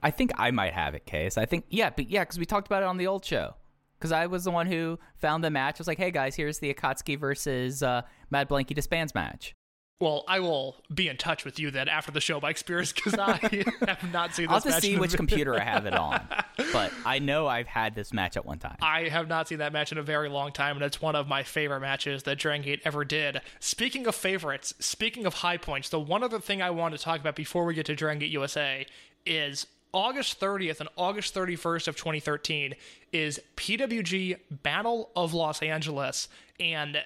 I 0.02 0.10
think 0.10 0.32
I 0.36 0.50
might 0.50 0.72
have 0.72 0.94
it, 0.94 1.06
Case. 1.06 1.38
I 1.38 1.46
think 1.46 1.64
yeah, 1.70 1.90
but 1.90 2.10
yeah, 2.10 2.22
because 2.22 2.38
we 2.38 2.44
talked 2.44 2.66
about 2.66 2.82
it 2.82 2.86
on 2.86 2.96
the 2.96 3.06
old 3.06 3.24
show. 3.24 3.54
Because 3.98 4.12
I 4.12 4.26
was 4.26 4.44
the 4.44 4.50
one 4.50 4.66
who 4.66 4.98
found 5.16 5.42
the 5.42 5.50
match. 5.50 5.76
I 5.76 5.80
was 5.80 5.88
like, 5.88 5.96
hey 5.96 6.10
guys, 6.10 6.36
here's 6.36 6.58
the 6.58 6.72
Akatsuki 6.72 7.18
versus 7.18 7.82
uh, 7.82 8.02
Mad 8.30 8.48
Blankey 8.48 8.74
disbands 8.74 9.14
match. 9.14 9.54
Well, 9.98 10.24
I 10.28 10.40
will 10.40 10.76
be 10.94 11.08
in 11.08 11.16
touch 11.16 11.46
with 11.46 11.58
you 11.58 11.70
then 11.70 11.88
after 11.88 12.12
the 12.12 12.20
show, 12.20 12.38
Mike 12.38 12.58
Spears, 12.58 12.92
because 12.92 13.14
I 13.14 13.64
have 13.86 14.12
not 14.12 14.34
seen 14.34 14.46
this 14.46 14.52
I'll 14.52 14.72
have 14.72 14.80
to 14.80 14.80
see 14.86 14.98
which 14.98 15.14
computer 15.14 15.58
I 15.58 15.64
have 15.64 15.86
it 15.86 15.94
on. 15.94 16.20
But 16.70 16.92
I 17.06 17.18
know 17.18 17.46
I've 17.46 17.66
had 17.66 17.94
this 17.94 18.12
match 18.12 18.36
at 18.36 18.44
one 18.44 18.58
time. 18.58 18.76
I 18.82 19.08
have 19.08 19.26
not 19.26 19.48
seen 19.48 19.58
that 19.58 19.72
match 19.72 19.92
in 19.92 19.98
a 19.98 20.02
very 20.02 20.28
long 20.28 20.52
time, 20.52 20.76
and 20.76 20.84
it's 20.84 21.00
one 21.00 21.16
of 21.16 21.28
my 21.28 21.42
favorite 21.42 21.80
matches 21.80 22.24
that 22.24 22.38
Dragon 22.38 22.62
Gate 22.62 22.82
ever 22.84 23.06
did. 23.06 23.40
Speaking 23.58 24.06
of 24.06 24.14
favorites, 24.14 24.74
speaking 24.80 25.24
of 25.24 25.34
high 25.34 25.56
points, 25.56 25.88
the 25.88 26.00
one 26.00 26.22
other 26.22 26.40
thing 26.40 26.60
I 26.60 26.68
want 26.70 26.94
to 26.94 27.02
talk 27.02 27.20
about 27.20 27.34
before 27.34 27.64
we 27.64 27.72
get 27.72 27.86
to 27.86 27.94
Dragon 27.94 28.18
Gate 28.18 28.30
USA 28.32 28.86
is 29.24 29.66
August 29.94 30.38
30th 30.38 30.80
and 30.80 30.90
August 30.98 31.34
31st 31.34 31.88
of 31.88 31.96
2013 31.96 32.74
is 33.12 33.40
PWG 33.56 34.36
Battle 34.62 35.10
of 35.16 35.32
Los 35.32 35.62
Angeles, 35.62 36.28
and 36.60 36.98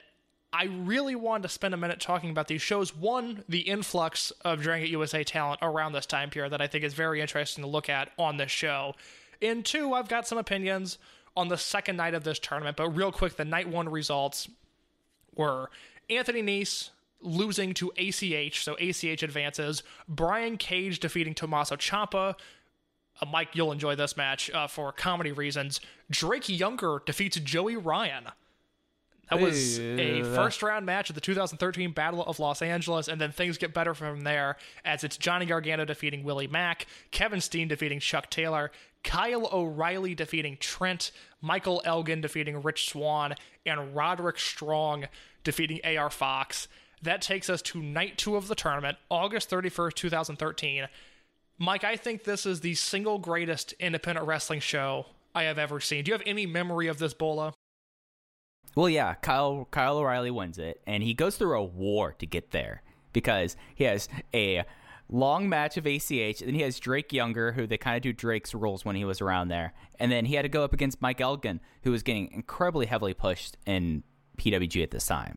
I 0.53 0.65
really 0.65 1.15
wanted 1.15 1.45
to 1.45 1.49
spend 1.49 1.75
a 1.75 1.77
minute 1.77 2.01
talking 2.01 2.31
about 2.31 2.49
these 2.49 2.63
shows. 2.63 2.95
One, 2.95 3.45
the 3.49 3.61
influx 3.61 4.33
of 4.45 4.63
Dragon 4.63 4.89
USA 4.89 5.23
talent 5.23 5.61
around 5.63 5.93
this 5.93 6.07
time 6.07 6.31
period 6.31 6.53
that 6.53 6.61
I 6.61 6.67
think 6.67 6.85
is 6.85 6.95
very 6.95 7.21
interesting 7.21 7.63
to 7.63 7.71
look 7.71 7.89
at 7.89 8.11
on 8.19 8.37
this 8.37 8.51
show. 8.51 8.95
And 9.41 9.65
two, 9.65 9.95
I've 9.95 10.09
got 10.09 10.27
some 10.27 10.39
opinions 10.39 10.99
on 11.37 11.49
the 11.49 11.57
second 11.57 11.97
night 11.97 12.15
of 12.15 12.25
this 12.25 12.39
tournament. 12.39 12.77
But 12.77 12.91
real 12.91 13.13
quick, 13.13 13.37
the 13.37 13.45
night 13.45 13.69
one 13.69 13.89
results 13.89 14.49
were 15.37 15.71
Anthony 16.09 16.43
Nese 16.43 16.91
losing 17.21 17.73
to 17.75 17.93
ACH, 17.97 18.65
so 18.65 18.77
ACH 18.81 19.23
advances. 19.23 19.83
Brian 20.09 20.57
Cage 20.57 20.99
defeating 20.99 21.35
Tommaso 21.35 21.77
Ciampa. 21.77 22.35
Uh, 23.21 23.27
Mike, 23.27 23.51
you'll 23.55 23.73
enjoy 23.73 23.95
this 23.95 24.17
match 24.17 24.51
uh, 24.51 24.67
for 24.67 24.91
comedy 24.91 25.31
reasons. 25.31 25.81
Drake 26.11 26.49
Younger 26.49 27.03
defeats 27.05 27.39
Joey 27.39 27.77
Ryan. 27.77 28.29
That 29.31 29.41
was 29.41 29.79
a 29.79 30.23
uh, 30.23 30.35
first 30.35 30.63
round 30.63 30.85
match 30.87 31.09
of 31.09 31.15
the 31.15 31.21
2013 31.21 31.93
Battle 31.93 32.25
of 32.25 32.41
Los 32.41 32.63
Angeles, 32.63 33.07
and 33.07 33.21
then 33.21 33.31
things 33.31 33.59
get 33.59 33.73
better 33.73 33.95
from 33.95 34.23
there 34.23 34.57
as 34.85 35.05
it's 35.05 35.17
Johnny 35.17 35.47
Gargano 35.47 35.85
defeating 35.85 36.25
Willie 36.25 36.49
Mack, 36.49 36.87
Kevin 37.13 37.41
Steen 37.41 37.69
defeating 37.69 38.01
Chuck 38.01 38.29
Taylor, 38.29 38.73
Kyle 39.05 39.49
O'Reilly 39.53 40.15
defeating 40.15 40.57
Trent, 40.59 41.13
Michael 41.41 41.81
Elgin 41.85 42.21
defeating 42.21 42.61
Rich 42.61 42.91
Swann, 42.91 43.35
and 43.65 43.95
Roderick 43.95 44.39
Strong 44.39 45.07
defeating 45.45 45.81
AR 45.85 46.11
Fox. 46.11 46.67
That 47.03 47.23
takes 47.23 47.49
us 47.49 47.63
to 47.63 47.81
night 47.81 48.19
two 48.19 48.37
of 48.37 48.49
the 48.49 48.55
tournament, 48.55 48.99
August 49.09 49.49
31st, 49.49 49.95
2013. 49.95 50.89
Mike, 51.59 51.85
I 51.85 51.97
think 51.97 52.25
this 52.25 52.47
is 52.47 52.61
the 52.61 52.75
single 52.75 53.19
greatest 53.19 53.75
independent 53.79 54.27
wrestling 54.27 54.61
show 54.61 55.07
I 55.35 55.45
have 55.45 55.59
ever 55.59 55.79
seen. 55.79 56.05
Do 56.05 56.11
you 56.11 56.15
have 56.15 56.27
any 56.27 56.47
memory 56.47 56.89
of 56.89 56.99
this, 56.99 57.15
Bola? 57.15 57.55
Well, 58.75 58.89
yeah, 58.89 59.15
Kyle 59.15 59.67
Kyle 59.71 59.99
O'Reilly 59.99 60.31
wins 60.31 60.59
it, 60.59 60.81
and 60.87 61.03
he 61.03 61.15
goes 61.15 61.37
through 61.37 61.59
a 61.59 61.65
war 61.65 62.15
to 62.19 62.27
get 62.27 62.51
there 62.53 62.83
because 63.13 63.57
he 63.75 63.85
has 63.85 64.09
a 64.33 64.65
long 65.09 65.49
match 65.49 65.77
of 65.77 65.87
ACH, 65.87 66.41
and 66.41 66.47
then 66.47 66.55
he 66.55 66.63
has 66.63 66.79
Drake 66.79 67.13
Younger, 67.13 67.53
who 67.53 67.67
they 67.67 67.77
kind 67.77 67.97
of 67.97 68.03
do 68.03 68.13
Drake's 68.13 68.55
rules 68.55 68.85
when 68.85 68.95
he 68.95 69.05
was 69.05 69.21
around 69.21 69.49
there, 69.49 69.73
and 69.99 70.13
then 70.13 70.25
he 70.27 70.37
had 70.37 70.43
to 70.43 70.49
go 70.49 70.63
up 70.63 70.73
against 70.73 71.03
Mike 71.03 71.21
Elgin, 71.21 71.61
who 71.83 71.91
was 71.91 72.05
getting 72.05 72.31
incredibly 72.31 72.87
heavily 72.87 73.13
pushed 73.13 73.57
in 73.67 74.05
PWG 74.39 74.83
at 74.85 74.93
this 74.93 75.07
time. 75.07 75.35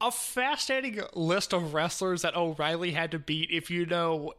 a 0.00 0.10
fascinating 0.10 1.00
list 1.14 1.52
of 1.52 1.74
wrestlers 1.74 2.22
that 2.22 2.34
O'Reilly 2.36 2.92
had 2.92 3.10
to 3.10 3.18
beat 3.18 3.50
if 3.50 3.70
you 3.70 3.84
know 3.84 4.32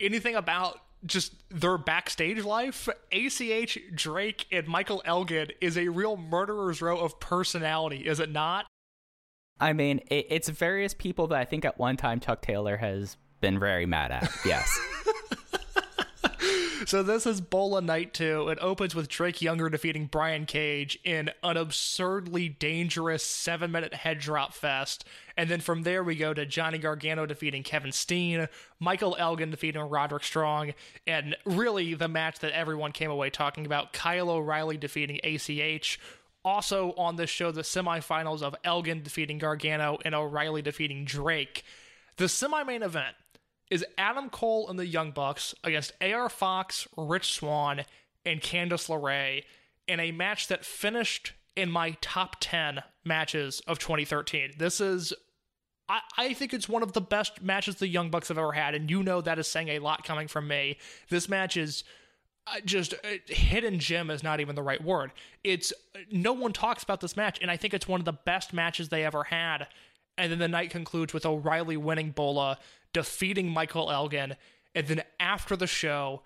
anything 0.00 0.34
about 0.34 0.80
just 1.06 1.34
their 1.50 1.78
backstage 1.78 2.42
life. 2.44 2.88
ACH, 3.12 3.78
Drake, 3.94 4.46
and 4.50 4.66
Michael 4.66 5.02
Elgin 5.04 5.48
is 5.60 5.76
a 5.76 5.88
real 5.88 6.16
murderer's 6.16 6.80
row 6.82 6.98
of 6.98 7.20
personality, 7.20 8.06
is 8.06 8.20
it 8.20 8.30
not? 8.30 8.66
I 9.60 9.72
mean, 9.72 10.00
it, 10.10 10.26
it's 10.30 10.48
various 10.48 10.94
people 10.94 11.28
that 11.28 11.38
I 11.38 11.44
think 11.44 11.64
at 11.64 11.78
one 11.78 11.96
time 11.96 12.20
Chuck 12.20 12.42
Taylor 12.42 12.76
has 12.76 13.16
been 13.40 13.58
very 13.58 13.86
mad 13.86 14.10
at. 14.10 14.30
Yes. 14.44 14.78
So 16.86 17.02
this 17.02 17.24
is 17.24 17.40
Bola 17.40 17.80
Night 17.80 18.12
2. 18.12 18.48
It 18.48 18.58
opens 18.60 18.94
with 18.94 19.08
Drake 19.08 19.40
Younger 19.40 19.70
defeating 19.70 20.06
Brian 20.06 20.44
Cage 20.44 20.98
in 21.04 21.30
an 21.42 21.56
absurdly 21.56 22.48
dangerous 22.48 23.24
seven 23.24 23.70
minute 23.70 23.94
head 23.94 24.18
drop 24.18 24.52
fest. 24.52 25.04
And 25.36 25.48
then 25.48 25.60
from 25.60 25.82
there 25.82 26.02
we 26.02 26.14
go 26.16 26.34
to 26.34 26.44
Johnny 26.44 26.78
Gargano 26.78 27.26
defeating 27.26 27.62
Kevin 27.62 27.92
Steen, 27.92 28.48
Michael 28.80 29.16
Elgin 29.18 29.50
defeating 29.50 29.80
Roderick 29.82 30.24
Strong, 30.24 30.74
and 31.06 31.36
really 31.46 31.94
the 31.94 32.08
match 32.08 32.40
that 32.40 32.52
everyone 32.52 32.92
came 32.92 33.10
away 33.10 33.30
talking 33.30 33.64
about, 33.64 33.92
Kyle 33.92 34.28
O'Reilly 34.28 34.76
defeating 34.76 35.20
ACH. 35.24 35.98
Also 36.44 36.92
on 36.98 37.16
this 37.16 37.30
show, 37.30 37.50
the 37.50 37.62
semifinals 37.62 38.42
of 38.42 38.54
Elgin 38.64 39.02
defeating 39.02 39.38
Gargano 39.38 39.98
and 40.04 40.14
O'Reilly 40.14 40.60
defeating 40.60 41.04
Drake. 41.04 41.64
The 42.16 42.28
semi 42.28 42.62
main 42.64 42.82
event 42.82 43.14
is 43.74 43.84
Adam 43.98 44.30
Cole 44.30 44.68
and 44.70 44.78
the 44.78 44.86
Young 44.86 45.10
Bucks 45.10 45.52
against 45.64 45.90
AR 46.00 46.28
Fox, 46.28 46.86
Rich 46.96 47.32
Swann, 47.32 47.84
and 48.24 48.40
Candice 48.40 48.88
LeRae 48.88 49.42
in 49.88 49.98
a 49.98 50.12
match 50.12 50.46
that 50.46 50.64
finished 50.64 51.32
in 51.56 51.72
my 51.72 51.96
top 52.00 52.36
10 52.38 52.84
matches 53.04 53.60
of 53.66 53.80
2013. 53.80 54.52
This 54.58 54.80
is, 54.80 55.12
I, 55.88 56.02
I 56.16 56.34
think 56.34 56.54
it's 56.54 56.68
one 56.68 56.84
of 56.84 56.92
the 56.92 57.00
best 57.00 57.42
matches 57.42 57.74
the 57.74 57.88
Young 57.88 58.10
Bucks 58.10 58.28
have 58.28 58.38
ever 58.38 58.52
had, 58.52 58.76
and 58.76 58.88
you 58.88 59.02
know 59.02 59.20
that 59.20 59.40
is 59.40 59.48
saying 59.48 59.66
a 59.70 59.80
lot 59.80 60.04
coming 60.04 60.28
from 60.28 60.46
me. 60.46 60.78
This 61.08 61.28
match 61.28 61.56
is 61.56 61.82
uh, 62.46 62.60
just 62.64 62.94
uh, 62.94 63.16
hidden 63.26 63.80
gem 63.80 64.08
is 64.08 64.22
not 64.22 64.38
even 64.38 64.54
the 64.54 64.62
right 64.62 64.84
word. 64.84 65.10
It's 65.42 65.72
no 66.12 66.32
one 66.32 66.52
talks 66.52 66.84
about 66.84 67.00
this 67.00 67.16
match, 67.16 67.40
and 67.42 67.50
I 67.50 67.56
think 67.56 67.74
it's 67.74 67.88
one 67.88 68.00
of 68.00 68.04
the 68.04 68.12
best 68.12 68.52
matches 68.52 68.90
they 68.90 69.04
ever 69.04 69.24
had. 69.24 69.66
And 70.16 70.30
then 70.30 70.38
the 70.38 70.46
night 70.46 70.70
concludes 70.70 71.12
with 71.12 71.26
O'Reilly 71.26 71.76
winning 71.76 72.12
Bola, 72.12 72.58
defeating 72.94 73.50
Michael 73.50 73.92
Elgin, 73.92 74.36
and 74.74 74.86
then 74.86 75.02
after 75.20 75.54
the 75.54 75.66
show, 75.66 76.22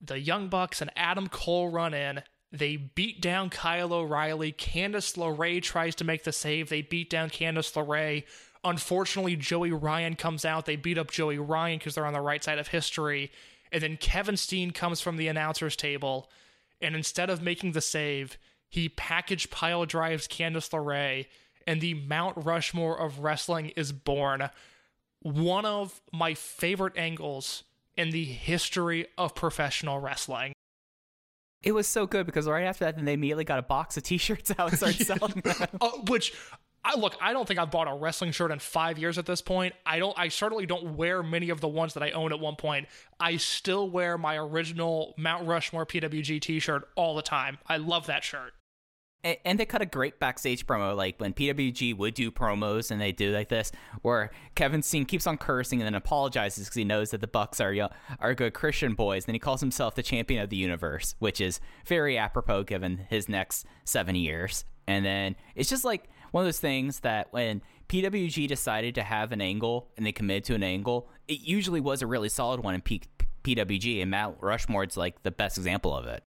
the 0.00 0.20
Young 0.20 0.48
Bucks 0.48 0.80
and 0.80 0.92
Adam 0.94 1.28
Cole 1.28 1.68
run 1.70 1.92
in. 1.92 2.22
They 2.52 2.76
beat 2.76 3.20
down 3.20 3.50
Kyle 3.50 3.92
O'Reilly. 3.92 4.52
Candice 4.52 5.16
LeRae 5.16 5.60
tries 5.60 5.94
to 5.96 6.04
make 6.04 6.22
the 6.24 6.32
save. 6.32 6.68
They 6.68 6.82
beat 6.82 7.10
down 7.10 7.28
Candice 7.28 7.74
LeRae. 7.74 8.24
Unfortunately, 8.64 9.36
Joey 9.36 9.70
Ryan 9.72 10.14
comes 10.14 10.44
out. 10.44 10.64
They 10.64 10.76
beat 10.76 10.98
up 10.98 11.10
Joey 11.10 11.38
Ryan 11.38 11.78
because 11.78 11.94
they're 11.94 12.06
on 12.06 12.12
the 12.14 12.20
right 12.20 12.42
side 12.42 12.58
of 12.58 12.68
history. 12.68 13.30
and 13.70 13.82
then 13.82 13.96
Kevin 13.96 14.36
Steen 14.36 14.70
comes 14.70 15.00
from 15.00 15.16
the 15.16 15.28
announcer's 15.28 15.76
table, 15.76 16.30
and 16.80 16.94
instead 16.94 17.30
of 17.30 17.42
making 17.42 17.72
the 17.72 17.80
save, 17.80 18.38
he 18.68 18.88
package 18.88 19.50
pile 19.50 19.84
drives 19.84 20.28
Candice 20.28 20.70
LeRae, 20.70 21.26
and 21.66 21.80
the 21.80 21.94
Mount 21.94 22.36
Rushmore 22.36 22.98
of 22.98 23.20
wrestling 23.20 23.70
is 23.76 23.92
born. 23.92 24.48
One 25.20 25.64
of 25.64 26.00
my 26.12 26.34
favorite 26.34 26.96
angles 26.96 27.64
in 27.96 28.10
the 28.10 28.24
history 28.24 29.06
of 29.18 29.34
professional 29.34 29.98
wrestling. 29.98 30.52
It 31.62 31.72
was 31.72 31.88
so 31.88 32.06
good 32.06 32.24
because 32.24 32.46
right 32.46 32.64
after 32.64 32.84
that, 32.84 32.94
then 32.94 33.04
they 33.04 33.14
immediately 33.14 33.44
got 33.44 33.58
a 33.58 33.62
box 33.62 33.96
of 33.96 34.04
T-shirts 34.04 34.52
out 34.56 34.68
and 34.70 34.76
started 34.76 35.06
selling 35.06 35.42
them. 35.44 35.66
Uh, 35.80 35.90
which 36.06 36.32
I 36.84 36.96
look, 36.96 37.16
I 37.20 37.32
don't 37.32 37.46
think 37.46 37.58
I've 37.58 37.70
bought 37.70 37.88
a 37.88 37.94
wrestling 37.94 38.30
shirt 38.30 38.52
in 38.52 38.60
five 38.60 38.98
years 38.98 39.18
at 39.18 39.26
this 39.26 39.42
point. 39.42 39.74
I 39.84 39.98
don't. 39.98 40.16
I 40.18 40.28
certainly 40.28 40.66
don't 40.66 40.96
wear 40.96 41.22
many 41.22 41.50
of 41.50 41.60
the 41.60 41.68
ones 41.68 41.94
that 41.94 42.02
I 42.02 42.12
owned 42.12 42.32
at 42.32 42.40
one 42.40 42.56
point. 42.56 42.86
I 43.18 43.36
still 43.36 43.90
wear 43.90 44.16
my 44.16 44.36
original 44.36 45.14
Mount 45.18 45.46
Rushmore 45.46 45.84
PWG 45.84 46.40
T-shirt 46.40 46.88
all 46.94 47.16
the 47.16 47.22
time. 47.22 47.58
I 47.66 47.78
love 47.78 48.06
that 48.06 48.22
shirt. 48.22 48.54
And, 49.24 49.36
and 49.44 49.58
they 49.58 49.66
cut 49.66 49.82
a 49.82 49.86
great 49.86 50.20
backstage 50.20 50.66
promo, 50.66 50.96
like 50.96 51.20
when 51.20 51.32
PWG 51.32 51.96
would 51.96 52.14
do 52.14 52.30
promos 52.30 52.90
and 52.90 53.00
they 53.00 53.12
do 53.12 53.32
like 53.32 53.48
this, 53.48 53.72
where 54.02 54.30
Kevin 54.54 54.82
Steen 54.82 55.04
keeps 55.04 55.26
on 55.26 55.38
cursing 55.38 55.80
and 55.80 55.86
then 55.86 55.94
apologizes 55.94 56.66
because 56.66 56.76
he 56.76 56.84
knows 56.84 57.10
that 57.10 57.20
the 57.20 57.26
Bucks 57.26 57.60
are 57.60 57.72
young, 57.72 57.90
are 58.20 58.34
good 58.34 58.54
Christian 58.54 58.94
boys. 58.94 59.24
Then 59.24 59.34
he 59.34 59.38
calls 59.38 59.60
himself 59.60 59.94
the 59.94 60.02
champion 60.02 60.42
of 60.42 60.50
the 60.50 60.56
universe, 60.56 61.14
which 61.18 61.40
is 61.40 61.60
very 61.86 62.16
apropos 62.16 62.64
given 62.64 63.06
his 63.08 63.28
next 63.28 63.66
seven 63.84 64.14
years. 64.14 64.64
And 64.86 65.04
then 65.04 65.36
it's 65.54 65.68
just 65.68 65.84
like 65.84 66.08
one 66.30 66.42
of 66.42 66.46
those 66.46 66.60
things 66.60 67.00
that 67.00 67.28
when 67.32 67.62
PWG 67.88 68.46
decided 68.48 68.94
to 68.94 69.02
have 69.02 69.32
an 69.32 69.40
angle 69.40 69.88
and 69.96 70.06
they 70.06 70.12
committed 70.12 70.44
to 70.44 70.54
an 70.54 70.62
angle, 70.62 71.08
it 71.26 71.40
usually 71.40 71.80
was 71.80 72.02
a 72.02 72.06
really 72.06 72.28
solid 72.28 72.60
one 72.60 72.74
in 72.74 72.80
P- 72.80 73.02
PWG, 73.44 74.02
and 74.02 74.10
Mount 74.10 74.40
Rushmore's 74.40 74.96
like 74.96 75.22
the 75.22 75.30
best 75.30 75.56
example 75.56 75.94
of 75.96 76.06
it. 76.06 76.22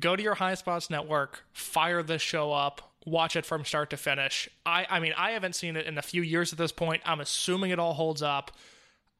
Go 0.00 0.16
to 0.16 0.22
your 0.22 0.34
High 0.34 0.54
Spots 0.54 0.90
network, 0.90 1.44
fire 1.52 2.02
this 2.02 2.22
show 2.22 2.52
up, 2.52 2.92
watch 3.04 3.36
it 3.36 3.44
from 3.44 3.64
start 3.64 3.90
to 3.90 3.96
finish. 3.96 4.48
I, 4.64 4.86
I 4.88 5.00
mean, 5.00 5.12
I 5.16 5.32
haven't 5.32 5.54
seen 5.54 5.76
it 5.76 5.86
in 5.86 5.98
a 5.98 6.02
few 6.02 6.22
years 6.22 6.52
at 6.52 6.58
this 6.58 6.72
point. 6.72 7.02
I'm 7.04 7.20
assuming 7.20 7.70
it 7.70 7.78
all 7.78 7.94
holds 7.94 8.22
up. 8.22 8.52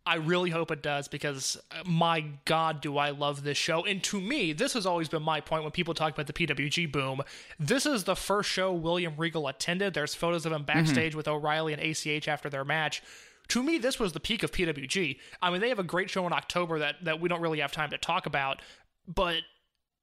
I 0.05 0.17
really 0.17 0.51
hope 0.51 0.73
it 0.73 0.83
does 0.83 1.07
because 1.07 1.57
uh, 1.71 1.83
my 1.85 2.25
God, 2.45 2.81
do 2.81 2.99
I 2.99 3.11
love 3.11 3.45
this 3.45 3.57
show. 3.57 3.85
And 3.85 4.03
to 4.05 4.21
me, 4.21 4.53
this 4.53 4.73
has 4.73 4.85
always 4.85 5.09
been 5.09 5.23
my 5.23 5.41
point 5.41 5.63
when 5.63 5.71
people 5.71 5.95
talk 5.95 6.13
about 6.13 6.27
the 6.27 6.33
PWG 6.33 6.91
boom. 6.91 7.23
This 7.61 7.87
is 7.87 8.05
the 8.05 8.17
first 8.17 8.51
show 8.51 8.73
William 8.73 9.15
Regal 9.17 9.47
attended. 9.47 9.95
There's 9.95 10.15
photos 10.15 10.45
of 10.45 10.53
him 10.53 10.65
backstage 10.65 11.15
with 11.15 11.29
O'Reilly 11.29 11.73
and 11.73 11.81
ACH 11.81 12.27
after 12.27 12.51
their 12.51 12.65
match. 12.65 13.01
To 13.49 13.63
me, 13.63 13.79
this 13.79 14.01
was 14.01 14.13
the 14.13 14.21
peak 14.21 14.43
of 14.43 14.51
PWG. 14.51 15.19
I 15.41 15.51
mean, 15.51 15.61
they 15.61 15.69
have 15.69 15.79
a 15.79 15.85
great 15.85 16.11
show 16.11 16.27
in 16.27 16.33
October 16.33 16.81
that, 16.81 16.97
that 17.05 17.21
we 17.21 17.29
don't 17.29 17.41
really 17.41 17.61
have 17.61 17.71
time 17.71 17.91
to 17.91 17.99
talk 17.99 18.27
about, 18.27 18.61
but 19.07 19.43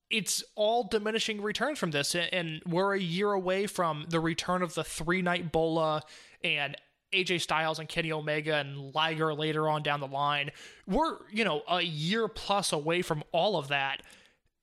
it's 0.10 0.44
all 0.56 0.84
diminishing 0.84 1.42
returns 1.42 1.78
from 1.78 1.92
this 1.92 2.16
and 2.16 2.62
we're 2.66 2.96
a 2.96 3.00
year 3.00 3.32
away 3.32 3.68
from 3.68 4.06
the 4.10 4.20
return 4.20 4.62
of 4.62 4.74
the 4.74 4.84
three 4.84 5.22
night 5.22 5.52
bola 5.52 6.02
and 6.44 6.76
AJ 7.14 7.42
Styles 7.42 7.80
and 7.80 7.90
Kenny 7.90 8.12
Omega 8.12 8.56
and 8.56 8.94
Liger 8.94 9.34
later 9.34 9.68
on 9.68 9.84
down 9.84 10.00
the 10.00 10.08
line. 10.08 10.52
We're, 10.88 11.18
you 11.32 11.44
know, 11.44 11.64
a 11.68 11.82
year 11.82 12.28
plus 12.28 12.72
away 12.72 13.02
from 13.02 13.24
all 13.32 13.58
of 13.58 13.70
that. 13.70 14.04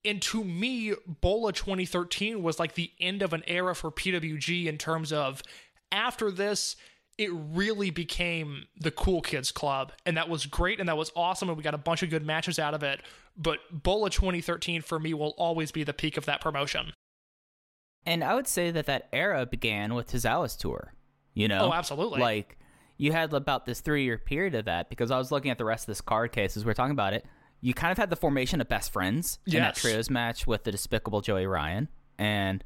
And 0.05 0.22
to 0.22 0.44
me, 0.44 0.94
Bola 1.20 1.53
2013 1.53 2.42
was 2.42 2.61
like 2.61 2.74
the 2.74 2.92
end 3.01 3.22
of 3.22 3.32
an 3.32 3.42
era 3.47 3.74
for 3.74 3.90
PWG 3.90 4.66
in 4.66 4.78
terms 4.78 5.12
of 5.12 5.42
after 5.90 6.30
this, 6.30 6.76
it 7.18 7.30
really 7.32 7.90
became 7.90 8.66
the 8.78 8.90
cool 8.90 9.22
kids 9.22 9.51
club. 9.51 9.92
And 10.05 10.16
that 10.16 10.28
was 10.28 10.47
great 10.47 10.78
and 10.78 10.88
that 10.88 10.97
was 10.97 11.11
awesome. 11.16 11.49
And 11.49 11.57
we 11.57 11.64
got 11.64 11.74
a 11.74 11.78
bunch 11.78 12.03
of 12.03 12.11
good 12.11 12.24
matches 12.24 12.59
out 12.59 12.74
of 12.74 12.82
it. 12.84 13.01
But 13.37 13.59
Bola 13.70 14.11
2013 14.11 14.82
for 14.82 14.99
me 14.99 15.12
will 15.14 15.34
always 15.37 15.70
be 15.70 15.84
the 15.84 15.93
peak 15.93 16.16
of 16.16 16.24
that 16.26 16.41
promotion. 16.41 16.93
And 18.07 18.22
I 18.22 18.34
would 18.34 18.47
say 18.47 18.70
that 18.70 18.87
that 18.87 19.09
era 19.12 19.45
began 19.47 19.95
with 19.95 20.11
Tozawa's 20.11 20.57
tour. 20.57 20.95
You 21.34 21.49
know? 21.49 21.66
Oh, 21.66 21.72
absolutely. 21.72 22.20
Like, 22.20 22.57
you 22.97 23.12
had 23.12 23.34
about 23.34 23.66
this 23.66 23.80
three 23.80 24.05
year 24.05 24.16
period 24.16 24.55
of 24.55 24.64
that 24.64 24.89
because 24.89 25.11
I 25.11 25.18
was 25.18 25.30
looking 25.30 25.51
at 25.51 25.59
the 25.59 25.64
rest 25.64 25.84
of 25.84 25.89
this 25.89 26.01
card 26.01 26.32
case 26.32 26.57
as 26.57 26.64
we 26.64 26.70
are 26.70 26.74
talking 26.74 26.93
about 26.93 27.12
it. 27.12 27.26
You 27.61 27.74
kind 27.74 27.93
of 27.93 27.99
had 27.99 28.11
the 28.11 28.16
formation 28.16 28.61
of 28.61 28.68
best 28.68 28.93
friends 28.93 29.39
in 29.47 29.55
that 29.55 29.74
trios 29.74 30.09
match 30.09 30.47
with 30.47 30.64
the 30.64 30.70
despicable 30.70 31.20
Joey 31.20 31.47
Ryan. 31.47 31.89
And 32.18 32.64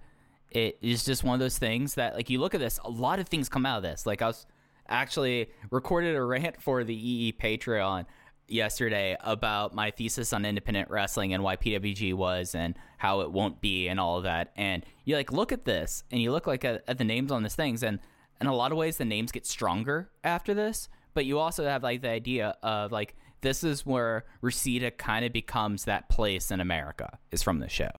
it 0.50 0.78
is 0.82 1.04
just 1.04 1.24
one 1.24 1.34
of 1.34 1.40
those 1.40 1.58
things 1.58 1.94
that, 1.94 2.14
like, 2.14 2.30
you 2.30 2.38
look 2.38 2.54
at 2.54 2.60
this, 2.60 2.78
a 2.84 2.90
lot 2.90 3.18
of 3.18 3.28
things 3.28 3.48
come 3.48 3.66
out 3.66 3.78
of 3.78 3.82
this. 3.82 4.06
Like, 4.06 4.20
I 4.22 4.26
was 4.26 4.46
actually 4.88 5.50
recorded 5.70 6.16
a 6.16 6.22
rant 6.22 6.60
for 6.60 6.84
the 6.84 6.94
EE 6.94 7.32
Patreon 7.32 8.04
yesterday 8.50 9.16
about 9.20 9.74
my 9.74 9.90
thesis 9.90 10.32
on 10.32 10.44
independent 10.44 10.90
wrestling 10.90 11.34
and 11.34 11.42
why 11.42 11.56
PWG 11.56 12.14
was 12.14 12.54
and 12.54 12.76
how 12.98 13.20
it 13.20 13.32
won't 13.32 13.60
be 13.60 13.88
and 13.88 13.98
all 14.00 14.18
of 14.18 14.24
that. 14.24 14.52
And 14.56 14.84
you 15.04 15.16
like 15.16 15.32
look 15.32 15.52
at 15.52 15.64
this 15.64 16.04
and 16.10 16.20
you 16.20 16.32
look 16.32 16.46
like 16.46 16.64
at, 16.64 16.84
at 16.88 16.98
the 16.98 17.04
names 17.04 17.30
on 17.32 17.42
these 17.42 17.54
things 17.54 17.82
and 17.82 17.98
in 18.40 18.46
a 18.46 18.54
lot 18.54 18.72
of 18.72 18.78
ways 18.78 18.96
the 18.96 19.04
names 19.04 19.32
get 19.32 19.46
stronger 19.46 20.10
after 20.24 20.54
this, 20.54 20.88
but 21.14 21.24
you 21.24 21.38
also 21.38 21.64
have 21.64 21.82
like 21.82 22.02
the 22.02 22.08
idea 22.08 22.56
of 22.62 22.92
like 22.92 23.16
this 23.42 23.64
is 23.64 23.86
where 23.86 24.24
Reseda 24.40 24.90
kind 24.90 25.24
of 25.24 25.32
becomes 25.32 25.84
that 25.84 26.08
place 26.08 26.50
in 26.50 26.60
America 26.60 27.18
is 27.30 27.42
from 27.42 27.60
the 27.60 27.68
show. 27.68 27.90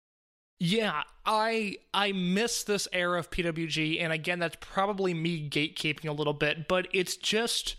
Yeah, 0.59 1.05
I 1.25 1.77
I 1.95 2.13
miss 2.13 2.65
this 2.65 2.87
era 2.93 3.19
of 3.19 3.31
PWG, 3.31 3.99
and 3.99 4.13
again, 4.13 4.39
that's 4.39 4.59
probably 4.61 5.15
me 5.15 5.49
gatekeeping 5.49 6.07
a 6.07 6.13
little 6.13 6.35
bit, 6.35 6.69
but 6.69 6.87
it's 6.93 7.17
just 7.17 7.77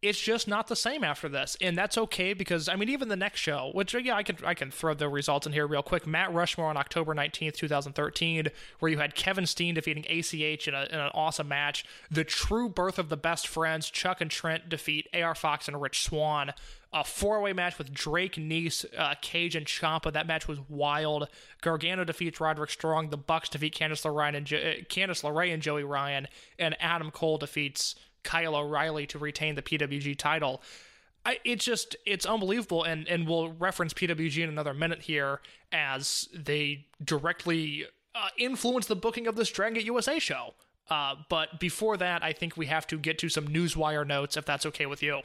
it's 0.00 0.20
just 0.20 0.46
not 0.46 0.68
the 0.68 0.76
same 0.76 1.02
after 1.02 1.28
this, 1.28 1.56
and 1.60 1.76
that's 1.76 1.98
okay 1.98 2.32
because 2.32 2.68
I 2.68 2.76
mean, 2.76 2.88
even 2.88 3.08
the 3.08 3.16
next 3.16 3.40
show, 3.40 3.70
which 3.74 3.94
yeah, 3.94 4.14
I 4.14 4.22
can 4.22 4.36
I 4.44 4.54
can 4.54 4.70
throw 4.70 4.94
the 4.94 5.08
results 5.08 5.46
in 5.46 5.52
here 5.52 5.66
real 5.66 5.82
quick. 5.82 6.06
Matt 6.06 6.32
Rushmore 6.32 6.68
on 6.68 6.76
October 6.76 7.14
nineteenth, 7.14 7.56
two 7.56 7.66
thousand 7.66 7.94
thirteen, 7.94 8.48
where 8.78 8.90
you 8.90 8.98
had 8.98 9.16
Kevin 9.16 9.46
Steen 9.46 9.74
defeating 9.74 10.04
ACH 10.08 10.68
in, 10.68 10.74
a, 10.74 10.84
in 10.84 11.00
an 11.00 11.10
awesome 11.14 11.48
match. 11.48 11.84
The 12.10 12.22
true 12.22 12.68
birth 12.68 12.98
of 12.98 13.08
the 13.08 13.16
best 13.16 13.48
friends, 13.48 13.90
Chuck 13.90 14.20
and 14.20 14.30
Trent 14.30 14.68
defeat 14.68 15.08
AR 15.12 15.34
Fox 15.34 15.66
and 15.66 15.80
Rich 15.80 16.04
Swann. 16.04 16.52
A 16.90 17.04
four-way 17.04 17.52
match 17.52 17.76
with 17.76 17.92
Drake, 17.92 18.36
Nese, 18.36 18.86
uh, 18.96 19.14
Cage, 19.20 19.54
and 19.54 19.66
Ciampa. 19.66 20.10
That 20.10 20.26
match 20.26 20.48
was 20.48 20.58
wild. 20.70 21.28
Gargano 21.60 22.02
defeats 22.02 22.40
Roderick 22.40 22.70
Strong. 22.70 23.10
The 23.10 23.18
Bucks 23.18 23.50
defeat 23.50 23.76
Candice 23.76 24.06
LeRae 24.06 24.34
and, 24.34 24.46
jo- 24.46 24.56
uh, 24.56 24.84
Candice 24.88 25.22
LeRae 25.22 25.52
and 25.52 25.62
Joey 25.62 25.84
Ryan, 25.84 26.28
and 26.58 26.74
Adam 26.80 27.10
Cole 27.10 27.36
defeats 27.36 27.94
Kyle 28.28 28.54
O'Reilly 28.54 29.06
to 29.06 29.18
retain 29.18 29.54
the 29.54 29.62
PWG 29.62 30.16
title. 30.18 30.62
I, 31.24 31.38
it's 31.44 31.64
just 31.64 31.96
it's 32.04 32.26
unbelievable, 32.26 32.84
and 32.84 33.08
and 33.08 33.26
we'll 33.26 33.52
reference 33.52 33.94
PWG 33.94 34.44
in 34.44 34.50
another 34.50 34.74
minute 34.74 35.00
here 35.00 35.40
as 35.72 36.28
they 36.34 36.86
directly 37.02 37.86
uh, 38.14 38.28
influence 38.36 38.84
the 38.84 38.96
booking 38.96 39.26
of 39.26 39.34
this 39.34 39.50
Dragon 39.50 39.74
Gate 39.74 39.86
USA 39.86 40.18
show. 40.18 40.52
Uh, 40.90 41.14
but 41.30 41.58
before 41.58 41.96
that, 41.96 42.22
I 42.22 42.34
think 42.34 42.56
we 42.56 42.66
have 42.66 42.86
to 42.88 42.98
get 42.98 43.18
to 43.20 43.30
some 43.30 43.48
newswire 43.48 44.06
notes, 44.06 44.36
if 44.36 44.44
that's 44.44 44.66
okay 44.66 44.86
with 44.86 45.02
you. 45.02 45.22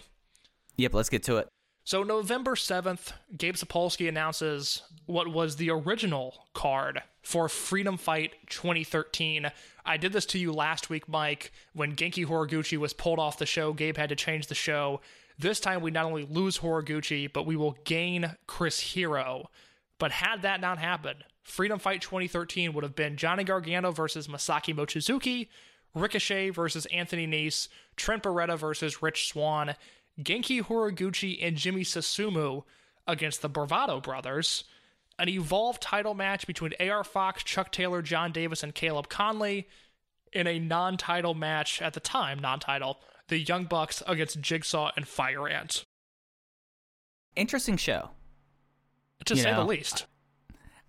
Yep, 0.78 0.94
let's 0.94 1.10
get 1.10 1.24
to 1.24 1.38
it. 1.38 1.48
So 1.84 2.04
November 2.04 2.56
7th, 2.56 3.12
Gabe 3.38 3.56
Sapolsky 3.56 4.08
announces 4.08 4.82
what 5.06 5.28
was 5.28 5.58
the 5.58 5.70
original 5.70 6.48
card 6.54 7.02
for 7.24 7.50
Freedom 7.50 7.98
Fight 7.98 8.34
2013. 8.50 9.50
I 9.86 9.98
did 9.98 10.14
this 10.14 10.26
to 10.28 10.38
you 10.38 10.52
last 10.52 10.90
week, 10.90 11.10
Mike, 11.10 11.52
when 11.74 11.96
Genki 11.96 12.26
Horiguchi 12.26 12.78
was 12.78 12.94
pulled 12.94 13.20
off 13.20 13.40
the 13.40 13.46
show. 13.46 13.74
Gabe 13.74 13.98
had 13.98 14.10
to 14.10 14.16
change 14.16 14.48
the 14.48 14.56
show. 14.56 15.02
This 15.40 15.60
time 15.60 15.82
we 15.82 15.90
not 15.90 16.06
only 16.06 16.26
lose 16.30 16.60
Horiguchi, 16.60 17.32
but 17.32 17.46
we 17.46 17.56
will 17.56 17.78
gain 17.86 18.36
Chris 18.46 18.80
Hero. 18.80 19.50
But 19.98 20.12
had 20.12 20.42
that 20.44 20.62
not 20.62 20.80
happened, 20.80 21.24
Freedom 21.44 21.80
Fight 21.80 22.02
2013 22.02 22.74
would 22.74 22.84
have 22.84 22.96
been 22.96 23.18
Johnny 23.18 23.44
Gargano 23.44 23.92
versus 23.92 24.28
Masaaki 24.28 24.76
Mochizuki, 24.76 25.48
Ricochet 25.96 26.50
versus 26.50 26.86
Anthony 26.88 27.28
Nese, 27.28 27.68
Trent 27.96 28.24
Beretta 28.24 28.58
versus 28.58 29.02
Rich 29.02 29.28
Swann, 29.28 29.76
Genki 30.22 30.62
Horiguchi 30.62 31.40
and 31.42 31.58
Jimmy 31.58 31.84
Susumu 31.84 32.64
against 33.08 33.42
the 33.42 33.50
Bravado 33.50 34.00
brothers, 34.00 34.64
an 35.20 35.30
evolved 35.30 35.82
title 35.82 36.14
match 36.14 36.48
between 36.48 36.74
AR 36.80 37.04
Fox, 37.04 37.44
Chuck 37.44 37.72
Taylor, 37.72 38.02
John 38.02 38.32
Davis, 38.32 38.64
and 38.64 38.74
Caleb 38.74 39.10
Konley, 39.10 39.66
in 40.32 40.48
a 40.48 40.60
non 40.60 40.98
title 40.98 41.34
match 41.34 41.82
at 41.82 41.94
the 41.94 42.00
time, 42.00 42.40
non 42.40 42.60
title, 42.60 43.00
the 43.28 43.38
Young 43.38 43.66
Bucks 43.66 44.02
against 44.08 44.42
Jigsaw 44.42 44.92
and 44.96 45.08
Fire 45.08 45.48
Ant. 45.48 45.84
Interesting 47.36 47.78
show. 47.78 48.10
To 49.26 49.36
You 49.36 49.42
say 49.42 49.54
the 49.54 49.64
least. 49.64 50.06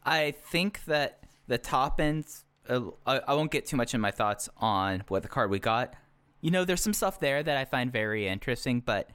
I 0.03 0.33
think 0.33 0.85
that 0.87 1.21
the 1.47 1.59
top 1.59 2.01
ends. 2.01 2.45
Uh, 2.69 2.81
I, 3.07 3.21
I 3.29 3.35
won't 3.35 3.51
get 3.51 3.67
too 3.67 3.77
much 3.77 3.95
in 3.95 4.01
my 4.01 4.11
thoughts 4.11 4.49
on 4.57 5.05
what 5.09 5.23
the 5.23 5.29
card 5.29 5.51
we 5.51 5.59
got. 5.59 5.95
You 6.41 6.51
know, 6.51 6.65
there's 6.65 6.81
some 6.83 6.95
stuff 6.95 7.21
there 7.21 7.43
that 7.43 7.57
I 7.57 7.65
find 7.65 7.93
very 7.93 8.27
interesting, 8.27 8.81
but 8.81 9.09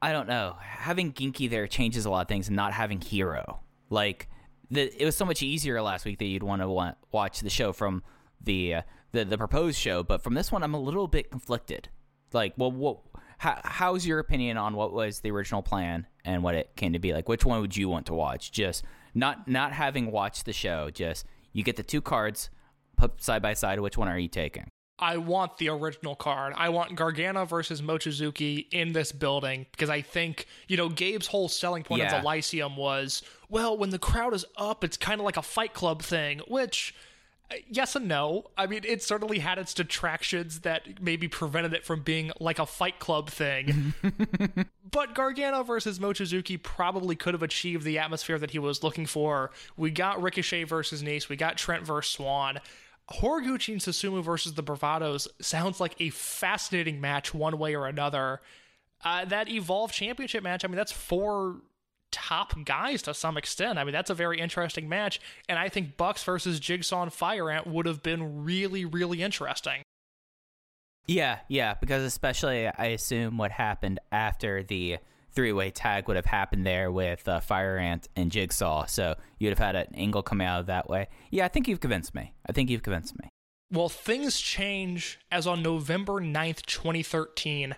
I 0.00 0.12
don't 0.12 0.28
know. 0.28 0.56
Having 0.60 1.14
Genki 1.14 1.50
there 1.50 1.66
changes 1.66 2.04
a 2.06 2.10
lot 2.10 2.22
of 2.22 2.28
things, 2.28 2.48
and 2.48 2.56
not 2.56 2.72
having 2.72 3.00
Hero. 3.00 3.61
Like, 3.92 4.28
the, 4.70 4.90
it 5.00 5.04
was 5.04 5.16
so 5.16 5.24
much 5.24 5.42
easier 5.42 5.80
last 5.82 6.04
week 6.04 6.18
that 6.18 6.24
you'd 6.24 6.42
want 6.42 6.62
to 6.62 6.68
want, 6.68 6.96
watch 7.12 7.40
the 7.40 7.50
show 7.50 7.72
from 7.72 8.02
the, 8.40 8.74
uh, 8.76 8.82
the 9.12 9.24
the 9.26 9.36
proposed 9.36 9.78
show, 9.78 10.02
but 10.02 10.22
from 10.22 10.34
this 10.34 10.50
one, 10.50 10.62
I'm 10.62 10.72
a 10.74 10.80
little 10.80 11.06
bit 11.06 11.30
conflicted. 11.30 11.90
Like, 12.32 12.54
well, 12.56 12.72
what? 12.72 12.98
How, 13.36 13.60
how's 13.62 14.06
your 14.06 14.18
opinion 14.20 14.56
on 14.56 14.74
what 14.74 14.92
was 14.92 15.20
the 15.20 15.30
original 15.30 15.62
plan, 15.62 16.06
and 16.24 16.42
what 16.42 16.54
it 16.54 16.74
came 16.76 16.94
to 16.94 16.98
be 16.98 17.12
like. 17.12 17.28
Which 17.28 17.44
one 17.44 17.60
would 17.60 17.76
you 17.76 17.88
want 17.90 18.06
to 18.06 18.14
watch? 18.14 18.50
Just 18.52 18.84
not 19.14 19.46
not 19.46 19.72
having 19.72 20.10
watched 20.10 20.46
the 20.46 20.52
show, 20.54 20.88
just 20.90 21.26
you 21.52 21.62
get 21.62 21.76
the 21.76 21.82
two 21.82 22.00
cards 22.00 22.48
put 22.96 23.22
side 23.22 23.42
by 23.42 23.52
side. 23.52 23.78
Which 23.80 23.98
one 23.98 24.08
are 24.08 24.18
you 24.18 24.28
taking? 24.28 24.66
I 24.98 25.16
want 25.16 25.58
the 25.58 25.68
original 25.68 26.14
card. 26.14 26.54
I 26.56 26.68
want 26.68 26.94
Gargano 26.94 27.44
versus 27.44 27.82
Mochizuki 27.82 28.66
in 28.72 28.92
this 28.92 29.10
building 29.10 29.66
because 29.72 29.90
I 29.90 30.00
think, 30.00 30.46
you 30.68 30.76
know, 30.76 30.88
Gabe's 30.88 31.26
whole 31.26 31.48
selling 31.48 31.82
point 31.82 32.02
Yeah. 32.02 32.14
of 32.16 32.22
the 32.22 32.26
Lyceum 32.26 32.76
was, 32.76 33.22
well, 33.52 33.76
when 33.76 33.90
the 33.90 33.98
crowd 33.98 34.32
is 34.32 34.46
up, 34.56 34.82
it's 34.82 34.96
kind 34.96 35.20
of 35.20 35.26
like 35.26 35.36
a 35.36 35.42
fight 35.42 35.74
club 35.74 36.00
thing, 36.00 36.40
which, 36.48 36.94
uh, 37.50 37.56
yes 37.68 37.94
and 37.94 38.08
no. 38.08 38.50
I 38.56 38.66
mean, 38.66 38.80
it 38.82 39.02
certainly 39.02 39.40
had 39.40 39.58
its 39.58 39.74
detractions 39.74 40.60
that 40.60 41.02
maybe 41.02 41.28
prevented 41.28 41.74
it 41.74 41.84
from 41.84 42.02
being 42.02 42.32
like 42.40 42.58
a 42.58 42.64
fight 42.64 42.98
club 42.98 43.28
thing. 43.28 43.92
but 44.90 45.14
Gargano 45.14 45.64
versus 45.64 45.98
Mochizuki 45.98 46.60
probably 46.60 47.14
could 47.14 47.34
have 47.34 47.42
achieved 47.42 47.84
the 47.84 47.98
atmosphere 47.98 48.38
that 48.38 48.52
he 48.52 48.58
was 48.58 48.82
looking 48.82 49.04
for. 49.04 49.50
We 49.76 49.90
got 49.90 50.22
Ricochet 50.22 50.64
versus 50.64 51.02
Nese, 51.02 51.28
we 51.28 51.36
got 51.36 51.58
Trent 51.58 51.86
versus 51.86 52.10
Swann. 52.10 52.58
Horiguchi 53.10 53.74
and 53.74 53.82
Susumu 53.82 54.24
versus 54.24 54.54
the 54.54 54.62
Bravados 54.62 55.28
sounds 55.42 55.78
like 55.78 55.94
a 56.00 56.08
fascinating 56.08 57.02
match 57.02 57.34
one 57.34 57.58
way 57.58 57.76
or 57.76 57.86
another. 57.86 58.40
Uh, 59.04 59.26
that 59.26 59.50
Evolve 59.50 59.92
Championship 59.92 60.42
match, 60.42 60.64
I 60.64 60.68
mean, 60.68 60.76
that's 60.76 60.92
four 60.92 61.56
top 62.12 62.54
guys 62.64 63.02
to 63.02 63.14
some 63.14 63.36
extent. 63.36 63.78
I 63.78 63.84
mean, 63.84 63.92
that's 63.92 64.10
a 64.10 64.14
very 64.14 64.38
interesting 64.38 64.88
match, 64.88 65.20
and 65.48 65.58
I 65.58 65.68
think 65.68 65.96
Bucks 65.96 66.22
versus 66.22 66.60
Jigsaw 66.60 67.02
and 67.02 67.12
Fire 67.12 67.50
Ant 67.50 67.66
would 67.66 67.86
have 67.86 68.02
been 68.02 68.44
really, 68.44 68.84
really 68.84 69.22
interesting. 69.22 69.82
Yeah, 71.06 71.40
yeah, 71.48 71.74
because 71.74 72.04
especially 72.04 72.68
I 72.68 72.86
assume 72.86 73.36
what 73.36 73.50
happened 73.50 73.98
after 74.12 74.62
the 74.62 74.98
three-way 75.32 75.70
tag 75.70 76.06
would 76.06 76.16
have 76.16 76.26
happened 76.26 76.66
there 76.66 76.92
with 76.92 77.26
uh, 77.26 77.40
Fire 77.40 77.78
Ant 77.78 78.08
and 78.14 78.30
Jigsaw, 78.30 78.86
so 78.86 79.16
you'd 79.38 79.50
have 79.50 79.58
had 79.58 79.74
an 79.74 79.94
angle 79.94 80.22
coming 80.22 80.46
out 80.46 80.60
of 80.60 80.66
that 80.66 80.88
way. 80.88 81.08
Yeah, 81.30 81.44
I 81.44 81.48
think 81.48 81.66
you've 81.66 81.80
convinced 81.80 82.14
me. 82.14 82.34
I 82.46 82.52
think 82.52 82.70
you've 82.70 82.82
convinced 82.82 83.18
me. 83.18 83.28
Well, 83.72 83.88
things 83.88 84.38
change 84.38 85.18
as 85.30 85.46
on 85.46 85.62
November 85.62 86.20
9th, 86.20 86.66
2013, 86.66 87.74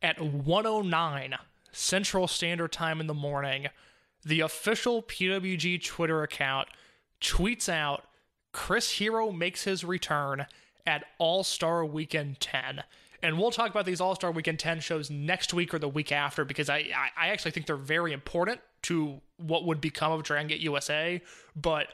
at 0.00 0.20
109 0.20 1.34
Central 1.74 2.26
Standard 2.28 2.72
Time 2.72 3.00
in 3.00 3.06
the 3.06 3.14
morning, 3.14 3.66
the 4.24 4.40
official 4.40 5.02
PWG 5.02 5.84
Twitter 5.84 6.22
account 6.22 6.68
tweets 7.20 7.68
out 7.68 8.04
Chris 8.52 8.92
Hero 8.92 9.32
makes 9.32 9.64
his 9.64 9.84
return 9.84 10.46
at 10.86 11.04
All 11.18 11.44
Star 11.44 11.84
Weekend 11.84 12.40
10. 12.40 12.82
And 13.22 13.38
we'll 13.38 13.50
talk 13.50 13.70
about 13.70 13.86
these 13.86 14.00
All 14.00 14.14
Star 14.14 14.30
Weekend 14.30 14.58
10 14.58 14.80
shows 14.80 15.10
next 15.10 15.52
week 15.54 15.74
or 15.74 15.78
the 15.78 15.88
week 15.88 16.12
after 16.12 16.44
because 16.44 16.70
I, 16.70 16.90
I, 17.16 17.28
actually 17.28 17.50
think 17.52 17.66
they're 17.66 17.76
very 17.76 18.12
important 18.12 18.60
to 18.82 19.20
what 19.38 19.64
would 19.64 19.80
become 19.80 20.12
of 20.12 20.22
Dragon 20.22 20.46
Gate 20.46 20.60
USA. 20.60 21.22
But 21.56 21.88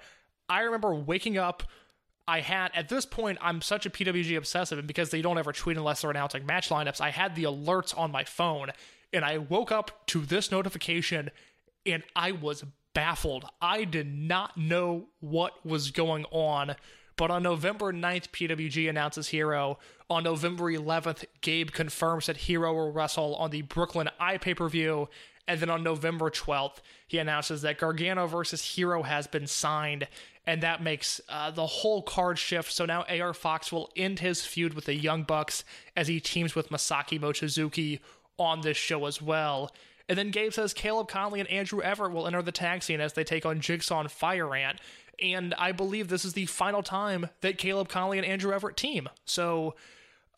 I 0.49 0.63
remember 0.63 0.95
waking 0.95 1.39
up 1.39 1.63
I 2.27 2.41
had 2.41 2.71
at 2.75 2.89
this 2.89 3.07
point 3.07 3.39
I'm 3.41 3.61
such 3.61 3.87
a 3.87 3.91
PWG 3.91 4.37
obsessive, 4.37 4.79
and 4.79 4.87
because 4.87 5.11
they 5.11 5.23
don't 5.23 5.39
ever 5.39 5.53
tweet 5.53 5.77
unless 5.77 6.03
they're 6.03 6.11
announcing 6.11 6.47
match 6.47 6.69
lineups, 6.69 7.01
I 7.01 7.11
had 7.11 7.35
the 7.35 7.45
alerts 7.45 7.97
on 7.97 8.13
my 8.13 8.25
phone, 8.25 8.71
and 9.13 9.25
I 9.25 9.39
woke 9.39 9.73
up 9.73 10.07
to 10.09 10.21
this 10.21 10.51
notification, 10.51 11.31
and 11.87 12.03
I 12.15 12.33
was 12.33 12.65
baffled. 12.95 13.45
I 13.61 13.85
did 13.85 14.13
not 14.13 14.57
know 14.57 15.07
what 15.21 15.65
was 15.65 15.91
going 15.91 16.25
on. 16.31 16.75
But 17.17 17.31
on 17.31 17.43
November 17.43 17.93
9th, 17.93 18.31
PWG 18.31 18.89
announces 18.89 19.29
Hero. 19.29 19.79
On 20.09 20.25
November 20.25 20.73
11th, 20.73 21.25
Gabe 21.43 21.71
confirms 21.71 22.27
that 22.27 22.39
Hero 22.39 22.73
will 22.73 22.93
wrestle 22.93 23.37
on 23.37 23.51
the 23.51 23.63
Brooklyn 23.63 24.09
Eye 24.19 24.39
pay 24.39 24.55
per 24.55 24.69
view. 24.69 25.09
And 25.47 25.61
then 25.61 25.69
on 25.69 25.83
November 25.83 26.31
12th, 26.31 26.77
he 27.07 27.19
announces 27.19 27.63
that 27.63 27.79
Gargano 27.79 28.27
versus 28.27 28.63
Hero 28.63 29.03
has 29.03 29.27
been 29.27 29.47
signed. 29.47 30.09
And 30.47 30.63
that 30.63 30.83
makes 30.83 31.21
uh, 31.29 31.51
the 31.51 31.67
whole 31.67 32.03
card 32.03 32.39
shift. 32.39 32.73
So 32.73 32.87
now 32.87 33.03
AR 33.03 33.35
Fox 33.35 33.71
will 33.71 33.91
end 33.97 34.21
his 34.21 34.47
feud 34.47 34.75
with 34.75 34.87
the 34.87 34.95
Young 34.95 35.25
Bucks 35.25 35.65
as 35.95 36.09
he 36.09 36.21
teams 36.21 36.55
with 36.55 36.71
Masaaki 36.71 37.21
Mochizuki 37.21 38.01
on 38.41 38.63
this 38.63 38.77
show 38.77 39.07
as 39.07 39.23
well. 39.23 39.71
And 40.09 40.19
then 40.19 40.31
Gabe 40.33 40.53
says 40.53 40.75
Caleb 40.75 41.09
Konley 41.09 41.39
and 41.39 41.49
Andrew 41.49 41.81
Everett 41.81 42.13
will 42.13 42.27
enter 42.27 42.43
the 42.43 42.51
tag 42.51 42.83
scene 42.83 43.01
as 43.01 43.13
they 43.13 43.23
take 43.23 43.47
on 43.47 43.61
Jigsaw 43.61 44.01
and 44.01 44.11
Fire 44.11 44.53
Ant. 44.57 44.81
And 45.23 45.55
I 45.55 45.71
believe 45.71 46.09
this 46.09 46.25
is 46.25 46.33
the 46.33 46.47
final 46.47 46.83
time 46.83 47.29
that 47.43 47.59
Caleb 47.59 47.89
Konley 47.89 48.17
and 48.17 48.27
Andrew 48.27 48.53
Everett 48.53 48.77
team. 48.77 49.09
So 49.25 49.77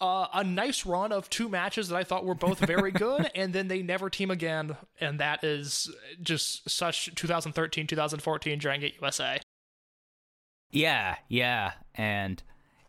uh, 0.01 0.27
a 0.35 0.43
nice 0.43 0.85
run 0.85 1.13
of 1.13 1.31
two 1.31 1.49
matches 1.49 1.89
that 1.89 1.97
I 1.97 2.03
thought 2.03 2.25
were 2.25 2.35
both 2.35 2.59
very 2.59 2.91
good, 2.91 3.31
and 3.37 3.53
then 3.53 3.69
they 3.69 3.83
never 3.83 4.11
team 4.11 4.31
again. 4.31 4.77
And 5.01 5.21
that 5.21 5.45
is 5.45 5.89
just 6.21 6.69
such 6.69 7.15
2013 7.15 7.87
2014 7.87 8.59
Dragon 8.59 8.81
Gate 8.81 8.97
USA. 9.01 9.39
Yeah, 10.71 11.17
yeah, 11.29 11.73
and 11.95 12.43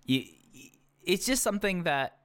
y 0.09 0.25
y- 0.55 0.71
it's 1.03 1.25
just 1.25 1.43
something 1.43 1.83
that, 1.83 2.17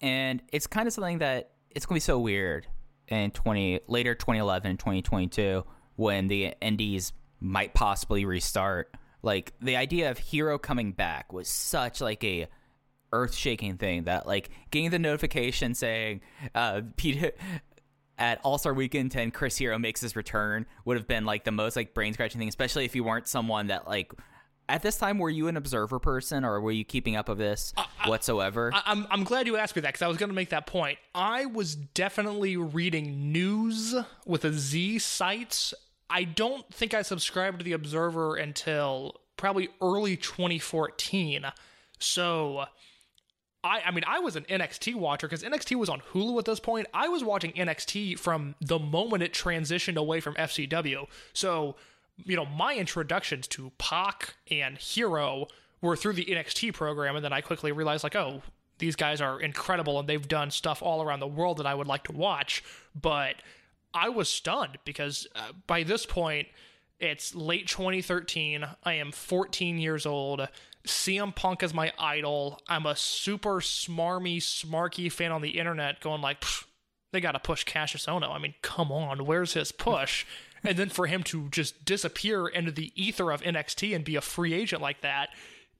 and 0.00 0.42
it's 0.52 0.66
kind 0.66 0.86
of 0.86 0.94
something 0.94 1.18
that 1.18 1.50
it's 1.74 1.86
gonna 1.86 1.96
be 1.96 2.00
so 2.00 2.18
weird 2.18 2.66
in 3.08 3.30
twenty 3.30 3.80
later 3.88 4.14
2011 4.14 4.70
and 4.70 4.78
2022 4.78 5.64
when 5.96 6.28
the 6.28 6.54
indies 6.60 7.12
might 7.40 7.74
possibly 7.74 8.24
restart. 8.24 8.94
Like 9.22 9.52
the 9.60 9.76
idea 9.76 10.10
of 10.10 10.18
Hero 10.18 10.58
coming 10.58 10.92
back 10.92 11.32
was 11.32 11.48
such 11.48 12.00
like 12.00 12.24
a 12.24 12.48
earth-shaking 13.12 13.76
thing 13.76 14.04
that 14.04 14.26
like 14.26 14.50
getting 14.70 14.90
the 14.90 14.98
notification 14.98 15.74
saying 15.74 16.22
uh 16.54 16.80
Pete 16.96 17.34
at 18.18 18.40
All 18.44 18.58
Star 18.58 18.72
Weekend 18.72 19.10
10, 19.10 19.30
Chris 19.32 19.56
Hero 19.56 19.78
makes 19.78 20.00
his 20.00 20.16
return 20.16 20.66
would 20.84 20.96
have 20.96 21.06
been 21.06 21.24
like 21.24 21.44
the 21.44 21.50
most 21.50 21.76
like 21.76 21.92
brain 21.94 22.12
scratching 22.12 22.38
thing, 22.38 22.48
especially 22.48 22.84
if 22.84 22.94
you 22.94 23.04
weren't 23.04 23.26
someone 23.26 23.66
that 23.68 23.86
like 23.86 24.12
at 24.72 24.82
this 24.82 24.96
time 24.96 25.18
were 25.18 25.28
you 25.28 25.48
an 25.48 25.56
observer 25.58 25.98
person 25.98 26.46
or 26.46 26.58
were 26.58 26.72
you 26.72 26.82
keeping 26.82 27.14
up 27.14 27.28
of 27.28 27.36
this 27.36 27.74
whatsoever? 28.06 28.70
I, 28.74 28.82
I'm 28.86 29.06
I'm 29.10 29.22
glad 29.22 29.46
you 29.46 29.58
asked 29.58 29.76
me 29.76 29.82
that 29.82 29.88
because 29.88 30.00
I 30.00 30.08
was 30.08 30.16
going 30.16 30.30
to 30.30 30.34
make 30.34 30.48
that 30.48 30.66
point. 30.66 30.98
I 31.14 31.44
was 31.44 31.76
definitely 31.76 32.56
reading 32.56 33.30
news 33.30 33.94
with 34.24 34.46
a 34.46 34.52
Z 34.52 34.98
sites. 35.00 35.74
I 36.08 36.24
don't 36.24 36.66
think 36.72 36.94
I 36.94 37.02
subscribed 37.02 37.58
to 37.58 37.64
the 37.64 37.72
Observer 37.72 38.36
until 38.36 39.20
probably 39.36 39.68
early 39.80 40.16
2014. 40.16 41.46
So. 41.98 42.64
I, 43.64 43.80
I 43.86 43.90
mean, 43.92 44.02
I 44.08 44.18
was 44.18 44.34
an 44.34 44.42
NXT 44.50 44.96
watcher 44.96 45.28
because 45.28 45.44
NXT 45.44 45.76
was 45.76 45.88
on 45.88 46.02
Hulu 46.12 46.36
at 46.40 46.46
this 46.46 46.58
point. 46.58 46.88
I 46.92 47.06
was 47.06 47.22
watching 47.22 47.52
NXT 47.52 48.18
from 48.18 48.56
the 48.60 48.80
moment 48.80 49.22
it 49.22 49.32
transitioned 49.32 49.94
away 49.94 50.18
from 50.18 50.34
FCW. 50.34 51.06
So, 51.32 51.76
you 52.16 52.36
know, 52.36 52.46
my 52.46 52.74
introductions 52.74 53.48
to 53.48 53.72
Pac 53.78 54.34
and 54.50 54.78
Hero 54.78 55.46
were 55.80 55.96
through 55.96 56.14
the 56.14 56.24
NXT 56.24 56.74
program, 56.74 57.16
and 57.16 57.24
then 57.24 57.32
I 57.32 57.40
quickly 57.40 57.72
realized, 57.72 58.04
like, 58.04 58.16
oh, 58.16 58.42
these 58.78 58.96
guys 58.96 59.20
are 59.20 59.40
incredible 59.40 60.00
and 60.00 60.08
they've 60.08 60.26
done 60.26 60.50
stuff 60.50 60.82
all 60.82 61.02
around 61.02 61.20
the 61.20 61.26
world 61.26 61.58
that 61.58 61.66
I 61.66 61.74
would 61.74 61.86
like 61.86 62.02
to 62.04 62.12
watch. 62.12 62.64
But 63.00 63.36
I 63.94 64.08
was 64.08 64.28
stunned 64.28 64.78
because 64.84 65.26
uh, 65.36 65.52
by 65.68 65.84
this 65.84 66.04
point, 66.04 66.48
it's 66.98 67.34
late 67.34 67.68
2013. 67.68 68.64
I 68.82 68.94
am 68.94 69.12
14 69.12 69.78
years 69.78 70.04
old. 70.04 70.48
CM 70.86 71.34
Punk 71.34 71.62
is 71.62 71.72
my 71.72 71.92
idol. 71.98 72.60
I'm 72.68 72.86
a 72.86 72.96
super 72.96 73.60
smarmy, 73.60 74.38
smarky 74.38 75.10
fan 75.10 75.30
on 75.30 75.42
the 75.42 75.58
internet 75.58 76.00
going 76.00 76.20
like, 76.20 76.42
they 77.12 77.20
got 77.20 77.32
to 77.32 77.38
push 77.38 77.64
Kassius 77.64 78.08
Ohno. 78.08 78.30
I 78.30 78.38
mean, 78.38 78.54
come 78.62 78.90
on, 78.90 79.26
where's 79.26 79.52
his 79.54 79.70
push? 79.70 80.26
and 80.64 80.76
then 80.76 80.88
for 80.88 81.06
him 81.06 81.22
to 81.24 81.48
just 81.50 81.84
disappear 81.84 82.46
into 82.46 82.70
the 82.70 82.92
ether 82.94 83.30
of 83.30 83.42
NXT 83.42 83.94
and 83.94 84.04
be 84.04 84.16
a 84.16 84.20
free 84.20 84.54
agent 84.54 84.82
like 84.82 85.00
that, 85.00 85.30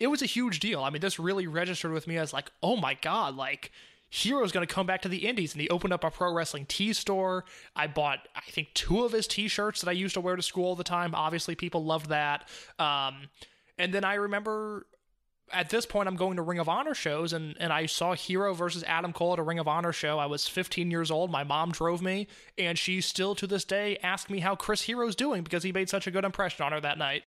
it 0.00 0.08
was 0.08 0.22
a 0.22 0.26
huge 0.26 0.60
deal. 0.60 0.82
I 0.82 0.90
mean, 0.90 1.00
this 1.00 1.18
really 1.18 1.46
registered 1.46 1.92
with 1.92 2.06
me 2.06 2.16
as 2.16 2.32
like, 2.32 2.50
oh 2.62 2.76
my 2.76 2.94
god, 2.94 3.36
like 3.36 3.70
Hero's 4.14 4.52
going 4.52 4.66
to 4.66 4.72
come 4.72 4.84
back 4.84 5.00
to 5.02 5.08
the 5.08 5.26
Indies, 5.26 5.54
and 5.54 5.62
he 5.62 5.70
opened 5.70 5.94
up 5.94 6.04
a 6.04 6.10
pro 6.10 6.34
wrestling 6.34 6.66
tee 6.66 6.92
store. 6.92 7.46
I 7.74 7.86
bought, 7.86 8.28
I 8.36 8.42
think, 8.50 8.74
two 8.74 9.04
of 9.04 9.12
his 9.12 9.26
T-shirts 9.26 9.80
that 9.80 9.88
I 9.88 9.92
used 9.92 10.12
to 10.14 10.20
wear 10.20 10.36
to 10.36 10.42
school 10.42 10.66
all 10.66 10.76
the 10.76 10.84
time. 10.84 11.14
Obviously, 11.14 11.54
people 11.54 11.82
loved 11.82 12.10
that. 12.10 12.46
Um, 12.78 13.30
and 13.78 13.94
then 13.94 14.04
I 14.04 14.16
remember 14.16 14.86
at 15.52 15.70
this 15.70 15.86
point 15.86 16.08
I'm 16.08 16.16
going 16.16 16.36
to 16.36 16.42
Ring 16.42 16.58
of 16.58 16.68
Honor 16.68 16.94
shows 16.94 17.32
and 17.32 17.56
and 17.60 17.72
I 17.72 17.86
saw 17.86 18.14
Hero 18.14 18.54
versus 18.54 18.84
Adam 18.84 19.12
Cole 19.12 19.34
at 19.34 19.38
a 19.38 19.42
Ring 19.42 19.58
of 19.58 19.68
Honor 19.68 19.92
show. 19.92 20.18
I 20.18 20.26
was 20.26 20.48
15 20.48 20.90
years 20.90 21.10
old. 21.10 21.30
My 21.30 21.44
mom 21.44 21.72
drove 21.72 22.02
me 22.02 22.26
and 22.58 22.78
she 22.78 23.00
still 23.00 23.34
to 23.36 23.46
this 23.46 23.64
day 23.64 23.98
asks 24.02 24.30
me 24.30 24.40
how 24.40 24.56
Chris 24.56 24.82
Hero's 24.82 25.16
doing 25.16 25.42
because 25.42 25.62
he 25.62 25.72
made 25.72 25.88
such 25.88 26.06
a 26.06 26.10
good 26.10 26.24
impression 26.24 26.64
on 26.64 26.72
her 26.72 26.80
that 26.80 26.98
night. 26.98 27.24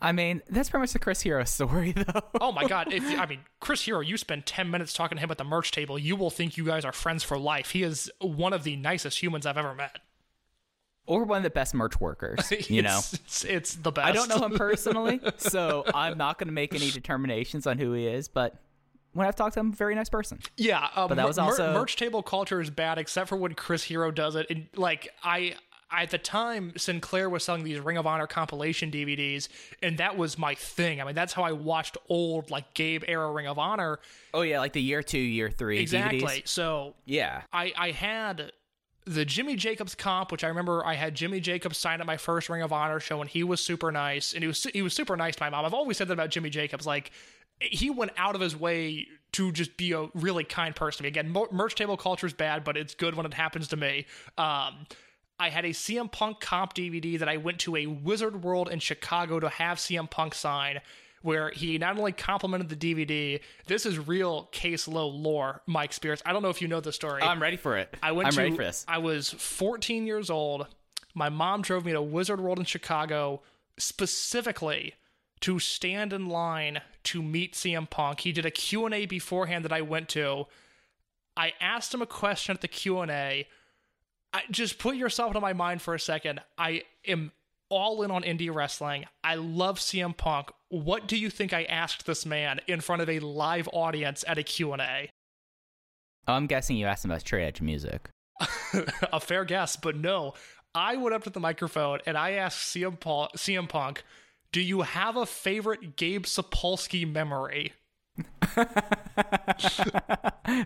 I 0.00 0.12
mean, 0.12 0.42
that's 0.50 0.68
pretty 0.68 0.82
much 0.82 0.92
the 0.92 0.98
Chris 0.98 1.22
Hero 1.22 1.44
story, 1.44 1.92
though. 1.96 2.20
Oh 2.40 2.52
my 2.52 2.66
god, 2.66 2.92
if 2.92 3.04
I 3.18 3.26
mean 3.26 3.40
Chris 3.60 3.82
Hero, 3.82 4.00
you 4.00 4.16
spend 4.16 4.44
10 4.44 4.70
minutes 4.70 4.92
talking 4.92 5.16
to 5.16 5.22
him 5.22 5.30
at 5.30 5.38
the 5.38 5.44
merch 5.44 5.70
table, 5.70 5.98
you 5.98 6.16
will 6.16 6.30
think 6.30 6.56
you 6.56 6.64
guys 6.64 6.84
are 6.84 6.92
friends 6.92 7.22
for 7.22 7.38
life. 7.38 7.70
He 7.70 7.82
is 7.82 8.10
one 8.20 8.52
of 8.52 8.64
the 8.64 8.76
nicest 8.76 9.22
humans 9.22 9.46
I've 9.46 9.56
ever 9.56 9.74
met. 9.74 9.98
Or 11.06 11.24
one 11.24 11.38
of 11.38 11.42
the 11.42 11.50
best 11.50 11.74
merch 11.74 12.00
workers, 12.00 12.50
you 12.70 12.82
know. 12.82 12.98
It's, 12.98 13.14
it's, 13.14 13.44
it's 13.44 13.74
the 13.76 13.92
best. 13.92 14.06
I 14.08 14.12
don't 14.12 14.28
know 14.28 14.38
him 14.46 14.52
personally, 14.56 15.20
so 15.36 15.84
I'm 15.94 16.16
not 16.18 16.38
going 16.38 16.48
to 16.48 16.54
make 16.54 16.74
any 16.74 16.90
determinations 16.90 17.66
on 17.66 17.78
who 17.78 17.92
he 17.92 18.06
is, 18.06 18.28
but 18.28 18.56
when 19.12 19.26
I've 19.28 19.36
talked 19.36 19.54
to 19.54 19.60
him, 19.60 19.72
very 19.72 19.94
nice 19.94 20.08
person. 20.08 20.40
Yeah, 20.56 20.88
um, 20.96 21.08
But 21.08 21.16
that 21.16 21.26
was 21.26 21.36
mer- 21.36 21.44
also- 21.44 21.72
merch 21.72 21.96
table 21.96 22.22
culture 22.22 22.60
is 22.60 22.70
bad, 22.70 22.98
except 22.98 23.28
for 23.28 23.36
when 23.36 23.54
Chris 23.54 23.84
Hero 23.84 24.10
does 24.10 24.34
it. 24.34 24.46
And 24.50 24.66
like 24.74 25.08
I, 25.22 25.54
at 25.92 26.10
the 26.10 26.18
time, 26.18 26.72
Sinclair 26.76 27.30
was 27.30 27.44
selling 27.44 27.62
these 27.62 27.78
Ring 27.78 27.96
of 27.96 28.06
Honor 28.08 28.26
compilation 28.26 28.90
DVDs, 28.90 29.48
and 29.82 29.98
that 29.98 30.16
was 30.16 30.36
my 30.36 30.56
thing. 30.56 31.00
I 31.00 31.04
mean, 31.04 31.14
that's 31.14 31.32
how 31.32 31.44
I 31.44 31.52
watched 31.52 31.96
old, 32.08 32.50
like, 32.50 32.74
Gabe 32.74 33.04
era 33.06 33.30
Ring 33.30 33.46
of 33.46 33.56
Honor. 33.58 34.00
Oh 34.32 34.42
yeah, 34.42 34.58
like 34.58 34.72
the 34.72 34.82
year 34.82 35.02
two, 35.04 35.18
year 35.18 35.48
three 35.50 35.78
Exactly. 35.78 36.20
DVDs. 36.20 36.48
So 36.48 36.94
Yeah. 37.04 37.42
I, 37.52 37.72
I 37.76 37.90
had 37.92 38.50
the 39.06 39.24
Jimmy 39.24 39.56
Jacobs 39.56 39.94
comp, 39.94 40.32
which 40.32 40.44
I 40.44 40.48
remember 40.48 40.84
I 40.84 40.94
had 40.94 41.14
Jimmy 41.14 41.40
Jacobs 41.40 41.76
sign 41.76 42.00
at 42.00 42.06
my 42.06 42.16
first 42.16 42.48
Ring 42.48 42.62
of 42.62 42.72
Honor 42.72 43.00
show, 43.00 43.20
and 43.20 43.28
he 43.28 43.44
was 43.44 43.60
super 43.60 43.92
nice, 43.92 44.32
and 44.32 44.42
he 44.42 44.48
was 44.48 44.64
he 44.72 44.82
was 44.82 44.94
super 44.94 45.16
nice 45.16 45.36
to 45.36 45.42
my 45.42 45.50
mom. 45.50 45.64
I've 45.64 45.74
always 45.74 45.96
said 45.96 46.08
that 46.08 46.14
about 46.14 46.30
Jimmy 46.30 46.50
Jacobs, 46.50 46.86
like 46.86 47.10
he 47.60 47.90
went 47.90 48.12
out 48.16 48.34
of 48.34 48.40
his 48.40 48.56
way 48.56 49.06
to 49.32 49.52
just 49.52 49.76
be 49.76 49.92
a 49.92 50.06
really 50.14 50.44
kind 50.44 50.74
person 50.74 50.98
to 50.98 51.02
me. 51.04 51.08
Again, 51.08 51.34
merch 51.52 51.74
table 51.74 51.96
culture 51.96 52.26
is 52.26 52.32
bad, 52.32 52.64
but 52.64 52.76
it's 52.76 52.94
good 52.94 53.14
when 53.14 53.26
it 53.26 53.34
happens 53.34 53.68
to 53.68 53.76
me. 53.76 54.06
Um, 54.38 54.86
I 55.38 55.48
had 55.50 55.64
a 55.64 55.70
CM 55.70 56.10
Punk 56.10 56.40
comp 56.40 56.74
DVD 56.74 57.18
that 57.18 57.28
I 57.28 57.36
went 57.36 57.58
to 57.60 57.76
a 57.76 57.86
Wizard 57.86 58.42
World 58.42 58.68
in 58.68 58.78
Chicago 58.78 59.40
to 59.40 59.48
have 59.48 59.78
CM 59.78 60.08
Punk 60.08 60.34
sign, 60.34 60.80
where 61.24 61.48
he 61.48 61.78
not 61.78 61.96
only 61.96 62.12
complimented 62.12 62.68
the 62.68 62.76
DVD. 62.76 63.40
This 63.66 63.86
is 63.86 63.98
real 63.98 64.42
case 64.52 64.86
low 64.86 65.08
lore, 65.08 65.62
Mike 65.66 65.94
Spears. 65.94 66.22
I 66.26 66.34
don't 66.34 66.42
know 66.42 66.50
if 66.50 66.60
you 66.60 66.68
know 66.68 66.80
the 66.80 66.92
story. 66.92 67.22
I'm 67.22 67.40
ready 67.40 67.56
for 67.56 67.78
it. 67.78 67.96
I 68.02 68.12
went 68.12 68.26
I'm 68.26 68.34
to, 68.34 68.40
ready 68.40 68.54
for 68.54 68.62
this. 68.62 68.84
I 68.86 68.98
was 68.98 69.30
14 69.30 70.06
years 70.06 70.28
old. 70.28 70.66
My 71.14 71.30
mom 71.30 71.62
drove 71.62 71.86
me 71.86 71.92
to 71.92 72.02
Wizard 72.02 72.42
World 72.42 72.58
in 72.58 72.66
Chicago 72.66 73.40
specifically 73.78 74.96
to 75.40 75.58
stand 75.58 76.12
in 76.12 76.28
line 76.28 76.82
to 77.04 77.22
meet 77.22 77.54
CM 77.54 77.88
Punk. 77.88 78.20
He 78.20 78.30
did 78.30 78.44
a 78.44 78.50
Q&A 78.50 79.06
beforehand 79.06 79.64
that 79.64 79.72
I 79.72 79.80
went 79.80 80.10
to. 80.10 80.44
I 81.38 81.54
asked 81.58 81.94
him 81.94 82.02
a 82.02 82.06
question 82.06 82.54
at 82.54 82.60
the 82.60 82.68
Q&A. 82.68 83.48
I, 84.34 84.42
just 84.50 84.78
put 84.78 84.96
yourself 84.96 85.28
into 85.30 85.40
my 85.40 85.54
mind 85.54 85.80
for 85.80 85.94
a 85.94 86.00
second. 86.00 86.40
I 86.58 86.82
am 87.06 87.32
all 87.74 88.02
in 88.02 88.10
on 88.10 88.22
indie 88.22 88.54
wrestling. 88.54 89.04
I 89.22 89.34
love 89.34 89.78
CM 89.78 90.16
Punk. 90.16 90.50
What 90.68 91.08
do 91.08 91.16
you 91.16 91.28
think 91.28 91.52
I 91.52 91.64
asked 91.64 92.06
this 92.06 92.24
man 92.24 92.60
in 92.66 92.80
front 92.80 93.02
of 93.02 93.08
a 93.08 93.18
live 93.18 93.68
audience 93.72 94.24
at 94.26 94.38
a 94.38 94.42
Q&A? 94.42 95.10
I'm 96.26 96.46
guessing 96.46 96.76
you 96.76 96.86
asked 96.86 97.04
him 97.04 97.10
about 97.10 97.20
straight 97.20 97.44
edge 97.44 97.60
music. 97.60 98.08
a 99.12 99.20
fair 99.20 99.44
guess, 99.44 99.76
but 99.76 99.96
no. 99.96 100.34
I 100.74 100.96
went 100.96 101.14
up 101.14 101.24
to 101.24 101.30
the 101.30 101.40
microphone 101.40 102.00
and 102.06 102.16
I 102.16 102.32
asked 102.32 102.74
CM, 102.74 102.98
Paul, 102.98 103.28
CM 103.36 103.68
Punk, 103.68 104.02
"Do 104.50 104.60
you 104.60 104.82
have 104.82 105.16
a 105.16 105.26
favorite 105.26 105.96
Gabe 105.96 106.24
Sapolsky 106.24 107.10
memory?" 107.10 107.74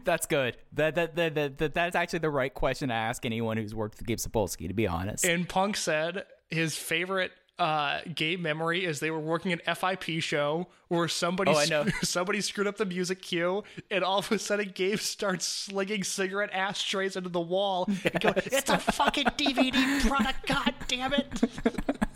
That's 0.05 0.27
good. 0.27 0.57
That, 0.73 0.95
that, 0.95 1.17
that, 1.17 1.35
that, 1.35 1.59
that 1.59 1.75
that's 1.75 1.97
actually 1.97 2.21
the 2.21 2.31
right 2.31 2.53
question 2.53 2.89
to 2.89 2.95
ask 2.95 3.27
anyone 3.27 3.57
who's 3.57 3.75
worked 3.75 3.99
with 3.99 4.07
Gabe 4.07 4.19
Sapolsky, 4.19 4.69
to 4.69 4.75
be 4.75 4.87
honest. 4.87 5.25
And 5.25 5.49
Punk 5.49 5.77
said 5.77 6.25
his 6.51 6.77
favorite 6.77 7.33
uh, 7.59 8.01
Gabe 8.15 8.41
memory 8.41 8.85
is 8.85 9.01
they 9.01 9.11
were 9.11 9.19
working 9.19 9.53
an 9.53 9.61
FIP 9.75 10.23
show 10.23 10.69
where 10.87 11.09
somebody 11.09 11.51
Oh, 11.51 11.59
I 11.59 11.65
know. 11.67 11.87
somebody 12.03 12.41
screwed 12.41 12.69
up 12.69 12.77
the 12.77 12.87
music 12.87 13.21
cue, 13.21 13.65
and 13.91 14.05
all 14.05 14.19
of 14.19 14.31
a 14.31 14.39
sudden 14.39 14.71
Gabe 14.75 15.01
starts 15.01 15.45
slinging 15.47 16.05
cigarette 16.05 16.51
ashtrays 16.53 17.17
into 17.17 17.29
the 17.31 17.41
wall. 17.41 17.87
and 18.05 18.21
going, 18.21 18.35
it's 18.47 18.71
a 18.71 18.79
fucking 18.79 19.27
DVD 19.37 20.09
product. 20.09 20.47
God 20.47 20.73
damn 20.87 21.13
it! 21.15 21.43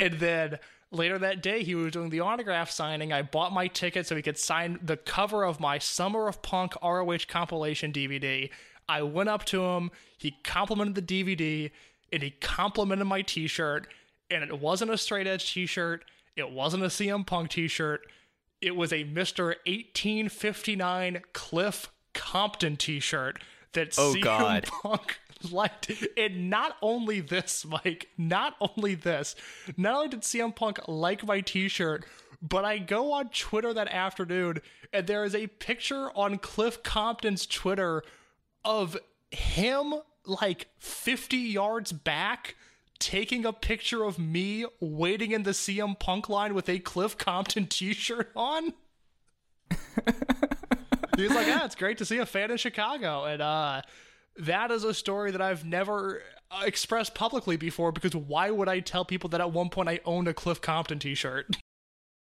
and 0.00 0.14
then 0.14 0.58
later 0.90 1.18
that 1.18 1.42
day, 1.42 1.62
he 1.62 1.74
was 1.74 1.92
doing 1.92 2.10
the 2.10 2.20
autograph 2.20 2.70
signing. 2.70 3.12
I 3.12 3.22
bought 3.22 3.52
my 3.52 3.66
ticket 3.66 4.06
so 4.06 4.16
he 4.16 4.22
could 4.22 4.38
sign 4.38 4.78
the 4.82 4.96
cover 4.96 5.44
of 5.44 5.60
my 5.60 5.78
Summer 5.78 6.28
of 6.28 6.42
Punk 6.42 6.74
ROH 6.82 7.18
compilation 7.28 7.92
DVD. 7.92 8.50
I 8.88 9.02
went 9.02 9.28
up 9.28 9.44
to 9.46 9.62
him. 9.64 9.90
He 10.16 10.36
complimented 10.42 10.94
the 10.94 11.24
DVD 11.24 11.70
and 12.12 12.22
he 12.22 12.30
complimented 12.30 13.06
my 13.06 13.22
t 13.22 13.46
shirt. 13.46 13.86
And 14.30 14.42
it 14.44 14.60
wasn't 14.60 14.90
a 14.90 14.98
straight 14.98 15.26
edge 15.26 15.52
t 15.52 15.66
shirt, 15.66 16.04
it 16.36 16.50
wasn't 16.50 16.82
a 16.84 16.86
CM 16.86 17.26
Punk 17.26 17.50
t 17.50 17.68
shirt. 17.68 18.02
It 18.60 18.74
was 18.74 18.92
a 18.92 19.04
Mr. 19.04 19.54
1859 19.66 21.22
Cliff 21.32 21.90
Compton 22.14 22.76
t 22.76 23.00
shirt 23.00 23.40
that 23.72 23.94
Oh, 23.98 24.14
CM 24.14 24.22
God. 24.22 24.64
Punk 24.66 25.18
liked. 25.50 25.92
And 26.16 26.50
not 26.50 26.76
only 26.82 27.20
this, 27.20 27.64
Mike, 27.64 28.08
not 28.18 28.54
only 28.60 28.94
this, 28.94 29.34
not 29.76 29.94
only 29.94 30.08
did 30.08 30.22
CM 30.22 30.54
Punk 30.54 30.80
like 30.88 31.24
my 31.26 31.40
t 31.40 31.68
shirt, 31.68 32.04
but 32.42 32.64
I 32.64 32.78
go 32.78 33.12
on 33.12 33.28
Twitter 33.30 33.72
that 33.74 33.88
afternoon 33.88 34.58
and 34.92 35.06
there 35.06 35.24
is 35.24 35.34
a 35.34 35.46
picture 35.46 36.10
on 36.16 36.38
Cliff 36.38 36.82
Compton's 36.82 37.46
Twitter 37.46 38.02
of 38.68 38.98
him 39.30 39.94
like 40.26 40.68
50 40.78 41.38
yards 41.38 41.90
back 41.90 42.54
taking 42.98 43.46
a 43.46 43.52
picture 43.52 44.04
of 44.04 44.18
me 44.18 44.66
waiting 44.78 45.32
in 45.32 45.44
the 45.44 45.52
CM 45.52 45.98
Punk 45.98 46.28
line 46.28 46.52
with 46.52 46.68
a 46.68 46.78
Cliff 46.78 47.16
Compton 47.16 47.66
t-shirt 47.66 48.30
on. 48.36 48.74
He's 51.16 51.30
like, 51.30 51.46
"Yeah, 51.46 51.64
it's 51.64 51.74
great 51.74 51.98
to 51.98 52.04
see 52.04 52.18
a 52.18 52.26
fan 52.26 52.50
in 52.50 52.58
Chicago." 52.58 53.24
And 53.24 53.42
uh 53.42 53.82
that 54.36 54.70
is 54.70 54.84
a 54.84 54.94
story 54.94 55.32
that 55.32 55.42
I've 55.42 55.64
never 55.64 56.22
uh, 56.50 56.62
expressed 56.64 57.14
publicly 57.14 57.56
before 57.56 57.90
because 57.90 58.14
why 58.14 58.50
would 58.50 58.68
I 58.68 58.78
tell 58.80 59.04
people 59.04 59.30
that 59.30 59.40
at 59.40 59.50
one 59.50 59.68
point 59.68 59.88
I 59.88 59.98
owned 60.04 60.28
a 60.28 60.34
Cliff 60.34 60.60
Compton 60.60 61.00
t-shirt? 61.00 61.56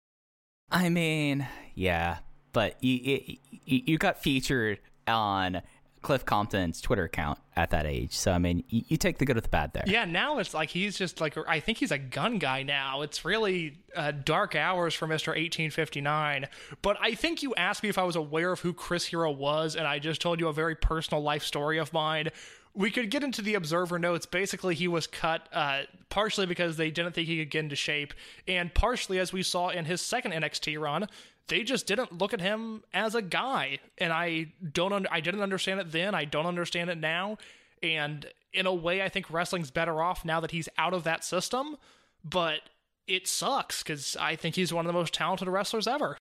I 0.70 0.88
mean, 0.88 1.46
yeah, 1.74 2.18
but 2.52 2.82
you, 2.82 2.94
you, 2.94 3.36
you 3.64 3.82
you 3.86 3.98
got 3.98 4.22
featured 4.22 4.78
on 5.06 5.62
Cliff 6.06 6.24
Compton's 6.24 6.80
Twitter 6.80 7.02
account 7.02 7.36
at 7.56 7.70
that 7.70 7.84
age. 7.84 8.16
So, 8.16 8.30
I 8.30 8.38
mean, 8.38 8.62
you, 8.68 8.82
you 8.86 8.96
take 8.96 9.18
the 9.18 9.24
good 9.24 9.34
with 9.34 9.42
the 9.42 9.50
bad 9.50 9.72
there. 9.72 9.82
Yeah, 9.88 10.04
now 10.04 10.38
it's 10.38 10.54
like 10.54 10.70
he's 10.70 10.96
just 10.96 11.20
like 11.20 11.36
I 11.48 11.58
think 11.58 11.78
he's 11.78 11.90
a 11.90 11.98
gun 11.98 12.38
guy 12.38 12.62
now. 12.62 13.02
It's 13.02 13.24
really 13.24 13.78
uh, 13.96 14.12
dark 14.12 14.54
hours 14.54 14.94
for 14.94 15.08
Mister 15.08 15.32
1859. 15.32 16.46
But 16.80 16.96
I 17.00 17.14
think 17.14 17.42
you 17.42 17.56
asked 17.56 17.82
me 17.82 17.88
if 17.88 17.98
I 17.98 18.04
was 18.04 18.14
aware 18.14 18.52
of 18.52 18.60
who 18.60 18.72
Chris 18.72 19.06
Hero 19.06 19.32
was, 19.32 19.74
and 19.74 19.84
I 19.84 19.98
just 19.98 20.20
told 20.20 20.38
you 20.38 20.46
a 20.46 20.52
very 20.52 20.76
personal 20.76 21.24
life 21.24 21.42
story 21.42 21.78
of 21.78 21.92
mine. 21.92 22.28
We 22.72 22.92
could 22.92 23.10
get 23.10 23.24
into 23.24 23.42
the 23.42 23.54
observer 23.54 23.98
notes. 23.98 24.26
Basically, 24.26 24.76
he 24.76 24.86
was 24.86 25.08
cut 25.08 25.48
uh, 25.52 25.82
partially 26.08 26.46
because 26.46 26.76
they 26.76 26.92
didn't 26.92 27.16
think 27.16 27.26
he 27.26 27.38
could 27.38 27.50
get 27.50 27.64
into 27.64 27.74
shape, 27.74 28.14
and 28.46 28.72
partially, 28.72 29.18
as 29.18 29.32
we 29.32 29.42
saw 29.42 29.70
in 29.70 29.86
his 29.86 30.00
second 30.00 30.30
NXT 30.30 30.78
run, 30.78 31.08
they 31.48 31.62
just 31.62 31.86
didn't 31.86 32.18
look 32.18 32.34
at 32.34 32.40
him 32.40 32.82
as 32.92 33.14
a 33.14 33.22
guy. 33.22 33.78
And 33.98 34.12
I 34.12 34.52
don't, 34.72 34.92
un- 34.92 35.06
I 35.10 35.20
didn't 35.20 35.42
understand 35.42 35.80
it 35.80 35.92
then. 35.92 36.14
I 36.14 36.24
don't 36.24 36.46
understand 36.46 36.90
it 36.90 36.98
now. 36.98 37.38
And 37.82 38.26
in 38.52 38.66
a 38.66 38.74
way, 38.74 39.02
I 39.02 39.08
think 39.08 39.30
wrestling's 39.30 39.70
better 39.70 40.02
off 40.02 40.24
now 40.24 40.40
that 40.40 40.50
he's 40.50 40.68
out 40.78 40.94
of 40.94 41.04
that 41.04 41.24
system. 41.24 41.76
But 42.24 42.60
it 43.06 43.28
sucks 43.28 43.82
because 43.82 44.16
I 44.20 44.36
think 44.36 44.56
he's 44.56 44.72
one 44.72 44.84
of 44.84 44.92
the 44.92 44.98
most 44.98 45.14
talented 45.14 45.48
wrestlers 45.48 45.86
ever. 45.86 46.16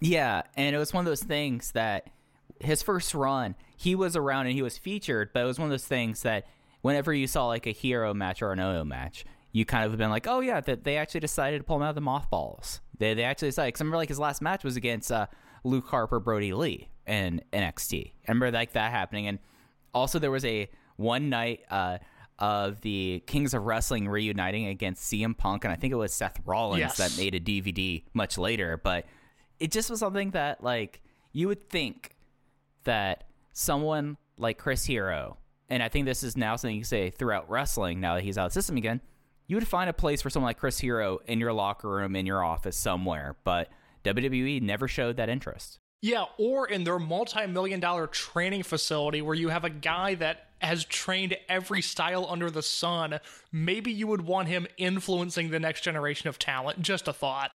Yeah, 0.00 0.42
and 0.56 0.74
it 0.74 0.78
was 0.78 0.92
one 0.92 1.06
of 1.06 1.10
those 1.10 1.22
things 1.22 1.72
that 1.72 2.08
his 2.60 2.82
first 2.82 3.14
run, 3.14 3.54
he 3.76 3.94
was 3.94 4.16
around 4.16 4.46
and 4.46 4.54
he 4.54 4.62
was 4.62 4.76
featured, 4.76 5.30
but 5.32 5.40
it 5.40 5.46
was 5.46 5.58
one 5.58 5.66
of 5.66 5.70
those 5.70 5.86
things 5.86 6.22
that 6.22 6.46
whenever 6.80 7.14
you 7.14 7.26
saw 7.26 7.46
like 7.46 7.66
a 7.66 7.70
hero 7.70 8.12
match 8.12 8.42
or 8.42 8.52
an 8.52 8.60
OO 8.60 8.84
match, 8.84 9.24
you 9.52 9.64
kind 9.64 9.84
of 9.84 9.90
have 9.92 9.98
been 9.98 10.10
like, 10.10 10.26
oh 10.26 10.40
yeah, 10.40 10.60
that 10.60 10.84
they 10.84 10.96
actually 10.96 11.20
decided 11.20 11.58
to 11.58 11.64
pull 11.64 11.76
him 11.76 11.82
out 11.82 11.90
of 11.90 11.94
the 11.94 12.00
mothballs. 12.00 12.80
They 12.98 13.14
they 13.14 13.24
actually 13.24 13.48
decided. 13.48 13.74
Cause 13.74 13.80
I 13.80 13.84
remember 13.84 13.98
like 13.98 14.08
his 14.08 14.18
last 14.18 14.40
match 14.42 14.64
was 14.64 14.76
against 14.76 15.12
uh, 15.12 15.26
Luke 15.64 15.86
Harper, 15.88 16.20
Brodie 16.20 16.54
Lee 16.54 16.88
in 17.06 17.42
NXT. 17.52 18.06
I 18.06 18.12
remember 18.32 18.50
like 18.50 18.72
that 18.72 18.90
happening, 18.92 19.26
and 19.26 19.38
also 19.94 20.18
there 20.18 20.30
was 20.30 20.44
a 20.44 20.68
one 20.96 21.28
night 21.28 21.60
uh, 21.70 21.98
of 22.38 22.80
the 22.80 23.22
Kings 23.26 23.54
of 23.54 23.64
Wrestling 23.64 24.08
reuniting 24.08 24.66
against 24.66 25.10
CM 25.12 25.36
Punk, 25.36 25.64
and 25.64 25.72
I 25.72 25.76
think 25.76 25.92
it 25.92 25.96
was 25.96 26.12
Seth 26.14 26.38
Rollins 26.44 26.80
Yes. 26.80 26.96
that 26.96 27.16
made 27.16 27.34
a 27.34 27.40
DVD 27.40 28.04
much 28.14 28.38
later, 28.38 28.80
but 28.82 29.04
it 29.60 29.70
just 29.70 29.90
was 29.90 30.00
something 30.00 30.30
that 30.30 30.62
like 30.62 31.02
you 31.32 31.48
would 31.48 31.68
think 31.68 32.16
that 32.84 33.24
someone 33.52 34.16
like 34.38 34.58
Chris 34.58 34.84
Hero, 34.84 35.36
and 35.68 35.82
I 35.82 35.88
think 35.88 36.06
this 36.06 36.22
is 36.22 36.36
now 36.36 36.56
something 36.56 36.76
you 36.76 36.84
say 36.84 37.10
throughout 37.10 37.48
wrestling 37.50 38.00
now 38.00 38.14
that 38.14 38.24
he's 38.24 38.38
out 38.38 38.46
of 38.46 38.50
the 38.52 38.54
system 38.54 38.76
again, 38.76 39.00
you 39.52 39.56
would 39.56 39.68
find 39.68 39.90
a 39.90 39.92
place 39.92 40.22
for 40.22 40.30
someone 40.30 40.48
like 40.48 40.56
Chris 40.56 40.78
Hero 40.78 41.18
in 41.26 41.38
your 41.38 41.52
locker 41.52 41.86
room, 41.86 42.16
in 42.16 42.24
your 42.24 42.42
office 42.42 42.74
somewhere, 42.74 43.36
but 43.44 43.68
WWE 44.02 44.62
never 44.62 44.88
showed 44.88 45.18
that 45.18 45.28
interest. 45.28 45.78
Yeah, 46.00 46.24
or 46.38 46.66
in 46.66 46.84
their 46.84 46.98
multi 46.98 47.46
million 47.46 47.78
dollar 47.78 48.06
training 48.06 48.62
facility 48.62 49.20
where 49.20 49.34
you 49.34 49.50
have 49.50 49.66
a 49.66 49.68
guy 49.68 50.14
that 50.14 50.46
has 50.62 50.86
trained 50.86 51.36
every 51.50 51.82
style 51.82 52.26
under 52.30 52.50
the 52.50 52.62
sun. 52.62 53.20
Maybe 53.52 53.92
you 53.92 54.06
would 54.06 54.22
want 54.22 54.48
him 54.48 54.66
influencing 54.78 55.50
the 55.50 55.60
next 55.60 55.82
generation 55.82 56.30
of 56.30 56.38
talent. 56.38 56.80
Just 56.80 57.06
a 57.06 57.12
thought. 57.12 57.50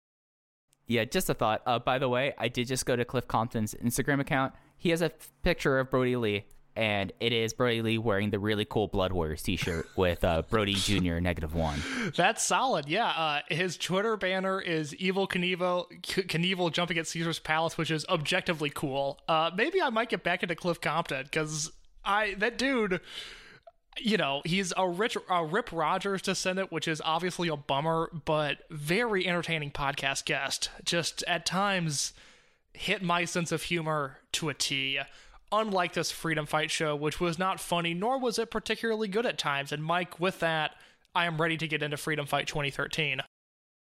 Yeah, 0.88 1.05
just 1.05 1.30
a 1.30 1.34
thought. 1.34 1.62
Uh, 1.64 1.78
by 1.78 2.01
the 2.01 2.09
way, 2.09 2.34
I 2.36 2.49
did 2.49 2.66
just 2.66 2.86
go 2.86 2.97
to 2.97 3.05
Cliff 3.05 3.28
Compton's 3.28 3.72
Instagram 3.80 4.20
account. 4.20 4.53
He 4.76 4.90
has 4.90 5.01
a 5.01 5.12
f- 5.12 5.30
picture 5.45 5.78
of 5.78 5.92
Brodie 5.92 6.16
Lee, 6.16 6.47
and 6.77 7.12
it 7.20 7.33
is 7.33 7.53
Brodie 7.53 7.83
Lee 7.83 7.99
wearing 7.99 8.31
the 8.31 8.39
really 8.39 8.64
cool 8.64 8.89
Blood 8.89 9.12
Warriors 9.12 9.43
T-shirt 9.43 9.89
with 9.97 10.25
uh, 10.25 10.43
Brodie 10.43 10.75
Jr. 10.75 11.20
negative 11.20 11.55
one. 11.55 11.81
That's 12.16 12.43
solid. 12.43 12.89
Yeah. 12.89 13.09
Uh, 13.09 13.41
his 13.49 13.77
Twitter 13.77 14.16
banner 14.16 14.61
is 14.61 14.93
Evel 14.95 15.29
Knievel, 15.29 15.87
Knievel 16.03 16.72
jumping 16.72 16.99
at 16.99 17.07
Caesar's 17.07 17.39
Palace, 17.39 17.79
which 17.79 17.91
is 17.91 18.05
objectively 18.09 18.70
cool. 18.70 19.20
Uh, 19.29 19.51
maybe 19.57 19.81
I 19.81 19.91
might 19.91 20.09
get 20.09 20.25
back 20.25 20.43
into 20.43 20.55
Cliff 20.55 20.81
Compton 20.81 21.25
because 21.25 21.70
I 22.05 22.35
that 22.39 22.59
dude, 22.59 23.01
you 23.99 24.16
know, 24.16 24.43
he's 24.45 24.72
a 24.77 24.89
rich 24.89 25.16
a 25.31 25.45
Rip 25.45 25.70
Rogers 25.72 26.22
descendant, 26.22 26.72
which 26.72 26.89
is 26.89 27.01
obviously 27.05 27.49
a 27.49 27.57
bummer, 27.57 28.11
but 28.25 28.59
very 28.70 29.27
entertaining 29.27 29.70
podcast 29.70 30.25
guest. 30.25 30.70
Just 30.85 31.22
at 31.29 31.47
times 31.47 32.12
hit 32.72 33.03
my 33.03 33.25
sense 33.25 33.53
of 33.53 33.62
humor 33.62 34.18
to 34.33 34.49
a 34.49 34.55
T. 34.55 34.99
Unlike 35.57 35.93
this 35.93 36.11
Freedom 36.11 36.47
Fight 36.47 36.73
show, 36.73 36.97
which 36.97 37.21
was 37.21 37.39
not 37.39 37.61
funny, 37.61 37.95
nor 37.95 38.19
was 38.19 38.41
it 38.41 38.51
particularly 38.51 39.07
good 39.07 39.25
at 39.25 39.39
times. 39.39 39.71
And 39.71 39.85
Mike, 39.85 40.19
with 40.19 40.41
that, 40.41 40.75
I 41.15 41.27
am 41.27 41.41
ready 41.41 41.57
to 41.57 41.69
get 41.69 41.81
into 41.81 41.97
Freedom 41.97 42.27
Fight 42.27 42.49
2013. 42.49 43.21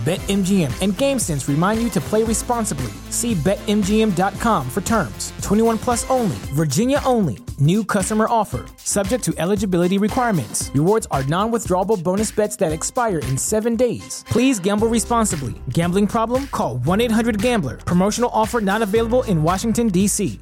BetMGM 0.00 0.72
and 0.80 0.94
GameSense 0.94 1.46
remind 1.46 1.82
you 1.82 1.90
to 1.90 2.00
play 2.00 2.22
responsibly. 2.22 2.90
See 3.10 3.34
BetMGM.com 3.34 4.70
for 4.70 4.80
terms. 4.80 5.34
21 5.42 5.76
plus 5.76 6.08
only, 6.08 6.36
Virginia 6.54 7.02
only. 7.04 7.36
New 7.58 7.84
customer 7.84 8.26
offer. 8.26 8.64
Subject 8.78 9.22
to 9.24 9.34
eligibility 9.36 9.98
requirements. 9.98 10.70
Rewards 10.72 11.06
are 11.10 11.22
non 11.24 11.52
withdrawable 11.52 12.02
bonus 12.02 12.32
bets 12.32 12.56
that 12.56 12.72
expire 12.72 13.18
in 13.18 13.36
seven 13.36 13.76
days. 13.76 14.24
Please 14.28 14.58
gamble 14.58 14.88
responsibly. 14.88 15.60
Gambling 15.68 16.06
problem? 16.06 16.46
Call 16.46 16.78
1 16.78 17.00
800 17.02 17.42
Gambler. 17.42 17.76
Promotional 17.76 18.30
offer 18.32 18.62
not 18.62 18.80
available 18.80 19.22
in 19.24 19.42
Washington, 19.42 19.88
D.C. 19.88 20.40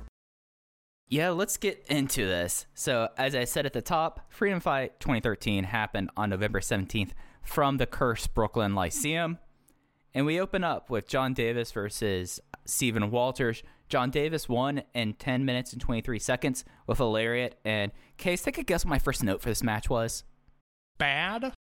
Yeah, 1.08 1.30
let's 1.30 1.56
get 1.56 1.84
into 1.88 2.26
this. 2.26 2.66
So, 2.74 3.08
as 3.16 3.34
I 3.34 3.42
said 3.42 3.66
at 3.66 3.72
the 3.72 3.82
top, 3.82 4.26
Freedom 4.28 4.60
Fight 4.60 5.00
2013 5.00 5.64
happened 5.64 6.10
on 6.16 6.30
November 6.30 6.60
17th 6.60 7.10
from 7.42 7.78
the 7.78 7.86
Curse 7.86 8.28
Brooklyn 8.28 8.76
Lyceum. 8.76 9.38
And 10.14 10.26
we 10.26 10.40
open 10.40 10.64
up 10.64 10.90
with 10.90 11.06
John 11.06 11.34
Davis 11.34 11.72
versus 11.72 12.40
Stephen 12.64 13.10
Walters. 13.10 13.62
John 13.88 14.10
Davis 14.10 14.48
won 14.48 14.82
in 14.94 15.14
10 15.14 15.44
minutes 15.44 15.72
and 15.72 15.80
23 15.80 16.18
seconds 16.18 16.64
with 16.86 17.00
a 17.00 17.04
lariat. 17.04 17.58
And 17.64 17.92
Case, 18.16 18.42
take 18.42 18.58
a 18.58 18.62
guess 18.62 18.84
what 18.84 18.90
my 18.90 18.98
first 18.98 19.22
note 19.22 19.40
for 19.40 19.48
this 19.48 19.62
match 19.62 19.88
was. 19.88 20.24
Bad? 20.98 21.52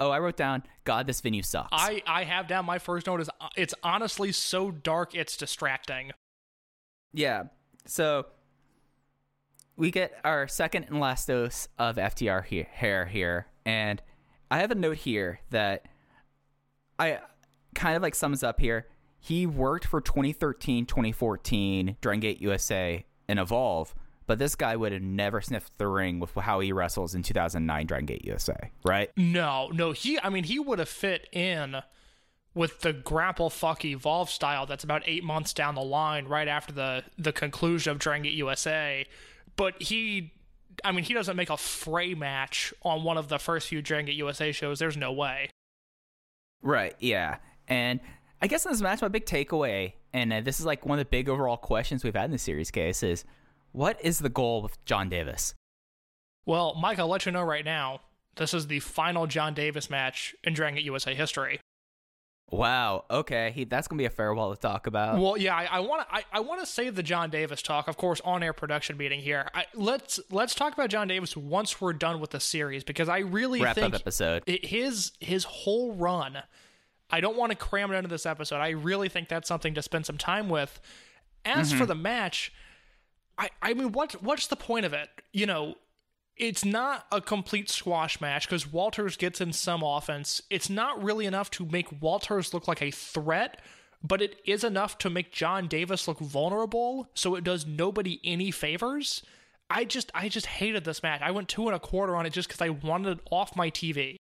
Oh, 0.00 0.10
I 0.10 0.20
wrote 0.20 0.36
down, 0.36 0.62
God, 0.84 1.06
this 1.06 1.20
venue 1.20 1.42
sucks. 1.42 1.68
I, 1.72 2.02
I 2.06 2.24
have 2.24 2.46
down 2.46 2.64
my 2.64 2.78
first 2.78 3.06
note 3.06 3.20
is 3.20 3.28
uh, 3.40 3.48
it's 3.56 3.74
honestly 3.82 4.30
so 4.30 4.70
dark 4.70 5.14
it's 5.14 5.36
distracting. 5.36 6.12
Yeah. 7.12 7.44
So 7.84 8.26
we 9.76 9.90
get 9.90 10.12
our 10.24 10.46
second 10.46 10.84
and 10.84 11.00
last 11.00 11.26
dose 11.26 11.68
of 11.78 11.96
FTR 11.96 12.44
here, 12.44 12.68
hair 12.70 13.06
here, 13.06 13.48
and 13.66 14.00
I 14.50 14.58
have 14.58 14.70
a 14.70 14.76
note 14.76 14.98
here 14.98 15.40
that 15.50 15.86
I 16.98 17.20
kind 17.74 17.96
of 17.96 18.02
like 18.02 18.14
sums 18.14 18.42
up 18.42 18.60
here. 18.60 18.86
He 19.20 19.46
worked 19.46 19.86
for 19.86 20.00
2013, 20.00 20.86
2014 20.86 21.96
Dragon 22.00 22.20
Gate 22.20 22.40
USA 22.40 23.04
and 23.28 23.38
Evolve, 23.38 23.94
but 24.26 24.38
this 24.38 24.54
guy 24.54 24.76
would 24.76 24.92
have 24.92 25.02
never 25.02 25.40
sniffed 25.40 25.76
the 25.78 25.86
ring 25.86 26.20
with 26.20 26.34
how 26.34 26.60
he 26.60 26.72
wrestles 26.72 27.14
in 27.14 27.22
2009 27.22 27.86
Dragon 27.86 28.06
Gate 28.06 28.24
USA, 28.24 28.70
right? 28.84 29.10
No, 29.16 29.68
no, 29.68 29.92
he 29.92 30.18
I 30.20 30.28
mean 30.28 30.44
he 30.44 30.58
would 30.58 30.78
have 30.78 30.88
fit 30.88 31.28
in 31.32 31.76
with 32.54 32.80
the 32.80 32.92
grapple 32.92 33.50
fuck 33.50 33.84
evolve 33.84 34.30
style 34.30 34.66
that's 34.66 34.84
about 34.84 35.02
eight 35.06 35.22
months 35.22 35.52
down 35.52 35.74
the 35.74 35.82
line, 35.82 36.26
right 36.26 36.48
after 36.48 36.72
the 36.72 37.04
the 37.16 37.32
conclusion 37.32 37.90
of 37.90 37.98
Dragon 37.98 38.24
Gate 38.24 38.34
USA. 38.34 39.06
But 39.56 39.80
he 39.82 40.32
I 40.84 40.92
mean 40.92 41.04
he 41.04 41.14
doesn't 41.14 41.36
make 41.36 41.50
a 41.50 41.56
fray 41.56 42.14
match 42.14 42.72
on 42.82 43.02
one 43.02 43.18
of 43.18 43.28
the 43.28 43.38
first 43.38 43.68
few 43.68 43.82
Dragon 43.82 44.06
Gate 44.06 44.16
USA 44.16 44.52
shows. 44.52 44.78
There's 44.78 44.96
no 44.96 45.12
way. 45.12 45.50
Right, 46.62 46.94
yeah. 46.98 47.36
And 47.68 48.00
I 48.40 48.46
guess 48.46 48.64
in 48.64 48.72
this 48.72 48.80
match, 48.80 49.02
my 49.02 49.08
big 49.08 49.26
takeaway, 49.26 49.94
and 50.12 50.32
uh, 50.32 50.40
this 50.40 50.60
is 50.60 50.66
like 50.66 50.86
one 50.86 50.98
of 50.98 51.04
the 51.04 51.10
big 51.10 51.28
overall 51.28 51.56
questions 51.56 52.04
we've 52.04 52.14
had 52.14 52.26
in 52.26 52.30
the 52.30 52.38
series 52.38 52.70
case, 52.70 53.02
is 53.02 53.24
what 53.72 53.98
is 54.04 54.18
the 54.18 54.28
goal 54.28 54.62
with 54.62 54.82
John 54.84 55.08
Davis? 55.08 55.54
Well, 56.46 56.74
Mike, 56.80 56.98
I'll 56.98 57.08
let 57.08 57.26
you 57.26 57.32
know 57.32 57.42
right 57.42 57.64
now. 57.64 58.00
This 58.36 58.54
is 58.54 58.68
the 58.68 58.80
final 58.80 59.26
John 59.26 59.54
Davis 59.54 59.90
match 59.90 60.34
in 60.44 60.54
Dragon 60.54 60.82
USA 60.84 61.14
history. 61.14 61.60
Wow. 62.50 63.04
Okay. 63.10 63.52
He, 63.54 63.64
that's 63.64 63.88
gonna 63.88 63.98
be 63.98 64.06
a 64.06 64.10
farewell 64.10 64.54
to 64.54 64.60
talk 64.60 64.86
about. 64.86 65.20
Well, 65.20 65.36
yeah, 65.36 65.54
I 65.54 65.80
want 65.80 66.08
to 66.08 66.14
I, 66.14 66.24
I 66.32 66.40
want 66.40 66.60
to 66.60 66.66
save 66.66 66.94
the 66.94 67.02
John 67.02 67.30
Davis 67.30 67.60
talk, 67.60 67.88
of 67.88 67.96
course, 67.96 68.20
on 68.24 68.42
air 68.42 68.52
production 68.52 68.96
meeting 68.96 69.20
here. 69.20 69.48
I, 69.54 69.66
let's 69.74 70.18
let's 70.30 70.54
talk 70.54 70.72
about 70.72 70.88
John 70.88 71.08
Davis 71.08 71.36
once 71.36 71.80
we're 71.80 71.92
done 71.92 72.20
with 72.20 72.30
the 72.30 72.40
series 72.40 72.84
because 72.84 73.08
I 73.08 73.18
really 73.18 73.60
Wrap 73.60 73.74
think 73.74 73.94
up 73.94 74.00
episode. 74.00 74.44
it- 74.46 74.64
his 74.66 75.12
his 75.20 75.44
whole 75.44 75.94
run. 75.94 76.38
I 77.10 77.20
don't 77.20 77.36
want 77.36 77.52
to 77.52 77.56
cram 77.56 77.90
it 77.90 77.96
into 77.96 78.08
this 78.08 78.26
episode. 78.26 78.56
I 78.56 78.70
really 78.70 79.08
think 79.08 79.28
that's 79.28 79.48
something 79.48 79.74
to 79.74 79.82
spend 79.82 80.04
some 80.04 80.18
time 80.18 80.48
with. 80.48 80.78
As 81.44 81.70
for 81.70 81.78
mm-hmm. 81.78 81.86
the 81.86 81.94
match, 81.94 82.52
I 83.38 83.50
I 83.62 83.74
mean, 83.74 83.92
what 83.92 84.22
what's 84.22 84.46
the 84.46 84.56
point 84.56 84.86
of 84.86 84.92
it? 84.92 85.08
You 85.32 85.46
know, 85.46 85.74
it's 86.38 86.64
not 86.64 87.06
a 87.10 87.20
complete 87.20 87.68
squash 87.68 88.20
match 88.20 88.46
because 88.46 88.70
Walters 88.70 89.16
gets 89.16 89.40
in 89.40 89.52
some 89.52 89.82
offense. 89.82 90.40
It's 90.50 90.70
not 90.70 91.02
really 91.02 91.26
enough 91.26 91.50
to 91.52 91.66
make 91.66 92.00
Walters 92.00 92.54
look 92.54 92.68
like 92.68 92.80
a 92.80 92.92
threat, 92.92 93.60
but 94.02 94.22
it 94.22 94.36
is 94.44 94.62
enough 94.62 94.98
to 94.98 95.10
make 95.10 95.32
John 95.32 95.66
Davis 95.66 96.06
look 96.06 96.20
vulnerable. 96.20 97.10
So 97.14 97.34
it 97.34 97.42
does 97.42 97.66
nobody 97.66 98.20
any 98.22 98.52
favors. 98.52 99.22
I 99.68 99.84
just 99.84 100.10
I 100.14 100.28
just 100.28 100.46
hated 100.46 100.84
this 100.84 101.02
match. 101.02 101.20
I 101.22 101.32
went 101.32 101.48
two 101.48 101.66
and 101.66 101.74
a 101.74 101.80
quarter 101.80 102.16
on 102.16 102.24
it 102.24 102.32
just 102.32 102.48
because 102.48 102.62
I 102.62 102.70
wanted 102.70 103.18
it 103.18 103.24
off 103.30 103.56
my 103.56 103.70
TV. 103.70 104.16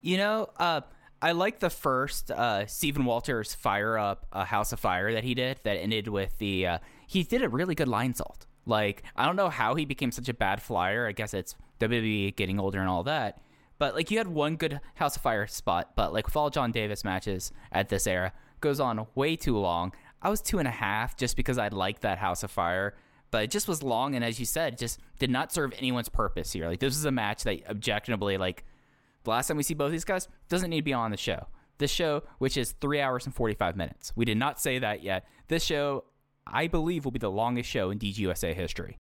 You 0.00 0.16
know, 0.16 0.50
uh, 0.58 0.82
I 1.22 1.32
like 1.32 1.60
the 1.60 1.70
first 1.70 2.30
uh, 2.30 2.66
Stephen 2.66 3.04
Walters 3.04 3.54
fire 3.54 3.96
up 3.96 4.26
a 4.32 4.44
House 4.44 4.72
of 4.72 4.80
Fire 4.80 5.12
that 5.12 5.24
he 5.24 5.34
did 5.34 5.60
that 5.62 5.76
ended 5.76 6.08
with 6.08 6.36
the. 6.38 6.66
Uh, 6.66 6.78
he 7.06 7.22
did 7.22 7.42
a 7.42 7.48
really 7.48 7.74
good 7.74 7.88
Lionsault. 7.88 8.47
Like 8.68 9.02
I 9.16 9.26
don't 9.26 9.36
know 9.36 9.48
how 9.48 9.74
he 9.74 9.84
became 9.84 10.12
such 10.12 10.28
a 10.28 10.34
bad 10.34 10.62
flyer. 10.62 11.06
I 11.06 11.12
guess 11.12 11.34
it's 11.34 11.56
WWE 11.80 12.36
getting 12.36 12.60
older 12.60 12.80
and 12.80 12.88
all 12.88 13.02
that. 13.04 13.40
But 13.78 13.94
like 13.94 14.10
you 14.10 14.18
had 14.18 14.28
one 14.28 14.56
good 14.56 14.80
House 14.96 15.16
of 15.16 15.22
Fire 15.22 15.46
spot, 15.46 15.92
but 15.96 16.12
like 16.12 16.26
with 16.26 16.36
all 16.36 16.50
John 16.50 16.72
Davis 16.72 17.04
matches 17.04 17.52
at 17.70 17.88
this 17.88 18.06
era, 18.06 18.32
goes 18.60 18.80
on 18.80 19.06
way 19.14 19.36
too 19.36 19.56
long. 19.56 19.92
I 20.20 20.30
was 20.30 20.40
two 20.40 20.58
and 20.58 20.66
a 20.66 20.72
half 20.72 21.16
just 21.16 21.36
because 21.36 21.58
I 21.58 21.68
liked 21.68 22.02
that 22.02 22.18
House 22.18 22.42
of 22.42 22.50
Fire, 22.50 22.96
but 23.30 23.44
it 23.44 23.50
just 23.50 23.68
was 23.68 23.82
long 23.82 24.16
and 24.16 24.24
as 24.24 24.40
you 24.40 24.46
said, 24.46 24.78
just 24.78 25.00
did 25.18 25.30
not 25.30 25.52
serve 25.52 25.72
anyone's 25.78 26.08
purpose 26.08 26.52
here. 26.52 26.66
Like 26.66 26.80
this 26.80 26.96
is 26.96 27.04
a 27.04 27.12
match 27.12 27.44
that 27.44 27.68
objectively 27.68 28.36
like 28.36 28.64
the 29.24 29.30
last 29.30 29.48
time 29.48 29.56
we 29.56 29.62
see 29.62 29.74
both 29.74 29.92
these 29.92 30.04
guys 30.04 30.28
doesn't 30.48 30.70
need 30.70 30.78
to 30.78 30.84
be 30.84 30.92
on 30.92 31.10
the 31.10 31.16
show. 31.16 31.46
This 31.78 31.92
show, 31.92 32.24
which 32.38 32.56
is 32.56 32.72
three 32.80 33.00
hours 33.00 33.24
and 33.24 33.34
45 33.34 33.76
minutes. 33.76 34.12
We 34.16 34.24
did 34.24 34.36
not 34.36 34.60
say 34.60 34.80
that 34.80 35.04
yet. 35.04 35.28
This 35.46 35.62
show, 35.62 36.04
I 36.52 36.66
believe, 36.66 37.04
will 37.04 37.12
be 37.12 37.18
the 37.18 37.30
longest 37.30 37.68
show 37.68 37.90
in 37.90 37.98
DGUSA 37.98 38.54
history. 38.54 38.96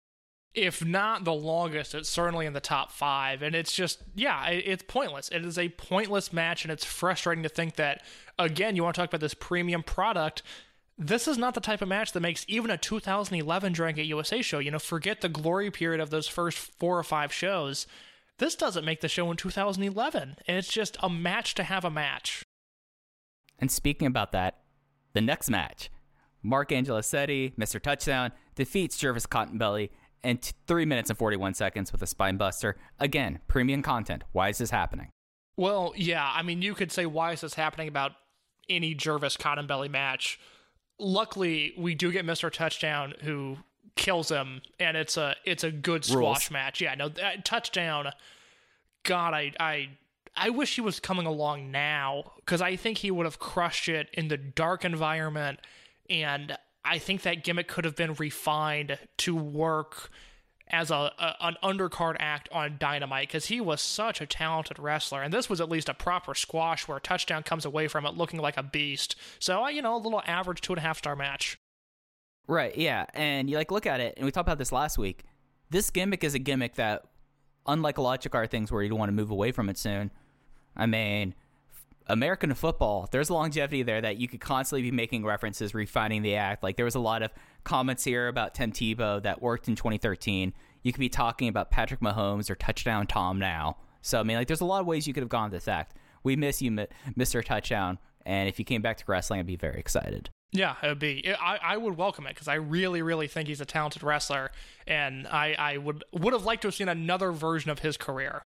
if 0.55 0.85
not 0.85 1.25
the 1.25 1.33
longest, 1.33 1.95
it's 1.95 2.09
certainly 2.09 2.45
in 2.45 2.53
the 2.53 2.61
top 2.61 2.93
five. 2.93 3.41
And 3.43 3.55
it's 3.55 3.73
just, 3.73 4.03
yeah, 4.15 4.49
it's 4.49 4.85
pointless. 4.87 5.31
It 5.31 5.45
is 5.45 5.59
a 5.59 5.71
pointless 5.71 6.33
match, 6.33 6.65
and 6.65 6.71
it's 6.73 6.85
frustrating 6.85 7.43
to 7.43 7.49
think 7.49 7.77
that, 7.77 8.03
again, 8.39 8.77
you 8.77 8.83
want 8.83 8.95
to 8.95 9.01
talk 9.01 9.09
about 9.09 9.21
this 9.21 9.35
premium 9.35 9.83
product. 9.83 10.43
This 10.99 11.27
is 11.27 11.39
not 11.39 11.55
the 11.55 11.61
type 11.61 11.81
of 11.81 11.89
match 11.89 12.13
that 12.13 12.21
makes 12.21 12.45
even 12.49 12.71
a 12.71 12.77
2011 12.77 13.73
Dragon 13.73 13.97
Gate 13.97 14.09
USA 14.09 14.43
show. 14.43 14.59
You 14.59 14.71
know, 14.71 14.79
forget 14.79 15.23
the 15.23 15.31
glory 15.31 15.71
period 15.71 16.01
of 16.01 16.11
those 16.11 16.29
first 16.29 16.59
four 16.59 16.99
or 16.99 17.03
five 17.03 17.33
shows. 17.33 17.87
This 18.37 18.55
doesn't 18.55 18.85
make 18.85 19.01
the 19.01 19.09
show 19.09 19.31
in 19.31 19.39
2011. 19.39 20.37
And 20.47 20.57
it's 20.57 20.69
just 20.69 20.99
a 21.03 21.09
match 21.09 21.55
to 21.55 21.63
have 21.63 21.85
a 21.85 21.91
match. 21.91 22.43
And 23.59 23.71
speaking 23.71 24.07
about 24.07 24.33
that, 24.33 24.59
the 25.15 25.21
next 25.23 25.49
match, 25.49 25.91
Mark 26.43 26.71
Angelosetti, 26.71 27.55
Mr. 27.57 27.81
Touchdown, 27.81 28.33
defeats 28.55 28.97
Jervis 28.97 29.27
Cottonbelly 29.27 29.91
in 30.23 30.39
t- 30.39 30.53
3 30.67 30.85
minutes 30.87 31.11
and 31.11 31.19
41 31.19 31.55
seconds 31.55 31.93
with 31.93 32.03
a 32.03 32.07
spine 32.07 32.37
buster. 32.37 32.77
Again, 32.99 33.41
premium 33.49 33.83
content. 33.83 34.25
Why 34.33 34.49
is 34.49 34.59
this 34.59 34.71
happening? 34.71 35.11
Well, 35.57 35.93
yeah, 35.97 36.31
I 36.35 36.43
mean, 36.43 36.63
you 36.63 36.75
could 36.75 36.91
say, 36.93 37.07
why 37.07 37.33
is 37.33 37.43
this 37.43 37.55
happening 37.55 37.89
about 37.89 38.13
any 38.69 38.95
Jervis 38.95 39.37
Cotton 39.37 39.67
Belly 39.67 39.89
match? 39.89 40.41
Luckily, 40.99 41.75
we 41.77 41.95
do 41.95 42.13
get 42.13 42.25
Mr. 42.25 42.51
Touchdown 42.53 43.15
who 43.23 43.59
kills 43.97 44.31
him, 44.31 44.63
and 44.79 44.97
it's 44.97 45.17
a 45.17 45.35
it's 45.45 45.65
a 45.65 45.71
good 45.71 46.05
squash 46.05 46.17
Rules. 46.47 46.51
match. 46.51 46.81
Yeah, 46.81 46.95
no, 46.95 47.09
that 47.11 47.45
touchdown. 47.45 48.11
God, 49.05 49.35
I 49.35 49.53
I 49.59 49.89
I 50.37 50.51
wish 50.51 50.77
he 50.77 50.81
was 50.81 51.01
coming 51.01 51.27
along 51.27 51.71
now 51.71 52.33
because 52.37 52.63
I 52.63 52.77
think 52.77 52.99
he 52.99 53.11
would 53.11 53.27
have 53.27 53.39
crushed 53.39 53.89
it 53.89 54.09
in 54.13 54.29
the 54.29 54.37
dark 54.37 54.85
environment, 54.85 55.61
and 56.09 56.57
I 56.85 56.99
think 56.99 57.23
that 57.23 57.45
gimmick 57.45 57.69
could 57.69 57.85
have 57.85 57.97
been 57.97 58.15
refined 58.15 58.99
to 59.19 59.37
work 59.37 60.11
as 60.69 60.91
a, 60.91 61.13
a 61.19 61.37
an 61.41 61.57
undercard 61.63 62.17
act 62.19 62.49
on 62.51 62.77
Dynamite 62.79 63.29
because 63.29 63.47
he 63.47 63.61
was 63.61 63.81
such 63.81 64.21
a 64.21 64.27
talented 64.27 64.79
wrestler, 64.79 65.23
and 65.23 65.33
this 65.33 65.49
was 65.49 65.61
at 65.61 65.69
least 65.69 65.89
a 65.89 65.95
proper 65.95 66.35
squash 66.35 66.89
where 66.89 66.97
a 66.97 67.01
touchdown 67.01 67.43
comes 67.43 67.65
away 67.65 67.89
from 67.89 68.07
it 68.07 68.15
looking 68.15 68.41
like 68.41 68.57
a 68.57 68.63
beast. 68.63 69.17
So 69.39 69.65
uh, 69.65 69.69
you 69.69 69.83
know, 69.83 69.95
a 69.95 69.99
little 69.99 70.23
average 70.27 70.61
two 70.61 70.73
and 70.73 70.79
a 70.79 70.83
half 70.83 70.99
star 70.99 71.15
match. 71.15 71.59
Right, 72.49 72.77
yeah. 72.77 73.07
And 73.15 73.49
you 73.49 73.57
like 73.57 73.71
look 73.71 73.87
at 73.87 74.01
it, 74.01 74.15
and 74.17 74.25
we 74.25 74.33
talked 74.33 74.49
about 74.49 74.59
this 74.59 74.73
last 74.73 74.99
week. 74.99 75.25
This 75.71 75.91
gimmick 75.91 76.25
is 76.25 76.35
a 76.35 76.39
gimmick 76.39 76.75
that, 76.75 77.05
unlike 77.67 77.99
a 77.99 78.03
lot 78.03 78.25
of 78.27 78.51
things 78.51 78.73
where 78.73 78.83
you 78.83 78.89
don't 78.89 78.99
want 78.99 79.09
to 79.09 79.15
move 79.15 79.31
away 79.31 79.53
from 79.53 79.69
it 79.69 79.79
soon, 79.79 80.11
I 80.77 80.87
mean, 80.87 81.35
American 82.07 82.53
football, 82.55 83.09
there's 83.11 83.31
longevity 83.31 83.83
there 83.83 84.01
that 84.01 84.17
you 84.17 84.29
could 84.29 84.41
constantly 84.41 84.83
be 84.83 84.91
making 84.91 85.25
references, 85.25 85.75
refining 85.75 86.23
the 86.23 86.37
act. 86.37 86.63
Like 86.63 86.77
there 86.77 86.85
was 86.85 86.95
a 86.95 87.01
lot 87.01 87.23
of 87.23 87.31
comments 87.65 88.05
here 88.05 88.29
about 88.29 88.55
Tim 88.55 88.73
Tebow 88.73 89.23
that 89.23 89.41
worked 89.41 89.69
in 89.69 89.77
2013. 89.77 90.53
You 90.83 90.93
could 90.93 91.01
be 91.01 91.09
talking 91.09 91.49
about 91.49 91.71
Patrick 91.71 92.01
Mahomes 92.01 92.51
or 92.51 92.55
Touchdown 92.55 93.07
Tom 93.07 93.39
now. 93.39 93.77
So 94.01 94.19
I 94.19 94.23
mean, 94.25 94.37
like 94.37 94.49
there's 94.49 94.61
a 94.61 94.67
lot 94.67 94.81
of 94.81 94.87
ways 94.87 95.07
you 95.07 95.15
could 95.15 95.23
have 95.23 95.31
gone 95.31 95.51
this 95.51 95.69
act. 95.69 95.97
We 96.25 96.37
miss 96.37 96.63
you, 96.63 96.71
Mr. 96.71 97.45
Touchdown, 97.45 97.99
and 98.25 98.49
if 98.49 98.59
you 98.59 98.65
came 98.65 98.83
back 98.83 98.97
to 98.99 99.05
wrestling, 99.09 99.41
I'd 99.41 99.47
be 99.47 99.57
very 99.57 99.79
excited. 99.79 100.31
Yeah, 100.53 100.77
it 100.83 100.87
would 100.87 100.99
be. 100.99 101.35
I, 101.41 101.59
I 101.63 101.77
would 101.79 101.97
welcome 101.97 102.27
it 102.27 102.35
because 102.35 102.47
I 102.47 102.55
really, 102.55 103.01
really 103.01 103.27
think 103.27 103.49
he's 103.49 103.61
a 103.61 103.65
talented 103.65 104.03
wrestler, 104.03 104.51
and 104.87 105.27
I, 105.27 105.55
I 105.59 105.79
would 105.79 106.05
would 106.13 106.35
have 106.35 106.45
liked 106.45 106.63
to 106.63 106.69
have 106.69 106.75
seen 106.75 106.89
another 106.89 107.33
version 107.33 107.71
of 107.71 107.79
his 107.79 107.97
career. 107.97 108.43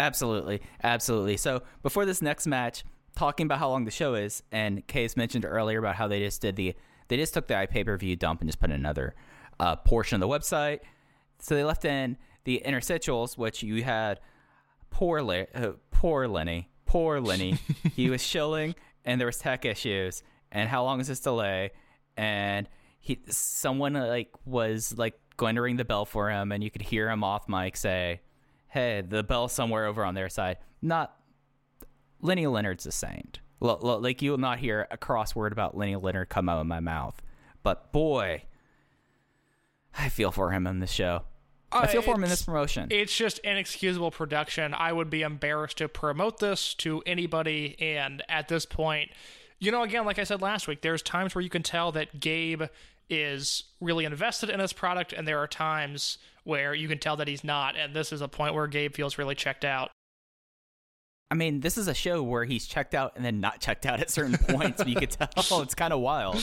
Absolutely, 0.00 0.62
absolutely. 0.82 1.36
So 1.36 1.62
before 1.82 2.06
this 2.06 2.22
next 2.22 2.46
match, 2.46 2.84
talking 3.16 3.44
about 3.44 3.58
how 3.58 3.68
long 3.68 3.84
the 3.84 3.90
show 3.90 4.14
is, 4.14 4.42
and 4.50 4.86
Case 4.86 5.14
mentioned 5.14 5.44
earlier 5.44 5.78
about 5.78 5.94
how 5.96 6.08
they 6.08 6.20
just 6.20 6.40
did 6.40 6.56
the 6.56 6.74
they 7.08 7.16
just 7.18 7.34
took 7.34 7.48
the 7.48 7.66
pay 7.68 7.84
per 7.84 7.96
view 7.98 8.16
dump 8.16 8.40
and 8.40 8.48
just 8.48 8.60
put 8.60 8.70
another 8.70 9.14
uh, 9.58 9.76
portion 9.76 10.14
of 10.14 10.26
the 10.26 10.34
website. 10.34 10.80
So 11.40 11.54
they 11.54 11.64
left 11.64 11.84
in 11.84 12.16
the 12.44 12.62
interstitials, 12.64 13.36
which 13.36 13.62
you 13.62 13.82
had 13.82 14.20
poor 14.88 15.22
Le- 15.22 15.46
uh, 15.54 15.72
poor 15.90 16.26
Lenny, 16.26 16.70
poor 16.86 17.20
Lenny. 17.20 17.58
he 17.94 18.08
was 18.08 18.22
shilling, 18.22 18.74
and 19.04 19.20
there 19.20 19.26
was 19.26 19.36
tech 19.36 19.66
issues. 19.66 20.22
And 20.50 20.66
how 20.66 20.84
long 20.84 21.00
is 21.00 21.08
this 21.08 21.20
delay? 21.20 21.72
And 22.16 22.68
he 23.00 23.18
someone 23.28 23.92
like 23.92 24.30
was 24.46 24.96
like 24.96 25.20
going 25.36 25.56
to 25.56 25.62
ring 25.62 25.76
the 25.76 25.84
bell 25.84 26.06
for 26.06 26.30
him, 26.30 26.52
and 26.52 26.64
you 26.64 26.70
could 26.70 26.82
hear 26.82 27.10
him 27.10 27.22
off 27.22 27.50
mic 27.50 27.76
say 27.76 28.20
hey, 28.70 29.02
the 29.06 29.22
bell's 29.22 29.52
somewhere 29.52 29.86
over 29.86 30.04
on 30.04 30.14
their 30.14 30.28
side. 30.28 30.58
Not 30.80 31.14
Lenny 32.20 32.46
Leonard's 32.46 32.86
a 32.86 32.92
saint. 32.92 33.40
L- 33.62 33.80
l- 33.82 34.00
like 34.00 34.22
you 34.22 34.30
will 34.30 34.38
not 34.38 34.58
hear 34.58 34.86
a 34.90 34.96
crossword 34.96 35.52
about 35.52 35.76
Lenny 35.76 35.96
Leonard 35.96 36.28
come 36.28 36.48
out 36.48 36.60
of 36.60 36.66
my 36.66 36.80
mouth. 36.80 37.20
But 37.62 37.92
boy, 37.92 38.44
I 39.96 40.08
feel 40.08 40.30
for 40.30 40.50
him 40.50 40.66
in 40.66 40.80
this 40.80 40.90
show. 40.90 41.22
I 41.72 41.86
feel 41.86 42.02
for 42.02 42.16
him 42.16 42.24
in 42.24 42.30
this 42.30 42.42
promotion. 42.42 42.88
It's 42.90 43.16
just 43.16 43.38
inexcusable 43.40 44.10
production. 44.10 44.74
I 44.74 44.92
would 44.92 45.08
be 45.08 45.22
embarrassed 45.22 45.78
to 45.78 45.88
promote 45.88 46.40
this 46.40 46.74
to 46.76 47.00
anybody, 47.06 47.76
and 47.78 48.22
at 48.28 48.48
this 48.48 48.66
point, 48.66 49.10
you 49.60 49.70
know, 49.70 49.82
again, 49.82 50.04
like 50.04 50.18
I 50.18 50.24
said 50.24 50.42
last 50.42 50.66
week, 50.66 50.80
there's 50.80 51.02
times 51.02 51.34
where 51.34 51.42
you 51.42 51.50
can 51.50 51.62
tell 51.62 51.92
that 51.92 52.18
Gabe 52.18 52.62
is 53.10 53.64
really 53.80 54.04
invested 54.04 54.48
in 54.48 54.58
this 54.58 54.72
product, 54.72 55.12
and 55.12 55.26
there 55.26 55.38
are 55.38 55.46
times 55.46 56.18
where 56.44 56.74
you 56.74 56.88
can 56.88 56.98
tell 56.98 57.16
that 57.16 57.28
he's 57.28 57.44
not, 57.44 57.76
and 57.76 57.94
this 57.94 58.12
is 58.12 58.20
a 58.20 58.28
point 58.28 58.54
where 58.54 58.66
Gabe 58.66 58.94
feels 58.94 59.18
really 59.18 59.34
checked 59.34 59.64
out. 59.64 59.90
I 61.30 61.34
mean, 61.34 61.60
this 61.60 61.78
is 61.78 61.86
a 61.86 61.94
show 61.94 62.22
where 62.22 62.44
he's 62.44 62.66
checked 62.66 62.94
out 62.94 63.12
and 63.16 63.24
then 63.24 63.40
not 63.40 63.60
checked 63.60 63.86
out 63.86 64.00
at 64.00 64.10
certain 64.10 64.36
points. 64.36 64.80
and 64.80 64.90
you 64.90 64.96
could 64.96 65.10
tell 65.10 65.28
it's 65.62 65.74
kind 65.74 65.92
of 65.92 66.00
wild. 66.00 66.42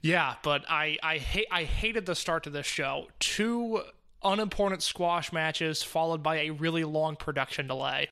Yeah, 0.00 0.36
but 0.42 0.64
I 0.68 0.98
I 1.02 1.18
hate 1.18 1.46
I 1.50 1.64
hated 1.64 2.06
the 2.06 2.14
start 2.14 2.44
to 2.44 2.50
this 2.50 2.66
show. 2.66 3.08
Two 3.20 3.82
unimportant 4.24 4.82
squash 4.82 5.32
matches 5.32 5.82
followed 5.82 6.22
by 6.22 6.40
a 6.40 6.50
really 6.50 6.84
long 6.84 7.16
production 7.16 7.66
delay. 7.66 8.08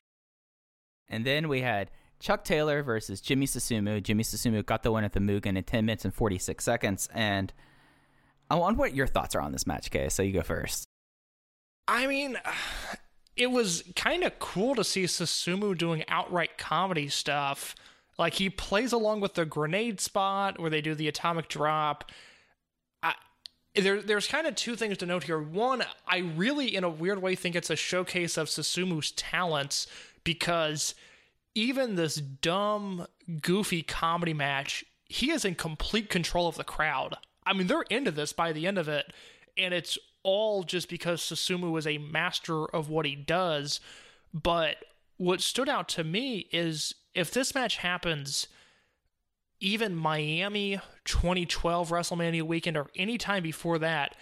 And 1.09 1.25
then 1.25 1.49
we 1.49 1.61
had 1.61 1.89
Chuck 2.21 2.43
Taylor 2.43 2.83
versus 2.83 3.19
Jimmy 3.19 3.47
Susumu. 3.47 4.01
Jimmy 4.01 4.23
Susumu 4.23 4.65
got 4.65 4.83
the 4.83 4.91
win 4.91 5.03
at 5.03 5.13
the 5.13 5.19
Mugen 5.19 5.57
in 5.57 5.63
10 5.63 5.85
minutes 5.85 6.05
and 6.05 6.13
46 6.13 6.63
seconds. 6.63 7.09
And 7.13 7.51
I 8.49 8.55
wonder 8.55 8.79
what 8.79 8.95
your 8.95 9.07
thoughts 9.07 9.35
are 9.35 9.41
on 9.41 9.51
this 9.51 9.65
match, 9.65 9.89
Kay. 9.89 10.07
So 10.09 10.23
you 10.23 10.31
go 10.31 10.41
first. 10.41 10.85
I 11.87 12.05
mean, 12.07 12.37
it 13.35 13.47
was 13.47 13.83
kind 13.95 14.23
of 14.23 14.37
cool 14.39 14.75
to 14.75 14.83
see 14.83 15.05
Susumu 15.05 15.75
doing 15.77 16.03
outright 16.07 16.57
comedy 16.57 17.09
stuff. 17.09 17.75
Like 18.19 18.35
he 18.35 18.49
plays 18.49 18.93
along 18.93 19.21
with 19.21 19.33
the 19.33 19.45
grenade 19.45 19.99
spot 19.99 20.59
where 20.59 20.69
they 20.69 20.81
do 20.81 20.93
the 20.93 21.07
atomic 21.07 21.49
drop. 21.49 22.11
There, 23.73 24.01
there's 24.01 24.27
kind 24.27 24.47
of 24.47 24.55
two 24.55 24.75
things 24.75 24.97
to 24.97 25.05
note 25.05 25.23
here. 25.23 25.41
One, 25.41 25.81
I 26.05 26.17
really, 26.17 26.75
in 26.75 26.83
a 26.83 26.89
weird 26.89 27.21
way, 27.21 27.35
think 27.35 27.55
it's 27.55 27.69
a 27.69 27.75
showcase 27.77 28.37
of 28.37 28.47
Susumu's 28.47 29.11
talents 29.11 29.87
because 30.25 30.93
even 31.55 31.95
this 31.95 32.15
dumb, 32.15 33.07
goofy 33.41 33.83
comedy 33.83 34.33
match, 34.33 34.85
he 35.05 35.31
is 35.31 35.45
in 35.45 35.55
complete 35.55 36.09
control 36.09 36.47
of 36.47 36.55
the 36.55 36.63
crowd. 36.63 37.15
I 37.45 37.53
mean, 37.53 37.67
they're 37.67 37.83
into 37.89 38.11
this 38.11 38.33
by 38.33 38.53
the 38.53 38.67
end 38.67 38.77
of 38.77 38.87
it, 38.87 39.11
and 39.57 39.73
it's 39.73 39.97
all 40.23 40.63
just 40.63 40.89
because 40.89 41.21
Susumu 41.21 41.77
is 41.77 41.87
a 41.87 41.97
master 41.97 42.65
of 42.65 42.89
what 42.89 43.05
he 43.05 43.15
does. 43.15 43.79
But 44.33 44.77
what 45.17 45.41
stood 45.41 45.67
out 45.67 45.89
to 45.89 46.03
me 46.03 46.47
is 46.51 46.95
if 47.13 47.31
this 47.31 47.53
match 47.53 47.77
happens, 47.77 48.47
even 49.59 49.95
Miami 49.95 50.79
2012 51.05 51.89
WrestleMania 51.89 52.43
weekend 52.43 52.77
or 52.77 52.87
any 52.95 53.17
time 53.17 53.43
before 53.43 53.79
that, 53.79 54.15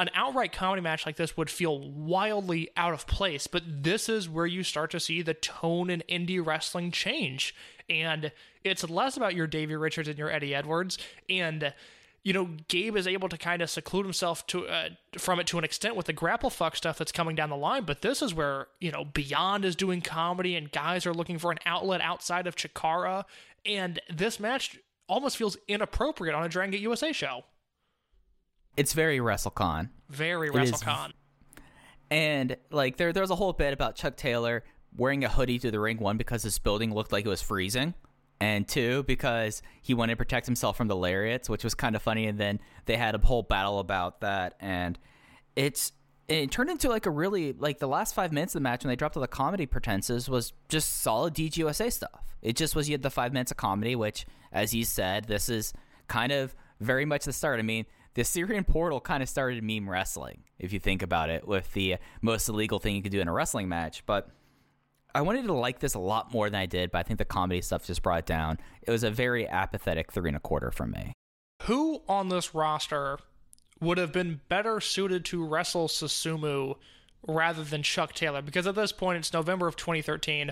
an 0.00 0.08
outright 0.14 0.50
comedy 0.50 0.80
match 0.80 1.04
like 1.04 1.16
this 1.16 1.36
would 1.36 1.50
feel 1.50 1.78
wildly 1.78 2.70
out 2.74 2.94
of 2.94 3.06
place. 3.06 3.46
But 3.46 3.62
this 3.82 4.08
is 4.08 4.30
where 4.30 4.46
you 4.46 4.62
start 4.62 4.90
to 4.92 5.00
see 5.00 5.20
the 5.20 5.34
tone 5.34 5.90
in 5.90 6.02
indie 6.08 6.44
wrestling 6.44 6.90
change. 6.90 7.54
And 7.90 8.32
it's 8.64 8.88
less 8.88 9.18
about 9.18 9.34
your 9.34 9.46
Davey 9.46 9.76
Richards 9.76 10.08
and 10.08 10.18
your 10.18 10.30
Eddie 10.30 10.54
Edwards. 10.54 10.96
And 11.28 11.74
you 12.22 12.32
know, 12.32 12.50
Gabe 12.68 12.96
is 12.96 13.06
able 13.06 13.28
to 13.28 13.38
kind 13.38 13.60
of 13.62 13.70
seclude 13.70 14.04
himself 14.04 14.46
to 14.48 14.66
uh, 14.66 14.88
from 15.18 15.38
it 15.38 15.46
to 15.48 15.58
an 15.58 15.64
extent 15.64 15.96
with 15.96 16.06
the 16.06 16.12
grapple 16.12 16.50
fuck 16.50 16.76
stuff 16.76 16.98
that's 16.98 17.12
coming 17.12 17.36
down 17.36 17.50
the 17.50 17.56
line. 17.56 17.84
But 17.84 18.02
this 18.02 18.22
is 18.22 18.34
where 18.34 18.68
you 18.78 18.90
know 18.90 19.04
Beyond 19.04 19.64
is 19.64 19.76
doing 19.76 20.00
comedy, 20.00 20.54
and 20.54 20.70
guys 20.70 21.06
are 21.06 21.14
looking 21.14 21.38
for 21.38 21.50
an 21.50 21.58
outlet 21.64 22.00
outside 22.00 22.46
of 22.46 22.56
Chikara. 22.56 23.24
And 23.66 24.00
this 24.10 24.40
match 24.40 24.78
almost 25.08 25.36
feels 25.36 25.56
inappropriate 25.66 26.34
on 26.34 26.44
a 26.44 26.48
Dragon 26.48 26.70
Gate 26.70 26.80
USA 26.82 27.12
show. 27.12 27.44
It's 28.76 28.92
very 28.92 29.18
WrestleCon. 29.18 29.90
Very 30.08 30.50
WrestleCon. 30.50 31.12
And 32.10 32.56
like 32.70 32.96
there 32.96 33.12
there 33.12 33.22
was 33.22 33.30
a 33.30 33.36
whole 33.36 33.52
bit 33.52 33.72
about 33.72 33.94
Chuck 33.94 34.16
Taylor 34.16 34.64
wearing 34.96 35.24
a 35.24 35.28
hoodie 35.28 35.58
to 35.60 35.70
the 35.70 35.78
ring 35.78 35.98
one 35.98 36.16
because 36.16 36.42
his 36.42 36.58
building 36.58 36.92
looked 36.92 37.12
like 37.12 37.24
it 37.24 37.28
was 37.28 37.42
freezing. 37.42 37.94
And 38.40 38.66
two, 38.66 39.02
because 39.02 39.60
he 39.82 39.92
wanted 39.92 40.14
to 40.14 40.16
protect 40.16 40.46
himself 40.46 40.76
from 40.76 40.88
the 40.88 40.96
lariats, 40.96 41.50
which 41.50 41.62
was 41.62 41.74
kind 41.74 41.94
of 41.94 42.00
funny. 42.00 42.26
And 42.26 42.38
then 42.38 42.58
they 42.86 42.96
had 42.96 43.14
a 43.14 43.18
whole 43.18 43.42
battle 43.42 43.80
about 43.80 44.22
that. 44.22 44.54
And 44.60 44.98
it's 45.56 45.92
it 46.26 46.50
turned 46.50 46.70
into 46.70 46.88
like 46.88 47.06
a 47.06 47.10
really 47.10 47.52
like 47.52 47.78
the 47.78 47.88
last 47.88 48.14
five 48.14 48.32
minutes 48.32 48.54
of 48.54 48.60
the 48.60 48.62
match 48.62 48.84
when 48.84 48.88
they 48.88 48.96
dropped 48.96 49.16
all 49.16 49.20
the 49.20 49.28
comedy 49.28 49.66
pretenses 49.66 50.28
was 50.28 50.52
just 50.68 51.02
solid 51.02 51.34
DGUSA 51.34 51.92
stuff. 51.92 52.24
It 52.40 52.56
just 52.56 52.74
was 52.74 52.88
you 52.88 52.94
had 52.94 53.02
the 53.02 53.10
five 53.10 53.32
minutes 53.32 53.50
of 53.50 53.56
comedy, 53.56 53.94
which, 53.94 54.26
as 54.52 54.72
you 54.72 54.84
said, 54.84 55.24
this 55.24 55.48
is 55.48 55.74
kind 56.08 56.32
of 56.32 56.54
very 56.80 57.04
much 57.04 57.26
the 57.26 57.32
start. 57.32 57.58
I 57.58 57.62
mean, 57.62 57.84
the 58.14 58.24
Syrian 58.24 58.64
portal 58.64 59.00
kind 59.00 59.22
of 59.22 59.28
started 59.28 59.62
meme 59.62 59.88
wrestling, 59.88 60.42
if 60.58 60.72
you 60.72 60.80
think 60.80 61.02
about 61.02 61.30
it, 61.30 61.46
with 61.46 61.72
the 61.72 61.96
most 62.22 62.48
illegal 62.48 62.78
thing 62.78 62.96
you 62.96 63.02
could 63.02 63.12
do 63.12 63.20
in 63.20 63.28
a 63.28 63.32
wrestling 63.32 63.68
match. 63.68 64.04
But 64.06 64.28
I 65.14 65.22
wanted 65.22 65.46
to 65.46 65.52
like 65.52 65.80
this 65.80 65.94
a 65.94 65.98
lot 65.98 66.32
more 66.32 66.50
than 66.50 66.60
I 66.60 66.66
did, 66.66 66.90
but 66.90 66.98
I 66.98 67.02
think 67.02 67.18
the 67.18 67.24
comedy 67.24 67.60
stuff 67.60 67.86
just 67.86 68.02
brought 68.02 68.20
it 68.20 68.26
down. 68.26 68.58
It 68.82 68.90
was 68.90 69.04
a 69.04 69.10
very 69.10 69.48
apathetic 69.48 70.12
three 70.12 70.28
and 70.30 70.36
a 70.36 70.40
quarter 70.40 70.70
from 70.70 70.90
me. 70.92 71.12
Who 71.62 72.02
on 72.08 72.28
this 72.28 72.54
roster 72.54 73.18
would 73.80 73.98
have 73.98 74.12
been 74.12 74.40
better 74.48 74.80
suited 74.80 75.24
to 75.26 75.44
wrestle 75.44 75.88
Susumu 75.88 76.76
rather 77.26 77.64
than 77.64 77.82
Chuck 77.82 78.12
Taylor? 78.12 78.42
Because 78.42 78.66
at 78.66 78.74
this 78.74 78.92
point, 78.92 79.18
it's 79.18 79.32
November 79.32 79.66
of 79.66 79.76
2013. 79.76 80.50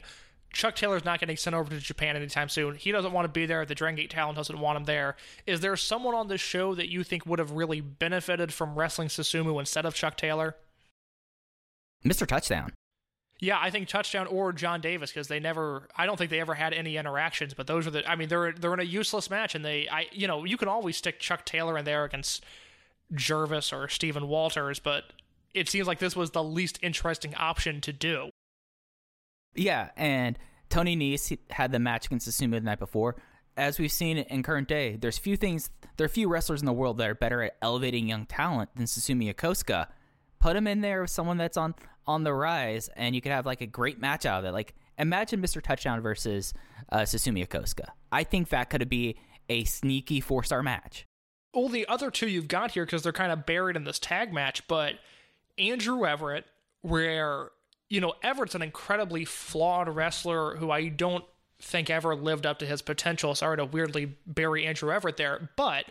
Chuck 0.53 0.75
Taylor's 0.75 1.05
not 1.05 1.21
getting 1.21 1.37
sent 1.37 1.55
over 1.55 1.71
to 1.71 1.79
Japan 1.79 2.17
anytime 2.17 2.49
soon. 2.49 2.75
He 2.75 2.91
doesn't 2.91 3.13
want 3.13 3.27
to 3.27 3.33
be 3.33 3.47
there. 3.47 3.65
The 3.65 3.75
Dragon 3.75 3.97
Gate 3.97 4.11
talent 4.11 4.37
doesn't 4.37 4.59
want 4.59 4.79
him 4.79 4.85
there. 4.85 5.17
Is 5.47 5.61
there 5.61 5.77
someone 5.77 6.15
on 6.15 6.29
this 6.29 6.41
show 6.41 6.75
that 6.75 6.89
you 6.89 7.05
think 7.05 7.27
would 7.27 7.39
have 7.39 7.53
really 7.53 7.81
benefited 7.81 8.53
from 8.53 8.75
wrestling 8.75 9.09
Susumu 9.09 9.59
instead 9.59 9.85
of 9.85 9.95
Chuck 9.95 10.17
Taylor? 10.17 10.57
Mr. 12.05 12.27
Touchdown. 12.27 12.73
Yeah, 13.41 13.59
I 13.61 13.71
think 13.71 13.87
touchdown 13.87 14.27
or 14.27 14.53
John 14.53 14.81
Davis 14.81 15.11
because 15.11 15.29
they 15.29 15.39
never. 15.39 15.89
I 15.97 16.07
don't 16.07 16.17
think 16.17 16.31
they 16.31 16.41
ever 16.41 16.55
had 16.55 16.73
any 16.73 16.97
interactions. 16.97 17.55
But 17.55 17.69
those 17.69 17.87
are 17.87 17.91
the. 17.91 18.09
I 18.09 18.17
mean, 18.17 18.29
they're 18.29 18.53
they're 18.53 18.75
in 18.75 18.81
a 18.81 18.85
useless 18.85 19.31
match, 19.31 19.55
and 19.55 19.65
they. 19.65 19.89
I 19.89 20.07
you 20.11 20.27
know 20.27 20.45
you 20.45 20.57
can 20.57 20.67
always 20.67 20.97
stick 20.97 21.21
Chuck 21.21 21.45
Taylor 21.45 21.79
in 21.79 21.85
there 21.85 22.05
against 22.05 22.45
Jervis 23.15 23.73
or 23.73 23.89
Stephen 23.89 24.27
Walters, 24.27 24.81
but 24.81 25.05
it 25.55 25.69
seems 25.69 25.87
like 25.87 26.01
this 26.01 26.17
was 26.17 26.33
the 26.33 26.43
least 26.43 26.81
interesting 26.83 27.35
option 27.37 27.81
to 27.83 27.93
do. 27.93 28.31
Yeah, 29.55 29.91
and 29.97 30.39
Tony 30.69 30.97
Nese 30.97 31.39
had 31.51 31.73
the 31.73 31.79
match 31.79 32.07
against 32.07 32.29
Susumu 32.29 32.53
the 32.53 32.61
night 32.61 32.79
before. 32.79 33.17
As 33.57 33.79
we've 33.79 33.91
seen 33.91 34.19
in 34.19 34.43
current 34.43 34.69
day, 34.69 34.97
there's 34.97 35.19
few 35.19 35.37
things, 35.37 35.71
there 35.97 36.05
are 36.05 36.09
few 36.09 36.29
wrestlers 36.29 36.61
in 36.61 36.67
the 36.67 36.73
world 36.73 36.99
that 36.99 37.11
are 37.11 37.15
better 37.15 37.43
at 37.43 37.57
elevating 37.61 38.07
young 38.09 38.27
talent 38.27 38.71
than 38.77 38.87
Susumu 38.87 39.33
Yokosuka. 39.35 39.89
Put 40.39 40.55
him 40.55 40.69
in 40.69 40.81
there 40.81 41.03
with 41.03 41.11
someone 41.11 41.37
that's 41.37 41.57
on 41.57 41.75
on 42.07 42.25
the 42.25 42.33
rise, 42.33 42.89
and 42.97 43.15
you 43.15 43.21
could 43.21 43.33
have 43.33 43.45
like 43.45 43.61
a 43.61 43.67
great 43.67 44.01
match 44.01 44.25
out 44.25 44.41
of 44.41 44.45
it. 44.45 44.53
Like 44.53 44.75
imagine 44.99 45.43
Mr. 45.43 45.61
Touchdown 45.61 46.01
versus 46.01 46.55
uh, 46.91 46.99
Yokosuka. 47.01 47.87
I 48.11 48.25
think 48.25 48.49
that 48.51 48.71
could 48.71 48.89
be 48.89 49.17
a 49.49 49.65
sneaky 49.65 50.21
four 50.21 50.43
star 50.43 50.63
match. 50.63 51.07
Well, 51.55 51.69
the 51.69 51.87
other 51.89 52.11
two 52.11 52.29
you've 52.29 52.49
got 52.49 52.73
here 52.73 52.85
because 52.85 53.03
they're 53.03 53.13
kind 53.13 53.33
of 53.33 53.47
buried 53.47 53.77
in 53.77 53.85
this 53.85 53.99
tag 53.99 54.33
match, 54.33 54.67
but 54.69 54.95
Andrew 55.57 56.07
Everett, 56.07 56.45
where 56.83 57.51
you 57.89 58.01
know 58.01 58.15
Everett's 58.23 58.55
an 58.55 58.63
incredibly 58.63 59.25
flawed 59.25 59.89
wrestler 59.89 60.57
who 60.57 60.71
I 60.71 60.89
don't 60.89 61.25
think 61.61 61.91
ever 61.91 62.15
lived 62.15 62.47
up 62.47 62.59
to 62.61 62.67
his 62.67 62.83
potential. 62.83 63.35
Sorry 63.35 63.57
to 63.57 63.65
weirdly 63.65 64.17
bury 64.27 64.67
Andrew 64.67 64.93
Everett 64.93 65.17
there, 65.17 65.51
but 65.57 65.87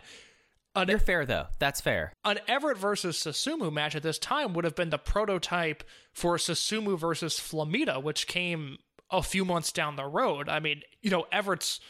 an, 0.74 0.88
You're 0.88 0.98
fair 0.98 1.26
though. 1.26 1.46
That's 1.58 1.80
fair. 1.80 2.12
an 2.24 2.38
Everett 2.46 2.78
versus 2.78 3.16
Susumu 3.18 3.72
match 3.72 3.96
at 3.96 4.02
this 4.02 4.18
time 4.18 4.54
would 4.54 4.64
have 4.64 4.76
been 4.76 4.90
the 4.90 4.98
prototype 4.98 5.82
for 6.12 6.36
Susumu 6.36 6.98
versus 6.98 7.34
Flamita, 7.34 8.02
which 8.02 8.26
came 8.26 8.78
a 9.10 9.22
few 9.22 9.44
months 9.44 9.72
down 9.72 9.96
the 9.96 10.04
road. 10.04 10.48
I 10.48 10.60
mean, 10.60 10.82
you 11.02 11.10
know, 11.10 11.26
Everett's 11.32 11.80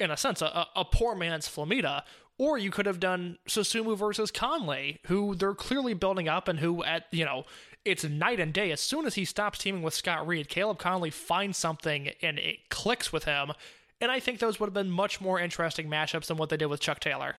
in 0.00 0.10
a 0.10 0.16
sense 0.16 0.42
a, 0.42 0.66
a 0.74 0.84
poor 0.84 1.14
man's 1.14 1.48
Flamita. 1.48 2.02
Or 2.38 2.58
you 2.58 2.70
could 2.70 2.86
have 2.86 2.98
done 2.98 3.38
Susumu 3.46 3.96
versus 3.96 4.32
Konley, 4.32 4.98
who 5.06 5.34
they're 5.34 5.54
clearly 5.54 5.94
building 5.94 6.28
up 6.28 6.48
and 6.48 6.58
who 6.58 6.82
at 6.82 7.04
you 7.12 7.24
know 7.24 7.44
it's 7.84 8.04
night 8.04 8.40
and 8.40 8.52
day. 8.52 8.70
As 8.70 8.80
soon 8.80 9.06
as 9.06 9.14
he 9.14 9.24
stops 9.24 9.58
teaming 9.58 9.82
with 9.82 9.94
Scott 9.94 10.26
Reed, 10.26 10.48
Caleb 10.48 10.78
Konley 10.78 11.12
finds 11.12 11.58
something 11.58 12.10
and 12.22 12.38
it 12.38 12.68
clicks 12.68 13.12
with 13.12 13.24
him. 13.24 13.52
And 14.00 14.10
I 14.10 14.20
think 14.20 14.38
those 14.38 14.58
would 14.58 14.66
have 14.66 14.74
been 14.74 14.90
much 14.90 15.20
more 15.20 15.38
interesting 15.38 15.88
matchups 15.88 16.26
than 16.26 16.36
what 16.36 16.48
they 16.48 16.56
did 16.56 16.66
with 16.66 16.80
Chuck 16.80 17.00
Taylor. 17.00 17.36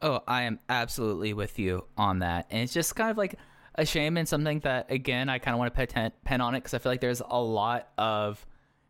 Oh, 0.00 0.20
I 0.26 0.42
am 0.42 0.58
absolutely 0.68 1.32
with 1.32 1.58
you 1.58 1.86
on 1.96 2.20
that. 2.20 2.46
And 2.50 2.62
it's 2.62 2.72
just 2.72 2.96
kind 2.96 3.10
of 3.10 3.16
like 3.16 3.36
a 3.76 3.86
shame 3.86 4.16
and 4.16 4.28
something 4.28 4.60
that, 4.60 4.90
again, 4.90 5.28
I 5.28 5.38
kind 5.38 5.54
of 5.54 5.58
want 5.58 5.74
to 5.74 5.86
pen, 5.86 6.12
pen 6.24 6.40
on 6.40 6.54
it 6.54 6.58
because 6.60 6.74
I 6.74 6.78
feel 6.78 6.92
like 6.92 7.00
there's 7.00 7.22
a 7.28 7.40
lot 7.40 7.88
of 7.98 8.44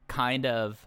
kind 0.09 0.47
of 0.47 0.87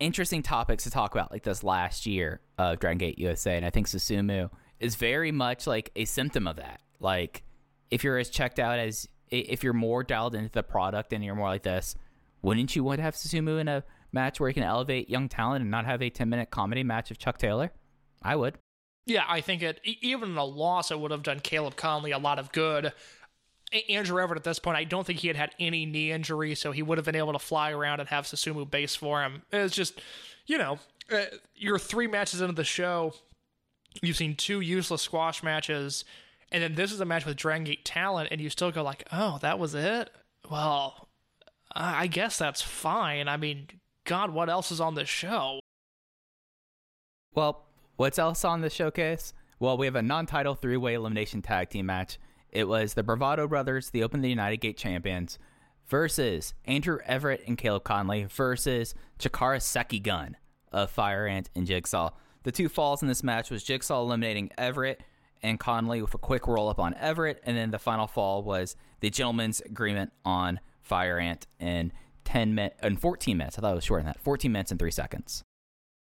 interesting 0.00 0.42
topics 0.42 0.84
to 0.84 0.90
talk 0.90 1.14
about, 1.14 1.32
like 1.32 1.44
this 1.44 1.62
last 1.62 2.06
year 2.06 2.40
of 2.58 2.78
Dragon 2.80 2.98
Gate 2.98 3.18
USA. 3.18 3.56
And 3.56 3.64
I 3.64 3.70
think 3.70 3.86
Susumu 3.86 4.50
is 4.80 4.96
very 4.96 5.32
much 5.32 5.66
like 5.66 5.90
a 5.96 6.04
symptom 6.04 6.46
of 6.46 6.56
that. 6.56 6.80
Like, 7.00 7.44
if 7.90 8.04
you're 8.04 8.18
as 8.18 8.30
checked 8.30 8.58
out 8.58 8.78
as, 8.78 9.08
if 9.30 9.62
you're 9.62 9.72
more 9.72 10.02
dialed 10.02 10.34
into 10.34 10.50
the 10.50 10.62
product 10.62 11.12
and 11.12 11.24
you're 11.24 11.34
more 11.34 11.48
like 11.48 11.62
this, 11.62 11.96
wouldn't 12.42 12.74
you 12.76 12.84
want 12.84 12.98
to 12.98 13.02
have 13.02 13.14
Susumu 13.14 13.60
in 13.60 13.68
a 13.68 13.84
match 14.12 14.40
where 14.40 14.48
he 14.48 14.54
can 14.54 14.62
elevate 14.62 15.10
young 15.10 15.28
talent 15.28 15.62
and 15.62 15.70
not 15.70 15.86
have 15.86 16.02
a 16.02 16.10
10 16.10 16.28
minute 16.28 16.50
comedy 16.50 16.82
match 16.82 17.10
of 17.10 17.18
Chuck 17.18 17.38
Taylor? 17.38 17.72
I 18.22 18.36
would. 18.36 18.58
Yeah, 19.06 19.24
I 19.26 19.40
think 19.40 19.62
it 19.62 19.80
even 19.84 20.36
a 20.36 20.44
loss, 20.44 20.90
it 20.90 21.00
would 21.00 21.10
have 21.10 21.22
done 21.22 21.40
Caleb 21.40 21.76
Konley 21.76 22.14
a 22.14 22.18
lot 22.18 22.38
of 22.38 22.52
good. 22.52 22.92
Andrew 23.88 24.20
Everett 24.20 24.38
at 24.38 24.44
this 24.44 24.58
point, 24.58 24.76
I 24.76 24.84
don't 24.84 25.06
think 25.06 25.18
he 25.18 25.28
had 25.28 25.36
had 25.36 25.54
any 25.58 25.84
knee 25.86 26.10
injury, 26.12 26.54
so 26.54 26.72
he 26.72 26.82
would 26.82 26.98
have 26.98 27.04
been 27.04 27.16
able 27.16 27.32
to 27.32 27.38
fly 27.38 27.70
around 27.70 28.00
and 28.00 28.08
have 28.08 28.24
Susumu 28.24 28.70
base 28.70 28.94
for 28.96 29.22
him. 29.22 29.42
It's 29.52 29.74
just, 29.74 30.00
you 30.46 30.58
know, 30.58 30.78
uh, 31.12 31.24
you're 31.54 31.78
three 31.78 32.06
matches 32.06 32.40
into 32.40 32.54
the 32.54 32.64
show. 32.64 33.14
You've 34.02 34.16
seen 34.16 34.36
two 34.36 34.60
useless 34.60 35.02
squash 35.02 35.42
matches, 35.42 36.04
and 36.50 36.62
then 36.62 36.74
this 36.74 36.92
is 36.92 37.00
a 37.00 37.04
match 37.04 37.24
with 37.24 37.36
Dragon 37.36 37.64
Gate 37.64 37.84
talent, 37.84 38.28
and 38.30 38.40
you 38.40 38.50
still 38.50 38.70
go 38.70 38.82
like, 38.82 39.06
"Oh, 39.12 39.38
that 39.42 39.58
was 39.58 39.74
it." 39.74 40.10
Well, 40.50 41.08
I 41.72 42.06
guess 42.06 42.38
that's 42.38 42.62
fine. 42.62 43.28
I 43.28 43.36
mean, 43.36 43.68
God, 44.04 44.30
what 44.30 44.48
else 44.48 44.72
is 44.72 44.80
on 44.80 44.94
this 44.94 45.08
show? 45.08 45.60
Well, 47.34 47.66
what's 47.96 48.18
else 48.18 48.44
on 48.44 48.62
the 48.62 48.70
showcase? 48.70 49.32
Well, 49.60 49.76
we 49.76 49.86
have 49.86 49.96
a 49.96 50.02
non-title 50.02 50.54
three-way 50.54 50.94
elimination 50.94 51.42
tag 51.42 51.68
team 51.70 51.86
match. 51.86 52.18
It 52.50 52.68
was 52.68 52.94
the 52.94 53.02
Bravado 53.02 53.46
Brothers, 53.46 53.90
the 53.90 54.02
Open 54.02 54.22
the 54.22 54.30
United 54.30 54.58
Gate 54.58 54.78
champions, 54.78 55.38
versus 55.86 56.54
Andrew 56.64 56.98
Everett 57.04 57.44
and 57.46 57.58
Caleb 57.58 57.84
Konley 57.84 58.30
versus 58.30 58.94
Chikara 59.18 59.58
Sekigun 59.58 60.34
of 60.72 60.90
Fire 60.90 61.26
Ant 61.26 61.50
and 61.54 61.66
Jigsaw. 61.66 62.10
The 62.44 62.52
two 62.52 62.68
falls 62.68 63.02
in 63.02 63.08
this 63.08 63.22
match 63.22 63.50
was 63.50 63.64
Jigsaw 63.64 64.00
eliminating 64.00 64.50
Everett 64.56 65.02
and 65.42 65.58
Konley 65.60 66.00
with 66.02 66.14
a 66.14 66.18
quick 66.18 66.46
roll 66.46 66.68
up 66.68 66.78
on 66.78 66.94
Everett, 66.94 67.40
and 67.44 67.56
then 67.56 67.70
the 67.70 67.78
final 67.78 68.06
fall 68.06 68.42
was 68.42 68.76
the 69.00 69.10
gentleman's 69.10 69.60
agreement 69.60 70.12
on 70.24 70.60
Fire 70.82 71.18
Ant 71.18 71.46
in 71.60 71.92
10 72.24 72.54
min- 72.54 72.70
in 72.82 72.96
14 72.96 73.36
minutes. 73.36 73.58
I 73.58 73.60
thought 73.62 73.72
it 73.72 73.76
was 73.76 73.84
shorter 73.84 74.02
than 74.02 74.12
that. 74.12 74.20
14 74.20 74.50
minutes 74.52 74.70
and 74.70 74.78
3 74.78 74.90
seconds. 74.90 75.44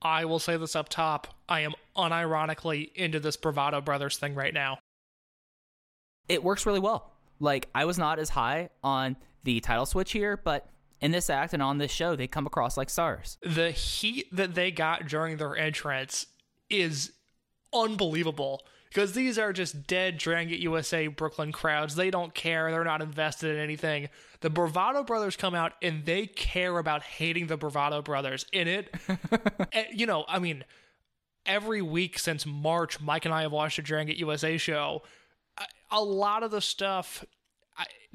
I 0.03 0.25
will 0.25 0.39
say 0.39 0.57
this 0.57 0.77
up 0.77 0.89
top. 0.89 1.27
I 1.49 1.61
am 1.61 1.73
unironically 1.97 2.93
into 2.95 3.19
this 3.21 3.37
Bravado 3.37 3.81
Brothers 3.81 4.17
thing 4.17 4.35
right 4.35 4.55
now. 4.55 4.79
it 6.29 6.45
works 6.45 6.67
really 6.67 6.81
well. 6.81 7.13
Like 7.41 7.69
I 7.75 7.85
was 7.85 7.99
not 7.99 8.19
as 8.19 8.31
high 8.31 8.69
on 8.83 9.17
the 9.45 9.61
title 9.61 9.87
switch 9.87 10.13
here, 10.13 10.37
but 10.37 10.69
in 11.01 11.11
this 11.13 11.31
act 11.31 11.53
and 11.55 11.63
on 11.63 11.79
this 11.79 11.91
show, 11.91 12.17
they 12.17 12.27
come 12.27 12.47
across 12.47 12.77
like 12.77 12.91
stars. 12.91 13.39
The 13.43 13.71
heat 13.71 14.27
that 14.33 14.55
they 14.55 14.71
got 14.71 15.07
during 15.07 15.37
their 15.37 15.57
entrance 15.57 16.27
is 16.69 17.13
unbelievable 17.73 18.63
because 18.89 19.13
these 19.13 19.39
are 19.39 19.53
just 19.53 19.87
dead 19.87 20.19
Dragon 20.19 20.49
Gate 20.49 20.61
USA 20.61 21.07
Brooklyn 21.07 21.53
crowds. 21.53 21.95
They 21.95 22.11
don't 22.11 22.35
care. 22.35 22.71
They're 22.71 22.85
not 22.85 23.03
invested 23.03 23.55
in 23.55 23.61
anything. 23.61 24.09
The 24.41 24.51
Bravado 24.51 25.05
Brothers 25.05 25.37
come 25.37 25.55
out 25.55 25.73
and 25.83 26.05
they 26.05 26.27
care 26.27 26.79
about 26.79 27.03
hating 27.03 27.47
the 27.47 27.57
Bravado 27.57 28.03
Brothers. 28.03 28.47
In 28.53 28.69
it, 28.69 28.95
eh, 29.73 29.85
you 29.93 30.07
know, 30.07 30.25
I 30.29 30.39
mean, 30.39 30.65
every 31.47 31.83
week 31.83 32.19
since 32.19 32.47
March, 32.47 33.01
Mike 33.01 33.25
and 33.25 33.35
I 33.35 33.43
have 33.43 33.53
watched 33.53 33.79
a 33.79 33.83
Dragon 33.83 34.09
Gate 34.09 34.19
USA 34.19 34.57
show. 34.57 35.03
A 35.91 36.03
lot 36.03 36.43
of 36.43 36.51
the 36.51 36.61
stuff 36.61 37.25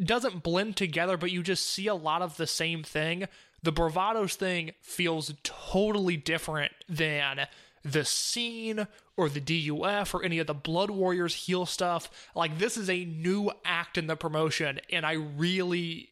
doesn't 0.01 0.43
blend 0.43 0.75
together, 0.75 1.17
but 1.17 1.31
you 1.31 1.43
just 1.43 1.69
see 1.69 1.87
a 1.87 1.95
lot 1.95 2.21
of 2.21 2.37
the 2.37 2.47
same 2.47 2.83
thing. 2.83 3.27
The 3.61 3.71
Bravados 3.71 4.35
thing 4.35 4.71
feels 4.81 5.33
totally 5.43 6.17
different 6.17 6.73
than 6.89 7.47
the 7.83 8.05
scene 8.05 8.87
or 9.15 9.29
the 9.29 9.39
DUF 9.39 10.13
or 10.13 10.23
any 10.23 10.39
of 10.39 10.47
the 10.47 10.53
Blood 10.53 10.89
Warriors 10.89 11.35
heel 11.35 11.65
stuff. 11.65 12.09
Like, 12.35 12.57
this 12.57 12.77
is 12.77 12.89
a 12.89 13.05
new 13.05 13.51
act 13.63 13.97
in 13.97 14.07
the 14.07 14.15
promotion, 14.15 14.79
and 14.89 15.05
I 15.05 15.13
really. 15.13 16.09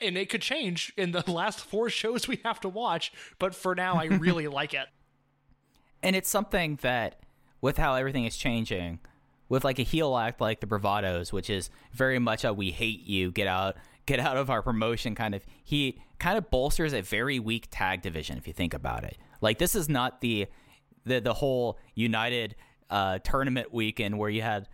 And 0.00 0.16
it 0.16 0.30
could 0.30 0.40
change 0.40 0.94
in 0.96 1.12
the 1.12 1.22
last 1.30 1.60
four 1.60 1.90
shows 1.90 2.26
we 2.26 2.40
have 2.42 2.58
to 2.60 2.70
watch, 2.70 3.12
but 3.38 3.54
for 3.54 3.74
now, 3.74 3.96
I 3.96 4.04
really 4.06 4.48
like 4.48 4.72
it. 4.72 4.86
And 6.02 6.16
it's 6.16 6.28
something 6.28 6.78
that, 6.80 7.20
with 7.60 7.76
how 7.76 7.94
everything 7.94 8.24
is 8.24 8.36
changing, 8.36 9.00
with 9.50 9.62
like 9.62 9.78
a 9.78 9.82
heel 9.82 10.16
act 10.16 10.40
like 10.40 10.60
the 10.60 10.66
Bravados, 10.66 11.32
which 11.32 11.50
is 11.50 11.68
very 11.92 12.18
much 12.18 12.44
a 12.44 12.52
"we 12.52 12.70
hate 12.70 13.04
you, 13.06 13.30
get 13.30 13.46
out, 13.46 13.76
get 14.06 14.20
out 14.20 14.38
of 14.38 14.48
our 14.48 14.62
promotion" 14.62 15.14
kind 15.14 15.34
of, 15.34 15.44
he 15.62 15.98
kind 16.18 16.38
of 16.38 16.50
bolsters 16.50 16.94
a 16.94 17.02
very 17.02 17.38
weak 17.38 17.68
tag 17.70 18.00
division 18.00 18.38
if 18.38 18.46
you 18.46 18.54
think 18.54 18.72
about 18.72 19.04
it. 19.04 19.18
Like 19.42 19.58
this 19.58 19.74
is 19.74 19.90
not 19.90 20.22
the 20.22 20.46
the 21.04 21.20
the 21.20 21.34
whole 21.34 21.78
United 21.94 22.56
uh, 22.90 23.18
tournament 23.18 23.72
weekend 23.72 24.18
where 24.18 24.30
you 24.30 24.42
had 24.42 24.68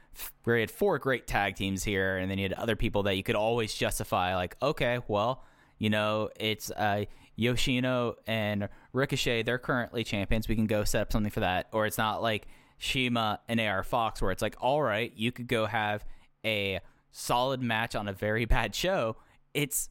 where 0.45 0.57
you 0.57 0.61
had 0.61 0.70
four 0.70 0.99
great 0.99 1.26
tag 1.26 1.57
teams 1.57 1.85
here, 1.85 2.18
and 2.18 2.31
then 2.31 2.39
you 2.39 2.45
had 2.45 2.53
other 2.55 2.76
people 2.76 3.05
that 3.05 3.16
you 3.16 3.22
could 3.22 3.35
always 3.35 3.74
justify. 3.74 4.35
Like, 4.35 4.57
okay, 4.61 5.01
well, 5.09 5.45
you 5.78 5.91
know, 5.91 6.31
it's 6.39 6.70
uh, 6.70 7.05
Yoshino 7.37 8.16
and 8.26 8.68
Ricochet. 8.93 9.43
They're 9.43 9.59
currently 9.59 10.05
champions. 10.05 10.49
We 10.49 10.57
can 10.57 10.66
go 10.66 10.85
set 10.85 11.03
up 11.03 11.12
something 11.12 11.31
for 11.31 11.41
that. 11.41 11.68
Or 11.72 11.87
it's 11.87 11.99
not 11.99 12.22
like 12.22 12.47
CIMA 12.78 13.41
and 13.49 13.61
AR 13.61 13.83
Fox, 13.83 14.20
where 14.20 14.31
it's 14.31 14.43
like, 14.43 14.57
all 14.61 14.83
right, 14.83 15.12
you 15.16 15.33
could 15.33 15.49
go 15.49 15.66
have 15.66 16.05
a 16.45 16.81
solid 17.11 17.62
match 17.62 17.95
on 17.95 18.09
a 18.09 18.12
very 18.12 18.45
bad 18.47 18.74
show. 18.74 19.16
It's 19.55 19.89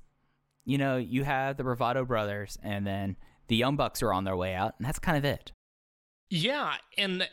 you 0.66 0.78
know, 0.78 0.98
you 0.98 1.24
have 1.24 1.58
the 1.58 1.64
Bravado 1.64 2.06
brothers, 2.06 2.58
and 2.62 2.86
then 2.86 3.16
the 3.48 3.56
Young 3.56 3.76
Bucks 3.76 4.04
are 4.04 4.14
on 4.14 4.24
their 4.24 4.38
way 4.38 4.54
out, 4.54 4.76
and 4.78 4.86
that's 4.86 5.00
kind 5.00 5.18
of 5.18 5.26
it. 5.26 5.52
Yeah, 6.30 6.76
and 6.98 7.28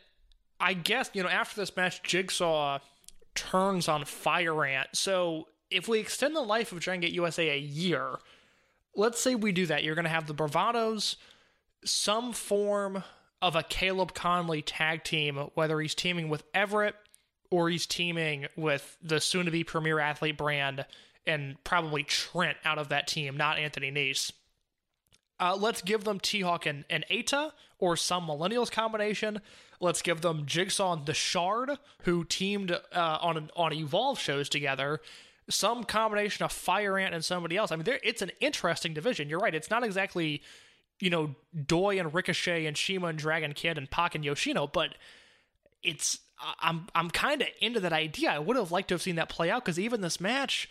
I 0.58 0.72
guess, 0.74 1.10
you 1.12 1.22
know, 1.22 1.28
after 1.28 1.60
this 1.60 1.76
match, 1.76 2.02
Jigsaw 2.02 2.78
turns 3.34 3.88
on 3.88 4.04
Fire 4.04 4.64
Ant. 4.64 4.88
So 4.94 5.48
if 5.70 5.88
we 5.88 5.98
extend 5.98 6.34
the 6.34 6.40
life 6.40 6.72
of 6.72 6.80
Dragon 6.80 7.02
Gate 7.02 7.12
USA 7.12 7.50
a 7.50 7.58
year, 7.58 8.16
let's 8.94 9.20
say 9.20 9.34
we 9.34 9.52
do 9.52 9.66
that. 9.66 9.84
You're 9.84 9.94
going 9.94 10.04
to 10.04 10.10
have 10.10 10.26
the 10.26 10.34
Bravados, 10.34 11.16
some 11.84 12.32
form 12.32 13.04
of 13.42 13.54
a 13.54 13.62
Caleb 13.62 14.14
Konley 14.14 14.62
tag 14.64 15.04
team, 15.04 15.36
whether 15.54 15.78
he's 15.80 15.94
teaming 15.94 16.28
with 16.28 16.44
Everett 16.54 16.94
or 17.50 17.68
he's 17.68 17.86
teaming 17.86 18.46
with 18.56 18.96
the 19.02 19.20
soon 19.20 19.44
to 19.44 19.50
be 19.50 19.62
premier 19.62 20.00
athlete 20.00 20.38
brand 20.38 20.86
and 21.26 21.62
probably 21.64 22.02
Trent 22.02 22.56
out 22.64 22.78
of 22.78 22.88
that 22.88 23.06
team, 23.06 23.36
not 23.36 23.58
Anthony 23.58 23.90
Nese. 23.90 24.32
Uh, 25.38 25.54
let's 25.54 25.82
give 25.82 26.04
them 26.04 26.18
T-Hawk 26.18 26.66
and, 26.66 26.84
and 26.88 27.04
Eita 27.10 27.52
or 27.78 27.96
some 27.96 28.26
Millennials 28.26 28.70
combination. 28.70 29.40
Let's 29.80 30.00
give 30.00 30.22
them 30.22 30.46
Jigsaw 30.46 30.94
and 30.94 31.06
the 31.06 31.12
Shard, 31.14 31.70
who 32.04 32.24
teamed 32.24 32.70
uh, 32.70 33.18
on 33.20 33.50
on 33.54 33.72
Evolve 33.74 34.18
shows 34.18 34.48
together. 34.48 35.00
some 35.48 35.84
combination 35.84 36.44
of 36.44 36.52
Fire 36.52 36.98
Ant 36.98 37.14
and 37.14 37.24
somebody 37.24 37.56
else. 37.56 37.70
I 37.70 37.76
mean, 37.76 37.86
it's 38.02 38.22
an 38.22 38.32
interesting 38.40 38.94
division. 38.94 39.28
You're 39.28 39.38
right. 39.38 39.54
It's 39.54 39.70
not 39.70 39.84
exactly, 39.84 40.42
you 41.00 41.10
know, 41.10 41.34
Doi 41.66 41.98
and 41.98 42.12
Ricochet 42.12 42.66
and 42.66 42.76
CIMA 42.76 43.08
and 43.08 43.18
Dragon 43.18 43.52
Kid 43.52 43.78
and 43.78 43.90
Pac 43.90 44.14
and 44.14 44.24
Yoshino, 44.24 44.66
but 44.66 44.94
it's 45.82 46.18
I'm 46.60 46.88
I'm 46.94 47.10
kind 47.10 47.42
of 47.42 47.48
into 47.60 47.80
that 47.80 47.92
idea. 47.92 48.30
I 48.30 48.38
would 48.38 48.56
have 48.56 48.72
liked 48.72 48.88
to 48.88 48.94
have 48.94 49.02
seen 49.02 49.16
that 49.16 49.28
play 49.28 49.50
out 49.50 49.64
because 49.64 49.78
even 49.78 50.00
this 50.00 50.20
match, 50.20 50.68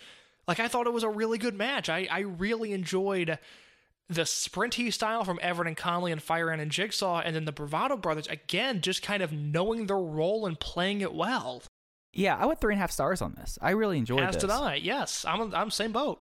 like 0.47 0.59
I 0.59 0.67
thought 0.67 0.87
it 0.87 0.93
was 0.93 1.03
a 1.03 1.09
really 1.09 1.37
good 1.37 1.55
match. 1.55 1.89
I 1.89 2.07
I 2.11 2.19
really 2.19 2.73
enjoyed 2.73 3.39
the 4.07 4.21
sprinty 4.23 4.93
style 4.93 5.23
from 5.23 5.39
Everett 5.41 5.67
and 5.67 5.77
Konley 5.77 6.11
and 6.11 6.21
Fire 6.21 6.51
Ant 6.51 6.61
and 6.61 6.71
Jigsaw, 6.71 7.21
and 7.21 7.35
then 7.35 7.45
the 7.45 7.51
Bravado 7.51 7.97
Brothers 7.97 8.27
again, 8.27 8.81
just 8.81 9.01
kind 9.01 9.23
of 9.23 9.31
knowing 9.31 9.87
their 9.87 9.97
role 9.97 10.45
and 10.45 10.59
playing 10.59 11.01
it 11.01 11.13
well. 11.13 11.63
Yeah, 12.13 12.37
I 12.37 12.45
went 12.45 12.61
three 12.61 12.73
and 12.73 12.79
a 12.79 12.81
half 12.81 12.91
stars 12.91 13.21
on 13.21 13.33
this. 13.35 13.59
I 13.61 13.71
really 13.71 13.97
enjoyed 13.97 14.21
As 14.21 14.35
this. 14.35 14.43
did 14.43 14.49
I. 14.49 14.75
Yes, 14.75 15.25
I'm 15.27 15.53
I'm 15.53 15.71
same 15.71 15.91
boat. 15.91 16.19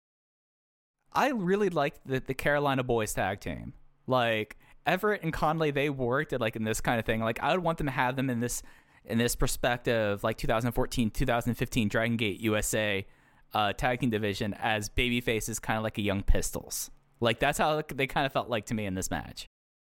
I 1.13 1.29
really 1.29 1.69
liked 1.69 1.99
the, 2.05 2.21
the 2.25 2.33
Carolina 2.33 2.83
Boys 2.83 3.13
tag 3.13 3.41
team. 3.41 3.73
Like 4.07 4.57
Everett 4.85 5.23
and 5.23 5.33
Konley, 5.33 5.73
they 5.73 5.89
worked 5.89 6.33
at 6.33 6.39
like 6.39 6.55
in 6.55 6.63
this 6.63 6.81
kind 6.81 6.99
of 6.99 7.05
thing. 7.05 7.19
Like 7.21 7.41
I 7.41 7.51
would 7.51 7.63
want 7.63 7.77
them 7.77 7.87
to 7.87 7.93
have 7.93 8.15
them 8.15 8.29
in 8.29 8.39
this 8.39 8.63
in 9.03 9.17
this 9.17 9.35
perspective, 9.35 10.23
like 10.23 10.37
2014, 10.37 11.09
2015 11.09 11.87
Dragon 11.89 12.17
Gate 12.17 12.39
USA 12.39 13.05
uh, 13.53 13.73
tag 13.73 13.99
team 13.99 14.09
division 14.09 14.53
as 14.53 14.89
baby 14.89 15.19
faces, 15.19 15.59
kind 15.59 15.77
of 15.77 15.83
like 15.83 15.97
a 15.97 16.01
young 16.01 16.23
Pistols. 16.23 16.91
Like 17.21 17.39
that's 17.39 17.57
how 17.57 17.81
they 17.93 18.07
kind 18.07 18.25
of 18.25 18.33
felt 18.33 18.49
like 18.49 18.65
to 18.65 18.73
me 18.73 18.85
in 18.85 18.95
this 18.95 19.09
match. 19.09 19.47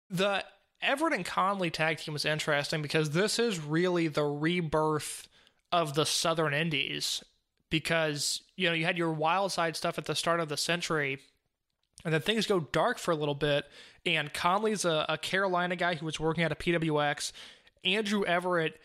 The 0.10 0.46
Everett 0.82 1.14
and 1.14 1.26
Konley 1.26 1.72
tag 1.72 1.98
team 1.98 2.14
was 2.14 2.26
interesting 2.26 2.82
because 2.82 3.10
this 3.10 3.40
is 3.40 3.60
really 3.60 4.08
the 4.08 4.24
rebirth 4.24 5.28
of 5.72 5.96
the 5.96 6.06
Southern 6.06 6.54
Indies. 6.54 7.24
Because, 7.72 8.44
you 8.56 8.70
know, 8.70 8.76
you 8.76 8.86
had 8.86 8.98
your 8.98 9.12
wild 9.12 9.52
side 9.52 9.76
stuff 9.76 9.98
at 9.98 10.06
the 10.06 10.16
start 10.16 10.40
of 10.40 10.50
the 10.50 10.56
century, 10.56 11.18
and 12.06 12.14
then 12.14 12.22
things 12.22 12.46
go 12.46 12.60
dark 12.60 13.00
for 13.00 13.12
a 13.12 13.16
little 13.16 13.36
bit. 13.36 13.66
And 14.06 14.32
Konley's 14.34 14.86
a, 14.86 15.06
a 15.10 15.18
Carolina 15.18 15.76
guy 15.76 15.96
who 15.96 16.06
was 16.06 16.20
working 16.20 16.44
at 16.44 16.52
a 16.52 16.56
PWX. 16.56 17.32
Andrew 17.84 18.24
Everett 18.24 18.80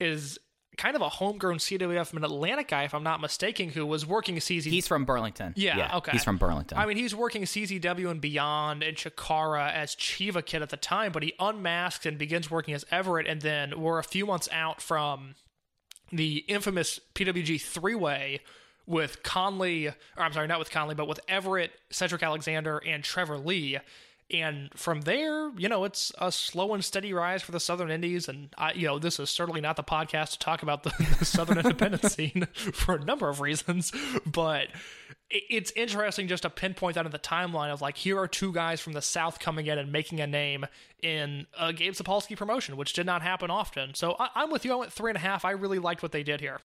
is 0.00 0.38
kind 0.76 0.96
of 0.96 1.02
a 1.02 1.08
homegrown 1.08 1.58
CWF 1.58 2.06
from 2.06 2.18
an 2.18 2.24
Atlantic 2.24 2.68
guy, 2.68 2.84
if 2.84 2.94
I'm 2.94 3.02
not 3.02 3.20
mistaken, 3.20 3.68
who 3.70 3.86
was 3.86 4.06
working 4.06 4.36
CZ. 4.36 4.64
He's 4.64 4.88
from 4.88 5.04
Burlington. 5.04 5.52
Yeah, 5.56 5.96
okay. 5.96 6.12
He's 6.12 6.24
from 6.24 6.38
Burlington. 6.38 6.78
I 6.78 6.86
mean, 6.86 6.96
he's 6.96 7.14
working 7.14 7.42
CZW 7.42 8.10
and 8.10 8.20
Beyond 8.20 8.82
and 8.82 8.96
Chikara 8.96 9.72
as 9.72 9.94
Chiva 9.94 10.44
Kid 10.44 10.62
at 10.62 10.70
the 10.70 10.76
time, 10.76 11.12
but 11.12 11.22
he 11.22 11.34
unmasks 11.38 12.06
and 12.06 12.18
begins 12.18 12.50
working 12.50 12.74
as 12.74 12.84
Everett, 12.90 13.26
and 13.26 13.40
then 13.40 13.80
we're 13.80 13.98
a 13.98 14.04
few 14.04 14.26
months 14.26 14.48
out 14.52 14.80
from 14.80 15.34
the 16.12 16.44
infamous 16.48 17.00
PWG 17.14 17.60
three 17.60 17.94
way 17.94 18.40
with 18.86 19.22
Konley, 19.22 19.88
or 20.16 20.22
I'm 20.22 20.32
sorry, 20.32 20.46
not 20.46 20.58
with 20.58 20.70
Konley, 20.70 20.96
but 20.96 21.08
with 21.08 21.20
Everett, 21.28 21.72
Cedric 21.90 22.22
Alexander, 22.22 22.82
and 22.86 23.02
Trevor 23.02 23.38
Lee. 23.38 23.78
And 24.30 24.70
from 24.74 25.02
there, 25.02 25.50
you 25.58 25.68
know, 25.68 25.84
it's 25.84 26.10
a 26.18 26.32
slow 26.32 26.72
and 26.72 26.82
steady 26.82 27.12
rise 27.12 27.42
for 27.42 27.52
the 27.52 27.60
Southern 27.60 27.90
Indies. 27.90 28.28
And, 28.28 28.48
I, 28.56 28.72
you 28.72 28.86
know, 28.86 28.98
this 28.98 29.20
is 29.20 29.28
certainly 29.28 29.60
not 29.60 29.76
the 29.76 29.84
podcast 29.84 30.32
to 30.32 30.38
talk 30.38 30.62
about 30.62 30.82
the, 30.82 30.92
the 31.18 31.24
Southern 31.26 31.58
independent 31.58 32.04
scene 32.10 32.46
for 32.54 32.94
a 32.94 33.04
number 33.04 33.28
of 33.28 33.40
reasons. 33.40 33.92
But 34.24 34.68
it's 35.30 35.72
interesting 35.72 36.26
just 36.26 36.44
to 36.44 36.50
pinpoint 36.50 36.94
that 36.94 37.04
in 37.04 37.12
the 37.12 37.18
timeline 37.18 37.70
of 37.70 37.82
like, 37.82 37.98
here 37.98 38.18
are 38.18 38.26
two 38.28 38.52
guys 38.52 38.80
from 38.80 38.94
the 38.94 39.02
South 39.02 39.38
coming 39.40 39.66
in 39.66 39.78
and 39.78 39.92
making 39.92 40.20
a 40.20 40.26
name 40.26 40.64
in 41.02 41.46
a 41.58 41.72
Gabe 41.74 41.92
Sapolsky 41.92 42.36
promotion, 42.36 42.78
which 42.78 42.94
did 42.94 43.04
not 43.04 43.20
happen 43.20 43.50
often. 43.50 43.92
So 43.94 44.16
I, 44.18 44.28
I'm 44.36 44.50
with 44.50 44.64
you. 44.64 44.72
I 44.72 44.76
went 44.76 44.92
three 44.92 45.10
and 45.10 45.16
a 45.18 45.20
half. 45.20 45.44
I 45.44 45.50
really 45.50 45.78
liked 45.78 46.02
what 46.02 46.12
they 46.12 46.22
did 46.22 46.40
here. 46.40 46.60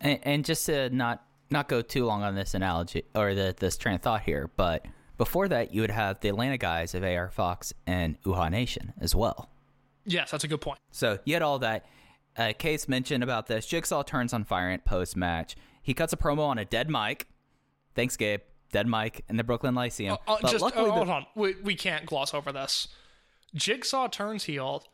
and, 0.00 0.18
and 0.24 0.44
just 0.44 0.66
to 0.66 0.90
not 0.90 1.22
not 1.48 1.68
go 1.68 1.80
too 1.80 2.04
long 2.06 2.24
on 2.24 2.34
this 2.34 2.54
analogy 2.54 3.04
or 3.14 3.34
the, 3.34 3.54
this 3.56 3.76
train 3.76 3.94
of 3.94 4.02
thought 4.02 4.22
here, 4.22 4.50
but 4.56 4.84
before 5.16 5.48
that, 5.48 5.72
you 5.74 5.80
would 5.80 5.90
have 5.90 6.20
the 6.20 6.28
Atlanta 6.28 6.58
guys 6.58 6.94
of 6.94 7.02
AR 7.02 7.30
Fox 7.30 7.72
and 7.86 8.20
Uhaa 8.22 8.50
Nation 8.50 8.92
as 9.00 9.14
well. 9.14 9.48
Yes, 10.04 10.30
that's 10.30 10.44
a 10.44 10.48
good 10.48 10.60
point. 10.60 10.78
So 10.90 11.18
you 11.24 11.34
had 11.34 11.42
all 11.42 11.58
that. 11.60 11.86
Uh, 12.36 12.52
Case 12.56 12.86
mentioned 12.86 13.22
about 13.24 13.46
this. 13.46 13.66
Jigsaw 13.66 14.02
turns 14.02 14.32
on 14.32 14.44
Fire 14.44 14.68
Ant 14.68 14.84
post 14.84 15.16
match. 15.16 15.56
He 15.82 15.94
cuts 15.94 16.12
a 16.12 16.16
promo 16.16 16.40
on 16.40 16.58
a 16.58 16.64
dead 16.64 16.90
mic. 16.90 17.28
Thanks, 17.94 18.16
Gabe. 18.16 18.40
Dead 18.72 18.86
mic 18.86 19.24
in 19.28 19.36
the 19.36 19.44
Brooklyn 19.44 19.74
Lyceum. 19.74 20.18
Uh, 20.26 20.36
but 20.42 20.50
just 20.50 20.62
luckily, 20.62 20.90
oh, 20.90 20.92
hold 20.92 21.08
the, 21.08 21.12
on. 21.12 21.26
We, 21.34 21.54
we 21.62 21.74
can't 21.74 22.04
gloss 22.04 22.34
over 22.34 22.52
this. 22.52 22.88
Jigsaw 23.54 24.08
turns 24.08 24.44
heel, 24.44 24.84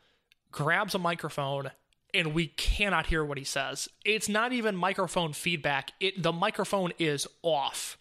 grabs 0.53 0.95
a 0.95 0.99
microphone, 0.99 1.73
and 2.15 2.33
we 2.33 2.49
cannot 2.49 3.07
hear 3.07 3.25
what 3.25 3.39
he 3.39 3.45
says. 3.45 3.89
It's 4.05 4.29
not 4.29 4.53
even 4.53 4.77
microphone 4.77 5.33
feedback. 5.33 5.93
It 5.99 6.23
the 6.23 6.33
microphone 6.33 6.93
is 6.99 7.27
off. 7.43 7.99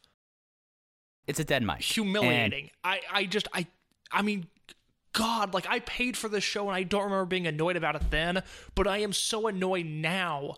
It's 1.27 1.39
a 1.39 1.43
dead 1.43 1.63
mic. 1.63 1.81
Humiliating. 1.81 2.71
I 2.83 3.01
I 3.11 3.25
just 3.25 3.47
I 3.53 3.67
I 4.11 4.21
mean 4.21 4.47
God, 5.13 5.53
like 5.53 5.67
I 5.67 5.79
paid 5.79 6.15
for 6.15 6.29
this 6.29 6.43
show 6.43 6.67
and 6.67 6.75
I 6.75 6.83
don't 6.83 7.03
remember 7.03 7.25
being 7.25 7.47
annoyed 7.47 7.75
about 7.75 7.95
it 7.95 8.09
then, 8.11 8.43
but 8.75 8.87
I 8.87 8.99
am 8.99 9.13
so 9.13 9.47
annoyed 9.47 9.85
now. 9.85 10.55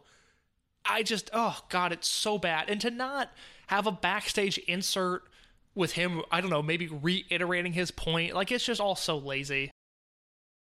I 0.85 1.03
just 1.03 1.29
oh 1.33 1.59
god, 1.69 1.91
it's 1.91 2.07
so 2.07 2.37
bad. 2.37 2.69
And 2.69 2.79
to 2.81 2.91
not 2.91 3.31
have 3.67 3.87
a 3.87 3.91
backstage 3.91 4.57
insert 4.59 5.23
with 5.75 5.93
him, 5.93 6.21
I 6.31 6.41
don't 6.41 6.49
know, 6.51 6.61
maybe 6.61 6.87
reiterating 6.87 7.73
his 7.73 7.91
point, 7.91 8.35
like 8.35 8.51
it's 8.51 8.65
just 8.65 8.81
all 8.81 8.95
so 8.95 9.17
lazy. 9.17 9.71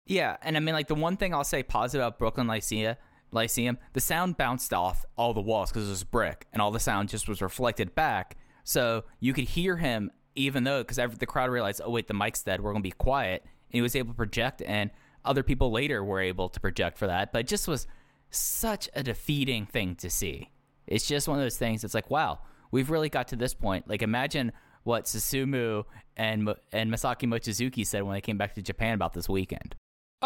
Yeah, 0.07 0.37
and 0.43 0.57
I 0.57 0.61
mean, 0.61 0.74
like 0.74 0.89
the 0.89 0.95
one 0.95 1.16
thing 1.16 1.32
I'll 1.35 1.45
say 1.45 1.62
positive 1.62 2.05
about 2.05 2.18
Brooklyn 2.18 2.47
Lyceum, 2.47 2.97
Lyceum, 3.30 3.78
the 3.95 4.01
sound 4.01 4.37
bounced 4.37 4.72
off 4.74 5.05
all 5.16 5.32
the 5.32 5.41
walls 5.41 5.70
because 5.70 5.87
it 5.87 5.91
was 5.91 6.05
brick, 6.05 6.47
and 6.53 6.61
all 6.61 6.70
the 6.70 6.80
sound 6.80 7.09
just 7.09 7.28
was 7.28 7.41
reflected 7.41 7.95
back. 7.95 8.37
So 8.64 9.04
you 9.20 9.32
could 9.32 9.44
hear 9.44 9.76
him, 9.76 10.10
even 10.34 10.64
though 10.64 10.82
because 10.82 10.96
the 11.18 11.26
crowd 11.26 11.50
realized, 11.50 11.80
oh 11.84 11.90
wait, 11.90 12.08
the 12.08 12.14
mic's 12.14 12.42
dead, 12.42 12.60
we're 12.60 12.72
gonna 12.72 12.82
be 12.82 12.90
quiet, 12.90 13.42
and 13.42 13.50
he 13.72 13.82
was 13.82 13.94
able 13.94 14.12
to 14.12 14.16
project, 14.16 14.62
and 14.62 14.90
other 15.24 15.42
people 15.42 15.70
later 15.70 16.02
were 16.02 16.20
able 16.20 16.48
to 16.48 16.60
project 16.60 16.98
for 16.98 17.06
that. 17.06 17.32
But 17.32 17.46
just 17.46 17.68
was 17.68 17.86
such 18.30 18.88
a 18.94 19.02
defeating 19.02 19.66
thing 19.66 19.94
to 19.96 20.10
see. 20.10 20.50
It's 20.86 21.06
just 21.06 21.28
one 21.28 21.38
of 21.38 21.44
those 21.44 21.56
things. 21.56 21.84
It's 21.84 21.94
like, 21.94 22.10
wow, 22.10 22.40
we've 22.70 22.90
really 22.90 23.08
got 23.08 23.28
to 23.28 23.36
this 23.36 23.54
point. 23.54 23.88
Like, 23.88 24.02
imagine 24.02 24.52
what 24.82 25.04
Susumu 25.04 25.84
and 26.16 26.54
and 26.72 26.90
Masaaki 26.90 27.26
Mochizuki 27.28 27.86
said 27.86 28.02
when 28.02 28.14
they 28.14 28.20
came 28.20 28.38
back 28.38 28.54
to 28.54 28.62
Japan 28.62 28.94
about 28.94 29.14
this 29.14 29.28
weekend. 29.28 29.74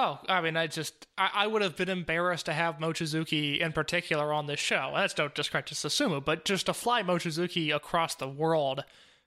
Oh, 0.00 0.20
I 0.28 0.40
mean, 0.40 0.56
I 0.56 0.68
just, 0.68 1.08
I, 1.18 1.30
I 1.34 1.46
would 1.48 1.60
have 1.60 1.76
been 1.76 1.88
embarrassed 1.88 2.46
to 2.46 2.52
have 2.52 2.78
Mochizuki 2.78 3.58
in 3.58 3.72
particular 3.72 4.32
on 4.32 4.46
this 4.46 4.60
show. 4.60 4.92
That's 4.94 5.18
no 5.18 5.26
discredit 5.26 5.66
to 5.66 5.74
Susumu, 5.74 6.24
but 6.24 6.44
just 6.44 6.66
to 6.66 6.72
fly 6.72 7.02
Mochizuki 7.02 7.74
across 7.74 8.14
the 8.14 8.28
world 8.28 8.84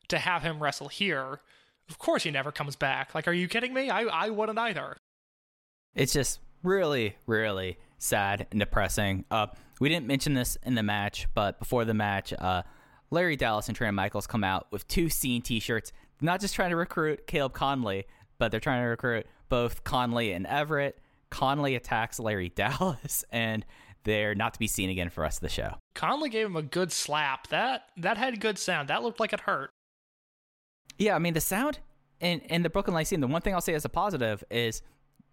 to 0.07 0.17
have 0.17 0.43
him 0.43 0.63
wrestle 0.63 0.87
here, 0.87 1.41
of 1.89 1.99
course 1.99 2.23
he 2.23 2.31
never 2.31 2.53
comes 2.53 2.77
back. 2.77 3.13
Like, 3.13 3.27
are 3.27 3.33
you 3.33 3.49
kidding 3.49 3.73
me? 3.73 3.89
I, 3.89 4.03
I 4.03 4.29
wouldn't 4.29 4.57
either. 4.57 4.95
It's 5.93 6.13
just 6.13 6.39
really, 6.63 7.17
really 7.27 7.77
sad 7.97 8.47
and 8.51 8.61
depressing. 8.61 9.25
Uh, 9.29 9.47
we 9.81 9.89
didn't 9.89 10.07
mention 10.07 10.35
this 10.35 10.57
in 10.63 10.75
the 10.75 10.83
match, 10.83 11.27
but 11.33 11.59
before 11.59 11.83
the 11.83 11.93
match, 11.93 12.33
uh, 12.39 12.61
Larry 13.09 13.35
Dallas 13.35 13.67
and 13.67 13.75
Trina 13.75 13.91
Michaels 13.91 14.25
come 14.25 14.45
out 14.45 14.67
with 14.71 14.87
two 14.87 15.09
scene 15.09 15.41
T-shirts. 15.41 15.91
Not 16.21 16.39
just 16.39 16.55
trying 16.55 16.69
to 16.69 16.77
recruit 16.77 17.27
Caleb 17.27 17.53
Konley, 17.53 18.05
but 18.37 18.51
they're 18.51 18.61
trying 18.61 18.83
to 18.83 18.87
recruit 18.87 19.27
both 19.51 19.83
Konley 19.83 20.33
and 20.35 20.47
Everett. 20.47 20.97
Konley 21.29 21.75
attacks 21.75 22.19
Larry 22.19 22.49
Dallas, 22.55 23.23
and 23.29 23.63
they're 24.03 24.33
not 24.33 24.53
to 24.53 24.59
be 24.59 24.67
seen 24.67 24.89
again 24.89 25.09
for 25.09 25.17
the 25.17 25.21
rest 25.21 25.37
of 25.37 25.41
the 25.41 25.49
show. 25.49 25.75
Konley 25.93 26.31
gave 26.31 26.47
him 26.47 26.55
a 26.55 26.63
good 26.63 26.91
slap. 26.91 27.47
That 27.47 27.83
that 27.97 28.17
had 28.17 28.39
good 28.39 28.57
sound. 28.57 28.87
That 28.87 29.03
looked 29.03 29.19
like 29.19 29.33
it 29.33 29.41
hurt. 29.41 29.69
Yeah, 30.97 31.15
I 31.15 31.19
mean 31.19 31.35
the 31.35 31.41
sound 31.41 31.79
in 32.19 32.39
in 32.39 32.63
the 32.63 32.69
Brooklyn 32.69 32.95
Lyceum. 32.95 33.21
The 33.21 33.27
one 33.27 33.41
thing 33.41 33.53
I'll 33.53 33.61
say 33.61 33.75
as 33.75 33.85
a 33.85 33.89
positive 33.89 34.43
is 34.49 34.81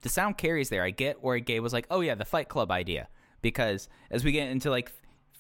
the 0.03 0.09
sound 0.09 0.37
carries 0.37 0.69
there. 0.69 0.83
I 0.83 0.91
get 0.91 1.23
where 1.23 1.39
Gabe 1.39 1.63
was 1.63 1.73
like, 1.73 1.87
"Oh 1.91 2.01
yeah, 2.01 2.15
the 2.15 2.25
Fight 2.25 2.49
Club 2.49 2.71
idea," 2.71 3.09
because 3.41 3.89
as 4.11 4.25
we 4.25 4.33
get 4.33 4.49
into 4.49 4.71
like 4.71 4.93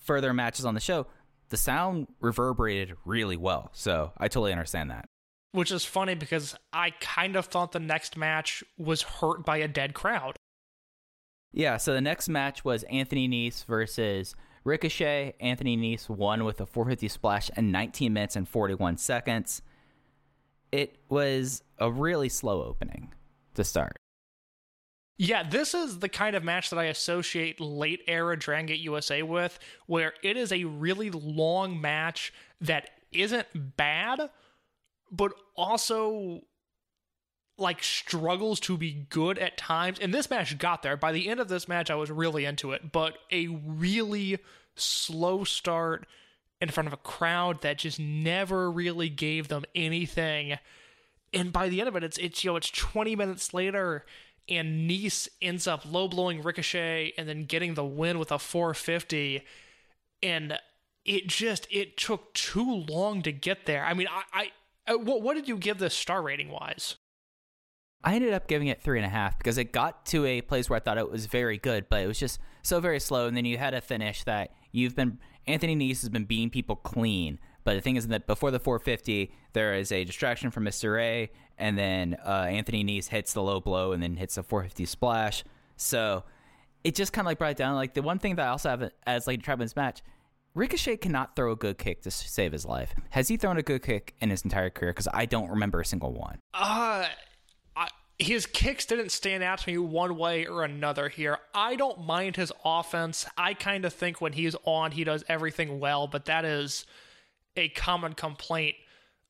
further 0.05 0.33
matches 0.33 0.65
on 0.65 0.75
the 0.75 0.81
show, 0.81 1.07
the 1.51 1.57
sound 1.57 2.07
reverberated 2.21 2.97
really 3.05 3.37
well. 3.37 3.71
So 3.75 4.13
I 4.17 4.29
totally 4.29 4.53
understand 4.53 4.91
that. 4.91 5.09
Which 5.53 5.73
is 5.73 5.85
funny 5.85 6.15
because 6.15 6.55
I 6.73 6.91
kind 7.01 7.37
of 7.37 7.47
thought 7.47 7.73
the 7.73 7.81
next 7.81 8.17
match 8.17 8.63
was 8.77 9.03
hurt 9.03 9.45
by 9.45 9.59
a 9.59 9.69
dead 9.69 9.95
crowd. 9.95 10.37
Yeah. 11.53 11.79
So 11.79 11.95
the 11.95 12.01
next 12.01 12.29
match 12.29 12.65
was 12.65 12.83
Anthony 12.85 13.29
Nese 13.29 13.65
versus 13.65 14.35
Ricochet. 14.65 15.35
Anthony 15.41 15.77
Nese 15.77 16.09
won 16.09 16.45
with 16.45 16.61
a 16.61 16.67
450 16.67 17.09
splash 17.09 17.51
in 17.57 17.71
19 17.73 18.13
minutes 18.13 18.37
and 18.37 18.49
41 18.49 18.99
seconds. 18.99 19.63
It 20.71 20.99
was 21.09 21.63
a 21.79 21.91
really 21.91 22.29
slow 22.29 22.63
opening 22.63 23.15
to 23.55 23.65
start. 23.65 23.97
Yeah, 25.21 25.43
this 25.43 25.75
is 25.75 25.99
the 25.99 26.09
kind 26.09 26.37
of 26.37 26.45
match 26.45 26.71
that 26.71 26.79
I 26.79 26.85
associate 26.85 27.61
late 27.61 28.03
era 28.07 28.39
Dragon 28.39 28.67
Gate 28.67 28.79
USA 28.81 29.23
with, 29.23 29.59
where 29.87 30.13
it 30.23 30.37
is 30.37 30.53
a 30.53 30.63
really 30.65 31.11
long 31.11 31.81
match 31.81 32.33
that 32.61 32.91
isn't 33.11 33.77
bad, 33.77 34.31
but 35.11 35.33
also 35.57 36.43
like 37.59 37.83
struggles 37.83 38.61
to 38.61 38.77
be 38.77 39.07
good 39.11 39.39
at 39.39 39.57
times. 39.57 39.99
And 39.99 40.15
this 40.15 40.31
match 40.31 40.57
got 40.59 40.83
there. 40.83 40.97
By 40.97 41.13
the 41.13 41.29
end 41.29 41.41
of 41.41 41.49
this 41.49 41.67
match, 41.69 41.91
I 41.91 41.97
was 41.97 42.11
really 42.11 42.45
into 42.45 42.73
it, 42.73 42.93
but 42.93 43.19
a 43.33 43.49
really 43.49 44.39
slow 44.77 45.43
start 45.45 46.07
in 46.61 46.69
front 46.71 46.87
of 46.87 46.93
a 46.93 46.99
crowd 46.99 47.63
that 47.63 47.79
just 47.79 47.99
never 47.99 48.71
really 48.71 49.09
gave 49.09 49.49
them 49.49 49.65
anything. 49.75 50.59
And 51.33 51.53
by 51.53 51.69
the 51.69 51.81
end 51.81 51.89
of 51.89 51.97
it, 51.97 52.05
it's 52.05 52.19
it's 52.19 52.43
you 52.43 52.51
know 52.51 52.57
it's 52.57 52.71
20 52.71 53.15
minutes 53.17 53.53
later, 53.53 54.07
and 54.49 54.89
Nese 54.89 55.29
ends 55.43 55.67
up 55.67 55.85
low 55.85 56.09
blowing 56.09 56.43
Ricochet 56.43 57.13
and 57.19 57.29
then 57.29 57.45
getting 57.45 57.75
the 57.75 57.85
win 57.85 58.19
with 58.19 58.33
a 58.33 58.39
450, 58.39 59.45
and 60.23 60.59
it 61.05 61.27
just 61.27 61.67
it 61.71 61.97
took 61.97 62.33
too 62.35 62.85
long 62.89 63.23
to 63.23 63.33
get 63.33 63.67
there. 63.67 63.85
I 63.85 63.95
mean, 63.95 64.09
I, 64.09 64.23
I 64.33 64.51
uh, 64.89 64.99
what 64.99 65.23
what 65.23 65.35
did 65.35 65.49
you 65.49 65.57
give 65.57 65.79
this 65.79 65.95
star 65.95 66.23
rating 66.23 66.51
wise? 66.51 66.97
I 68.05 68.15
ended 68.15 68.33
up 68.33 68.47
giving 68.47 68.69
it 68.69 68.81
three 68.81 68.99
and 68.99 69.07
a 69.07 69.11
half 69.11 69.39
because 69.39 69.59
it 69.59 69.73
got 69.73 70.07
to 70.07 70.25
a 70.25 70.41
place 70.41 70.71
where 70.71 70.77
I 70.77 70.81
thought 70.81 70.99
it 70.99 71.11
was 71.11 71.27
very 71.27 71.59
good, 71.59 71.89
but 71.89 72.01
it 72.01 72.07
was 72.07 72.19
just 72.19 72.39
so 72.63 72.79
very 72.79 73.01
slow. 73.01 73.27
And 73.27 73.37
then 73.37 73.45
you 73.45 73.59
had 73.59 73.75
a 73.75 73.81
finish 73.81 74.23
that 74.25 74.53
you've 74.71 74.95
been 74.95 75.19
Anthony 75.47 75.75
Nese 75.75 76.03
has 76.03 76.09
been 76.09 76.25
beating 76.25 76.51
people 76.51 76.77
clean. 76.77 77.39
But 77.65 77.75
the 77.75 77.81
thing 77.81 77.97
is 77.97 78.07
that 78.09 78.27
before 78.27 78.51
the 78.51 78.61
450, 78.61 79.33
there 79.53 79.75
is 79.75 79.93
a 79.93 80.05
distraction 80.05 80.51
from 80.51 80.65
Mr. 80.65 80.99
A, 81.03 81.31
and 81.59 81.77
then 81.77 82.17
uh, 82.25 82.47
Anthony 82.49 82.83
Nese 82.85 83.09
hits 83.09 83.33
the 83.33 83.43
low 83.43 83.61
blow 83.61 83.93
and 83.93 84.03
then 84.03 84.17
hits 84.17 84.39
a 84.39 84.43
450 84.43 84.87
splash. 84.87 85.45
So 85.77 86.25
it 86.85 86.95
just 86.95 87.13
kind 87.13 87.27
of 87.27 87.31
like 87.31 87.39
brought 87.39 87.51
it 87.51 87.57
down. 87.57 87.75
Like 87.75 87.95
the 87.95 88.03
one 88.03 88.19
thing 88.19 88.37
that 88.37 88.47
I 88.47 88.51
also 88.51 88.71
have 88.71 88.91
as 89.07 89.27
like 89.27 89.41
a 89.41 89.43
Tribun's 89.43 89.77
match, 89.77 90.03
Ricochet 90.59 90.97
cannot 90.97 91.37
throw 91.37 91.53
a 91.53 91.57
good 91.57 91.79
kick 91.79 92.03
to 92.03 92.11
save 92.11 92.51
his 92.51 92.67
life. 92.67 92.93
Has 93.11 93.29
he 93.29 93.37
thrown 93.37 93.59
a 93.59 93.63
good 93.63 93.81
kick 93.81 94.15
in 94.21 94.31
his 94.31 94.43
entire 94.43 94.71
career? 94.71 94.91
Because 94.91 95.07
I 95.15 95.25
don't 95.25 95.51
remember 95.51 95.81
a 95.81 95.85
single 95.85 96.13
one. 96.13 96.41
Uh, 96.53 97.07
I, 97.77 97.89
his 98.19 98.45
kicks 98.45 98.85
didn't 98.85 99.11
stand 99.11 99.45
out 99.45 99.61
to 99.61 99.71
me 99.71 99.79
one 99.79 100.17
way 100.17 100.47
or 100.47 100.65
another 100.65 101.09
here. 101.09 101.39
I 101.55 101.77
don't 101.77 102.05
mind 102.05 102.35
his 102.35 102.53
offense. 102.65 103.25
I 103.37 103.55
kind 103.55 103.85
of 103.85 103.93
think 103.93 104.21
when 104.21 104.33
he's 104.33 104.57
on, 104.65 104.91
he 104.91 105.05
does 105.05 105.25
everything 105.29 105.79
well, 105.79 106.09
but 106.09 106.25
that 106.25 106.45
is 106.45 106.85
a 107.57 107.69
common 107.69 108.15
complaint 108.15 108.75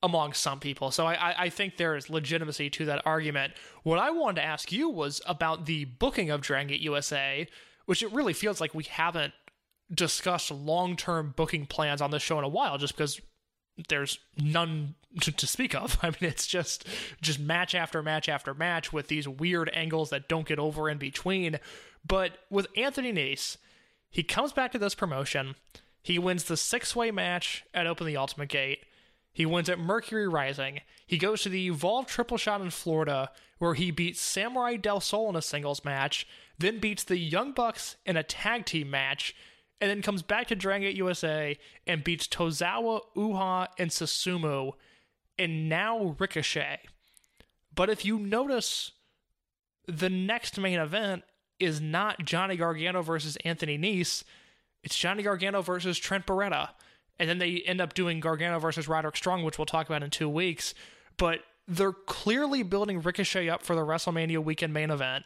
among 0.03 0.33
some 0.33 0.61
people. 0.61 0.91
So 0.91 1.07
I, 1.07 1.13
I, 1.13 1.35
I 1.45 1.49
think 1.51 1.77
there 1.77 1.95
is 1.95 2.09
legitimacy 2.09 2.71
to 2.71 2.87
that 2.87 3.03
argument. 3.05 3.53
What 3.83 3.99
I 3.99 4.11
wanted 4.13 4.37
to 4.37 4.47
ask 4.47 4.73
you 4.73 4.89
was 4.89 5.21
about 5.27 5.67
the 5.67 5.85
booking 5.85 6.31
of 6.31 6.41
Dragon 6.41 6.69
Gate 6.69 6.81
USA, 6.81 7.47
which 7.85 8.03
it 8.03 8.11
really 8.13 8.33
feels 8.33 8.63
like 8.63 8.75
we 8.75 8.85
haven't 8.85 9.35
discussed 9.93 10.51
long 10.51 10.97
term 10.97 11.35
booking 11.37 11.67
plans 11.67 12.01
on 12.01 12.11
this 12.11 12.23
show 12.23 12.39
in 12.39 12.45
a 12.45 12.49
while, 12.49 12.79
just 12.79 12.97
because 12.97 13.21
there's 13.89 14.19
none 14.37 14.95
to, 15.21 15.33
to 15.33 15.47
speak 15.47 15.75
of. 15.75 15.99
I 16.03 16.09
mean, 16.09 16.17
it's 16.21 16.47
just 16.47 16.87
just 17.21 17.39
match 17.39 17.75
after 17.75 18.03
match 18.03 18.29
after 18.29 18.55
match 18.55 18.93
with 18.93 19.09
these 19.09 19.29
weird 19.29 19.71
angles 19.73 20.11
that 20.11 20.29
don't 20.29 20.47
get 20.47 20.59
over 20.59 20.89
in 20.89 20.99
between. 20.99 21.59
But 22.07 22.39
with 22.51 22.67
Anthony 22.77 23.13
Nese, 23.13 23.57
he 24.11 24.23
comes 24.23 24.53
back 24.53 24.73
to 24.73 24.79
this 24.79 24.95
promotion. 24.95 25.55
He 26.03 26.19
wins 26.19 26.45
the 26.45 26.57
six 26.57 26.97
way 26.97 27.11
match 27.11 27.65
at 27.75 27.87
Open 27.87 28.07
the 28.07 28.17
Ultimate 28.17 28.49
Gate. 28.49 28.85
He 29.33 29.47
wins 29.47 29.69
at 29.69 29.79
Mercury 29.79 30.27
Rising. 30.27 30.81
He 31.07 31.19
goes 31.19 31.43
to 31.43 31.49
the 31.49 31.67
Evolve 31.67 32.07
Triple 32.07 32.39
Shot 32.39 32.61
in 32.61 32.71
Florida, 32.71 33.31
where 33.59 33.75
he 33.75 33.91
beats 33.91 34.21
Samurai 34.21 34.77
Del 34.77 35.01
Sol 35.01 35.29
in 35.31 35.37
a 35.37 35.43
singles 35.43 35.85
match, 35.85 36.27
then 36.59 36.81
beats 36.81 37.05
the 37.05 37.19
Young 37.19 37.53
Bucks 37.53 37.97
in 38.05 38.17
a 38.17 38.23
tag 38.23 38.67
team 38.67 38.91
match, 38.91 39.35
and 39.81 39.91
then 39.91 40.03
comes 40.03 40.23
back 40.23 40.49
to 40.49 40.57
Dragon 40.57 40.89
Gate 40.89 40.97
USA 40.97 41.57
and 41.87 42.05
beats 42.05 42.27
Tozawa, 42.27 43.01
Uhaa, 43.17 43.69
and 43.79 43.91
Susumu, 43.91 44.73
and 45.39 45.69
now 45.69 46.17
Ricochet. 46.19 46.81
But 47.75 47.89
if 47.89 48.05
you 48.05 48.19
notice, 48.19 48.93
the 49.87 50.11
next 50.11 50.59
main 50.59 50.79
event 50.79 51.23
is 51.61 51.81
not 51.81 52.25
Johnny 52.25 52.57
Gargano 52.57 53.03
versus 53.03 53.37
Anthony 53.45 53.79
Nese. 53.79 54.25
It's 54.83 54.97
Johnny 54.97 55.23
Gargano 55.23 55.63
versus 55.63 55.99
Trent 55.99 56.27
Beretta. 56.27 56.71
And 57.19 57.29
then 57.29 57.39
they 57.39 57.63
end 57.67 57.81
up 57.81 57.95
doing 57.95 58.21
Gargano 58.21 58.59
versus 58.59 58.87
Roderick 58.89 59.17
Strong, 59.17 59.45
which 59.45 59.59
we'll 59.59 59.67
talk 59.67 59.89
about 59.89 60.03
in 60.03 60.11
two 60.11 60.29
weeks. 60.29 60.75
But 61.17 61.41
they're 61.67 61.93
clearly 61.93 62.63
building 62.63 63.01
Ricochet 63.01 63.49
up 63.49 63.63
for 63.63 63.75
the 63.75 63.83
WrestleMania 63.83 64.39
weekend 64.39 64.73
main 64.73 64.91
event. 64.91 65.25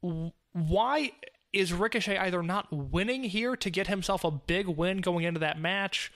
Why 0.00 1.12
is 1.52 1.72
Ricochet 1.72 2.16
either 2.16 2.42
not 2.42 2.72
winning 2.72 3.24
here 3.24 3.56
to 3.56 3.70
get 3.70 3.86
himself 3.86 4.24
a 4.24 4.30
big 4.30 4.66
win 4.66 5.00
going 5.00 5.24
into 5.24 5.40
that 5.40 5.60
match? 5.60 6.12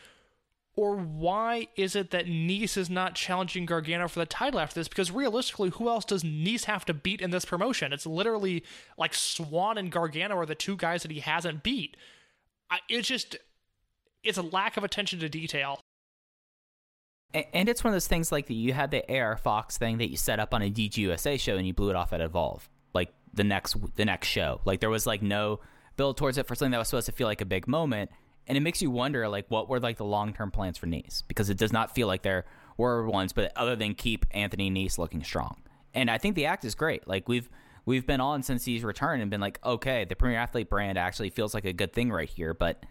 Or 0.79 0.97
why 0.97 1.69
is 1.77 1.97
it 1.97 2.11
that 2.11 2.27
Nese 2.27 2.77
is 2.77 2.91
not 2.91 3.15
challenging 3.15 3.65
Gargano 3.65 4.09
for 4.09 4.19
the 4.19 4.27
title 4.27 4.61
after 4.61 4.79
this? 4.79 4.89
Because 4.89 5.11
realistically, 5.11 5.71
who 5.71 5.89
else 5.89 6.05
does 6.05 6.23
Nese 6.23 6.65
have 6.65 6.85
to 6.85 6.93
beat 6.93 7.23
in 7.23 7.31
this 7.31 7.47
promotion? 7.47 7.95
It's 7.95 8.05
literally 8.07 8.63
like 8.99 9.15
Swann 9.15 9.79
and 9.79 9.91
Gargano 9.91 10.37
are 10.37 10.45
the 10.45 10.55
two 10.55 10.77
guys 10.77 11.01
that 11.03 11.11
he 11.11 11.21
hasn't 11.21 11.63
beat. 11.63 11.97
It's 12.91 13.09
just, 13.09 13.37
it's 14.23 14.37
a 14.37 14.43
lack 14.43 14.77
of 14.77 14.85
attention 14.85 15.19
to 15.21 15.31
detail. 15.31 15.81
And 17.33 17.69
it's 17.69 17.83
one 17.83 17.91
of 17.91 17.95
those 17.95 18.07
things 18.07 18.31
like 18.31 18.47
that 18.47 18.55
you 18.55 18.73
had 18.73 18.91
the 18.91 19.03
AR 19.19 19.37
Fox 19.37 19.79
thing 19.79 19.99
that 19.99 20.11
you 20.11 20.17
set 20.17 20.41
up 20.41 20.53
on 20.53 20.63
a 20.63 20.71
DGUSA 20.71 21.41
show 21.41 21.57
and 21.57 21.67
you 21.67 21.73
blew 21.73 21.91
it 21.91 21.97
off 21.97 22.13
at 22.13 22.21
Evolve, 22.21 22.69
the 23.37 23.45
next 23.45 23.77
the 23.95 24.05
next 24.05 24.29
show. 24.29 24.61
Like 24.65 24.81
there 24.81 24.91
was 24.91 25.07
like 25.07 25.23
no 25.23 25.61
build 25.97 26.17
towards 26.17 26.39
it 26.39 26.47
for 26.47 26.55
something 26.55 26.73
that 26.73 26.79
was 26.79 26.89
supposed 26.89 27.07
to 27.07 27.13
feel 27.13 27.27
like 27.27 27.41
a 27.41 27.47
big 27.47 27.69
moment, 27.69 28.11
and 28.47 28.57
it 28.57 28.61
makes 28.61 28.83
you 28.83 28.91
wonder 28.91 29.29
like 29.29 29.47
what 29.49 29.69
were 29.69 29.81
like 29.81 29.99
the 29.99 30.05
long 30.05 30.33
term 30.33 30.51
plans 30.51 30.79
for 30.79 30.87
Nese 30.87 31.23
because 31.29 31.51
it 31.51 31.57
does 31.57 31.73
not 31.73 31.95
feel 31.95 32.07
like 32.07 32.23
there 32.23 32.45
were 32.77 33.07
ones, 33.07 33.33
but 33.33 33.53
other 33.57 33.77
than 33.77 33.95
keep 33.95 34.27
Anthony 34.33 34.71
Nese 34.71 34.99
looking 34.99 35.23
strong. 35.23 35.63
And 35.95 36.11
I 36.11 36.19
think 36.19 36.35
the 36.35 36.47
act 36.47 36.65
is 36.65 36.75
great. 36.75 37.07
Like 37.07 37.29
we've 37.29 37.49
we've 37.85 38.07
been 38.07 38.21
on 38.21 38.43
since 38.43 38.65
he's 38.65 38.85
returned 38.85 39.23
and 39.23 39.31
been 39.31 39.41
like, 39.41 39.59
okay, 39.65 40.05
the 40.05 40.17
Premier 40.17 40.39
Athlete 40.39 40.69
brand 40.69 40.99
actually 40.99 41.31
feels 41.31 41.55
like 41.55 41.65
a 41.65 41.73
good 41.73 41.93
thing 41.93 42.11
right 42.11 42.29
here, 42.29 42.53
but 42.53 42.85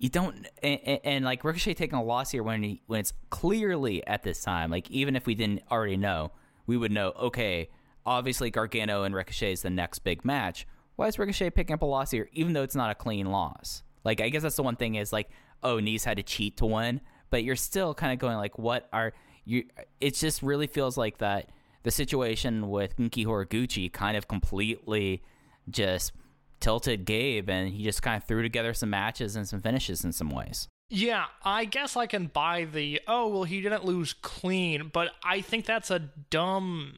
you 0.00 0.08
don't 0.08 0.46
and, 0.62 0.80
and, 0.84 1.00
and, 1.04 1.24
like 1.24 1.44
Ricochet 1.44 1.74
taking 1.74 1.98
a 1.98 2.02
loss 2.02 2.30
here 2.30 2.42
when 2.42 2.62
he, 2.62 2.82
when 2.86 3.00
it's 3.00 3.12
clearly 3.28 4.04
at 4.06 4.22
this 4.22 4.42
time 4.42 4.70
like 4.70 4.90
even 4.90 5.14
if 5.14 5.26
we 5.26 5.34
didn't 5.34 5.62
already 5.70 5.98
know 5.98 6.32
we 6.66 6.76
would 6.76 6.90
know 6.90 7.12
okay 7.20 7.68
obviously 8.06 8.50
Gargano 8.50 9.02
and 9.04 9.14
Ricochet 9.14 9.52
is 9.52 9.62
the 9.62 9.70
next 9.70 10.00
big 10.00 10.24
match 10.24 10.66
why 10.96 11.06
is 11.06 11.18
Ricochet 11.18 11.50
picking 11.50 11.74
up 11.74 11.82
a 11.82 11.86
loss 11.86 12.10
here 12.10 12.28
even 12.32 12.52
though 12.52 12.62
it's 12.62 12.76
not 12.76 12.90
a 12.90 12.94
clean 12.94 13.26
loss 13.26 13.82
like 14.04 14.20
I 14.20 14.28
guess 14.28 14.42
that's 14.42 14.56
the 14.56 14.62
one 14.62 14.76
thing 14.76 14.94
is 14.94 15.12
like 15.12 15.30
oh 15.62 15.76
Nese 15.76 16.04
had 16.04 16.16
to 16.16 16.22
cheat 16.22 16.56
to 16.58 16.66
win 16.66 17.00
but 17.30 17.44
you're 17.44 17.56
still 17.56 17.94
kind 17.94 18.12
of 18.12 18.18
going 18.18 18.36
like 18.36 18.58
what 18.58 18.88
are 18.92 19.12
you 19.44 19.64
it 20.00 20.14
just 20.14 20.42
really 20.42 20.66
feels 20.66 20.96
like 20.96 21.18
that 21.18 21.50
the 21.82 21.90
situation 21.90 22.68
with 22.68 22.96
Genki 22.96 23.24
Horiguchi 23.24 23.90
kind 23.90 24.16
of 24.16 24.28
completely 24.28 25.22
just 25.68 26.12
tilted 26.60 27.04
Gabe 27.04 27.48
and 27.48 27.70
he 27.70 27.82
just 27.82 28.02
kind 28.02 28.16
of 28.16 28.24
threw 28.24 28.42
together 28.42 28.74
some 28.74 28.90
matches 28.90 29.34
and 29.36 29.48
some 29.48 29.60
finishes 29.60 30.04
in 30.04 30.12
some 30.12 30.30
ways. 30.30 30.68
Yeah, 30.90 31.26
I 31.44 31.64
guess 31.64 31.96
I 31.96 32.06
can 32.06 32.26
buy 32.26 32.64
the, 32.64 33.00
oh, 33.06 33.28
well, 33.28 33.44
he 33.44 33.60
didn't 33.60 33.84
lose 33.84 34.12
clean, 34.12 34.90
but 34.92 35.12
I 35.22 35.40
think 35.40 35.64
that's 35.64 35.90
a 35.90 36.00
dumb 36.00 36.96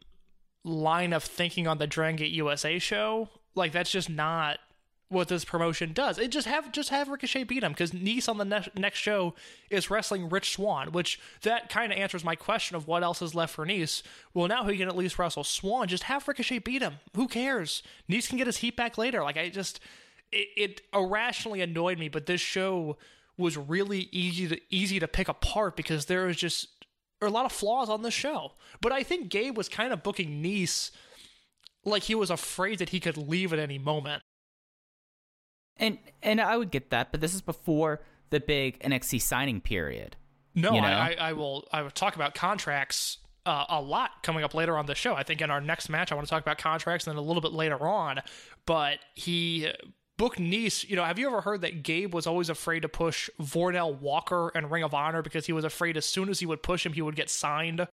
line 0.64 1.12
of 1.12 1.24
thinking 1.24 1.66
on 1.66 1.78
the 1.78 1.86
Dragon 1.86 2.16
Gate 2.16 2.32
USA 2.32 2.78
show. 2.78 3.28
Like, 3.54 3.72
that's 3.72 3.90
just 3.90 4.08
not 4.08 4.58
what 5.12 5.28
this 5.28 5.44
promotion 5.44 5.92
does. 5.92 6.18
It 6.18 6.30
just 6.30 6.46
have 6.46 6.72
just 6.72 6.88
have 6.88 7.08
Ricochet 7.08 7.44
beat 7.44 7.62
him 7.62 7.72
because 7.72 7.92
Nese 7.92 8.28
on 8.28 8.38
the 8.38 8.44
ne- 8.44 8.68
next 8.74 8.98
show 8.98 9.34
is 9.70 9.90
wrestling 9.90 10.28
Rich 10.28 10.54
Swann, 10.54 10.92
which 10.92 11.20
that 11.42 11.68
kind 11.68 11.92
of 11.92 11.98
answers 11.98 12.24
my 12.24 12.34
question 12.34 12.76
of 12.76 12.88
what 12.88 13.02
else 13.02 13.20
is 13.20 13.34
left 13.34 13.54
for 13.54 13.66
Nese. 13.66 14.02
Well, 14.32 14.48
now 14.48 14.64
he 14.64 14.78
can 14.78 14.88
at 14.88 14.96
least 14.96 15.18
wrestle 15.18 15.44
Swann. 15.44 15.88
Just 15.88 16.04
have 16.04 16.26
Ricochet 16.26 16.60
beat 16.60 16.82
him. 16.82 16.94
Who 17.14 17.28
cares? 17.28 17.82
Nese 18.10 18.28
can 18.28 18.38
get 18.38 18.46
his 18.46 18.58
heat 18.58 18.76
back 18.76 18.96
later. 18.96 19.22
Like 19.22 19.36
I 19.36 19.50
just, 19.50 19.80
it, 20.32 20.48
it 20.56 20.80
irrationally 20.94 21.60
annoyed 21.60 21.98
me, 21.98 22.08
but 22.08 22.26
this 22.26 22.40
show 22.40 22.96
was 23.36 23.56
really 23.56 24.08
easy 24.12 24.48
to 24.48 24.60
easy 24.70 24.98
to 24.98 25.08
pick 25.08 25.28
apart 25.28 25.76
because 25.76 26.06
there 26.06 26.26
was 26.26 26.36
just 26.36 26.68
are 27.22 27.28
a 27.28 27.30
lot 27.30 27.46
of 27.46 27.52
flaws 27.52 27.88
on 27.88 28.02
this 28.02 28.14
show. 28.14 28.52
But 28.80 28.92
I 28.92 29.02
think 29.02 29.28
Gabe 29.28 29.56
was 29.56 29.68
kind 29.68 29.92
of 29.92 30.02
booking 30.02 30.42
Nese 30.42 30.90
like 31.84 32.04
he 32.04 32.14
was 32.14 32.30
afraid 32.30 32.78
that 32.78 32.90
he 32.90 33.00
could 33.00 33.16
leave 33.16 33.52
at 33.52 33.58
any 33.58 33.78
moment. 33.78 34.22
And 35.76 35.98
and 36.22 36.40
I 36.40 36.56
would 36.56 36.70
get 36.70 36.90
that, 36.90 37.10
but 37.12 37.20
this 37.20 37.34
is 37.34 37.40
before 37.40 38.02
the 38.30 38.40
big 38.40 38.78
NXT 38.80 39.20
signing 39.22 39.60
period. 39.60 40.16
No, 40.54 40.74
You 40.74 40.82
know? 40.82 40.86
I, 40.86 41.16
I, 41.18 41.28
I 41.28 41.32
will. 41.32 41.66
I 41.72 41.82
will 41.82 41.90
talk 41.90 42.14
about 42.14 42.34
contracts 42.34 43.18
uh, 43.46 43.64
a 43.68 43.80
lot 43.80 44.22
coming 44.22 44.44
up 44.44 44.54
later 44.54 44.76
on 44.76 44.86
the 44.86 44.94
show. 44.94 45.14
I 45.14 45.22
think 45.22 45.40
in 45.40 45.50
our 45.50 45.60
next 45.60 45.88
match, 45.88 46.12
I 46.12 46.14
want 46.14 46.26
to 46.26 46.30
talk 46.30 46.42
about 46.42 46.58
contracts, 46.58 47.06
and 47.06 47.16
then 47.16 47.22
a 47.22 47.26
little 47.26 47.40
bit 47.40 47.52
later 47.52 47.86
on. 47.86 48.20
But 48.66 48.98
he 49.14 49.70
booked 50.22 50.38
Nese. 50.38 50.88
You 50.88 50.94
know, 50.94 51.02
have 51.02 51.18
you 51.18 51.26
ever 51.26 51.40
heard 51.40 51.62
that 51.62 51.82
Gabe 51.82 52.14
was 52.14 52.28
always 52.28 52.48
afraid 52.48 52.82
to 52.82 52.88
push 52.88 53.28
Vordell 53.40 53.98
Walker 53.98 54.52
and 54.54 54.70
Ring 54.70 54.84
of 54.84 54.94
Honor 54.94 55.20
because 55.20 55.46
he 55.46 55.52
was 55.52 55.64
afraid 55.64 55.96
as 55.96 56.06
soon 56.06 56.28
as 56.28 56.38
he 56.38 56.46
would 56.46 56.62
push 56.62 56.86
him, 56.86 56.92
he 56.92 57.02
would 57.02 57.16
get 57.16 57.28
signed? 57.28 57.88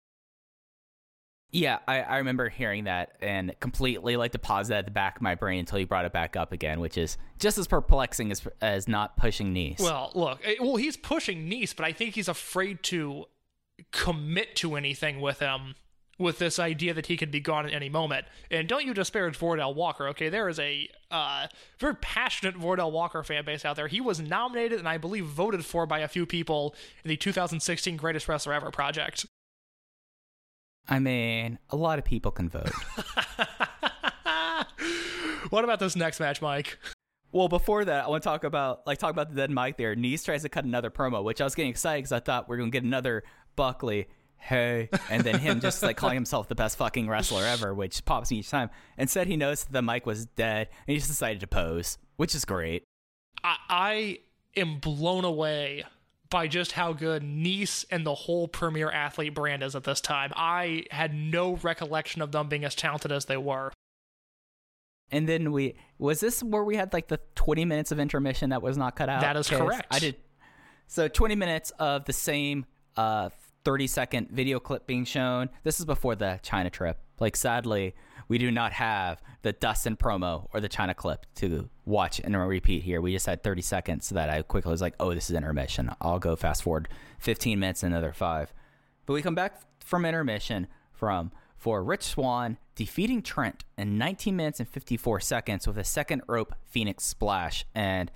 Yeah, 1.52 1.78
I, 1.86 2.00
I 2.00 2.16
remember 2.16 2.48
hearing 2.48 2.84
that 2.84 3.12
and 3.22 3.54
completely 3.60 4.16
like 4.16 4.32
that 4.32 4.70
at 4.72 4.86
the 4.86 4.90
back 4.90 5.14
of 5.14 5.22
my 5.22 5.36
brain 5.36 5.60
until 5.60 5.78
you 5.78 5.86
brought 5.86 6.04
it 6.04 6.12
back 6.12 6.34
up 6.34 6.50
again, 6.50 6.80
which 6.80 6.98
is 6.98 7.16
just 7.38 7.58
as 7.58 7.68
perplexing 7.68 8.32
as 8.32 8.44
as 8.60 8.88
not 8.88 9.16
pushing 9.16 9.54
Nese. 9.54 9.78
Well, 9.78 10.10
look, 10.16 10.40
eh, 10.44 10.56
well, 10.60 10.74
he's 10.74 10.96
pushing 10.96 11.48
Nese, 11.48 11.76
but 11.76 11.86
I 11.86 11.92
think 11.92 12.16
he's 12.16 12.26
afraid 12.26 12.82
to 12.84 13.26
commit 13.92 14.56
to 14.56 14.74
anything 14.74 15.20
with 15.20 15.38
him 15.38 15.76
with 16.18 16.38
this 16.38 16.58
idea 16.58 16.94
that 16.94 17.06
he 17.06 17.16
could 17.16 17.30
be 17.30 17.40
gone 17.40 17.66
at 17.66 17.72
any 17.72 17.88
moment. 17.88 18.26
And 18.50 18.68
don't 18.68 18.86
you 18.86 18.94
disparage 18.94 19.38
Vordell 19.38 19.74
Walker, 19.74 20.08
okay? 20.08 20.28
There 20.28 20.48
is 20.48 20.58
a 20.58 20.88
uh, 21.10 21.46
very 21.78 21.94
passionate 21.96 22.56
Vordell 22.56 22.90
Walker 22.90 23.22
fan 23.22 23.44
base 23.44 23.64
out 23.64 23.76
there. 23.76 23.88
He 23.88 24.00
was 24.00 24.20
nominated 24.20 24.78
and 24.78 24.88
I 24.88 24.98
believe 24.98 25.26
voted 25.26 25.64
for 25.64 25.86
by 25.86 25.98
a 26.00 26.08
few 26.08 26.24
people 26.24 26.74
in 27.04 27.08
the 27.08 27.16
2016 27.16 27.96
Greatest 27.96 28.28
Wrestler 28.28 28.54
Ever 28.54 28.70
project. 28.70 29.26
I 30.88 31.00
mean, 31.00 31.58
a 31.70 31.76
lot 31.76 31.98
of 31.98 32.04
people 32.04 32.30
can 32.30 32.48
vote. 32.48 32.70
What 35.50 35.64
about 35.64 35.78
this 35.78 35.96
next 35.96 36.20
match, 36.20 36.42
Mike? 36.42 36.78
well, 37.32 37.48
before 37.48 37.84
that, 37.84 38.04
I 38.04 38.08
want 38.08 38.22
to 38.22 38.28
talk 38.28 38.44
about 38.44 38.86
like 38.86 38.98
talk 38.98 39.10
about 39.10 39.30
the 39.30 39.36
dead 39.36 39.50
mic 39.50 39.76
there. 39.76 39.94
Nese 39.94 40.24
tries 40.24 40.42
to 40.42 40.48
cut 40.48 40.64
another 40.64 40.90
promo, 40.90 41.22
which 41.22 41.40
I 41.40 41.44
was 41.44 41.54
getting 41.54 41.70
excited 41.70 41.98
because 41.98 42.12
I 42.12 42.20
thought 42.20 42.48
we 42.48 42.56
are 42.56 42.58
gonna 42.58 42.70
get 42.70 42.84
another 42.84 43.22
Buckley. 43.54 44.08
Hey, 44.38 44.90
and 45.10 45.24
then 45.24 45.38
him 45.38 45.60
just 45.60 45.82
like 45.82 45.96
calling 45.96 46.14
himself 46.22 46.48
the 46.48 46.54
best 46.54 46.78
fucking 46.78 47.08
wrestler 47.08 47.44
ever, 47.44 47.74
which 47.74 48.04
pops 48.04 48.30
me 48.30 48.38
each 48.38 48.50
time. 48.50 48.70
Instead, 48.96 49.26
he 49.26 49.36
noticed 49.36 49.66
that 49.66 49.72
the 49.72 49.82
mic 49.82 50.06
was 50.06 50.26
dead, 50.26 50.68
and 50.86 50.92
he 50.92 50.96
just 50.96 51.08
decided 51.08 51.40
to 51.40 51.46
pose, 51.46 51.98
which 52.16 52.34
is 52.34 52.44
great. 52.44 52.84
I, 53.42 53.56
I 53.68 54.18
am 54.56 54.78
blown 54.78 55.24
away 55.24 55.84
by 56.30 56.48
just 56.48 56.72
how 56.72 56.92
good 56.92 57.22
Nese 57.22 57.84
and 57.90 58.06
the 58.06 58.14
whole 58.14 58.48
Premier 58.48 58.90
Athlete 58.90 59.34
brand 59.34 59.62
is 59.62 59.76
at 59.76 59.84
this 59.84 60.00
time. 60.00 60.32
I 60.36 60.84
had 60.90 61.14
no 61.14 61.56
recollection 61.56 62.22
of 62.22 62.32
them 62.32 62.48
being 62.48 62.64
as 62.64 62.74
talented 62.74 63.12
as 63.12 63.26
they 63.26 63.36
were. 63.36 63.72
And 65.10 65.28
then 65.28 65.52
we 65.52 65.76
was 65.98 66.20
this 66.20 66.42
where 66.42 66.64
we 66.64 66.76
had 66.76 66.92
like 66.92 67.06
the 67.08 67.20
20 67.36 67.64
minutes 67.64 67.92
of 67.92 68.00
intermission 68.00 68.50
that 68.50 68.60
was 68.60 68.76
not 68.76 68.96
cut 68.96 69.08
out. 69.08 69.20
That 69.20 69.36
is 69.36 69.48
correct. 69.48 69.86
I 69.90 70.00
did. 70.00 70.16
So 70.88 71.06
20 71.06 71.36
minutes 71.36 71.70
of 71.78 72.04
the 72.06 72.12
same 72.12 72.66
uh 72.96 73.30
30 73.66 73.88
second 73.88 74.30
video 74.30 74.60
clip 74.60 74.86
being 74.86 75.04
shown. 75.04 75.50
This 75.64 75.80
is 75.80 75.86
before 75.86 76.14
the 76.14 76.38
China 76.44 76.70
trip. 76.70 77.00
Like 77.18 77.34
sadly, 77.34 77.96
we 78.28 78.38
do 78.38 78.52
not 78.52 78.70
have 78.70 79.20
the 79.42 79.52
Dustin 79.52 79.96
promo 79.96 80.46
or 80.54 80.60
the 80.60 80.68
China 80.68 80.94
clip 80.94 81.26
to 81.36 81.68
watch 81.84 82.20
and 82.20 82.36
repeat 82.48 82.84
here. 82.84 83.00
We 83.00 83.10
just 83.10 83.26
had 83.26 83.42
30 83.42 83.62
seconds 83.62 84.06
so 84.06 84.14
that 84.14 84.30
I 84.30 84.42
quickly 84.42 84.70
was 84.70 84.80
like, 84.80 84.94
"Oh, 85.00 85.12
this 85.12 85.30
is 85.30 85.34
intermission. 85.34 85.90
I'll 86.00 86.20
go 86.20 86.36
fast 86.36 86.62
forward 86.62 86.88
15 87.18 87.58
minutes 87.58 87.82
and 87.82 87.92
another 87.92 88.12
5." 88.12 88.54
But 89.04 89.14
we 89.14 89.20
come 89.22 89.34
back 89.34 89.60
from 89.80 90.04
intermission 90.04 90.68
from 90.92 91.32
for 91.56 91.82
Rich 91.82 92.04
Swann 92.04 92.58
defeating 92.76 93.20
Trent 93.20 93.64
in 93.76 93.98
19 93.98 94.36
minutes 94.36 94.60
and 94.60 94.68
54 94.68 95.18
seconds 95.18 95.66
with 95.66 95.76
a 95.76 95.82
second 95.82 96.22
rope 96.28 96.54
Phoenix 96.66 97.02
splash. 97.02 97.66
And 97.74 98.12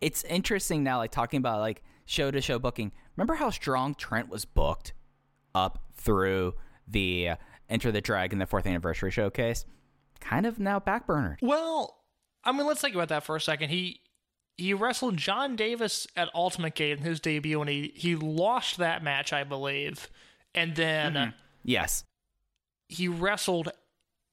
it's 0.00 0.24
interesting 0.24 0.82
now, 0.82 0.98
like 0.98 1.12
talking 1.12 1.38
about 1.38 1.60
like 1.60 1.84
show 2.12 2.30
to 2.30 2.40
show 2.40 2.58
booking. 2.58 2.92
Remember 3.16 3.34
how 3.34 3.50
strong 3.50 3.94
Trent 3.94 4.28
was 4.28 4.44
booked 4.44 4.92
up 5.54 5.82
through 5.96 6.54
the 6.86 7.30
uh, 7.30 7.36
Enter 7.70 7.90
the 7.90 8.00
Dragon, 8.00 8.38
the 8.38 8.46
fourth 8.46 8.66
anniversary 8.66 9.10
showcase? 9.10 9.64
Kind 10.20 10.44
of 10.46 10.58
now 10.58 10.78
backburnered. 10.78 11.38
Well, 11.40 11.96
I 12.44 12.52
mean, 12.52 12.66
let's 12.66 12.80
think 12.80 12.94
about 12.94 13.08
that 13.08 13.24
for 13.24 13.34
a 13.36 13.40
second. 13.40 13.70
He 13.70 14.00
he 14.58 14.74
wrestled 14.74 15.16
John 15.16 15.56
Davis 15.56 16.06
at 16.16 16.28
Ultimate 16.34 16.74
Gate 16.74 16.98
in 16.98 17.04
his 17.04 17.18
debut, 17.18 17.60
and 17.60 17.70
he 17.70 17.92
he 17.96 18.14
lost 18.14 18.76
that 18.78 19.02
match, 19.02 19.32
I 19.32 19.42
believe. 19.44 20.08
And 20.54 20.76
then 20.76 21.32
Yes. 21.64 22.04
he 22.88 23.08
wrestled 23.08 23.70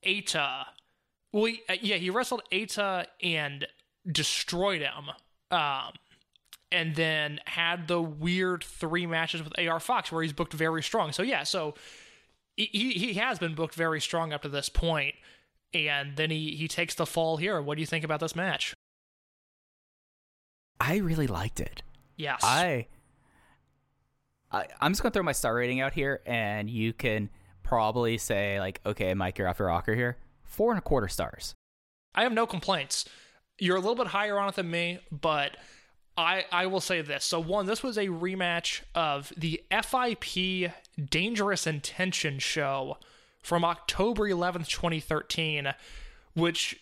Eita. 0.05 0.65
Well, 1.31 1.45
he- 1.45 1.61
uh, 1.69 1.77
yeah, 1.81 1.95
he 1.95 2.09
wrestled 2.09 2.41
Eita 2.51 3.05
and 3.23 3.65
destroyed 4.11 4.81
him. 4.81 5.09
Um, 5.51 5.93
and 6.71 6.95
then 6.95 7.39
had 7.45 7.87
the 7.87 8.01
weird 8.01 8.63
three 8.63 9.05
matches 9.05 9.43
with 9.43 9.57
AR 9.57 9.79
Fox 9.79 10.11
where 10.11 10.21
he's 10.21 10.33
booked 10.33 10.53
very 10.53 10.83
strong. 10.83 11.11
So 11.11 11.23
yeah, 11.23 11.43
so 11.43 11.73
he 12.55 12.91
he 12.93 13.13
has 13.13 13.39
been 13.39 13.55
booked 13.55 13.75
very 13.75 14.01
strong 14.01 14.33
up 14.33 14.41
to 14.43 14.49
this 14.49 14.69
point, 14.69 15.15
and 15.73 16.15
then 16.17 16.29
he 16.29 16.55
he 16.55 16.67
takes 16.67 16.95
the 16.95 17.05
fall 17.05 17.37
here. 17.37 17.61
What 17.61 17.75
do 17.75 17.81
you 17.81 17.87
think 17.87 18.03
about 18.03 18.19
this 18.19 18.35
match? 18.35 18.73
I 20.79 20.97
really 20.97 21.27
liked 21.27 21.59
it. 21.59 21.81
Yes, 22.15 22.41
I, 22.43 22.87
I 24.51 24.67
I'm 24.81 24.91
just 24.91 25.01
gonna 25.01 25.11
throw 25.11 25.23
my 25.23 25.31
star 25.31 25.55
rating 25.55 25.79
out 25.79 25.93
here, 25.93 26.21
and 26.25 26.69
you 26.69 26.93
can 26.93 27.29
probably 27.63 28.17
say 28.17 28.59
like, 28.59 28.81
okay, 28.85 29.13
Mike, 29.13 29.37
you're 29.37 29.47
after 29.47 29.65
rocker 29.65 29.95
here. 29.95 30.17
Four 30.43 30.71
and 30.71 30.79
a 30.79 30.81
quarter 30.81 31.07
stars. 31.07 31.55
I 32.15 32.23
have 32.23 32.33
no 32.33 32.45
complaints. 32.45 33.05
You're 33.59 33.77
a 33.77 33.79
little 33.79 33.95
bit 33.95 34.07
higher 34.07 34.37
on 34.39 34.49
it 34.49 34.55
than 34.55 34.69
me, 34.71 34.99
but 35.11 35.55
I 36.19 36.45
I 36.51 36.67
will 36.67 36.81
say 36.81 37.01
this. 37.01 37.25
So 37.25 37.39
one, 37.39 37.65
this 37.65 37.81
was 37.81 37.97
a 37.97 38.07
rematch 38.07 38.81
of 38.93 39.31
the 39.37 39.63
FIP 39.71 40.71
Dangerous 41.09 41.65
Intention 41.65 42.39
show 42.39 42.97
from 43.41 43.63
October 43.63 44.23
11th, 44.23 44.67
2013, 44.67 45.73
which 46.33 46.79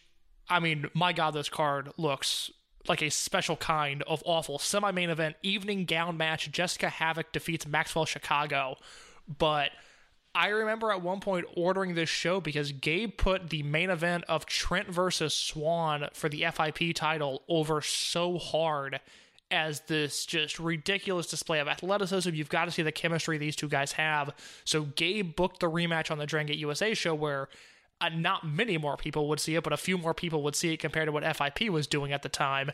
I 0.49 0.59
mean, 0.59 0.89
my 0.93 1.13
god, 1.13 1.31
this 1.31 1.49
card 1.49 1.91
looks 1.97 2.51
like 2.87 3.01
a 3.01 3.09
special 3.09 3.57
kind 3.57 4.01
of 4.03 4.23
awful. 4.25 4.59
Semi-main 4.59 5.09
event 5.09 5.35
evening 5.43 5.85
gown 5.85 6.17
match. 6.17 6.51
Jessica 6.51 6.89
Havoc 6.89 7.31
defeats 7.31 7.67
Maxwell 7.67 8.05
Chicago, 8.05 8.77
but 9.37 9.71
I 10.33 10.49
remember 10.49 10.91
at 10.91 11.01
one 11.01 11.19
point 11.19 11.45
ordering 11.55 11.95
this 11.95 12.09
show 12.09 12.39
because 12.39 12.71
Gabe 12.71 13.17
put 13.17 13.49
the 13.49 13.63
main 13.63 13.89
event 13.89 14.23
of 14.27 14.45
Trent 14.45 14.87
versus 14.87 15.33
Swann 15.33 16.07
for 16.13 16.29
the 16.29 16.45
FIP 16.51 16.95
title 16.95 17.43
over 17.49 17.81
so 17.81 18.37
hard 18.37 18.99
as 19.49 19.81
this 19.81 20.25
just 20.25 20.59
ridiculous 20.59 21.27
display 21.27 21.59
of 21.59 21.67
athleticism. 21.67 22.33
You've 22.33 22.49
got 22.49 22.65
to 22.65 22.71
see 22.71 22.81
the 22.81 22.91
chemistry 22.91 23.37
these 23.37 23.55
two 23.55 23.69
guys 23.69 23.93
have. 23.93 24.31
So 24.65 24.83
Gabe 24.83 25.35
booked 25.35 25.61
the 25.61 25.69
rematch 25.69 26.11
on 26.11 26.17
the 26.17 26.25
Dragon 26.25 26.47
Gate 26.47 26.59
USA 26.59 26.93
show 26.93 27.15
where 27.15 27.47
uh, 28.01 28.09
not 28.09 28.45
many 28.45 28.77
more 28.77 28.97
people 28.97 29.27
would 29.29 29.39
see 29.39 29.55
it, 29.55 29.63
but 29.63 29.73
a 29.73 29.77
few 29.77 29.97
more 29.97 30.13
people 30.13 30.43
would 30.43 30.55
see 30.55 30.73
it 30.73 30.77
compared 30.77 31.07
to 31.07 31.11
what 31.11 31.23
FIP 31.23 31.69
was 31.69 31.87
doing 31.87 32.11
at 32.11 32.23
the 32.23 32.29
time. 32.29 32.71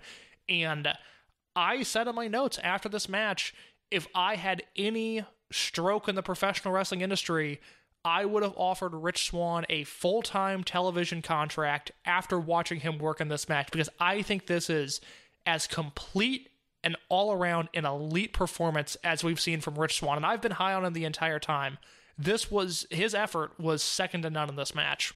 And 0.49 0.89
I 1.55 1.83
said 1.83 2.07
in 2.07 2.15
my 2.15 2.27
notes 2.27 2.59
after 2.63 2.89
this 2.89 3.07
match, 3.07 3.53
if 3.91 4.07
I 4.15 4.35
had 4.35 4.63
any 4.75 5.23
stroke 5.51 6.07
in 6.09 6.15
the 6.15 6.23
professional 6.23 6.73
wrestling 6.73 7.01
industry, 7.01 7.61
I 8.03 8.25
would 8.25 8.43
have 8.43 8.55
offered 8.57 8.93
Rich 8.93 9.27
Swann 9.27 9.65
a 9.69 9.83
full 9.85 10.21
time 10.21 10.63
television 10.63 11.21
contract 11.21 11.91
after 12.05 12.39
watching 12.39 12.81
him 12.81 12.97
work 12.97 13.21
in 13.21 13.29
this 13.29 13.47
match 13.47 13.69
because 13.71 13.89
I 13.99 14.21
think 14.23 14.47
this 14.47 14.69
is 14.69 14.99
as 15.45 15.67
complete 15.67 16.49
and 16.83 16.97
all 17.09 17.31
around 17.31 17.69
an 17.73 17.85
elite 17.85 18.33
performance 18.33 18.97
as 19.03 19.23
we've 19.23 19.39
seen 19.39 19.61
from 19.61 19.75
Rich 19.75 19.99
Swann. 19.99 20.17
And 20.17 20.25
I've 20.25 20.41
been 20.41 20.51
high 20.51 20.73
on 20.73 20.85
him 20.85 20.93
the 20.93 21.05
entire 21.05 21.39
time. 21.39 21.77
This 22.17 22.51
was 22.51 22.85
his 22.89 23.15
effort 23.15 23.59
was 23.59 23.81
second 23.81 24.23
to 24.23 24.29
none 24.29 24.49
in 24.49 24.55
this 24.55 24.75
match. 24.75 25.13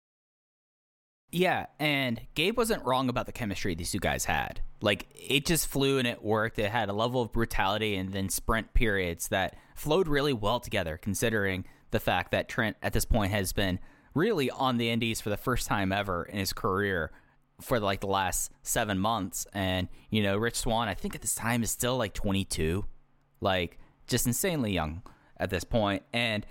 Yeah, 1.29 1.65
and 1.77 2.21
Gabe 2.35 2.57
wasn't 2.57 2.85
wrong 2.85 3.09
about 3.09 3.25
the 3.25 3.33
chemistry 3.33 3.75
these 3.75 3.91
two 3.91 3.99
guys 3.99 4.25
had. 4.25 4.61
Like 4.81 5.07
it 5.13 5.45
just 5.45 5.67
flew 5.67 5.97
and 5.97 6.07
it 6.07 6.23
worked. 6.23 6.57
It 6.57 6.71
had 6.71 6.89
a 6.89 6.93
level 6.93 7.21
of 7.21 7.33
brutality 7.33 7.95
and 7.95 8.13
then 8.13 8.29
sprint 8.29 8.73
periods 8.73 9.27
that 9.27 9.55
flowed 9.75 10.07
really 10.07 10.33
well 10.33 10.59
together 10.59 10.97
considering 10.97 11.65
the 11.91 11.99
fact 11.99 12.31
that 12.31 12.47
Trent 12.47 12.77
at 12.81 12.93
this 12.93 13.05
point 13.05 13.31
has 13.31 13.51
been 13.53 13.79
really 14.13 14.49
on 14.49 14.77
the 14.77 14.89
indies 14.89 15.21
for 15.21 15.29
the 15.29 15.37
first 15.37 15.67
time 15.67 15.91
ever 15.91 16.23
in 16.23 16.39
his 16.39 16.53
career 16.53 17.11
for 17.61 17.79
like 17.79 18.01
the 18.01 18.07
last 18.07 18.51
7 18.61 18.99
months 18.99 19.47
and 19.53 19.87
you 20.09 20.21
know 20.21 20.37
Rich 20.37 20.55
Swann 20.55 20.87
I 20.87 20.93
think 20.93 21.15
at 21.15 21.21
this 21.21 21.35
time 21.35 21.63
is 21.63 21.71
still 21.71 21.97
like 21.97 22.13
22. 22.13 22.85
Like 23.41 23.79
just 24.07 24.27
insanely 24.27 24.71
young 24.71 25.03
at 25.37 25.49
this 25.49 25.63
point 25.63 26.03
and 26.13 26.45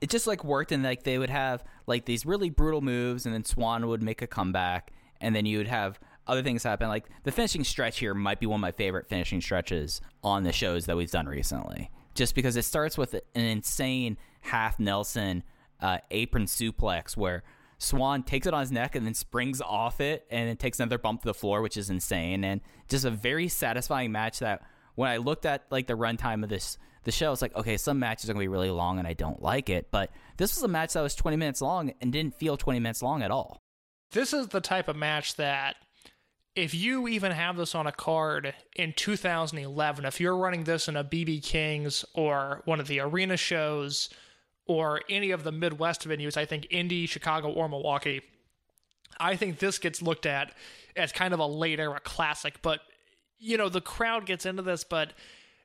it 0.00 0.10
just 0.10 0.26
like 0.26 0.44
worked 0.44 0.72
and 0.72 0.82
like 0.82 1.02
they 1.02 1.18
would 1.18 1.30
have 1.30 1.64
like 1.86 2.04
these 2.04 2.24
really 2.24 2.50
brutal 2.50 2.80
moves 2.80 3.26
and 3.26 3.34
then 3.34 3.44
Swann 3.44 3.86
would 3.86 4.02
make 4.02 4.22
a 4.22 4.26
comeback 4.26 4.92
and 5.20 5.34
then 5.34 5.46
you 5.46 5.58
would 5.58 5.68
have 5.68 5.98
other 6.26 6.42
things 6.42 6.62
happen 6.62 6.88
like 6.88 7.08
the 7.24 7.32
finishing 7.32 7.64
stretch 7.64 7.98
here 7.98 8.14
might 8.14 8.38
be 8.38 8.46
one 8.46 8.58
of 8.58 8.62
my 8.62 8.72
favorite 8.72 9.08
finishing 9.08 9.40
stretches 9.40 10.00
on 10.22 10.44
the 10.44 10.52
shows 10.52 10.86
that 10.86 10.96
we've 10.96 11.10
done 11.10 11.26
recently 11.26 11.90
just 12.14 12.34
because 12.34 12.56
it 12.56 12.64
starts 12.64 12.98
with 12.98 13.14
an 13.14 13.20
insane 13.34 14.16
half 14.42 14.78
Nelson 14.78 15.42
uh, 15.80 15.98
apron 16.10 16.46
suplex 16.46 17.16
where 17.16 17.42
Swann 17.78 18.24
takes 18.24 18.46
it 18.46 18.52
on 18.52 18.60
his 18.60 18.72
neck 18.72 18.94
and 18.94 19.06
then 19.06 19.14
springs 19.14 19.60
off 19.60 20.00
it 20.00 20.26
and 20.30 20.48
then 20.48 20.56
takes 20.56 20.80
another 20.80 20.98
bump 20.98 21.22
to 21.22 21.26
the 21.26 21.34
floor 21.34 21.62
which 21.62 21.76
is 21.76 21.90
insane 21.90 22.44
and 22.44 22.60
just 22.88 23.04
a 23.04 23.10
very 23.10 23.48
satisfying 23.48 24.10
match 24.10 24.40
that 24.40 24.62
when 24.96 25.08
I 25.08 25.18
looked 25.18 25.46
at 25.46 25.64
like 25.70 25.86
the 25.86 25.96
runtime 25.96 26.42
of 26.42 26.48
this 26.48 26.76
the 27.04 27.12
show, 27.12 27.32
it's 27.32 27.40
like 27.40 27.54
okay, 27.56 27.76
some 27.76 27.98
matches 27.98 28.28
are 28.28 28.32
gonna 28.32 28.42
be 28.42 28.48
really 28.48 28.70
long 28.70 28.98
and 28.98 29.06
I 29.06 29.14
don't 29.14 29.40
like 29.40 29.70
it, 29.70 29.90
but 29.90 30.10
this 30.36 30.56
was 30.56 30.62
a 30.62 30.68
match 30.68 30.92
that 30.92 31.00
was 31.00 31.14
20 31.14 31.36
minutes 31.36 31.62
long 31.62 31.92
and 32.00 32.12
didn't 32.12 32.34
feel 32.34 32.56
20 32.56 32.80
minutes 32.80 33.02
long 33.02 33.22
at 33.22 33.30
all. 33.30 33.62
This 34.12 34.32
is 34.32 34.48
the 34.48 34.60
type 34.60 34.88
of 34.88 34.96
match 34.96 35.36
that 35.36 35.76
if 36.56 36.74
you 36.74 37.06
even 37.06 37.30
have 37.30 37.56
this 37.56 37.74
on 37.74 37.86
a 37.86 37.92
card 37.92 38.52
in 38.74 38.92
2011, 38.94 40.04
if 40.04 40.20
you're 40.20 40.36
running 40.36 40.64
this 40.64 40.88
in 40.88 40.96
a 40.96 41.04
BB 41.04 41.44
Kings 41.44 42.04
or 42.14 42.62
one 42.64 42.80
of 42.80 42.88
the 42.88 42.98
arena 42.98 43.36
shows 43.36 44.08
or 44.68 45.00
any 45.08 45.32
of 45.32 45.42
the 45.42 45.50
Midwest 45.50 46.06
venues, 46.06 46.36
I 46.36 46.44
think 46.44 46.66
Indy, 46.70 47.06
Chicago, 47.06 47.50
or 47.50 47.68
Milwaukee, 47.68 48.20
I 49.18 49.34
think 49.34 49.58
this 49.58 49.78
gets 49.78 50.02
looked 50.02 50.26
at 50.26 50.54
as 50.94 51.10
kind 51.10 51.34
of 51.34 51.40
a 51.40 51.46
late 51.46 51.80
era 51.80 51.98
classic. 51.98 52.60
But, 52.62 52.80
you 53.38 53.56
know, 53.56 53.68
the 53.68 53.80
crowd 53.80 54.26
gets 54.26 54.46
into 54.46 54.62
this, 54.62 54.84
but 54.84 55.14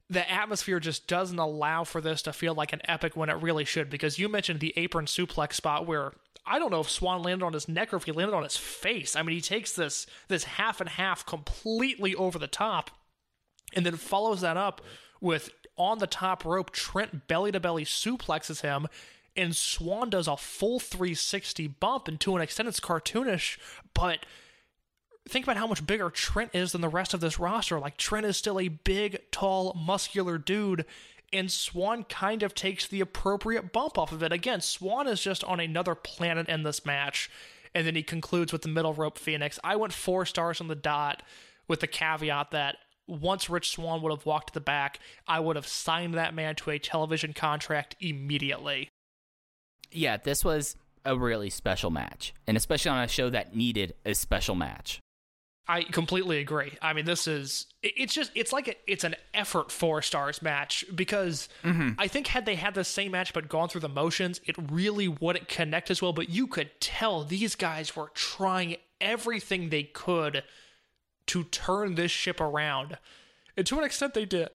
the 0.09 0.29
atmosphere 0.31 0.79
just 0.79 1.07
doesn't 1.07 1.37
allow 1.37 1.83
for 1.83 2.01
this 2.01 2.21
to 2.23 2.33
feel 2.33 2.55
like 2.55 2.73
an 2.73 2.81
epic 2.85 3.15
when 3.15 3.29
it 3.29 3.41
really 3.41 3.65
should. 3.65 3.89
Because 3.89 4.17
you 4.17 4.29
mentioned 4.29 4.61
the 4.61 4.73
apron 4.77 5.05
suplex 5.05 5.53
spot 5.53 5.85
where 5.85 6.13
I 6.45 6.57
don't 6.57 6.71
know 6.71 6.81
if 6.81 6.89
Swann 6.89 7.23
landed 7.23 7.45
on 7.45 7.53
his 7.53 7.67
neck 7.67 7.93
or 7.93 7.97
if 7.97 8.03
he 8.03 8.11
landed 8.11 8.35
on 8.35 8.43
his 8.43 8.57
face. 8.57 9.15
I 9.15 9.21
mean, 9.21 9.35
he 9.35 9.41
takes 9.41 9.73
this 9.73 10.07
this 10.29 10.43
half 10.45 10.79
and 10.79 10.89
half 10.89 11.25
completely 11.25 12.15
over 12.15 12.39
the 12.39 12.47
top, 12.47 12.91
and 13.73 13.85
then 13.85 13.97
follows 13.97 14.41
that 14.41 14.57
up 14.57 14.81
with 15.21 15.51
on 15.77 15.99
the 15.99 16.07
top 16.07 16.45
rope. 16.45 16.71
Trent 16.71 17.27
belly 17.27 17.51
to 17.51 17.59
belly 17.59 17.85
suplexes 17.85 18.61
him, 18.61 18.87
and 19.35 19.55
Swann 19.55 20.09
does 20.09 20.27
a 20.27 20.37
full 20.37 20.79
360 20.79 21.67
bump. 21.67 22.07
And 22.07 22.19
to 22.21 22.35
an 22.35 22.41
extent, 22.41 22.69
it's 22.69 22.79
cartoonish, 22.79 23.57
but 23.93 24.25
think 25.27 25.45
about 25.45 25.57
how 25.57 25.67
much 25.67 25.85
bigger 25.85 26.09
Trent 26.09 26.51
is 26.53 26.71
than 26.71 26.81
the 26.81 26.89
rest 26.89 27.13
of 27.13 27.21
this 27.21 27.39
roster. 27.39 27.79
Like 27.79 27.97
Trent 27.97 28.25
is 28.25 28.37
still 28.37 28.59
a 28.59 28.67
big, 28.67 29.19
tall, 29.31 29.73
muscular 29.73 30.37
dude, 30.37 30.85
and 31.31 31.51
Swann 31.51 32.03
kind 32.03 32.43
of 32.43 32.53
takes 32.53 32.85
the 32.85 33.01
appropriate 33.01 33.73
bump 33.73 33.97
off 33.97 34.11
of 34.11 34.21
it. 34.21 34.31
Again, 34.31 34.61
Swann 34.61 35.07
is 35.07 35.21
just 35.21 35.43
on 35.43 35.59
another 35.59 35.95
planet 35.95 36.47
in 36.47 36.63
this 36.63 36.85
match. 36.85 37.29
And 37.75 37.87
then 37.87 37.95
he 37.95 38.03
concludes 38.03 38.53
with 38.53 38.61
the 38.61 38.69
middle 38.69 38.93
rope 38.93 39.17
Phoenix. 39.17 39.59
I 39.63 39.75
went 39.75 39.93
four 39.93 40.27
stars 40.27 40.61
on 40.61 40.67
the 40.67 40.75
dot 40.75 41.23
with 41.67 41.79
the 41.79 41.87
caveat 41.87 42.51
that 42.51 42.77
once 43.07 43.49
Rich 43.49 43.71
Swann 43.71 44.01
would 44.01 44.11
have 44.11 44.25
walked 44.25 44.47
to 44.47 44.53
the 44.53 44.61
back, 44.61 44.99
I 45.27 45.39
would 45.39 45.55
have 45.55 45.67
signed 45.67 46.13
that 46.15 46.33
man 46.33 46.55
to 46.55 46.71
a 46.71 46.79
television 46.79 47.33
contract 47.33 47.95
immediately. 47.99 48.89
Yeah, 49.91 50.17
this 50.17 50.43
was 50.43 50.75
a 51.05 51.17
really 51.17 51.49
special 51.49 51.91
match, 51.91 52.33
and 52.47 52.57
especially 52.57 52.91
on 52.91 53.03
a 53.03 53.07
show 53.07 53.29
that 53.29 53.55
needed 53.55 53.93
a 54.05 54.13
special 54.13 54.55
match. 54.55 54.99
I 55.65 55.83
completely 55.83 56.39
agree. 56.39 56.73
I 56.81 56.91
mean, 56.91 57.05
this 57.05 57.25
is 57.25 57.67
it's 57.81 58.13
just 58.13 58.31
it's 58.35 58.51
like 58.51 58.67
a, 58.67 58.75
it's 58.85 59.05
an 59.05 59.15
effort 59.33 59.71
four 59.71 60.01
stars 60.01 60.41
match 60.41 60.83
because 60.93 61.47
mm-hmm. 61.63 61.91
I 61.97 62.07
think 62.09 62.27
had 62.27 62.45
they 62.45 62.55
had 62.55 62.73
the 62.73 62.83
same 62.83 63.11
match 63.11 63.33
but 63.33 63.47
gone 63.47 63.69
through 63.69 63.81
the 63.81 63.89
motions, 63.89 64.41
it 64.45 64.55
really 64.71 65.07
wouldn't 65.07 65.47
connect 65.47 65.89
as 65.89 66.01
well. 66.01 66.11
But 66.11 66.29
you 66.29 66.47
could 66.47 66.69
tell 66.81 67.23
these 67.23 67.55
guys 67.55 67.95
were 67.95 68.11
trying 68.13 68.75
everything 68.99 69.69
they 69.69 69.83
could 69.83 70.43
to 71.27 71.43
turn 71.45 71.95
this 71.95 72.11
ship 72.11 72.39
around, 72.41 72.97
and 73.55 73.65
to 73.67 73.77
an 73.77 73.83
extent, 73.83 74.13
they 74.13 74.25
did. 74.25 74.49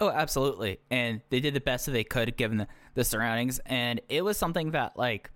Oh, 0.00 0.10
absolutely. 0.10 0.78
And 0.90 1.22
they 1.30 1.40
did 1.40 1.54
the 1.54 1.60
best 1.60 1.86
that 1.86 1.92
they 1.92 2.04
could 2.04 2.36
given 2.36 2.58
the, 2.58 2.68
the 2.94 3.04
surroundings. 3.04 3.58
And 3.66 4.00
it 4.08 4.24
was 4.24 4.36
something 4.36 4.70
that, 4.70 4.96
like, 4.96 5.30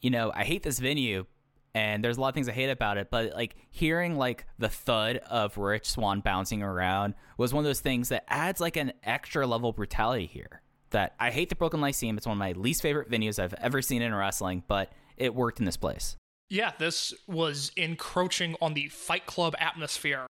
you 0.00 0.10
know, 0.10 0.32
I 0.34 0.44
hate 0.44 0.62
this 0.62 0.78
venue 0.78 1.26
and 1.74 2.02
there's 2.02 2.16
a 2.16 2.20
lot 2.20 2.28
of 2.28 2.34
things 2.34 2.48
I 2.48 2.52
hate 2.52 2.70
about 2.70 2.96
it, 2.96 3.10
but 3.10 3.34
like 3.34 3.56
hearing 3.70 4.16
like 4.16 4.46
the 4.58 4.68
thud 4.68 5.18
of 5.18 5.58
Rich 5.58 5.90
Swann 5.90 6.20
bouncing 6.20 6.62
around 6.62 7.14
was 7.36 7.52
one 7.52 7.64
of 7.64 7.68
those 7.68 7.80
things 7.80 8.08
that 8.08 8.24
adds 8.28 8.60
like 8.60 8.76
an 8.76 8.92
extra 9.04 9.46
level 9.46 9.70
of 9.70 9.76
brutality 9.76 10.26
here. 10.26 10.62
That 10.90 11.14
I 11.20 11.30
hate 11.30 11.50
the 11.50 11.54
Brooklyn 11.54 11.82
Lyceum. 11.82 12.16
It's 12.16 12.26
one 12.26 12.36
of 12.36 12.38
my 12.38 12.52
least 12.52 12.80
favorite 12.80 13.10
venues 13.10 13.38
I've 13.38 13.54
ever 13.54 13.82
seen 13.82 14.00
in 14.00 14.14
wrestling, 14.14 14.64
but 14.66 14.90
it 15.18 15.34
worked 15.34 15.58
in 15.58 15.66
this 15.66 15.76
place. 15.76 16.16
Yeah, 16.50 16.72
this 16.78 17.12
was 17.26 17.72
encroaching 17.76 18.56
on 18.60 18.74
the 18.74 18.88
Fight 18.88 19.26
Club 19.26 19.54
atmosphere. 19.58 20.26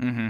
Mm-hmm. 0.00 0.28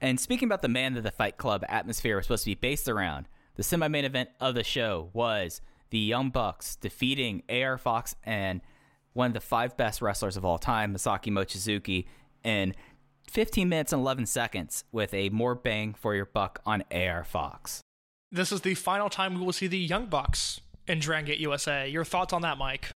And 0.00 0.20
speaking 0.20 0.48
about 0.48 0.62
the 0.62 0.68
man 0.68 0.94
that 0.94 1.02
the 1.02 1.10
Fight 1.10 1.36
Club 1.36 1.64
atmosphere 1.68 2.16
was 2.16 2.26
supposed 2.26 2.44
to 2.44 2.50
be 2.50 2.54
based 2.54 2.88
around, 2.88 3.28
the 3.56 3.62
semi-main 3.62 4.04
event 4.04 4.30
of 4.40 4.54
the 4.54 4.64
show 4.64 5.10
was 5.12 5.60
the 5.90 5.98
Young 5.98 6.30
Bucks 6.30 6.76
defeating 6.76 7.42
AR 7.48 7.78
Fox 7.78 8.14
and 8.24 8.60
one 9.12 9.28
of 9.28 9.34
the 9.34 9.40
five 9.40 9.76
best 9.76 10.00
wrestlers 10.00 10.36
of 10.36 10.44
all 10.44 10.58
time, 10.58 10.94
Masaaki 10.94 11.30
Mochizuki, 11.30 12.06
in 12.42 12.74
15 13.30 13.68
minutes 13.68 13.92
and 13.92 14.00
11 14.00 14.26
seconds 14.26 14.84
with 14.90 15.12
a 15.14 15.28
more 15.30 15.54
bang 15.54 15.94
for 15.94 16.14
your 16.14 16.26
buck 16.26 16.60
on 16.64 16.82
AR 16.90 17.24
Fox. 17.24 17.80
This 18.30 18.52
is 18.52 18.62
the 18.62 18.74
final 18.74 19.10
time 19.10 19.34
we 19.34 19.44
will 19.44 19.52
see 19.52 19.66
the 19.66 19.78
Young 19.78 20.06
Bucks 20.06 20.60
in 20.86 20.98
Dragon 20.98 21.26
Gate 21.26 21.40
USA. 21.40 21.88
Your 21.88 22.04
thoughts 22.04 22.32
on 22.32 22.42
that, 22.42 22.56
Mike? 22.56 22.90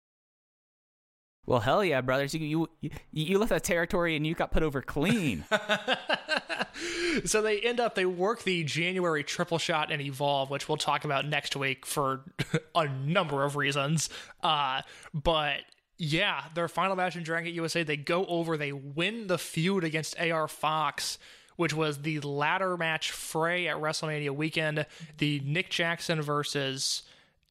Well, 1.44 1.60
hell 1.60 1.84
yeah, 1.84 2.00
brothers! 2.02 2.34
You 2.34 2.68
you 2.80 2.90
you 3.10 3.38
left 3.38 3.50
that 3.50 3.64
territory 3.64 4.14
and 4.14 4.24
you 4.24 4.34
got 4.34 4.52
put 4.52 4.62
over 4.62 4.80
clean. 4.80 5.44
so 7.24 7.42
they 7.42 7.58
end 7.60 7.80
up 7.80 7.96
they 7.96 8.06
work 8.06 8.44
the 8.44 8.62
January 8.62 9.24
triple 9.24 9.58
shot 9.58 9.90
and 9.90 10.00
evolve, 10.00 10.50
which 10.50 10.68
we'll 10.68 10.76
talk 10.78 11.04
about 11.04 11.26
next 11.26 11.56
week 11.56 11.84
for 11.84 12.24
a 12.76 12.86
number 12.86 13.42
of 13.42 13.56
reasons. 13.56 14.08
Uh, 14.40 14.82
but 15.12 15.62
yeah, 15.98 16.44
their 16.54 16.68
final 16.68 16.94
match 16.94 17.16
in 17.16 17.24
Dragon 17.24 17.46
Gate 17.46 17.54
USA, 17.54 17.82
they 17.82 17.96
go 17.96 18.24
over, 18.26 18.56
they 18.56 18.72
win 18.72 19.26
the 19.26 19.38
feud 19.38 19.82
against 19.82 20.18
AR 20.18 20.48
Fox. 20.48 21.18
Which 21.56 21.74
was 21.74 21.98
the 21.98 22.18
ladder 22.20 22.78
match 22.78 23.10
fray 23.10 23.68
at 23.68 23.76
WrestleMania 23.76 24.30
weekend, 24.30 24.86
the 25.18 25.40
Nick 25.44 25.68
Jackson 25.68 26.22
versus 26.22 27.02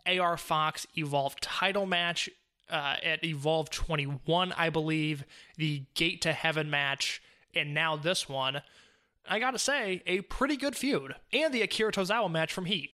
AR 0.08 0.38
Fox 0.38 0.88
Evolve 0.98 1.40
title 1.40 1.86
match 1.86 2.28
uh, 2.72 2.96
at 3.04 3.24
Evolve 3.24 3.70
21, 3.70 4.54
I 4.54 4.70
believe, 4.70 5.26
the 5.58 5.84
Gate 5.94 6.22
to 6.22 6.34
Heaven 6.34 6.70
match, 6.70 7.22
and 7.54 7.74
now 7.74 7.96
this 7.96 8.28
one. 8.28 8.62
I 9.30 9.38
gotta 9.38 9.60
say, 9.60 10.02
a 10.08 10.22
pretty 10.22 10.58
good 10.58 10.76
feud, 10.76 11.16
and 11.32 11.54
the 11.54 11.62
Akira 11.62 11.92
Tozawa 11.92 12.32
match 12.32 12.52
from 12.52 12.66
Heat. 12.66 12.92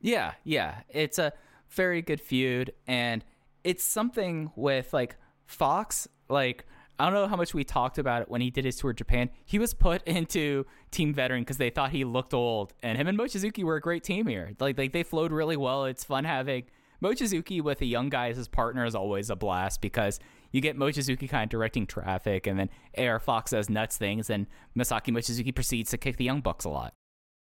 Yeah, 0.00 0.34
yeah. 0.44 0.82
It's 0.88 1.18
a 1.18 1.32
very 1.68 2.02
good 2.02 2.20
feud 2.20 2.72
and 2.86 3.24
it's 3.64 3.84
something 3.84 4.50
with 4.56 4.92
like 4.92 5.16
Fox, 5.46 6.08
like 6.28 6.64
I 6.98 7.04
don't 7.04 7.14
know 7.14 7.28
how 7.28 7.36
much 7.36 7.54
we 7.54 7.64
talked 7.64 7.96
about 7.96 8.22
it 8.22 8.28
when 8.28 8.40
he 8.40 8.50
did 8.50 8.64
his 8.64 8.76
tour 8.76 8.90
of 8.90 8.96
Japan. 8.96 9.30
He 9.44 9.58
was 9.58 9.72
put 9.72 10.02
into 10.06 10.66
team 10.90 11.14
veteran 11.14 11.42
because 11.42 11.56
they 11.56 11.70
thought 11.70 11.90
he 11.90 12.04
looked 12.04 12.34
old, 12.34 12.74
and 12.82 12.98
him 12.98 13.06
and 13.06 13.18
Mochizuki 13.18 13.64
were 13.64 13.76
a 13.76 13.80
great 13.80 14.04
team 14.04 14.26
here. 14.26 14.52
Like, 14.58 14.76
like 14.76 14.92
they 14.92 15.02
flowed 15.02 15.32
really 15.32 15.56
well. 15.56 15.86
It's 15.86 16.04
fun 16.04 16.24
having 16.24 16.64
Mochizuki 17.02 17.62
with 17.62 17.80
a 17.80 17.86
young 17.86 18.08
guy 18.08 18.28
as 18.28 18.36
his 18.36 18.48
partner 18.48 18.84
is 18.84 18.94
always 18.94 19.30
a 19.30 19.36
blast 19.36 19.80
because 19.80 20.20
you 20.52 20.60
get 20.60 20.76
Mochizuki 20.76 21.28
kind 21.28 21.44
of 21.44 21.48
directing 21.48 21.86
traffic, 21.86 22.46
and 22.46 22.58
then 22.58 22.70
AR 22.98 23.18
Fox 23.18 23.52
does 23.52 23.70
nuts 23.70 23.96
things, 23.96 24.30
and 24.30 24.46
Masaaki 24.76 25.12
Mochizuki 25.12 25.54
proceeds 25.54 25.90
to 25.90 25.98
kick 25.98 26.16
the 26.16 26.24
Young 26.24 26.40
Bucks 26.40 26.64
a 26.64 26.68
lot. 26.68 26.94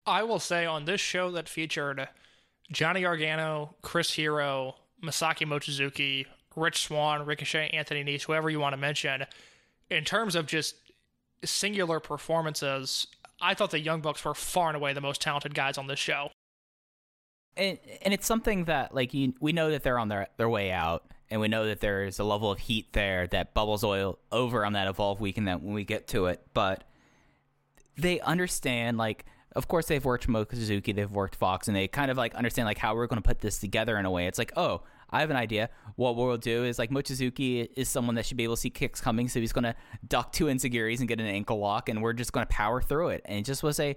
I 0.07 0.23
will 0.23 0.39
say 0.39 0.67
on 0.67 0.85
this 0.85 1.01
show 1.01 1.31
that 1.33 1.49
featured 1.49 2.09
Johnny 2.73 3.03
Gargano, 3.03 3.77
Chris 3.83 4.13
Hero, 4.13 4.75
Masaki 5.03 5.47
Mochizuki, 5.47 6.27
Rich 6.57 6.85
Swan, 6.85 7.25
Ricochet, 7.25 7.71
Anthony 7.73 8.05
Nese, 8.05 8.23
whoever 8.23 8.51
you 8.51 8.59
want 8.59 8.73
to 8.73 8.79
mention, 8.79 9.25
in 9.91 10.05
terms 10.05 10.35
of 10.35 10.47
just 10.47 10.75
singular 11.45 12.01
performances, 12.01 13.07
I 13.41 13.55
thought 13.55 13.71
the 13.71 13.79
Young 13.79 14.01
Bucks 14.01 14.25
were 14.25 14.35
far 14.35 14.69
and 14.69 14.77
away 14.77 14.93
the 14.93 15.01
most 15.01 15.21
talented 15.21 15.55
guys 15.55 15.79
on 15.79 15.87
this 15.87 15.99
show. 15.99 16.31
And 17.59 17.79
and 18.03 18.15
it's 18.15 18.27
something 18.27 18.65
that 18.65 18.95
like 18.95 19.13
you, 19.13 19.35
we 19.41 19.53
know 19.53 19.71
that 19.71 19.83
they're 19.83 19.99
on 19.99 20.09
their 20.09 20.29
their 20.37 20.49
way 20.49 20.71
out 20.71 21.05
and 21.31 21.41
we 21.41 21.49
know 21.49 21.67
that 21.67 21.81
there's 21.81 22.19
a 22.19 22.25
level 22.25 22.51
of 22.51 22.59
heat 22.59 22.93
there 22.93 23.27
that 23.27 23.53
bubbles 23.53 23.85
oil 23.85 24.19
over 24.33 24.65
on 24.65 24.73
that 24.73 24.89
evolve 24.89 25.21
weekend 25.21 25.49
that 25.49 25.63
when 25.63 25.75
we 25.75 25.85
get 25.85 26.07
to 26.09 26.27
it 26.27 26.41
but 26.55 26.85
they 27.99 28.21
understand 28.21 28.97
like 28.97 29.27
of 29.57 29.67
course 29.67 29.87
they've 29.87 30.05
worked 30.05 30.29
Mochizuki, 30.29 30.95
they've 30.95 31.11
worked 31.11 31.35
Fox, 31.35 31.67
and 31.67 31.77
they 31.77 31.89
kind 31.89 32.11
of 32.11 32.17
like 32.17 32.35
understand 32.35 32.67
like 32.67 32.79
how 32.79 32.95
we're 32.95 33.09
going 33.09 33.21
to 33.21 33.27
put 33.27 33.41
this 33.41 33.59
together 33.59 33.99
in 33.99 34.05
a 34.05 34.11
way. 34.11 34.27
It's 34.27 34.39
like, 34.39 34.53
oh, 34.57 34.83
I 35.11 35.21
have 35.21 35.31
an 35.31 35.37
idea. 35.37 35.71
What 35.97 36.17
we'll 36.17 36.37
do 36.37 36.65
is 36.65 36.79
like 36.79 36.91
Mochizuki 36.91 37.69
is 37.75 37.89
someone 37.89 38.15
that 38.15 38.27
should 38.27 38.37
be 38.37 38.45
able 38.45 38.55
to 38.55 38.61
see 38.61 38.71
kicks 38.71 39.01
coming, 39.01 39.29
so 39.29 39.41
he's 39.41 39.53
going 39.53 39.65
to 39.65 39.75
duck 40.07 40.33
two 40.33 40.45
enzuigiri's 40.45 41.01
and 41.01 41.09
get 41.09 41.19
an 41.19 41.27
ankle 41.27 41.59
lock, 41.59 41.89
and 41.89 42.03
we're 42.03 42.13
just 42.13 42.33
going 42.33 42.47
to 42.47 42.53
power 42.53 42.81
through 42.81 43.09
it. 43.09 43.23
And 43.25 43.39
it 43.39 43.45
just 43.45 43.63
was 43.63 43.81
a 43.81 43.97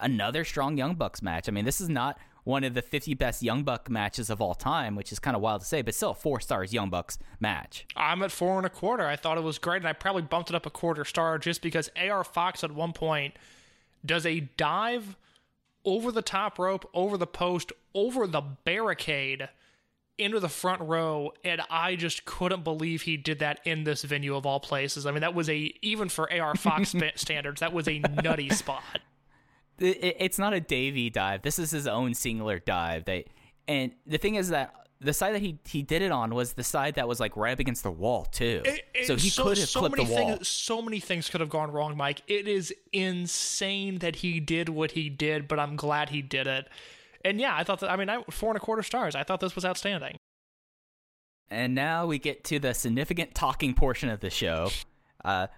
another 0.00 0.44
strong 0.44 0.78
Young 0.78 0.94
Bucks 0.94 1.20
match. 1.20 1.48
I 1.48 1.52
mean, 1.52 1.64
this 1.64 1.80
is 1.80 1.88
not 1.88 2.18
one 2.44 2.64
of 2.64 2.74
the 2.74 2.82
50 2.82 3.14
best 3.14 3.42
Young 3.42 3.62
Buck 3.62 3.88
matches 3.88 4.30
of 4.30 4.40
all 4.40 4.54
time, 4.54 4.96
which 4.96 5.12
is 5.12 5.18
kind 5.18 5.36
of 5.36 5.42
wild 5.42 5.60
to 5.60 5.66
say, 5.66 5.82
but 5.82 5.94
still 5.94 6.10
a 6.10 6.14
four 6.14 6.40
stars 6.40 6.72
Young 6.72 6.90
Bucks 6.90 7.18
match. 7.38 7.86
I'm 7.96 8.22
at 8.22 8.32
four 8.32 8.56
and 8.56 8.66
a 8.66 8.70
quarter. 8.70 9.06
I 9.06 9.16
thought 9.16 9.38
it 9.38 9.44
was 9.44 9.58
great, 9.58 9.78
and 9.78 9.88
I 9.88 9.92
probably 9.92 10.22
bumped 10.22 10.50
it 10.50 10.56
up 10.56 10.66
a 10.66 10.70
quarter 10.70 11.04
star 11.04 11.38
just 11.38 11.62
because 11.62 11.90
AR 11.96 12.24
Fox 12.24 12.64
at 12.64 12.72
one 12.72 12.92
point 12.92 13.34
does 14.04 14.26
a 14.26 14.40
dive 14.56 15.16
over 15.84 16.10
the 16.10 16.22
top 16.22 16.58
rope, 16.58 16.88
over 16.94 17.16
the 17.16 17.26
post, 17.26 17.72
over 17.94 18.26
the 18.26 18.40
barricade 18.40 19.48
into 20.18 20.38
the 20.38 20.48
front 20.48 20.80
row, 20.82 21.32
and 21.44 21.62
I 21.70 21.96
just 21.96 22.24
couldn't 22.24 22.64
believe 22.64 23.02
he 23.02 23.16
did 23.16 23.38
that 23.40 23.60
in 23.64 23.84
this 23.84 24.02
venue 24.02 24.36
of 24.36 24.46
all 24.46 24.60
places. 24.60 25.06
I 25.06 25.10
mean, 25.10 25.22
that 25.22 25.34
was 25.34 25.48
a 25.48 25.72
even 25.82 26.08
for 26.08 26.32
AR 26.32 26.54
Fox 26.54 26.94
standards, 27.16 27.60
that 27.60 27.72
was 27.72 27.88
a 27.88 27.98
nutty 27.98 28.50
spot. 28.50 28.82
It, 29.78 30.04
it- 30.04 30.16
it's 30.20 30.38
not 30.38 30.52
a 30.54 30.60
Davy 30.60 31.10
dive. 31.10 31.42
This 31.42 31.58
is 31.58 31.70
his 31.70 31.86
own 31.86 32.14
singular 32.14 32.58
dive. 32.58 33.04
They 33.04 33.26
and 33.68 33.92
the 34.06 34.18
thing 34.18 34.34
is 34.34 34.48
that 34.50 34.74
the 35.00 35.12
side 35.12 35.34
that 35.34 35.40
he 35.42 35.58
he 35.66 35.82
did 35.82 36.00
it 36.02 36.12
on 36.12 36.34
was 36.34 36.52
the 36.52 36.62
side 36.64 36.94
that 36.94 37.08
was 37.08 37.18
like 37.18 37.36
right 37.36 37.52
up 37.52 37.58
against 37.58 37.82
the 37.82 37.90
wall 37.90 38.24
too. 38.26 38.62
It- 38.64 38.84
it- 38.94 39.06
so 39.06 39.16
he 39.16 39.30
could 39.30 39.58
have 39.58 39.72
clipped 39.72 39.96
the 39.96 40.02
many 40.04 40.14
wall. 40.14 40.36
Things, 40.36 40.48
so 40.48 40.80
many 40.82 41.00
things 41.00 41.28
could 41.28 41.40
have 41.40 41.50
gone 41.50 41.70
wrong, 41.72 41.96
Mike. 41.96 42.22
It 42.28 42.46
is 42.46 42.72
insane 42.92 43.98
that 43.98 44.16
he 44.16 44.38
did 44.40 44.68
what 44.68 44.92
he 44.92 45.08
did, 45.08 45.48
but 45.48 45.58
I'm 45.58 45.74
glad 45.76 46.10
he 46.10 46.22
did 46.22 46.46
it. 46.46 46.68
And 47.24 47.40
yeah, 47.40 47.54
I 47.56 47.64
thought 47.64 47.80
that. 47.80 47.90
I 47.90 47.96
mean, 47.96 48.08
I, 48.08 48.22
four 48.30 48.50
and 48.50 48.56
a 48.56 48.60
quarter 48.60 48.82
stars. 48.82 49.14
I 49.14 49.22
thought 49.24 49.40
this 49.40 49.54
was 49.54 49.64
outstanding. 49.64 50.16
And 51.50 51.74
now 51.74 52.06
we 52.06 52.18
get 52.18 52.44
to 52.44 52.58
the 52.58 52.72
significant 52.72 53.34
talking 53.34 53.74
portion 53.74 54.08
of 54.08 54.20
the 54.20 54.30
show. 54.30 54.70
Uh, 55.24 55.48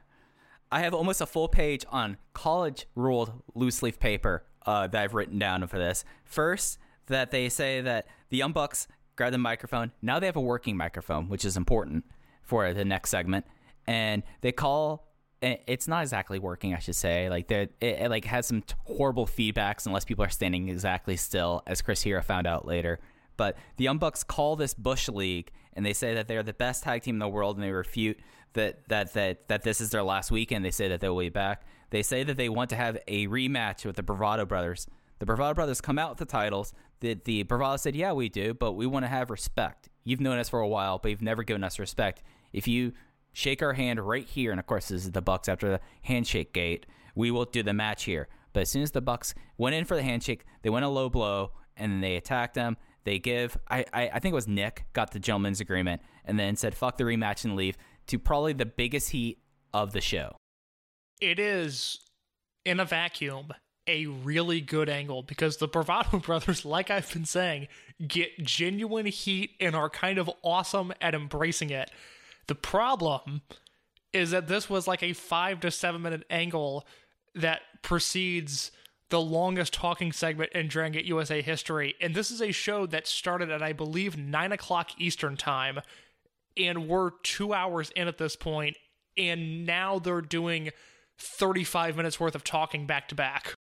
I 0.74 0.80
have 0.80 0.92
almost 0.92 1.20
a 1.20 1.26
full 1.26 1.46
page 1.46 1.84
on 1.90 2.16
college 2.32 2.88
ruled 2.96 3.44
loose 3.54 3.80
leaf 3.80 4.00
paper 4.00 4.42
uh, 4.66 4.88
that 4.88 5.04
I've 5.04 5.14
written 5.14 5.38
down 5.38 5.64
for 5.68 5.78
this. 5.78 6.04
First, 6.24 6.80
that 7.06 7.30
they 7.30 7.48
say 7.48 7.80
that 7.82 8.08
the 8.30 8.38
Young 8.38 8.50
Bucks 8.50 8.88
grab 9.14 9.30
the 9.30 9.38
microphone. 9.38 9.92
Now 10.02 10.18
they 10.18 10.26
have 10.26 10.34
a 10.34 10.40
working 10.40 10.76
microphone, 10.76 11.28
which 11.28 11.44
is 11.44 11.56
important 11.56 12.04
for 12.42 12.74
the 12.74 12.84
next 12.84 13.10
segment. 13.10 13.46
And 13.86 14.24
they 14.40 14.50
call. 14.50 15.12
It's 15.40 15.86
not 15.86 16.02
exactly 16.02 16.40
working, 16.40 16.74
I 16.74 16.80
should 16.80 16.96
say. 16.96 17.30
Like 17.30 17.46
they 17.46 17.68
it, 17.80 18.00
it 18.00 18.10
like 18.10 18.24
has 18.24 18.46
some 18.48 18.64
horrible 18.78 19.26
feedbacks 19.26 19.86
unless 19.86 20.04
people 20.04 20.24
are 20.24 20.28
standing 20.28 20.68
exactly 20.68 21.16
still, 21.16 21.62
as 21.68 21.82
Chris 21.82 22.02
Hero 22.02 22.20
found 22.20 22.48
out 22.48 22.66
later. 22.66 22.98
But 23.36 23.56
the 23.76 23.84
Young 23.84 23.98
Bucks 23.98 24.24
call 24.24 24.56
this 24.56 24.74
Bush 24.74 25.08
League, 25.08 25.52
and 25.74 25.86
they 25.86 25.92
say 25.92 26.14
that 26.14 26.26
they're 26.26 26.42
the 26.42 26.52
best 26.52 26.82
tag 26.82 27.02
team 27.02 27.14
in 27.14 27.20
the 27.20 27.28
world, 27.28 27.56
and 27.56 27.62
they 27.62 27.70
refute 27.70 28.18
that 28.54 28.88
that 28.88 29.12
that 29.14 29.48
that 29.48 29.62
this 29.62 29.80
is 29.80 29.90
their 29.90 30.02
last 30.02 30.30
weekend. 30.30 30.64
They 30.64 30.70
say 30.70 30.88
that 30.88 31.00
they'll 31.00 31.18
be 31.18 31.28
back. 31.28 31.64
They 31.90 32.02
say 32.02 32.24
that 32.24 32.36
they 32.36 32.48
want 32.48 32.70
to 32.70 32.76
have 32.76 32.98
a 33.06 33.26
rematch 33.28 33.84
with 33.84 33.96
the 33.96 34.02
Bravado 34.02 34.44
Brothers. 34.44 34.86
The 35.18 35.26
Bravado 35.26 35.54
Brothers 35.54 35.80
come 35.80 35.98
out 35.98 36.10
with 36.10 36.18
the 36.18 36.24
titles. 36.24 36.72
The 37.00 37.14
the 37.24 37.42
Bravado 37.44 37.76
said, 37.76 37.94
"Yeah, 37.94 38.12
we 38.12 38.28
do, 38.28 38.54
but 38.54 38.72
we 38.72 38.86
want 38.86 39.04
to 39.04 39.08
have 39.08 39.30
respect. 39.30 39.88
You've 40.04 40.20
known 40.20 40.38
us 40.38 40.48
for 40.48 40.60
a 40.60 40.68
while, 40.68 40.98
but 40.98 41.10
you've 41.10 41.22
never 41.22 41.42
given 41.42 41.64
us 41.64 41.78
respect. 41.78 42.22
If 42.52 42.66
you 42.68 42.92
shake 43.32 43.62
our 43.62 43.72
hand 43.72 44.00
right 44.00 44.26
here, 44.26 44.50
and 44.50 44.60
of 44.60 44.66
course 44.66 44.88
this 44.88 45.04
is 45.04 45.12
the 45.12 45.22
Bucks 45.22 45.48
after 45.48 45.68
the 45.68 45.80
handshake 46.02 46.52
gate, 46.52 46.86
we 47.14 47.30
will 47.30 47.44
do 47.44 47.62
the 47.62 47.74
match 47.74 48.04
here. 48.04 48.28
But 48.52 48.60
as 48.60 48.70
soon 48.70 48.82
as 48.82 48.92
the 48.92 49.00
Bucks 49.00 49.34
went 49.58 49.74
in 49.74 49.84
for 49.84 49.96
the 49.96 50.02
handshake, 50.02 50.44
they 50.62 50.70
went 50.70 50.84
a 50.84 50.88
low 50.88 51.08
blow, 51.08 51.52
and 51.76 51.92
then 51.92 52.00
they 52.00 52.16
attacked 52.16 52.54
them. 52.54 52.76
They 53.02 53.18
give, 53.18 53.58
I, 53.68 53.84
I, 53.92 54.08
I 54.14 54.18
think 54.18 54.32
it 54.32 54.36
was 54.36 54.48
Nick 54.48 54.86
got 54.94 55.10
the 55.10 55.18
gentleman's 55.18 55.60
agreement, 55.60 56.00
and 56.24 56.38
then 56.38 56.56
said 56.56 56.74
fuck 56.74 56.96
the 56.96 57.04
rematch 57.04 57.44
and 57.44 57.56
leave 57.56 57.76
to 58.06 58.18
probably 58.18 58.52
the 58.52 58.66
biggest 58.66 59.10
heat 59.10 59.38
of 59.72 59.92
the 59.92 60.00
show. 60.00 60.36
it 61.20 61.38
is 61.38 62.00
in 62.64 62.80
a 62.80 62.84
vacuum 62.84 63.52
a 63.86 64.06
really 64.06 64.60
good 64.60 64.88
angle 64.88 65.22
because 65.22 65.58
the 65.58 65.68
Bravado 65.68 66.18
brothers, 66.24 66.64
like 66.64 66.90
I've 66.90 67.12
been 67.12 67.24
saying, 67.24 67.68
get 68.06 68.42
genuine 68.42 69.06
heat 69.06 69.50
and 69.60 69.76
are 69.76 69.90
kind 69.90 70.18
of 70.18 70.30
awesome 70.42 70.92
at 71.00 71.14
embracing 71.14 71.70
it. 71.70 71.90
The 72.46 72.54
problem 72.54 73.42
is 74.12 74.30
that 74.30 74.48
this 74.48 74.70
was 74.70 74.86
like 74.86 75.02
a 75.02 75.12
five 75.12 75.60
to 75.60 75.70
seven 75.70 76.02
minute 76.02 76.24
angle 76.30 76.86
that 77.34 77.60
precedes 77.82 78.70
the 79.10 79.20
longest 79.20 79.74
talking 79.74 80.12
segment 80.12 80.52
in 80.52 80.68
Dragon 80.68 80.92
Gate 80.92 81.04
USA 81.04 81.42
history. 81.42 81.94
And 82.00 82.14
this 82.14 82.30
is 82.30 82.40
a 82.40 82.52
show 82.52 82.86
that 82.86 83.06
started 83.06 83.50
at, 83.50 83.62
I 83.62 83.72
believe, 83.72 84.16
nine 84.16 84.52
o'clock 84.52 84.90
Eastern 84.98 85.36
time. 85.36 85.80
And 86.56 86.88
we're 86.88 87.10
two 87.22 87.52
hours 87.52 87.90
in 87.96 88.06
at 88.08 88.18
this 88.18 88.36
point, 88.36 88.76
and 89.16 89.66
now 89.66 89.98
they're 89.98 90.20
doing 90.20 90.70
35 91.18 91.96
minutes 91.96 92.20
worth 92.20 92.34
of 92.34 92.44
talking 92.44 92.86
back 92.86 93.08
to 93.08 93.14
back. 93.14 93.54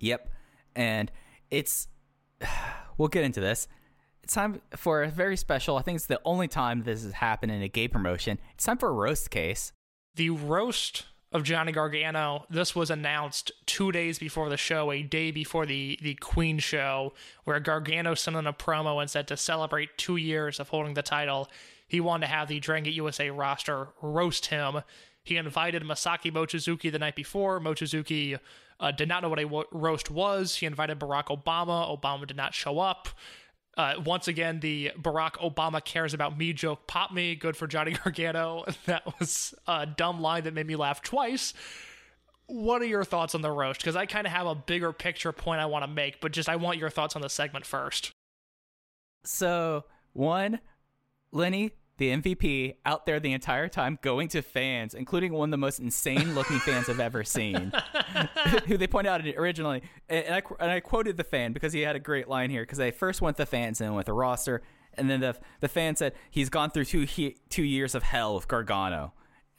Yep. 0.00 0.30
And 0.74 1.10
it's 1.50 1.88
we'll 2.98 3.08
get 3.08 3.24
into 3.24 3.40
this. 3.40 3.68
It's 4.22 4.34
time 4.34 4.60
for 4.74 5.02
a 5.02 5.08
very 5.08 5.36
special. 5.36 5.76
I 5.76 5.82
think 5.82 5.96
it's 5.96 6.06
the 6.06 6.20
only 6.24 6.48
time 6.48 6.82
this 6.82 7.04
has 7.04 7.12
happened 7.12 7.52
in 7.52 7.62
a 7.62 7.68
gay 7.68 7.86
promotion. 7.86 8.38
It's 8.54 8.64
time 8.64 8.78
for 8.78 8.88
a 8.88 8.92
roast 8.92 9.30
case. 9.30 9.72
The 10.16 10.30
roast 10.30 11.04
of 11.32 11.42
Johnny 11.42 11.72
Gargano, 11.72 12.46
this 12.48 12.74
was 12.74 12.90
announced 12.90 13.50
two 13.66 13.90
days 13.90 14.18
before 14.18 14.48
the 14.48 14.56
show, 14.56 14.92
a 14.92 15.02
day 15.02 15.30
before 15.30 15.66
the, 15.66 15.98
the 16.00 16.14
Queen 16.14 16.58
show, 16.58 17.12
where 17.44 17.58
Gargano 17.60 18.14
sent 18.14 18.36
in 18.36 18.46
a 18.46 18.52
promo 18.52 19.00
and 19.00 19.10
said 19.10 19.26
to 19.28 19.36
celebrate 19.36 19.98
two 19.98 20.16
years 20.16 20.60
of 20.60 20.68
holding 20.68 20.94
the 20.94 21.02
title, 21.02 21.48
he 21.86 22.00
wanted 22.00 22.26
to 22.26 22.32
have 22.32 22.48
the 22.48 22.60
Dragon 22.60 22.92
USA 22.92 23.30
roster 23.30 23.88
roast 24.00 24.46
him. 24.46 24.82
He 25.22 25.36
invited 25.36 25.82
Masaaki 25.82 26.32
Mochizuki 26.32 26.90
the 26.90 26.98
night 27.00 27.16
before. 27.16 27.60
Mochizuki 27.60 28.38
uh, 28.78 28.92
did 28.92 29.08
not 29.08 29.22
know 29.22 29.28
what 29.28 29.40
a 29.40 29.44
wo- 29.44 29.64
roast 29.72 30.10
was. 30.10 30.56
He 30.56 30.66
invited 30.66 31.00
Barack 31.00 31.26
Obama. 31.26 32.00
Obama 32.00 32.26
did 32.26 32.36
not 32.36 32.54
show 32.54 32.78
up. 32.78 33.08
Uh, 33.76 33.94
once 34.04 34.26
again, 34.26 34.60
the 34.60 34.92
Barack 34.98 35.32
Obama 35.34 35.84
cares 35.84 36.14
about 36.14 36.36
me 36.38 36.52
joke 36.52 36.86
pop 36.86 37.12
me. 37.12 37.34
Good 37.34 37.56
for 37.56 37.66
Johnny 37.66 37.92
Gargano. 38.04 38.64
That 38.86 39.04
was 39.18 39.54
a 39.66 39.84
dumb 39.86 40.20
line 40.20 40.44
that 40.44 40.54
made 40.54 40.66
me 40.66 40.76
laugh 40.76 41.02
twice. 41.02 41.52
What 42.46 42.80
are 42.80 42.86
your 42.86 43.04
thoughts 43.04 43.34
on 43.34 43.42
the 43.42 43.50
roast? 43.50 43.80
Because 43.80 43.96
I 43.96 44.06
kind 44.06 44.26
of 44.26 44.32
have 44.32 44.46
a 44.46 44.54
bigger 44.54 44.92
picture 44.92 45.32
point 45.32 45.60
I 45.60 45.66
want 45.66 45.82
to 45.82 45.88
make, 45.90 46.20
but 46.20 46.32
just 46.32 46.48
I 46.48 46.56
want 46.56 46.78
your 46.78 46.90
thoughts 46.90 47.16
on 47.16 47.22
the 47.22 47.28
segment 47.28 47.66
first. 47.66 48.12
So, 49.24 49.84
one, 50.12 50.60
Lenny, 51.32 51.72
the 51.98 52.10
MVP, 52.10 52.76
out 52.84 53.06
there 53.06 53.18
the 53.20 53.32
entire 53.32 53.68
time 53.68 53.98
going 54.02 54.28
to 54.28 54.42
fans, 54.42 54.92
including 54.94 55.32
one 55.32 55.48
of 55.48 55.50
the 55.50 55.56
most 55.56 55.78
insane 55.80 56.34
looking 56.34 56.58
fans 56.58 56.88
I've 56.90 57.00
ever 57.00 57.24
seen, 57.24 57.72
who 58.66 58.76
they 58.76 58.86
point 58.86 59.06
out 59.06 59.26
originally. 59.26 59.82
And 60.08 60.34
I, 60.34 60.42
and 60.60 60.70
I 60.70 60.80
quoted 60.80 61.16
the 61.16 61.24
fan 61.24 61.52
because 61.52 61.72
he 61.72 61.80
had 61.80 61.96
a 61.96 62.00
great 62.00 62.28
line 62.28 62.50
here 62.50 62.62
because 62.62 62.78
they 62.78 62.90
first 62.90 63.20
went 63.22 63.36
the 63.38 63.46
fans 63.46 63.80
in 63.80 63.94
with 63.94 64.06
the 64.06 64.12
roster. 64.12 64.62
And 64.94 65.08
then 65.10 65.20
the, 65.20 65.36
the 65.60 65.68
fan 65.68 65.96
said 65.96 66.12
he's 66.30 66.48
gone 66.50 66.70
through 66.70 66.84
two, 66.86 67.00
he, 67.02 67.36
two 67.50 67.64
years 67.64 67.94
of 67.94 68.02
hell 68.02 68.34
with 68.34 68.46
Gargano. 68.48 69.12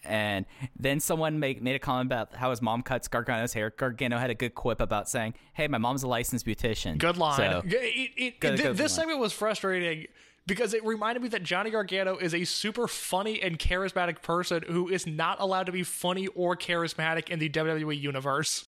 And 0.05 0.45
then 0.77 0.99
someone 0.99 1.39
make, 1.39 1.61
made 1.61 1.75
a 1.75 1.79
comment 1.79 2.05
about 2.05 2.35
how 2.35 2.51
his 2.51 2.61
mom 2.61 2.81
cuts 2.83 3.07
Gargano's 3.07 3.53
hair. 3.53 3.71
Gargano 3.75 4.19
had 4.19 4.29
a 4.29 4.35
good 4.35 4.53
quip 4.53 4.79
about 4.79 5.09
saying, 5.09 5.33
"Hey, 5.53 5.67
my 5.67 5.79
mom's 5.79 6.03
a 6.03 6.07
licensed 6.07 6.45
beautician." 6.45 6.97
Good 6.99 7.17
line. 7.17 7.35
So, 7.37 7.61
It- 7.65 8.11
it- 8.15 8.39
Good- 8.39 8.57
good 8.59 8.77
this 8.77 8.91
line. 8.91 9.01
segment 9.05 9.19
was 9.19 9.33
frustrating 9.33 10.05
because 10.47 10.73
it 10.73 10.83
reminded 10.85 11.21
me 11.21 11.29
that 11.29 11.43
Johnny 11.43 11.69
Gargano 11.69 12.17
is 12.17 12.33
a 12.33 12.45
super 12.45 12.87
funny 12.87 13.41
and 13.41 13.59
charismatic 13.59 14.21
person 14.21 14.63
who 14.67 14.87
is 14.89 15.05
not 15.05 15.39
allowed 15.39 15.65
to 15.67 15.71
be 15.71 15.83
funny 15.83 16.27
or 16.27 16.55
charismatic 16.55 17.29
in 17.29 17.37
the 17.37 17.49
WWE 17.49 17.99
universe. 17.99 18.65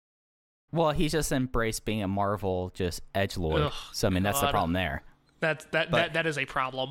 Well, 0.72 0.92
he 0.92 1.10
just 1.10 1.32
embraced 1.32 1.86
being 1.86 2.02
a 2.02 2.08
Marvel 2.08 2.72
just 2.74 3.02
edge 3.14 3.38
lord. 3.38 3.72
So 3.94 4.08
I 4.08 4.12
mean, 4.12 4.24
that's 4.24 4.40
the 4.42 4.48
problem 4.48 4.74
there. 4.74 5.04
That 5.42 5.72
that 5.72 5.92
But- 5.92 5.98
that, 5.98 6.14
that 6.14 6.26
is 6.26 6.38
a 6.38 6.46
problem. 6.46 6.90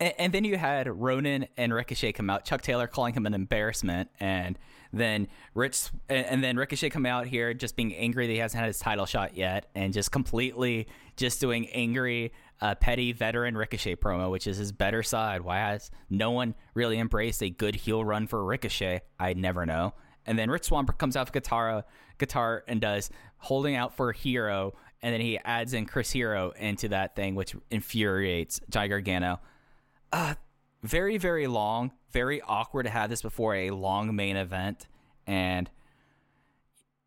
And, 0.00 0.14
and 0.18 0.32
then 0.32 0.44
you 0.44 0.56
had 0.56 0.88
Ronin 0.88 1.46
and 1.56 1.72
Ricochet 1.72 2.12
come 2.12 2.28
out. 2.30 2.44
Chuck 2.44 2.62
Taylor 2.62 2.86
calling 2.86 3.14
him 3.14 3.26
an 3.26 3.34
embarrassment, 3.34 4.10
and 4.18 4.58
then 4.92 5.28
Rich 5.54 5.90
and, 6.08 6.26
and 6.26 6.44
then 6.44 6.56
Ricochet 6.56 6.90
come 6.90 7.06
out 7.06 7.26
here 7.26 7.54
just 7.54 7.76
being 7.76 7.94
angry 7.94 8.26
that 8.26 8.32
he 8.32 8.38
hasn't 8.38 8.58
had 8.58 8.66
his 8.66 8.78
title 8.78 9.06
shot 9.06 9.36
yet, 9.36 9.66
and 9.74 9.92
just 9.92 10.10
completely 10.10 10.88
just 11.16 11.40
doing 11.40 11.68
angry, 11.68 12.32
uh, 12.60 12.74
petty 12.74 13.12
veteran 13.12 13.56
Ricochet 13.56 13.96
promo, 13.96 14.30
which 14.30 14.46
is 14.46 14.56
his 14.56 14.72
better 14.72 15.02
side. 15.02 15.42
Why 15.42 15.58
has 15.58 15.90
no 16.10 16.30
one 16.30 16.54
really 16.74 16.98
embraced 16.98 17.42
a 17.42 17.50
good 17.50 17.74
heel 17.74 18.04
run 18.04 18.26
for 18.26 18.44
Ricochet? 18.44 19.02
I 19.18 19.34
never 19.34 19.66
know. 19.66 19.94
And 20.26 20.38
then 20.38 20.50
Rich 20.50 20.64
Swann 20.64 20.86
comes 20.86 21.16
out 21.16 21.26
with 21.26 21.34
guitar, 21.34 21.84
guitar 22.18 22.64
and 22.66 22.80
does 22.80 23.10
holding 23.38 23.76
out 23.76 23.94
for 23.94 24.10
a 24.10 24.16
Hero, 24.16 24.74
and 25.02 25.12
then 25.12 25.20
he 25.20 25.38
adds 25.44 25.74
in 25.74 25.84
Chris 25.84 26.10
Hero 26.10 26.52
into 26.56 26.88
that 26.88 27.14
thing, 27.14 27.34
which 27.34 27.54
infuriates 27.70 28.60
Johnny 28.70 28.88
Gargano 28.88 29.40
uh, 30.14 30.34
very 30.82 31.18
very 31.18 31.46
long 31.46 31.90
very 32.12 32.40
awkward 32.42 32.84
to 32.84 32.90
have 32.90 33.10
this 33.10 33.20
before 33.20 33.54
a 33.54 33.70
long 33.70 34.14
main 34.14 34.36
event 34.36 34.86
and 35.26 35.68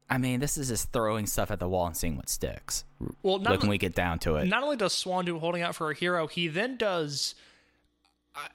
i 0.10 0.18
mean 0.18 0.40
this 0.40 0.58
is 0.58 0.68
just 0.70 0.92
throwing 0.92 1.26
stuff 1.26 1.52
at 1.52 1.60
the 1.60 1.68
wall 1.68 1.88
and 1.88 1.96
seeing 1.98 2.16
what 2.16 2.30
sticks 2.30 2.84
Well, 3.24 3.40
not, 3.40 3.60
when 3.60 3.70
we 3.70 3.78
get 3.78 3.94
down 3.96 4.20
to 4.20 4.36
it 4.38 4.46
not 4.48 4.64
only 4.64 4.78
does 4.78 4.94
Swann 4.94 5.26
do 5.26 5.38
holding 5.40 5.62
out 5.62 5.76
for 5.76 5.92
a 5.92 5.96
hero, 5.96 6.28
he 6.28 6.48
then 6.48 6.78
does. 6.78 7.36
I, 8.36 8.48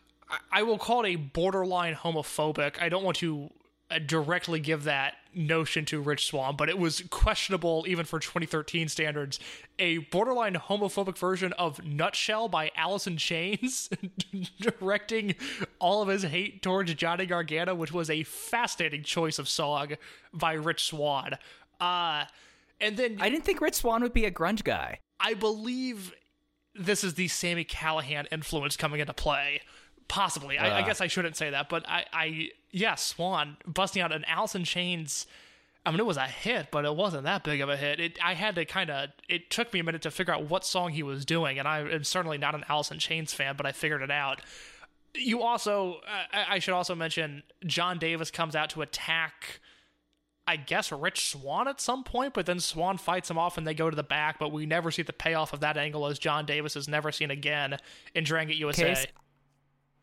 I- 0.51 0.63
will 0.63 0.79
call 0.79 1.05
it 1.05 1.11
a 1.11 1.17
borderline 1.17 1.95
homophobic. 1.95 2.81
I 2.81 2.89
don't 2.89 3.05
want 3.05 3.19
to 3.19 3.51
directly 3.99 4.61
give 4.61 4.85
that 4.85 5.15
notion 5.35 5.85
to 5.87 6.01
Rich 6.01 6.27
Swann, 6.27 6.57
but 6.57 6.69
it 6.69 6.79
was 6.79 7.03
questionable 7.11 7.85
even 7.89 8.05
for 8.05 8.19
2013 8.19 8.89
standards. 8.89 9.39
A 9.79 9.99
borderline 9.99 10.55
homophobic 10.55 11.17
version 11.17 11.53
of 11.55 11.85
Nutshell 11.85 12.49
by 12.49 12.71
Alice 12.77 13.07
in 13.07 13.17
Chains, 13.17 13.89
directing 14.61 15.35
all 15.79 16.03
of 16.03 16.09
his 16.09 16.23
hate 16.25 16.63
towards 16.63 16.93
Johnny 16.95 17.27
Gargano, 17.27 17.75
which 17.75 17.93
was 17.93 18.11
a 18.11 18.25
fascinating 18.25 19.03
choice 19.03 19.39
of 19.39 19.49
song 19.49 19.93
by 20.33 20.53
Rich 20.53 20.85
Swann. 20.85 21.39
Uh, 21.81 22.25
and 22.81 22.97
then 22.97 23.17
i 23.21 23.29
didn't 23.29 23.45
think 23.45 23.61
rich 23.61 23.75
swann 23.75 24.03
would 24.03 24.13
be 24.13 24.25
a 24.25 24.31
grunge 24.31 24.65
guy 24.65 24.99
I 25.23 25.35
believe 25.35 26.13
this 26.75 27.05
is 27.05 27.15
the 27.15 27.29
Sami 27.29 27.65
Callihan 27.65 28.27
influence 28.33 28.77
coming 28.77 29.01
into 29.01 29.15
play. 29.15 29.61
Possibly. 30.09 30.59
I, 30.59 30.79
I 30.79 30.83
Uh. 30.83 30.87
guess 30.87 31.01
I 31.01 31.07
shouldn't 31.07 31.37
say 31.37 31.51
that, 31.51 31.69
but 31.69 31.89
I, 31.89 32.05
I, 32.13 32.49
yeah, 32.71 32.95
Swann 32.97 33.57
busting 33.67 34.03
out 34.03 34.13
an 34.13 34.25
Alice 34.27 34.55
in 34.55 34.65
Chains. 34.65 35.27
I 35.85 35.91
mean, 35.91 35.99
it 36.01 36.07
was 36.07 36.17
a 36.17 36.27
hit, 36.29 36.69
but 36.71 36.85
it 36.85 36.95
wasn't 36.95 37.25
that 37.25 37.43
big 37.43 37.61
of 37.61 37.69
a 37.69 37.77
hit. 37.77 37.99
It, 37.99 38.19
I 38.23 38.35
had 38.35 38.55
to 38.55 38.65
kind 38.65 38.89
of. 38.91 39.09
It 39.29 39.51
took 39.51 39.73
me 39.73 39.81
a 39.81 39.85
minute 39.85 40.03
to 40.03 40.11
figure 40.11 40.33
out 40.33 40.49
what 40.49 40.65
song 40.65 40.91
he 40.93 41.03
was 41.03 41.25
doing, 41.25 41.59
and 41.59 41.67
I 41.67 41.81
am 41.81 42.05
certainly 42.05 42.39
not 42.39 42.55
an 42.55 42.65
Alice 42.69 42.91
in 42.93 42.99
Chains 42.99 43.33
fan, 43.33 43.57
but 43.57 43.67
I 43.67 43.73
figured 43.73 44.03
it 44.03 44.11
out. 44.11 44.41
You 45.15 45.43
also, 45.43 46.01
uh, 46.07 46.25
I 46.33 46.45
I 46.55 46.59
should 46.61 46.75
also 46.75 46.95
mention, 46.95 47.43
John 47.67 47.99
Davis 47.99 48.31
comes 48.31 48.55
out 48.55 48.71
to 48.71 48.83
attack. 48.83 49.61
I 50.47 50.57
guess 50.57 50.91
Rich 50.91 51.31
Swann 51.31 51.69
at 51.69 51.81
some 51.81 52.03
point, 52.03 52.35
but 52.35 52.47
then 52.47 52.59
Swann 52.59 52.97
fights 52.99 53.31
him 53.31 53.39
off 53.39 53.59
and 53.59 53.65
they 53.67 53.75
go 53.75 53.89
to 53.89 53.95
the 53.95 54.03
back, 54.03 54.39
but 54.41 54.51
we 54.51 54.67
never 54.67 54.91
see 54.91 55.03
the 55.03 55.13
payoff 55.13 55.53
of 55.53 55.61
that 55.61 55.77
angle 55.77 56.05
as 56.07 56.19
John 56.19 56.47
Davis 56.47 56.75
is 56.75 56.89
never 56.89 57.13
seen 57.13 57.31
again 57.31 57.77
in 58.15 58.25
Dragon 58.25 58.49
Gate 58.49 58.59
USA. 58.59 58.95
Case- 58.95 59.07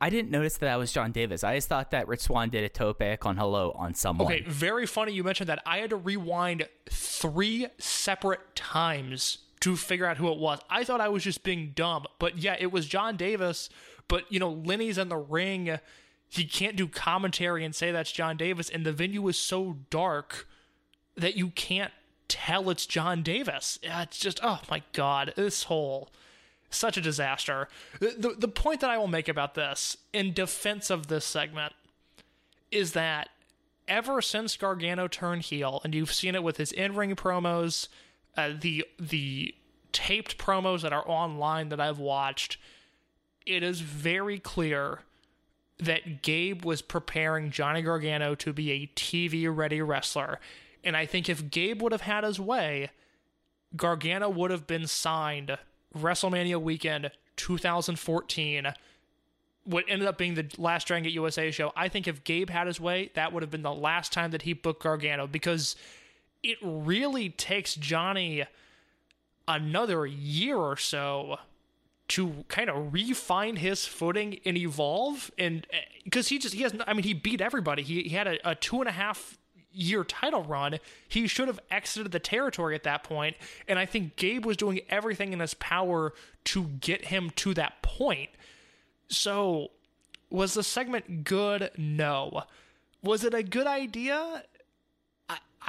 I 0.02 0.10
didn't 0.10 0.32
notice 0.32 0.58
that 0.58 0.66
that 0.66 0.78
was 0.78 0.94
John 0.94 1.12
Davis. 1.12 1.44
I 1.44 1.56
just 1.56 1.68
thought 1.68 1.92
that 1.92 2.08
Rich 2.08 2.22
Swann 2.22 2.50
did 2.50 2.64
a 2.64 2.70
tope 2.70 3.04
con 3.20 3.36
hilo 3.36 3.72
on 3.74 3.94
someone. 3.94 4.28
Okay, 4.28 4.44
very 4.48 4.86
funny 4.86 5.12
you 5.12 5.24
mentioned 5.24 5.50
that. 5.50 5.62
I 5.66 5.80
had 5.80 5.90
to 5.90 5.98
rewind 5.98 6.68
three 6.90 7.68
separate 7.78 8.56
times 8.56 9.40
to 9.60 9.76
figure 9.76 10.06
out 10.06 10.18
who 10.18 10.32
it 10.32 10.38
was. 10.38 10.60
I 10.70 10.86
thought 10.86 11.02
I 11.02 11.10
was 11.10 11.24
just 11.24 11.44
being 11.44 11.74
dumb, 11.76 12.06
but 12.18 12.38
yeah, 12.38 12.56
it 12.58 12.72
was 12.72 12.88
John 12.88 13.18
Davis. 13.18 13.70
But 14.08 14.32
you 14.32 14.40
know, 14.40 14.52
Lenny's 14.52 14.98
in 14.98 15.10
the 15.10 15.18
ring. 15.18 15.80
He 16.30 16.46
can't 16.46 16.78
do 16.78 16.88
commentary 16.88 17.66
and 17.66 17.76
say 17.76 17.92
that's 17.92 18.12
John 18.12 18.38
Davis, 18.38 18.70
and 18.70 18.86
the 18.86 18.94
venue 18.94 19.28
is 19.28 19.38
so 19.38 19.78
dark 19.90 20.48
that 21.16 21.36
you 21.36 21.50
can't 21.50 21.92
tell 22.30 22.70
it's 22.70 22.86
John 22.86 23.22
Davis. 23.22 23.80
It's 23.84 24.18
just 24.18 24.40
oh 24.44 24.62
my 24.72 24.82
god, 24.94 25.34
this 25.36 25.64
whole 25.64 26.10
such 26.70 26.98
a 26.98 27.02
disaster. 27.02 27.68
The, 28.00 28.36
the 28.38 28.48
point 28.48 28.82
that 28.82 28.90
I 28.90 28.98
will 28.98 29.08
make 29.08 29.28
about 29.28 29.56
this 29.56 29.98
in 30.14 30.34
defense 30.34 30.90
of 30.90 31.08
this 31.08 31.26
segment 31.26 31.74
is 32.72 32.94
that 32.94 33.30
ever 33.88 34.22
since 34.22 34.56
Gargano 34.56 35.08
turned 35.08 35.44
heel, 35.44 35.82
and 35.84 35.96
you've 35.96 36.14
seen 36.14 36.36
it 36.36 36.44
with 36.44 36.58
his 36.58 36.72
in-ring 36.72 37.16
promos, 37.16 37.88
uh, 38.38 38.52
the 38.60 38.86
the 39.00 39.56
taped 39.92 40.38
promos 40.38 40.82
that 40.82 40.94
are 40.94 41.08
online 41.08 41.70
that 41.70 41.80
I've 41.80 42.00
watched, 42.00 42.58
it 43.46 43.64
is 43.64 43.82
very 43.82 44.38
clear 44.38 45.00
that 45.80 46.22
Gabe 46.22 46.64
was 46.64 46.82
preparing 46.82 47.50
Johnny 47.52 47.82
Gargano 47.82 48.36
to 48.36 48.54
be 48.54 48.72
a 48.72 48.88
TV 48.96 49.48
ready 49.54 49.82
wrestler. 49.82 50.40
And 50.84 50.96
I 50.96 51.06
think 51.06 51.28
if 51.28 51.50
Gabe 51.50 51.82
would 51.82 51.92
have 51.92 52.02
had 52.02 52.24
his 52.24 52.40
way, 52.40 52.92
Gargano 53.76 54.30
would 54.30 54.52
have 54.52 54.68
been 54.68 54.88
signed 54.88 55.58
WrestleMania 55.98 56.62
weekend 56.62 57.12
2014. 57.36 58.74
What 59.66 59.86
ended 59.88 60.08
up 60.08 60.18
being 60.18 60.36
the 60.36 60.48
last 60.58 60.88
Dragon 60.88 61.04
Gate 61.04 61.14
USA 61.14 61.52
show. 61.52 61.72
I 61.76 61.90
think 61.90 62.08
if 62.08 62.24
Gabe 62.24 62.50
had 62.50 62.68
his 62.68 62.80
way, 62.80 63.12
that 63.14 63.34
would 63.34 63.44
have 63.44 63.52
been 63.52 63.62
the 63.62 63.74
last 63.74 64.12
time 64.12 64.32
that 64.32 64.44
he 64.44 64.54
booked 64.54 64.84
Gargano 64.84 65.28
because 65.28 65.76
it 66.42 66.58
really 66.62 67.30
takes 67.30 67.76
Johnny 67.76 68.46
another 69.48 70.06
year 70.06 70.58
or 70.58 70.78
so 70.78 71.40
to 72.08 72.44
kind 72.48 72.70
of 72.70 72.94
refine 72.94 73.56
his 73.56 73.86
footing 73.86 74.40
and 74.46 74.58
evolve 74.58 75.32
and 75.38 75.66
eh, 75.72 75.78
because 76.04 76.28
he 76.28 76.38
just 76.38 76.54
he 76.54 76.62
has 76.62 76.74
i 76.88 76.94
mean 76.94 77.04
he 77.04 77.14
beat 77.14 77.42
everybody 77.42 77.82
he, 77.82 78.04
he 78.04 78.10
had 78.10 78.28
a, 78.28 78.50
a 78.50 78.56
two 78.56 78.80
and 78.80 78.88
a 78.88 78.92
half 78.92 79.39
year 79.72 80.04
title 80.04 80.44
run 80.44 80.80
he 81.08 81.28
should 81.28 81.48
have 81.48 81.60
exited 81.70 82.12
the 82.12 82.20
territory 82.20 82.76
at 82.76 82.84
that 82.84 83.04
point 83.04 83.36
and 83.68 83.78
i 83.78 83.86
think 83.86 84.16
gabe 84.16 84.46
was 84.46 84.58
doing 84.58 84.80
everything 84.90 85.34
in 85.34 85.40
his 85.40 85.54
power 85.56 86.14
to 86.44 86.64
get 86.80 87.06
him 87.06 87.30
to 87.32 87.54
that 87.54 87.82
point 87.82 88.30
so 89.08 89.70
was 90.30 90.54
the 90.54 90.64
segment 90.64 91.24
good 91.24 91.70
no 91.78 92.44
was 93.04 93.24
it 93.24 93.34
a 93.34 93.44
good 93.44 93.68
idea 93.68 94.44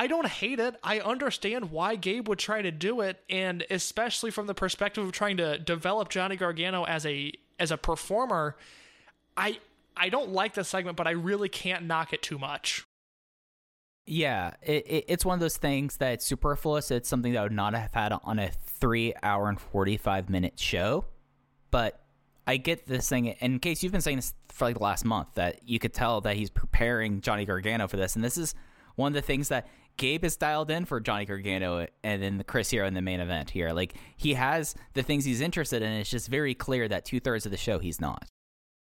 I 0.00 0.06
don't 0.06 0.26
hate 0.26 0.60
it. 0.60 0.76
I 0.82 1.00
understand 1.00 1.70
why 1.70 1.96
Gabe 1.96 2.26
would 2.28 2.38
try 2.38 2.62
to 2.62 2.70
do 2.70 3.02
it, 3.02 3.22
and 3.28 3.64
especially 3.70 4.30
from 4.30 4.46
the 4.46 4.54
perspective 4.54 5.04
of 5.04 5.12
trying 5.12 5.36
to 5.38 5.58
develop 5.58 6.08
Johnny 6.08 6.36
Gargano 6.36 6.84
as 6.84 7.04
a 7.04 7.32
as 7.58 7.70
a 7.70 7.76
performer. 7.76 8.56
I 9.36 9.58
I 9.96 10.08
don't 10.08 10.30
like 10.30 10.54
the 10.54 10.64
segment, 10.64 10.96
but 10.96 11.06
I 11.06 11.10
really 11.10 11.50
can't 11.50 11.84
knock 11.84 12.14
it 12.14 12.22
too 12.22 12.38
much. 12.38 12.86
Yeah, 14.10 14.54
it, 14.60 14.84
it, 14.88 15.04
it's 15.06 15.24
one 15.24 15.34
of 15.34 15.40
those 15.40 15.56
things 15.56 15.96
that's 15.96 16.26
superfluous. 16.26 16.90
It's 16.90 17.08
something 17.08 17.32
that 17.32 17.38
I 17.38 17.42
would 17.44 17.52
not 17.52 17.74
have 17.74 17.94
had 17.94 18.12
on 18.12 18.40
a 18.40 18.50
three 18.50 19.14
hour 19.22 19.48
and 19.48 19.60
45 19.60 20.28
minute 20.28 20.58
show. 20.58 21.04
But 21.70 22.02
I 22.44 22.56
get 22.56 22.86
this 22.86 23.08
thing. 23.08 23.26
In 23.26 23.60
case 23.60 23.84
you've 23.84 23.92
been 23.92 24.00
saying 24.00 24.16
this 24.16 24.34
for 24.48 24.64
like 24.64 24.78
the 24.78 24.82
last 24.82 25.04
month, 25.04 25.28
that 25.34 25.60
you 25.68 25.78
could 25.78 25.94
tell 25.94 26.20
that 26.22 26.34
he's 26.34 26.50
preparing 26.50 27.20
Johnny 27.20 27.44
Gargano 27.44 27.86
for 27.86 27.96
this. 27.98 28.16
And 28.16 28.24
this 28.24 28.36
is 28.36 28.56
one 28.96 29.12
of 29.12 29.14
the 29.14 29.22
things 29.22 29.48
that 29.50 29.68
Gabe 29.96 30.24
is 30.24 30.36
dialed 30.36 30.72
in 30.72 30.86
for 30.86 30.98
Johnny 30.98 31.24
Gargano 31.24 31.86
and 32.02 32.20
then 32.20 32.36
the 32.36 32.42
Chris 32.42 32.68
Hero 32.70 32.88
in 32.88 32.94
the 32.94 33.02
main 33.02 33.20
event 33.20 33.50
here. 33.50 33.70
Like 33.70 33.94
he 34.16 34.34
has 34.34 34.74
the 34.94 35.04
things 35.04 35.24
he's 35.24 35.40
interested 35.40 35.82
in. 35.82 35.92
It's 35.92 36.10
just 36.10 36.28
very 36.28 36.54
clear 36.54 36.88
that 36.88 37.04
two 37.04 37.20
thirds 37.20 37.46
of 37.46 37.52
the 37.52 37.58
show 37.58 37.78
he's 37.78 38.00
not. 38.00 38.26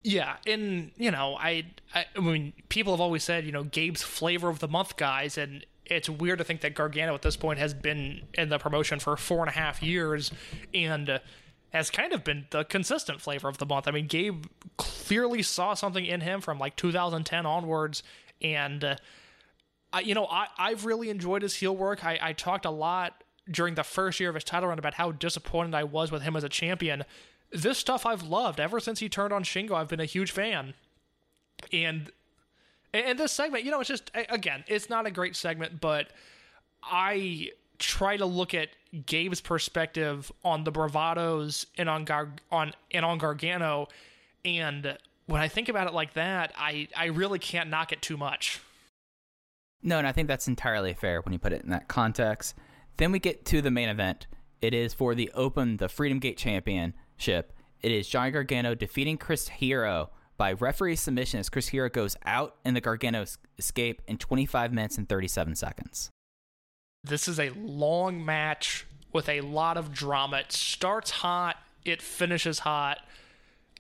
Yeah, 0.07 0.37
and 0.47 0.93
you 0.97 1.11
know, 1.11 1.37
I, 1.37 1.65
I 1.93 2.05
I 2.15 2.21
mean, 2.21 2.53
people 2.69 2.93
have 2.93 3.01
always 3.01 3.25
said, 3.25 3.45
you 3.45 3.51
know, 3.51 3.65
Gabe's 3.65 4.05
flavor 4.05 4.49
of 4.49 4.61
the 4.61 4.69
month 4.69 4.97
guys, 4.97 5.37
and 5.37 5.67
it's 5.85 6.09
weird 6.09 6.39
to 6.39 6.45
think 6.45 6.61
that 6.61 6.77
Gargano 6.77 7.13
at 7.13 7.23
this 7.23 7.37
point 7.37 7.59
has 7.59 7.75
been 7.75 8.23
in 8.35 8.49
the 8.49 8.59
promotion 8.59 9.01
for 9.01 9.17
four 9.17 9.41
and 9.41 9.49
a 9.49 9.53
half 9.53 9.83
years, 9.83 10.31
and 10.73 11.21
has 11.71 11.91
kind 11.91 12.13
of 12.13 12.23
been 12.23 12.47
the 12.51 12.63
consistent 12.63 13.21
flavor 13.21 13.49
of 13.49 13.59
the 13.59 13.67
month. 13.67 13.89
I 13.89 13.91
mean, 13.91 14.07
Gabe 14.07 14.45
clearly 14.77 15.43
saw 15.43 15.75
something 15.75 16.07
in 16.07 16.21
him 16.21 16.41
from 16.41 16.61
like 16.61 16.77
2010 16.77 17.45
onwards, 17.45 18.05
and 18.41 18.85
uh, 18.85 18.97
I, 19.93 20.01
you 20.03 20.15
know, 20.15 20.27
I, 20.27 20.47
I've 20.57 20.85
really 20.85 21.11
enjoyed 21.11 21.43
his 21.43 21.57
heel 21.57 21.77
work. 21.77 22.05
I, 22.05 22.17
I 22.23 22.33
talked 22.33 22.65
a 22.65 22.71
lot 22.71 23.25
during 23.51 23.75
the 23.75 23.83
first 23.83 24.21
year 24.21 24.29
of 24.29 24.37
his 24.37 24.45
title 24.45 24.69
run 24.69 24.79
about 24.79 24.95
how 24.95 25.11
disappointed 25.11 25.75
I 25.75 25.83
was 25.83 26.13
with 26.13 26.23
him 26.23 26.37
as 26.37 26.45
a 26.45 26.49
champion. 26.49 27.03
This 27.51 27.79
stuff 27.79 28.05
I've 28.05 28.23
loved 28.23 28.61
ever 28.61 28.81
since 28.81 28.99
he 29.01 29.09
turned 29.09 29.33
on 29.33 29.45
Shingo. 29.45 29.73
I've 29.73 29.89
been 29.89 30.01
a 30.01 30.05
huge 30.05 30.33
fan, 30.33 30.75
and 31.73 32.11
and 32.93 33.19
this 33.19 33.33
segment, 33.33 33.65
you 33.65 33.71
know, 33.71 33.81
it's 33.81 33.89
just 33.89 34.11
again, 34.29 34.65
it's 34.67 34.91
not 34.91 35.07
a 35.07 35.11
great 35.11 35.37
segment, 35.37 35.81
but 35.81 36.09
I 36.83 37.51
try 37.79 38.17
to 38.17 38.27
look 38.27 38.55
at 38.55 38.69
Gabe's 39.05 39.41
perspective 39.41 40.33
on 40.45 40.65
the 40.65 40.73
bravados 40.73 41.67
and 41.77 41.89
on 41.89 42.05
Gar- 42.05 42.35
on 42.51 42.73
and 42.91 43.05
on 43.05 43.19
Gargano, 43.19 43.89
and 44.45 44.97
when 45.27 45.41
I 45.41 45.49
think 45.49 45.69
about 45.69 45.87
it 45.87 45.95
like 45.95 46.15
that, 46.15 46.53
I 46.57 46.89
I 46.97 47.07
really 47.07 47.39
can't 47.39 47.71
knock 47.71 47.93
it 47.93 48.03
too 48.03 48.17
much. 48.17 48.61
No, 49.83 49.99
and 49.99 50.07
I 50.07 50.13
think 50.13 50.29
that's 50.29 50.49
entirely 50.49 50.95
fair 50.95 51.21
when 51.21 51.33
you 51.33 51.39
put 51.39 51.53
it 51.53 51.63
in 51.63 51.71
that 51.71 51.89
context. 51.89 52.55
Then 52.97 53.13
we 53.13 53.19
get 53.19 53.45
to 53.47 53.61
the 53.61 53.71
main 53.71 53.89
event. 53.89 54.27
It 54.63 54.73
is 54.73 54.95
for 54.95 55.15
the 55.15 55.31
Open, 55.35 55.77
the 55.77 55.89
Freedom 55.89 56.19
Gate 56.19 56.39
Championship. 57.17 57.53
It 57.83 57.93
is 57.93 58.09
Johnny 58.09 58.31
Gargano 58.31 58.75
defeating 58.75 59.17
Chris 59.19 59.49
Hero 59.49 60.11
by 60.37 60.53
referee 60.53 60.97
submission 60.97 61.41
as 61.41 61.49
Chris 61.49 61.69
Hero 61.69 61.89
goes 61.89 62.17
out 62.25 62.57
in 62.65 62.75
the 62.75 62.81
Gargano 62.81 63.25
escape 63.59 64.03
in 64.07 64.19
25 64.19 64.73
minutes 64.73 64.99
and 64.99 65.09
37 65.09 65.55
seconds. 65.55 66.11
This 67.05 67.29
is 67.29 67.39
a 67.39 67.51
long 67.51 68.25
match 68.25 68.87
with 69.13 69.29
a 69.29 69.41
lot 69.43 69.77
of 69.77 69.93
drama. 69.93 70.39
It 70.39 70.53
starts 70.53 71.11
hot, 71.11 71.57
it 71.85 72.03
finishes 72.03 72.61
hot. 72.61 72.99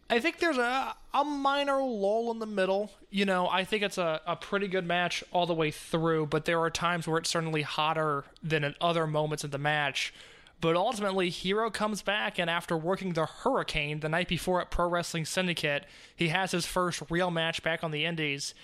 I 0.09 0.21
think 0.21 0.39
there's 0.39 0.59
a, 0.59 0.95
a 1.13 1.25
minor 1.25 1.83
lull 1.83 2.31
in 2.31 2.39
the 2.39 2.47
middle. 2.47 2.93
You 3.11 3.25
know, 3.25 3.49
I 3.49 3.65
think 3.65 3.83
it's 3.83 3.99
a, 3.99 4.21
a 4.25 4.37
pretty 4.37 4.69
good 4.69 4.87
match 4.87 5.25
all 5.33 5.47
the 5.47 5.55
way 5.55 5.73
through, 5.73 6.27
but 6.27 6.45
there 6.45 6.61
are 6.61 6.71
times 6.71 7.09
where 7.09 7.19
it's 7.19 7.31
certainly 7.31 7.63
hotter 7.63 8.25
than 8.41 8.63
at 8.63 8.77
other 8.81 9.07
moments 9.07 9.43
of 9.43 9.51
the 9.51 9.59
match. 9.59 10.15
But 10.61 10.77
ultimately, 10.77 11.29
Hero 11.29 11.71
comes 11.71 12.03
back, 12.03 12.39
and 12.39 12.49
after 12.49 12.77
working 12.77 13.13
the 13.13 13.27
Hurricane 13.27 14.01
the 14.01 14.09
night 14.09 14.29
before 14.29 14.61
at 14.61 14.71
Pro 14.71 14.89
Wrestling 14.89 15.27
Syndicate, 15.27 15.85
he 16.15 16.29
has 16.29 16.53
his 16.53 16.67
first 16.67 17.03
real 17.11 17.31
match 17.31 17.63
back 17.63 17.85
on 17.85 17.91
the 17.91 18.05
Indies. 18.05 18.55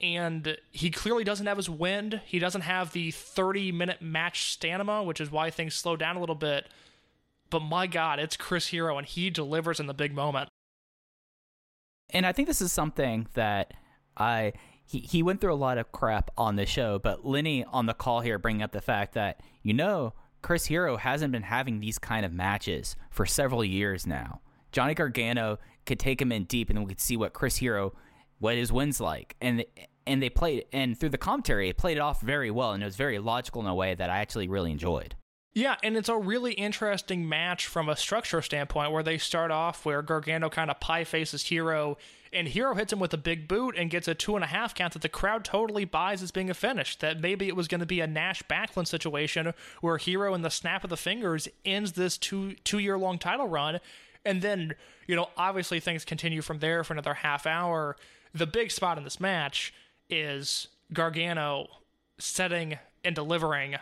And 0.00 0.56
he 0.70 0.90
clearly 0.90 1.24
doesn't 1.24 1.46
have 1.46 1.56
his 1.56 1.70
wind. 1.70 2.20
He 2.26 2.38
doesn't 2.38 2.62
have 2.62 2.92
the 2.92 3.12
30 3.12 3.72
minute 3.72 4.02
match 4.02 4.50
stamina, 4.52 5.04
which 5.04 5.20
is 5.20 5.30
why 5.30 5.50
things 5.50 5.74
slow 5.74 5.96
down 5.96 6.16
a 6.16 6.20
little 6.20 6.34
bit. 6.34 6.66
But 7.50 7.60
my 7.60 7.86
God, 7.86 8.18
it's 8.18 8.36
Chris 8.36 8.68
Hero, 8.68 8.98
and 8.98 9.06
he 9.06 9.30
delivers 9.30 9.78
in 9.78 9.86
the 9.86 9.94
big 9.94 10.14
moment 10.14 10.48
and 12.12 12.26
I 12.26 12.32
think 12.32 12.48
this 12.48 12.60
is 12.60 12.72
something 12.72 13.26
that 13.34 13.72
I 14.16 14.52
he, 14.84 14.98
he 14.98 15.22
went 15.22 15.40
through 15.40 15.54
a 15.54 15.56
lot 15.56 15.78
of 15.78 15.90
crap 15.92 16.30
on 16.36 16.56
the 16.56 16.66
show, 16.66 16.98
but 16.98 17.24
Lenny 17.24 17.64
on 17.64 17.86
the 17.86 17.94
call 17.94 18.20
here 18.20 18.38
bringing 18.38 18.62
up 18.62 18.72
the 18.72 18.80
fact 18.80 19.14
that 19.14 19.40
you 19.62 19.72
know 19.72 20.12
Chris 20.42 20.66
Hero 20.66 20.96
hasn't 20.96 21.32
been 21.32 21.44
having 21.44 21.80
these 21.80 21.98
kind 21.98 22.26
of 22.26 22.32
matches 22.32 22.96
for 23.10 23.24
several 23.24 23.64
years 23.64 24.06
now. 24.06 24.40
Johnny 24.72 24.94
Gargano 24.94 25.58
could 25.86 25.98
take 25.98 26.20
him 26.20 26.32
in 26.32 26.44
deep, 26.44 26.68
and 26.68 26.80
we 26.80 26.86
could 26.86 27.00
see 27.00 27.16
what 27.16 27.32
Chris 27.32 27.56
Hero, 27.56 27.94
what 28.38 28.56
his 28.56 28.72
wins 28.72 29.00
like, 29.00 29.36
and 29.40 29.64
and 30.04 30.20
they 30.20 30.28
played 30.28 30.64
and 30.72 30.98
through 30.98 31.10
the 31.10 31.18
commentary, 31.18 31.68
it 31.68 31.78
played 31.78 31.96
it 31.96 32.00
off 32.00 32.20
very 32.20 32.50
well, 32.50 32.72
and 32.72 32.82
it 32.82 32.86
was 32.86 32.96
very 32.96 33.18
logical 33.18 33.62
in 33.62 33.68
a 33.68 33.74
way 33.74 33.94
that 33.94 34.10
I 34.10 34.18
actually 34.18 34.48
really 34.48 34.72
enjoyed. 34.72 35.14
Yeah, 35.54 35.76
and 35.82 35.98
it's 35.98 36.08
a 36.08 36.16
really 36.16 36.54
interesting 36.54 37.28
match 37.28 37.66
from 37.66 37.90
a 37.90 37.96
structure 37.96 38.40
standpoint 38.40 38.90
where 38.90 39.02
they 39.02 39.18
start 39.18 39.50
off 39.50 39.84
where 39.84 40.00
Gargano 40.00 40.48
kind 40.48 40.70
of 40.70 40.80
pie 40.80 41.04
faces 41.04 41.44
Hero, 41.44 41.98
and 42.32 42.48
Hero 42.48 42.74
hits 42.74 42.90
him 42.90 42.98
with 42.98 43.12
a 43.12 43.18
big 43.18 43.48
boot 43.48 43.74
and 43.76 43.90
gets 43.90 44.08
a 44.08 44.14
two 44.14 44.34
and 44.34 44.42
a 44.42 44.46
half 44.46 44.74
count 44.74 44.94
that 44.94 45.02
the 45.02 45.10
crowd 45.10 45.44
totally 45.44 45.84
buys 45.84 46.22
as 46.22 46.30
being 46.30 46.48
a 46.48 46.54
finish. 46.54 46.96
That 46.96 47.20
maybe 47.20 47.48
it 47.48 47.56
was 47.56 47.68
going 47.68 47.80
to 47.80 47.86
be 47.86 48.00
a 48.00 48.06
Nash 48.06 48.42
Backlund 48.44 48.86
situation 48.86 49.52
where 49.82 49.98
Hero 49.98 50.32
in 50.32 50.40
the 50.40 50.48
snap 50.48 50.84
of 50.84 50.90
the 50.90 50.96
fingers 50.96 51.48
ends 51.66 51.92
this 51.92 52.16
two 52.16 52.54
two 52.64 52.78
year 52.78 52.96
long 52.96 53.18
title 53.18 53.46
run, 53.46 53.78
and 54.24 54.40
then 54.40 54.74
you 55.06 55.14
know 55.14 55.28
obviously 55.36 55.80
things 55.80 56.06
continue 56.06 56.40
from 56.40 56.60
there 56.60 56.82
for 56.82 56.94
another 56.94 57.12
half 57.12 57.46
hour. 57.46 57.96
The 58.32 58.46
big 58.46 58.70
spot 58.70 58.96
in 58.96 59.04
this 59.04 59.20
match 59.20 59.74
is 60.08 60.68
Gargano 60.94 61.66
setting 62.18 62.78
and 63.04 63.14
delivering 63.14 63.76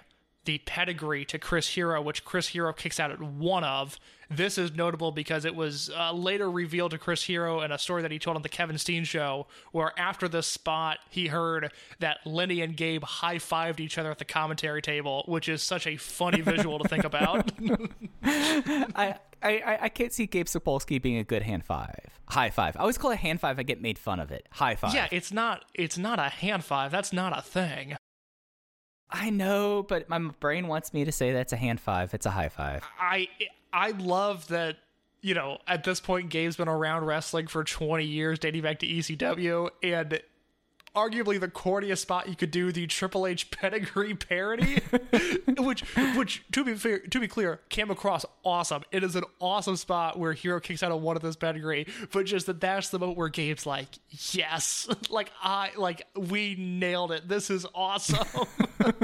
the 0.45 0.59
pedigree 0.59 1.25
to 1.27 1.39
Chris 1.39 1.69
Hero, 1.69 2.01
which 2.01 2.25
Chris 2.25 2.49
Hero 2.49 2.73
kicks 2.73 2.99
out 2.99 3.11
at 3.11 3.21
one 3.21 3.65
of. 3.65 3.99
This 4.31 4.59
is 4.59 4.73
notable 4.75 5.11
because 5.11 5.45
it 5.45 5.57
was 5.57 5.91
uh, 5.91 6.13
later 6.13 6.51
revealed 6.51 6.93
to 6.93 6.99
Chris 6.99 7.25
Hero 7.25 7.61
in 7.63 7.73
a 7.73 7.79
story 7.79 8.03
that 8.03 8.13
he 8.13 8.19
told 8.19 8.37
on 8.37 8.43
the 8.43 8.49
Kevin 8.49 8.79
Steen 8.79 9.05
show, 9.05 9.49
where 9.73 9.93
after 9.99 10.29
this 10.29 10.47
spot, 10.47 10.99
he 11.11 11.27
heard 11.27 11.73
that 11.99 12.19
Lenny 12.25 12.61
and 12.61 12.77
Gabe 12.77 13.03
high 13.03 13.37
fived 13.37 13.81
each 13.81 13.99
other 13.99 14.11
at 14.11 14.19
the 14.19 14.25
commentary 14.25 14.81
table, 14.81 15.25
which 15.27 15.49
is 15.49 15.63
such 15.63 15.87
a 15.87 15.97
funny 15.97 16.41
visual 16.41 16.79
to 16.79 16.89
think 16.89 17.05
about. 17.05 17.51
I, 18.23 19.17
I, 19.43 19.79
I 19.83 19.89
can't 19.89 20.13
see 20.13 20.27
Gabe 20.27 20.47
Sapolsky 20.47 21.03
being 21.03 21.17
a 21.17 21.25
good 21.25 21.43
hand 21.43 21.65
five. 21.65 22.21
High 22.27 22.51
five. 22.51 22.77
I 22.77 22.81
always 22.81 22.99
call 22.99 23.11
it 23.11 23.19
hand 23.19 23.41
five. 23.41 23.59
I 23.59 23.65
get 23.65 23.83
made 23.83 23.99
fun 23.99 24.21
of 24.21 24.31
it. 24.31 24.47
High 24.53 24.77
five. 24.77 24.95
yeah, 24.95 25.09
it's 25.11 25.33
not 25.33 25.65
it's 25.75 25.99
not 25.99 26.21
a 26.21 26.29
hand 26.29 26.65
five. 26.65 26.93
That's 26.93 27.13
not 27.13 27.37
a 27.37 27.43
thing. 27.43 27.97
I 29.13 29.31
know, 29.31 29.83
but 29.83 30.09
my 30.09 30.19
brain 30.19 30.69
wants 30.69 30.95
me 30.95 31.05
to 31.05 31.13
say 31.13 31.33
that's 31.33 31.53
a 31.53 31.57
hand 31.57 31.81
five. 31.81 32.15
It's 32.15 32.27
a 32.27 32.31
high 32.31 32.49
five. 32.49 32.85
I 32.99 33.29
I 33.73 33.91
love 33.93 34.49
that 34.49 34.77
you 35.21 35.35
know 35.35 35.59
at 35.67 35.85
this 35.85 36.01
point 36.01 36.31
Gabe's 36.31 36.57
been 36.57 36.69
around 36.69 37.05
wrestling 37.05 37.47
for 37.47 37.65
20 37.65 38.05
years, 38.05 38.39
dating 38.39 38.63
back 38.63 38.79
to 38.81 38.87
ECW, 38.87 39.71
and 39.83 40.21
arguably 40.95 41.39
the 41.39 41.49
corniest 41.49 41.99
spot 41.99 42.29
you 42.29 42.37
could 42.37 42.51
do 42.51 42.73
the 42.73 42.87
Triple 42.87 43.27
H 43.27 43.51
pedigree 43.51 44.15
parody, 44.15 44.81
which 45.59 45.83
which 46.17 46.45
to 46.53 46.65
be 46.65 46.75
fair, 46.75 46.99
to 46.99 47.21
be 47.21 47.29
clear 47.29 47.61
came 47.69 47.91
across 47.91 48.25
awesome. 48.45 48.83
It 48.91 49.05
is 49.05 49.17
an 49.17 49.25
awesome 49.41 49.77
spot 49.77 50.19
where 50.19 50.33
Hero 50.33 50.61
kicks 50.61 50.83
out 50.83 50.93
of 50.93 51.01
one 51.01 51.17
of 51.17 51.23
this 51.23 51.37
pedigree, 51.37 51.87
but 52.13 52.27
just 52.27 52.47
that 52.47 52.61
that's 52.61 52.91
the 52.91 52.99
moment 52.99 53.19
where 53.19 53.29
Gabe's 53.29 53.67
like, 53.67 53.89
yes, 54.33 54.89
like 55.11 55.31
I 55.43 55.71
like 55.77 56.07
we 56.17 56.57
nailed 56.59 57.13
it. 57.13 57.29
This 57.29 57.51
is 57.51 57.67
awesome. 57.75 58.47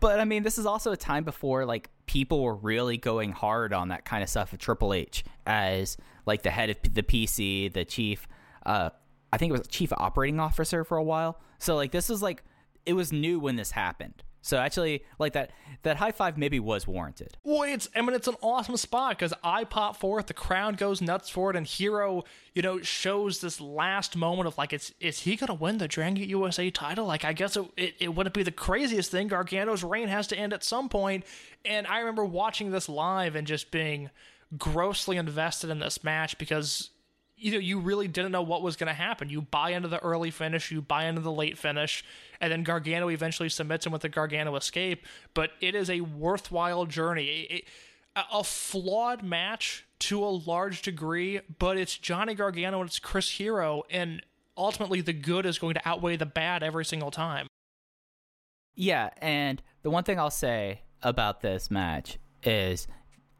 But 0.00 0.20
I 0.20 0.24
mean, 0.24 0.42
this 0.42 0.58
is 0.58 0.66
also 0.66 0.92
a 0.92 0.96
time 0.96 1.24
before 1.24 1.64
like 1.64 1.88
people 2.06 2.42
were 2.42 2.54
really 2.54 2.98
going 2.98 3.32
hard 3.32 3.72
on 3.72 3.88
that 3.88 4.04
kind 4.04 4.22
of 4.22 4.28
stuff 4.28 4.52
with 4.52 4.60
Triple 4.60 4.92
H 4.92 5.24
as 5.46 5.96
like 6.26 6.42
the 6.42 6.50
head 6.50 6.70
of 6.70 6.76
the 6.82 7.02
PC, 7.02 7.72
the 7.72 7.84
chief. 7.84 8.26
Uh, 8.66 8.90
I 9.34 9.36
think 9.36 9.50
it 9.50 9.58
was 9.58 9.66
chief 9.66 9.92
operating 9.92 10.38
officer 10.38 10.84
for 10.84 10.96
a 10.96 11.02
while. 11.02 11.40
So 11.58 11.74
like 11.74 11.90
this 11.90 12.08
was 12.08 12.22
like 12.22 12.44
it 12.86 12.92
was 12.92 13.12
new 13.12 13.40
when 13.40 13.56
this 13.56 13.72
happened. 13.72 14.22
So 14.42 14.58
actually, 14.58 15.02
like 15.18 15.32
that 15.32 15.50
that 15.82 15.96
high 15.96 16.12
five 16.12 16.38
maybe 16.38 16.60
was 16.60 16.86
warranted. 16.86 17.36
Well, 17.42 17.62
it's 17.64 17.88
I 17.96 18.02
mean 18.02 18.14
it's 18.14 18.28
an 18.28 18.36
awesome 18.42 18.76
spot 18.76 19.18
because 19.18 19.34
I 19.42 19.64
pop 19.64 19.96
for 19.96 20.20
it, 20.20 20.28
the 20.28 20.34
crowd 20.34 20.76
goes 20.76 21.02
nuts 21.02 21.30
for 21.30 21.50
it, 21.50 21.56
and 21.56 21.66
Hero, 21.66 22.22
you 22.54 22.62
know, 22.62 22.80
shows 22.80 23.40
this 23.40 23.60
last 23.60 24.16
moment 24.16 24.46
of 24.46 24.56
like, 24.56 24.72
it's 24.72 24.92
is 25.00 25.20
he 25.20 25.34
gonna 25.34 25.54
win 25.54 25.78
the 25.78 25.88
Dragon 25.88 26.14
Gate 26.14 26.28
USA 26.28 26.70
title? 26.70 27.06
Like, 27.06 27.24
I 27.24 27.32
guess 27.32 27.56
it, 27.56 27.64
it 27.76 27.94
it 27.98 28.14
wouldn't 28.14 28.34
be 28.34 28.44
the 28.44 28.52
craziest 28.52 29.10
thing. 29.10 29.28
Gargano's 29.28 29.82
reign 29.82 30.06
has 30.06 30.28
to 30.28 30.38
end 30.38 30.52
at 30.52 30.62
some 30.62 30.88
point, 30.88 31.24
and 31.64 31.88
I 31.88 31.98
remember 31.98 32.24
watching 32.24 32.70
this 32.70 32.88
live 32.88 33.34
and 33.34 33.48
just 33.48 33.72
being 33.72 34.10
grossly 34.56 35.16
invested 35.16 35.70
in 35.70 35.80
this 35.80 36.04
match 36.04 36.38
because 36.38 36.90
you 37.36 37.52
know 37.52 37.58
you 37.58 37.80
really 37.80 38.08
didn't 38.08 38.32
know 38.32 38.42
what 38.42 38.62
was 38.62 38.76
going 38.76 38.88
to 38.88 38.94
happen. 38.94 39.28
You 39.28 39.42
buy 39.42 39.70
into 39.70 39.88
the 39.88 39.98
early 39.98 40.30
finish, 40.30 40.70
you 40.70 40.80
buy 40.82 41.04
into 41.06 41.20
the 41.20 41.32
late 41.32 41.58
finish, 41.58 42.04
and 42.40 42.52
then 42.52 42.62
Gargano 42.62 43.08
eventually 43.08 43.48
submits 43.48 43.86
him 43.86 43.92
with 43.92 44.02
the 44.02 44.08
Gargano 44.08 44.54
escape. 44.56 45.04
But 45.34 45.50
it 45.60 45.74
is 45.74 45.90
a 45.90 46.00
worthwhile 46.02 46.86
journey. 46.86 47.26
It- 47.50 47.64
a- 48.16 48.24
a 48.38 48.44
flawed 48.44 49.24
match 49.24 49.84
to 49.98 50.24
a 50.24 50.28
large 50.30 50.82
degree, 50.82 51.40
but 51.58 51.76
it's 51.76 51.98
Johnny 51.98 52.34
Gargano 52.34 52.80
and 52.80 52.88
it's 52.88 53.00
Chris 53.00 53.28
Hero, 53.32 53.82
and 53.90 54.22
ultimately 54.56 55.00
the 55.00 55.12
good 55.12 55.44
is 55.46 55.58
going 55.58 55.74
to 55.74 55.88
outweigh 55.88 56.14
the 56.16 56.24
bad 56.26 56.62
every 56.62 56.84
single 56.84 57.10
time. 57.10 57.48
Yeah, 58.76 59.10
and 59.18 59.60
the 59.82 59.90
one 59.90 60.04
thing 60.04 60.18
I'll 60.18 60.30
say 60.30 60.82
about 61.02 61.40
this 61.40 61.70
match 61.72 62.18
is, 62.44 62.86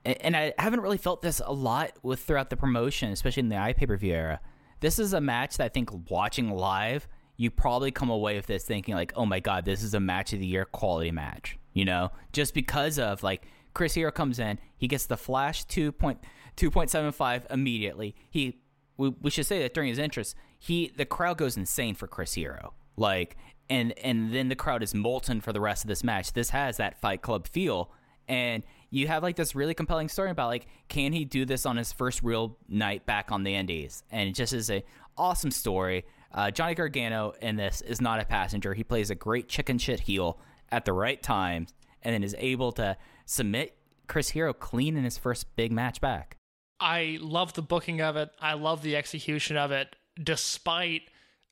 and 0.04 0.36
I 0.36 0.54
haven't 0.58 0.80
really 0.80 0.98
felt 0.98 1.22
this 1.22 1.40
a 1.44 1.52
lot 1.52 1.92
with 2.02 2.20
throughout 2.20 2.50
the 2.50 2.56
promotion, 2.56 3.10
especially 3.10 3.42
in 3.42 3.48
the 3.48 3.56
iPay 3.56 3.86
per 3.86 3.96
view 3.96 4.14
era. 4.14 4.40
This 4.80 4.98
is 4.98 5.12
a 5.12 5.20
match 5.20 5.56
that 5.56 5.64
I 5.64 5.68
think 5.68 6.10
watching 6.10 6.50
live, 6.50 7.08
you 7.36 7.50
probably 7.50 7.90
come 7.90 8.10
away 8.10 8.36
with 8.36 8.46
this 8.46 8.64
thinking 8.64 8.94
like, 8.94 9.12
oh 9.16 9.26
my 9.26 9.40
god, 9.40 9.64
this 9.64 9.82
is 9.82 9.94
a 9.94 10.00
match 10.00 10.32
of 10.32 10.40
the 10.40 10.46
year 10.46 10.64
quality 10.64 11.10
match. 11.10 11.58
You 11.72 11.84
know, 11.84 12.10
just 12.32 12.54
because 12.54 12.98
of 12.98 13.22
like 13.22 13.46
Chris 13.72 13.94
Hero 13.94 14.12
comes 14.12 14.38
in, 14.38 14.58
he 14.76 14.86
gets 14.86 15.06
the 15.06 15.16
flash 15.16 15.64
two 15.64 15.90
point 15.90 16.18
two 16.56 16.70
point 16.70 16.90
seven 16.90 17.10
five 17.12 17.46
immediately. 17.50 18.14
He 18.30 18.60
we, 18.96 19.08
we 19.20 19.30
should 19.30 19.46
say 19.46 19.60
that 19.62 19.74
during 19.74 19.88
his 19.88 19.98
entrance, 19.98 20.34
he 20.58 20.92
the 20.96 21.04
crowd 21.04 21.38
goes 21.38 21.56
insane 21.56 21.94
for 21.94 22.06
Chris 22.06 22.34
Hero. 22.34 22.74
Like 22.96 23.36
and 23.68 23.92
and 23.98 24.32
then 24.32 24.48
the 24.48 24.56
crowd 24.56 24.82
is 24.82 24.94
molten 24.94 25.40
for 25.40 25.52
the 25.52 25.60
rest 25.60 25.84
of 25.84 25.88
this 25.88 26.04
match. 26.04 26.32
This 26.32 26.50
has 26.50 26.76
that 26.76 27.00
Fight 27.00 27.22
Club 27.22 27.46
feel, 27.46 27.90
and 28.28 28.62
you 28.90 29.08
have 29.08 29.22
like 29.22 29.36
this 29.36 29.54
really 29.54 29.74
compelling 29.74 30.08
story 30.08 30.30
about 30.30 30.48
like 30.48 30.66
can 30.88 31.12
he 31.12 31.24
do 31.24 31.44
this 31.44 31.66
on 31.66 31.76
his 31.76 31.92
first 31.92 32.22
real 32.22 32.56
night 32.68 33.06
back 33.06 33.32
on 33.32 33.42
the 33.42 33.54
Indies, 33.54 34.02
and 34.10 34.28
it 34.28 34.32
just 34.32 34.52
is 34.52 34.70
a 34.70 34.84
awesome 35.16 35.50
story. 35.50 36.04
Uh, 36.32 36.50
Johnny 36.50 36.74
Gargano 36.74 37.32
in 37.40 37.56
this 37.56 37.80
is 37.80 38.00
not 38.00 38.20
a 38.20 38.24
passenger. 38.24 38.74
He 38.74 38.82
plays 38.82 39.10
a 39.10 39.14
great 39.14 39.48
chicken 39.48 39.78
shit 39.78 40.00
heel 40.00 40.38
at 40.70 40.84
the 40.84 40.92
right 40.92 41.22
times, 41.22 41.72
and 42.02 42.14
then 42.14 42.24
is 42.24 42.34
able 42.38 42.72
to 42.72 42.96
submit 43.26 43.76
Chris 44.06 44.30
Hero 44.30 44.52
clean 44.52 44.96
in 44.96 45.04
his 45.04 45.18
first 45.18 45.54
big 45.56 45.72
match 45.72 46.00
back. 46.00 46.36
I 46.80 47.18
love 47.20 47.54
the 47.54 47.62
booking 47.62 48.00
of 48.00 48.16
it. 48.16 48.30
I 48.40 48.54
love 48.54 48.82
the 48.82 48.96
execution 48.96 49.56
of 49.56 49.70
it, 49.70 49.94
despite 50.22 51.02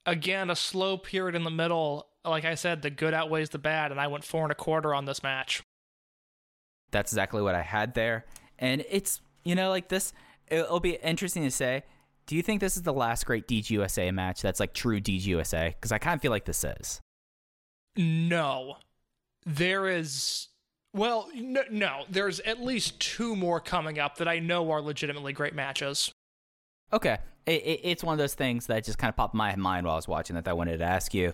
again 0.05 0.51
a 0.51 0.57
slow 0.57 0.97
period 0.97 1.35
in 1.35 1.45
the 1.45 1.51
middle. 1.51 2.09
Like 2.25 2.45
I 2.45 2.55
said, 2.55 2.83
the 2.83 2.91
good 2.91 3.15
outweighs 3.15 3.51
the 3.51 3.59
bad, 3.59 3.91
and 3.91 4.01
I 4.01 4.09
went 4.09 4.25
four 4.25 4.43
and 4.43 4.53
a 4.53 4.57
quarter 4.57 4.95
on 4.95 5.07
this 5.07 5.23
match. 5.23 5.63
That's 6.93 7.13
exactly 7.13 7.43
what 7.43 7.55
I 7.55 7.63
had 7.63 7.95
there. 7.95 8.25
And 8.59 8.85
it's, 8.89 9.21
you 9.45 9.55
know, 9.55 9.71
like 9.71 9.89
this, 9.89 10.13
it'll 10.49 10.81
be 10.81 10.99
interesting 11.03 11.43
to 11.43 11.51
say. 11.51 11.83
Do 12.27 12.37
you 12.37 12.43
think 12.43 12.61
this 12.61 12.77
is 12.77 12.83
the 12.83 12.93
last 12.93 13.27
great 13.27 13.49
DGUSA 13.49 14.15
match 14.15 14.43
that's 14.43 14.61
like 14.61 14.73
true 14.73 15.01
DGUSA? 15.01 15.75
Because 15.75 15.91
I 15.91 15.99
kind 15.99 16.17
of 16.17 16.23
feel 16.23 16.31
like 16.31 16.45
this 16.45 16.63
is. 16.63 17.01
No, 17.97 18.77
there 19.45 19.89
is. 19.89 20.49
Well, 20.95 21.29
no, 21.35 21.63
no, 21.71 22.05
there's 22.09 22.39
at 22.41 22.63
least 22.63 23.01
two 23.01 23.35
more 23.35 23.61
coming 23.61 23.99
up 23.99 24.19
that 24.19 24.29
I 24.29 24.39
know 24.39 24.71
are 24.71 24.81
legitimately 24.81 25.33
great 25.33 25.55
matches. 25.55 26.13
Okay. 26.93 27.19
It, 27.47 27.63
it, 27.63 27.81
it's 27.83 28.05
one 28.05 28.13
of 28.13 28.19
those 28.19 28.35
things 28.35 28.67
that 28.67 28.85
just 28.85 28.99
kind 28.99 29.09
of 29.09 29.17
popped 29.17 29.35
in 29.35 29.39
my 29.39 29.57
mind 29.57 29.87
while 29.87 29.95
I 29.95 29.97
was 29.97 30.07
watching 30.07 30.37
that 30.37 30.47
I 30.47 30.53
wanted 30.53 30.79
to 30.79 30.85
ask 30.85 31.13
you. 31.13 31.33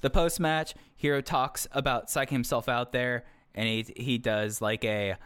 The 0.00 0.10
post 0.10 0.40
match, 0.40 0.74
Hero 0.96 1.20
talks 1.20 1.66
about 1.72 2.08
psyching 2.08 2.30
himself 2.30 2.68
out 2.68 2.92
there, 2.92 3.24
and 3.58 3.66
he 3.66 3.84
he 3.96 4.18
does 4.18 4.62
like 4.62 4.84
a 4.84 5.16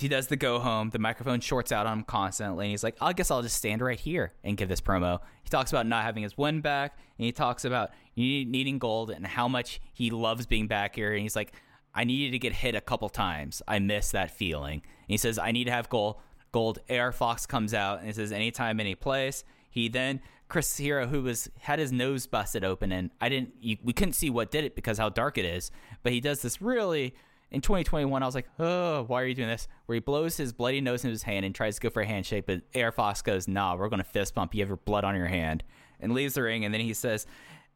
he 0.00 0.08
does 0.08 0.26
the 0.26 0.36
go 0.36 0.58
home. 0.58 0.90
The 0.90 0.98
microphone 0.98 1.40
shorts 1.40 1.70
out 1.70 1.86
on 1.86 1.98
him 1.98 2.04
constantly, 2.04 2.66
and 2.66 2.70
he's 2.70 2.82
like, 2.82 2.96
"I 3.00 3.12
guess 3.12 3.30
I'll 3.30 3.42
just 3.42 3.56
stand 3.56 3.80
right 3.80 4.00
here 4.00 4.32
and 4.42 4.56
give 4.56 4.68
this 4.68 4.80
promo." 4.80 5.20
He 5.44 5.48
talks 5.48 5.72
about 5.72 5.86
not 5.86 6.02
having 6.02 6.24
his 6.24 6.36
win 6.36 6.60
back, 6.60 6.98
and 7.18 7.24
he 7.24 7.30
talks 7.30 7.64
about 7.64 7.90
needing 8.16 8.78
gold 8.78 9.10
and 9.10 9.24
how 9.26 9.46
much 9.46 9.80
he 9.92 10.10
loves 10.10 10.44
being 10.44 10.66
back 10.66 10.96
here. 10.96 11.12
And 11.12 11.22
he's 11.22 11.36
like, 11.36 11.52
"I 11.94 12.02
needed 12.02 12.32
to 12.32 12.38
get 12.40 12.52
hit 12.52 12.74
a 12.74 12.80
couple 12.80 13.08
times. 13.08 13.62
I 13.68 13.78
miss 13.78 14.10
that 14.10 14.32
feeling." 14.32 14.82
And 14.82 15.08
he 15.08 15.16
says, 15.16 15.38
"I 15.38 15.52
need 15.52 15.64
to 15.64 15.72
have 15.72 15.88
gold." 15.88 16.16
Gold. 16.50 16.80
AR 16.90 17.12
Fox 17.12 17.46
comes 17.46 17.72
out 17.72 17.98
and 17.98 18.08
he 18.08 18.12
says, 18.12 18.32
"Anytime, 18.32 18.80
any 18.80 18.94
place." 18.94 19.44
He 19.70 19.88
then 19.88 20.20
Chris 20.48 20.76
Hero, 20.76 21.06
who 21.06 21.22
was 21.22 21.48
had 21.60 21.78
his 21.78 21.92
nose 21.92 22.26
busted 22.26 22.62
open, 22.62 22.92
and 22.92 23.10
I 23.22 23.30
didn't, 23.30 23.54
you, 23.60 23.78
we 23.82 23.94
couldn't 23.94 24.12
see 24.12 24.28
what 24.28 24.50
did 24.50 24.64
it 24.64 24.74
because 24.74 24.98
how 24.98 25.08
dark 25.08 25.38
it 25.38 25.46
is. 25.46 25.70
But 26.02 26.12
he 26.12 26.20
does 26.20 26.42
this 26.42 26.60
really 26.60 27.14
in 27.52 27.60
2021. 27.60 28.22
I 28.22 28.26
was 28.26 28.34
like, 28.34 28.48
oh, 28.58 29.04
why 29.04 29.22
are 29.22 29.26
you 29.26 29.34
doing 29.34 29.48
this? 29.48 29.68
Where 29.86 29.94
he 29.94 30.00
blows 30.00 30.36
his 30.36 30.52
bloody 30.52 30.80
nose 30.80 31.04
in 31.04 31.10
his 31.10 31.22
hand 31.22 31.44
and 31.44 31.54
tries 31.54 31.76
to 31.76 31.80
go 31.80 31.90
for 31.90 32.02
a 32.02 32.06
handshake, 32.06 32.46
but 32.46 32.62
AR 32.74 32.90
Fox 32.90 33.22
goes, 33.22 33.46
nah, 33.46 33.76
we're 33.76 33.88
gonna 33.88 34.02
fist 34.04 34.34
bump. 34.34 34.54
You 34.54 34.60
have 34.62 34.68
your 34.68 34.76
blood 34.78 35.04
on 35.04 35.14
your 35.14 35.26
hand, 35.26 35.62
and 36.00 36.12
leaves 36.12 36.34
the 36.34 36.42
ring. 36.42 36.64
And 36.64 36.74
then 36.74 36.80
he 36.80 36.94
says, 36.94 37.26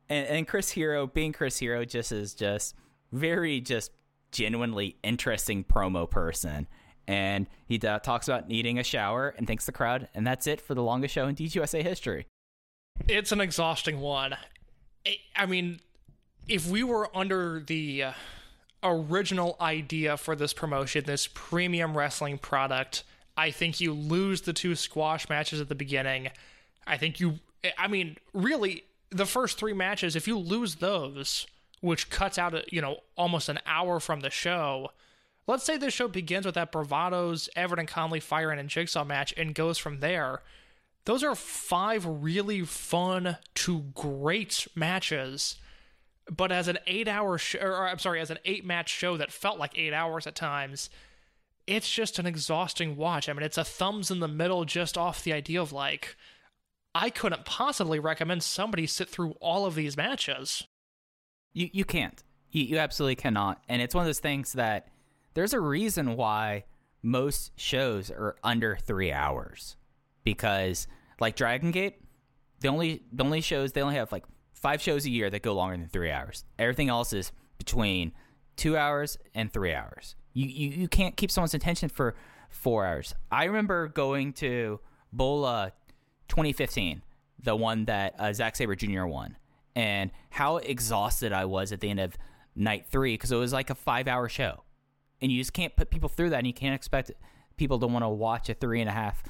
and, 0.08 0.26
and 0.26 0.48
Chris 0.48 0.70
Hero, 0.70 1.06
being 1.06 1.32
Chris 1.32 1.58
Hero, 1.58 1.84
just 1.84 2.10
is 2.10 2.34
just 2.34 2.74
very 3.12 3.60
just 3.60 3.92
genuinely 4.32 4.96
interesting 5.02 5.62
promo 5.62 6.10
person. 6.10 6.66
And 7.08 7.46
he 7.66 7.78
uh, 7.86 8.00
talks 8.00 8.26
about 8.26 8.48
needing 8.48 8.80
a 8.80 8.82
shower 8.82 9.32
and 9.38 9.46
thanks 9.46 9.66
the 9.66 9.72
crowd, 9.72 10.08
and 10.14 10.26
that's 10.26 10.46
it 10.48 10.60
for 10.60 10.74
the 10.74 10.82
longest 10.82 11.14
show 11.14 11.28
in 11.28 11.36
DGUSA 11.36 11.82
history. 11.82 12.26
It's 13.08 13.30
an 13.30 13.40
exhausting 13.40 14.00
one. 14.00 14.32
I- 15.06 15.18
I 15.36 15.46
mean, 15.46 15.80
if 16.48 16.66
we 16.66 16.82
were 16.82 17.14
under 17.16 17.60
the 17.60 18.02
uh, 18.04 18.12
original 18.86 19.56
idea 19.60 20.16
for 20.16 20.36
this 20.36 20.52
promotion, 20.52 21.04
this 21.04 21.28
premium 21.32 21.96
wrestling 21.96 22.38
product, 22.38 23.04
I 23.36 23.50
think 23.50 23.80
you 23.80 23.92
lose 23.92 24.42
the 24.42 24.52
two 24.52 24.74
squash 24.74 25.28
matches 25.28 25.60
at 25.60 25.68
the 25.68 25.74
beginning. 25.74 26.30
I 26.86 26.96
think 26.96 27.20
you, 27.20 27.40
I 27.76 27.88
mean, 27.88 28.16
really, 28.32 28.84
the 29.10 29.26
first 29.26 29.58
three 29.58 29.72
matches, 29.72 30.16
if 30.16 30.26
you 30.26 30.38
lose 30.38 30.76
those, 30.76 31.46
which 31.80 32.10
cuts 32.10 32.38
out, 32.38 32.72
you 32.72 32.80
know, 32.80 32.98
almost 33.16 33.48
an 33.48 33.60
hour 33.66 34.00
from 34.00 34.20
the 34.20 34.30
show. 34.30 34.90
Let's 35.46 35.64
say 35.64 35.76
this 35.76 35.94
show 35.94 36.08
begins 36.08 36.46
with 36.46 36.56
that 36.56 36.72
Bravado's 36.72 37.48
Everton 37.54 37.86
Konley 37.86 38.22
Fire 38.22 38.50
and 38.50 38.68
Jigsaw 38.68 39.04
match 39.04 39.32
and 39.36 39.54
goes 39.54 39.78
from 39.78 40.00
there. 40.00 40.42
Those 41.04 41.22
are 41.22 41.36
five 41.36 42.04
really 42.04 42.62
fun 42.62 43.36
to 43.54 43.80
great 43.94 44.66
matches. 44.74 45.56
But 46.30 46.50
as 46.50 46.68
an 46.68 46.78
eight 46.86 47.08
hour 47.08 47.38
show, 47.38 47.58
or 47.60 47.88
I'm 47.88 47.98
sorry, 47.98 48.20
as 48.20 48.30
an 48.30 48.38
eight 48.44 48.64
match 48.64 48.88
show 48.88 49.16
that 49.16 49.30
felt 49.30 49.58
like 49.58 49.78
eight 49.78 49.92
hours 49.92 50.26
at 50.26 50.34
times, 50.34 50.90
it's 51.66 51.90
just 51.90 52.18
an 52.18 52.26
exhausting 52.26 52.96
watch. 52.96 53.28
I 53.28 53.32
mean, 53.32 53.42
it's 53.42 53.58
a 53.58 53.64
thumbs 53.64 54.10
in 54.10 54.20
the 54.20 54.28
middle 54.28 54.64
just 54.64 54.98
off 54.98 55.24
the 55.24 55.32
idea 55.32 55.60
of 55.60 55.72
like, 55.72 56.16
I 56.94 57.10
couldn't 57.10 57.44
possibly 57.44 57.98
recommend 57.98 58.42
somebody 58.42 58.86
sit 58.86 59.08
through 59.08 59.32
all 59.40 59.66
of 59.66 59.74
these 59.74 59.96
matches. 59.96 60.66
You 61.52 61.68
you 61.72 61.84
can't. 61.84 62.22
You 62.50 62.64
you 62.64 62.78
absolutely 62.78 63.16
cannot. 63.16 63.62
And 63.68 63.80
it's 63.82 63.94
one 63.94 64.02
of 64.02 64.08
those 64.08 64.20
things 64.20 64.52
that 64.54 64.88
there's 65.34 65.52
a 65.52 65.60
reason 65.60 66.16
why 66.16 66.64
most 67.02 67.52
shows 67.56 68.10
are 68.10 68.36
under 68.42 68.76
three 68.76 69.12
hours. 69.12 69.76
Because 70.24 70.88
like 71.20 71.36
Dragon 71.36 71.70
Gate, 71.70 72.00
the 72.60 72.68
only 72.68 73.02
the 73.12 73.24
only 73.24 73.40
shows 73.40 73.72
they 73.72 73.82
only 73.82 73.94
have 73.94 74.10
like 74.10 74.24
five 74.56 74.82
shows 74.82 75.06
a 75.06 75.10
year 75.10 75.30
that 75.30 75.42
go 75.42 75.54
longer 75.54 75.76
than 75.76 75.88
three 75.88 76.10
hours. 76.10 76.44
Everything 76.58 76.88
else 76.88 77.12
is 77.12 77.32
between 77.58 78.12
two 78.56 78.76
hours 78.76 79.18
and 79.34 79.52
three 79.52 79.72
hours. 79.72 80.16
You 80.32 80.46
you, 80.46 80.68
you 80.70 80.88
can't 80.88 81.16
keep 81.16 81.30
someone's 81.30 81.54
attention 81.54 81.88
for 81.88 82.14
four 82.48 82.86
hours. 82.86 83.14
I 83.30 83.44
remember 83.44 83.88
going 83.88 84.32
to 84.34 84.80
BOLA 85.12 85.72
2015, 86.28 87.02
the 87.42 87.54
one 87.54 87.84
that 87.84 88.14
uh, 88.18 88.32
Zack 88.32 88.56
Sabre 88.56 88.74
Jr. 88.74 89.04
won, 89.04 89.36
and 89.74 90.10
how 90.30 90.56
exhausted 90.56 91.32
I 91.32 91.44
was 91.44 91.72
at 91.72 91.80
the 91.80 91.90
end 91.90 92.00
of 92.00 92.16
night 92.54 92.86
three 92.90 93.14
because 93.14 93.30
it 93.30 93.36
was 93.36 93.52
like 93.52 93.70
a 93.70 93.74
five 93.74 94.08
hour 94.08 94.28
show, 94.28 94.64
and 95.20 95.30
you 95.30 95.38
just 95.38 95.52
can't 95.52 95.76
put 95.76 95.90
people 95.90 96.08
through 96.08 96.30
that, 96.30 96.38
and 96.38 96.46
you 96.46 96.54
can't 96.54 96.74
expect 96.74 97.12
people 97.56 97.78
to 97.78 97.86
want 97.86 98.04
to 98.04 98.08
watch 98.08 98.48
a 98.48 98.54
three 98.54 98.80
and 98.80 98.88
a 98.88 98.92
half 98.92 99.22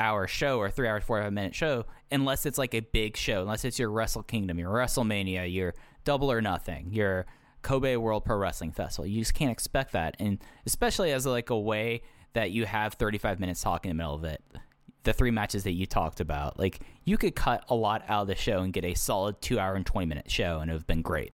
hour 0.00 0.26
show 0.26 0.58
or 0.58 0.70
three 0.70 0.88
hour, 0.88 1.00
four 1.00 1.20
hour 1.20 1.30
minute 1.30 1.54
show 1.54 1.84
unless 2.10 2.46
it's 2.46 2.58
like 2.58 2.74
a 2.74 2.80
big 2.80 3.16
show, 3.16 3.42
unless 3.42 3.64
it's 3.64 3.78
your 3.78 3.90
Wrestle 3.90 4.22
Kingdom, 4.22 4.58
your 4.58 4.72
WrestleMania, 4.72 5.52
your 5.52 5.74
Double 6.04 6.32
or 6.32 6.40
Nothing, 6.40 6.88
your 6.90 7.26
Kobe 7.62 7.96
World 7.96 8.24
Pro 8.24 8.36
Wrestling 8.36 8.72
Festival. 8.72 9.06
You 9.06 9.20
just 9.20 9.34
can't 9.34 9.52
expect 9.52 9.92
that, 9.92 10.16
and 10.18 10.38
especially 10.66 11.12
as 11.12 11.26
like 11.26 11.50
a 11.50 11.58
way 11.58 12.02
that 12.32 12.50
you 12.50 12.64
have 12.64 12.94
35 12.94 13.38
minutes 13.40 13.60
talking 13.60 13.90
in 13.90 13.96
the 13.96 14.02
middle 14.02 14.14
of 14.14 14.24
it. 14.24 14.42
The 15.02 15.12
three 15.12 15.30
matches 15.30 15.64
that 15.64 15.72
you 15.72 15.86
talked 15.86 16.20
about, 16.20 16.58
like 16.58 16.80
you 17.04 17.16
could 17.16 17.34
cut 17.34 17.64
a 17.68 17.74
lot 17.74 18.02
out 18.08 18.22
of 18.22 18.28
the 18.28 18.34
show 18.34 18.60
and 18.60 18.72
get 18.72 18.84
a 18.84 18.94
solid 18.94 19.40
two 19.40 19.58
hour 19.58 19.74
and 19.74 19.86
20 19.86 20.06
minute 20.06 20.30
show, 20.30 20.60
and 20.60 20.70
it 20.70 20.74
would 20.74 20.80
have 20.80 20.86
been 20.86 21.02
great. 21.02 21.30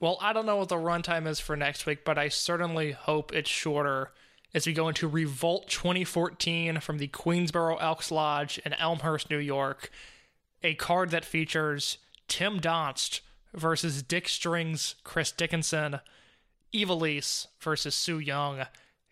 Well, 0.00 0.18
I 0.20 0.32
don't 0.32 0.46
know 0.46 0.56
what 0.56 0.68
the 0.68 0.76
runtime 0.76 1.26
is 1.26 1.40
for 1.40 1.56
next 1.56 1.86
week, 1.86 2.04
but 2.04 2.18
I 2.18 2.28
certainly 2.28 2.92
hope 2.92 3.32
it's 3.32 3.50
shorter 3.50 4.12
as 4.54 4.66
we 4.66 4.72
go 4.72 4.88
into 4.88 5.06
Revolt 5.06 5.68
2014 5.68 6.80
from 6.80 6.98
the 6.98 7.08
Queensboro 7.08 7.80
Elks 7.80 8.10
Lodge 8.10 8.58
in 8.64 8.72
Elmhurst, 8.74 9.30
New 9.30 9.38
York. 9.38 9.90
A 10.62 10.74
card 10.74 11.10
that 11.10 11.24
features 11.24 11.98
Tim 12.26 12.58
Donst 12.60 13.20
versus 13.54 14.02
Dick 14.02 14.28
Strings, 14.28 14.96
Chris 15.04 15.30
Dickinson, 15.30 16.00
Evilise 16.74 17.46
versus 17.60 17.94
Su 17.94 18.18
Yung, 18.18 18.64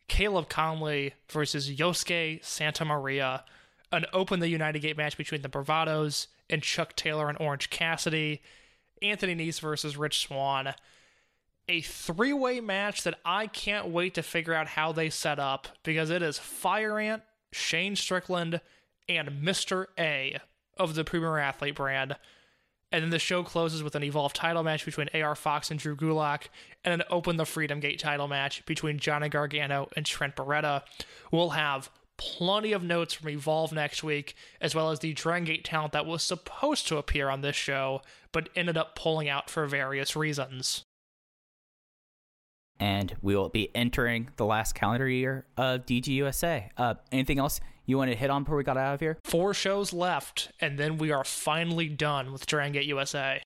Caleb 0.08 0.48
Konley 0.48 1.12
versus 1.28 1.70
Yosuke 1.70 2.44
Santa 2.44 2.84
Maria, 2.84 3.44
an 3.92 4.06
Open 4.12 4.40
the 4.40 4.48
United 4.48 4.80
Gate 4.80 4.96
match 4.96 5.16
between 5.16 5.42
the 5.42 5.48
Bravados 5.48 6.26
and 6.48 6.62
Chuck 6.62 6.96
Taylor 6.96 7.28
and 7.28 7.38
Orange 7.40 7.70
Cassidy, 7.70 8.42
Anthony 9.02 9.34
Nese 9.34 9.60
versus 9.60 9.96
Rich 9.96 10.26
Swann 10.26 10.74
a 11.68 11.80
three 11.80 12.32
way 12.32 12.60
match 12.60 13.02
that 13.02 13.18
I 13.24 13.46
can't 13.46 13.88
wait 13.88 14.14
to 14.14 14.22
figure 14.22 14.54
out 14.54 14.68
how 14.68 14.92
they 14.92 15.10
set 15.10 15.38
up 15.38 15.68
because 15.82 16.10
it 16.10 16.22
is 16.22 16.38
Fire 16.38 16.98
Ant, 16.98 17.22
Shane 17.52 17.96
Strickland, 17.96 18.60
and 19.08 19.28
Mr. 19.42 19.86
A 19.98 20.38
of 20.78 20.94
the 20.94 21.04
Premier 21.04 21.38
Athlete 21.38 21.74
brand. 21.74 22.16
And 22.92 23.02
then 23.02 23.10
the 23.10 23.18
show 23.18 23.42
closes 23.42 23.82
with 23.82 23.96
an 23.96 24.04
Evolve 24.04 24.32
title 24.32 24.62
match 24.62 24.84
between 24.84 25.08
AR 25.12 25.34
Fox 25.34 25.70
and 25.70 25.80
Drew 25.80 25.96
Gulak, 25.96 26.44
and 26.84 26.92
then 26.92 27.06
open 27.10 27.36
the 27.36 27.44
Freedom 27.44 27.80
Gate 27.80 27.98
title 27.98 28.28
match 28.28 28.64
between 28.64 28.98
Johnny 28.98 29.28
Gargano 29.28 29.88
and 29.96 30.06
Trent 30.06 30.36
Beretta. 30.36 30.82
We'll 31.32 31.50
have 31.50 31.90
plenty 32.16 32.72
of 32.72 32.84
notes 32.84 33.12
from 33.12 33.28
Evolve 33.28 33.72
next 33.72 34.04
week, 34.04 34.34
as 34.60 34.74
well 34.74 34.90
as 34.90 35.00
the 35.00 35.12
Dragon 35.12 35.44
Gate 35.44 35.64
talent 35.64 35.92
that 35.92 36.06
was 36.06 36.22
supposed 36.22 36.86
to 36.86 36.96
appear 36.96 37.28
on 37.28 37.40
this 37.40 37.56
show, 37.56 38.02
but 38.30 38.48
ended 38.54 38.76
up 38.76 38.94
pulling 38.94 39.28
out 39.28 39.50
for 39.50 39.66
various 39.66 40.14
reasons 40.14 40.85
and 42.78 43.14
we 43.22 43.34
will 43.34 43.48
be 43.48 43.74
entering 43.74 44.30
the 44.36 44.44
last 44.44 44.74
calendar 44.74 45.08
year 45.08 45.46
of 45.56 45.86
DGUSA. 45.86 46.70
Uh, 46.76 46.94
anything 47.12 47.38
else 47.38 47.60
you 47.86 47.96
want 47.96 48.10
to 48.10 48.16
hit 48.16 48.30
on 48.30 48.44
before 48.44 48.56
we 48.56 48.64
got 48.64 48.76
out 48.76 48.94
of 48.94 49.00
here? 49.00 49.18
Four 49.24 49.54
shows 49.54 49.92
left, 49.92 50.50
and 50.60 50.78
then 50.78 50.98
we 50.98 51.12
are 51.12 51.24
finally 51.24 51.88
done 51.88 52.32
with 52.32 52.46
Dragon 52.46 52.72
Gate 52.72 52.86
USA. 52.86 53.40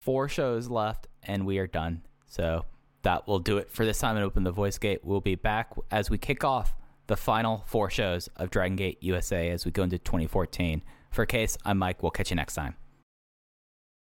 Four 0.00 0.28
shows 0.28 0.68
left, 0.68 1.08
and 1.22 1.46
we 1.46 1.58
are 1.58 1.66
done. 1.66 2.02
So 2.26 2.64
that 3.02 3.26
will 3.26 3.40
do 3.40 3.58
it 3.58 3.70
for 3.70 3.84
this 3.84 3.98
time 3.98 4.16
and 4.16 4.24
open 4.24 4.44
the 4.44 4.52
voice 4.52 4.78
gate. 4.78 5.00
We'll 5.02 5.20
be 5.20 5.34
back 5.34 5.72
as 5.90 6.10
we 6.10 6.18
kick 6.18 6.44
off 6.44 6.74
the 7.06 7.16
final 7.16 7.64
four 7.66 7.90
shows 7.90 8.28
of 8.36 8.50
Dragon 8.50 8.76
Gate 8.76 8.98
USA 9.00 9.50
as 9.50 9.64
we 9.64 9.72
go 9.72 9.82
into 9.82 9.98
2014. 9.98 10.82
For 11.10 11.26
Case, 11.26 11.58
I'm 11.64 11.78
Mike. 11.78 12.02
We'll 12.02 12.10
catch 12.10 12.30
you 12.30 12.36
next 12.36 12.54
time. 12.54 12.76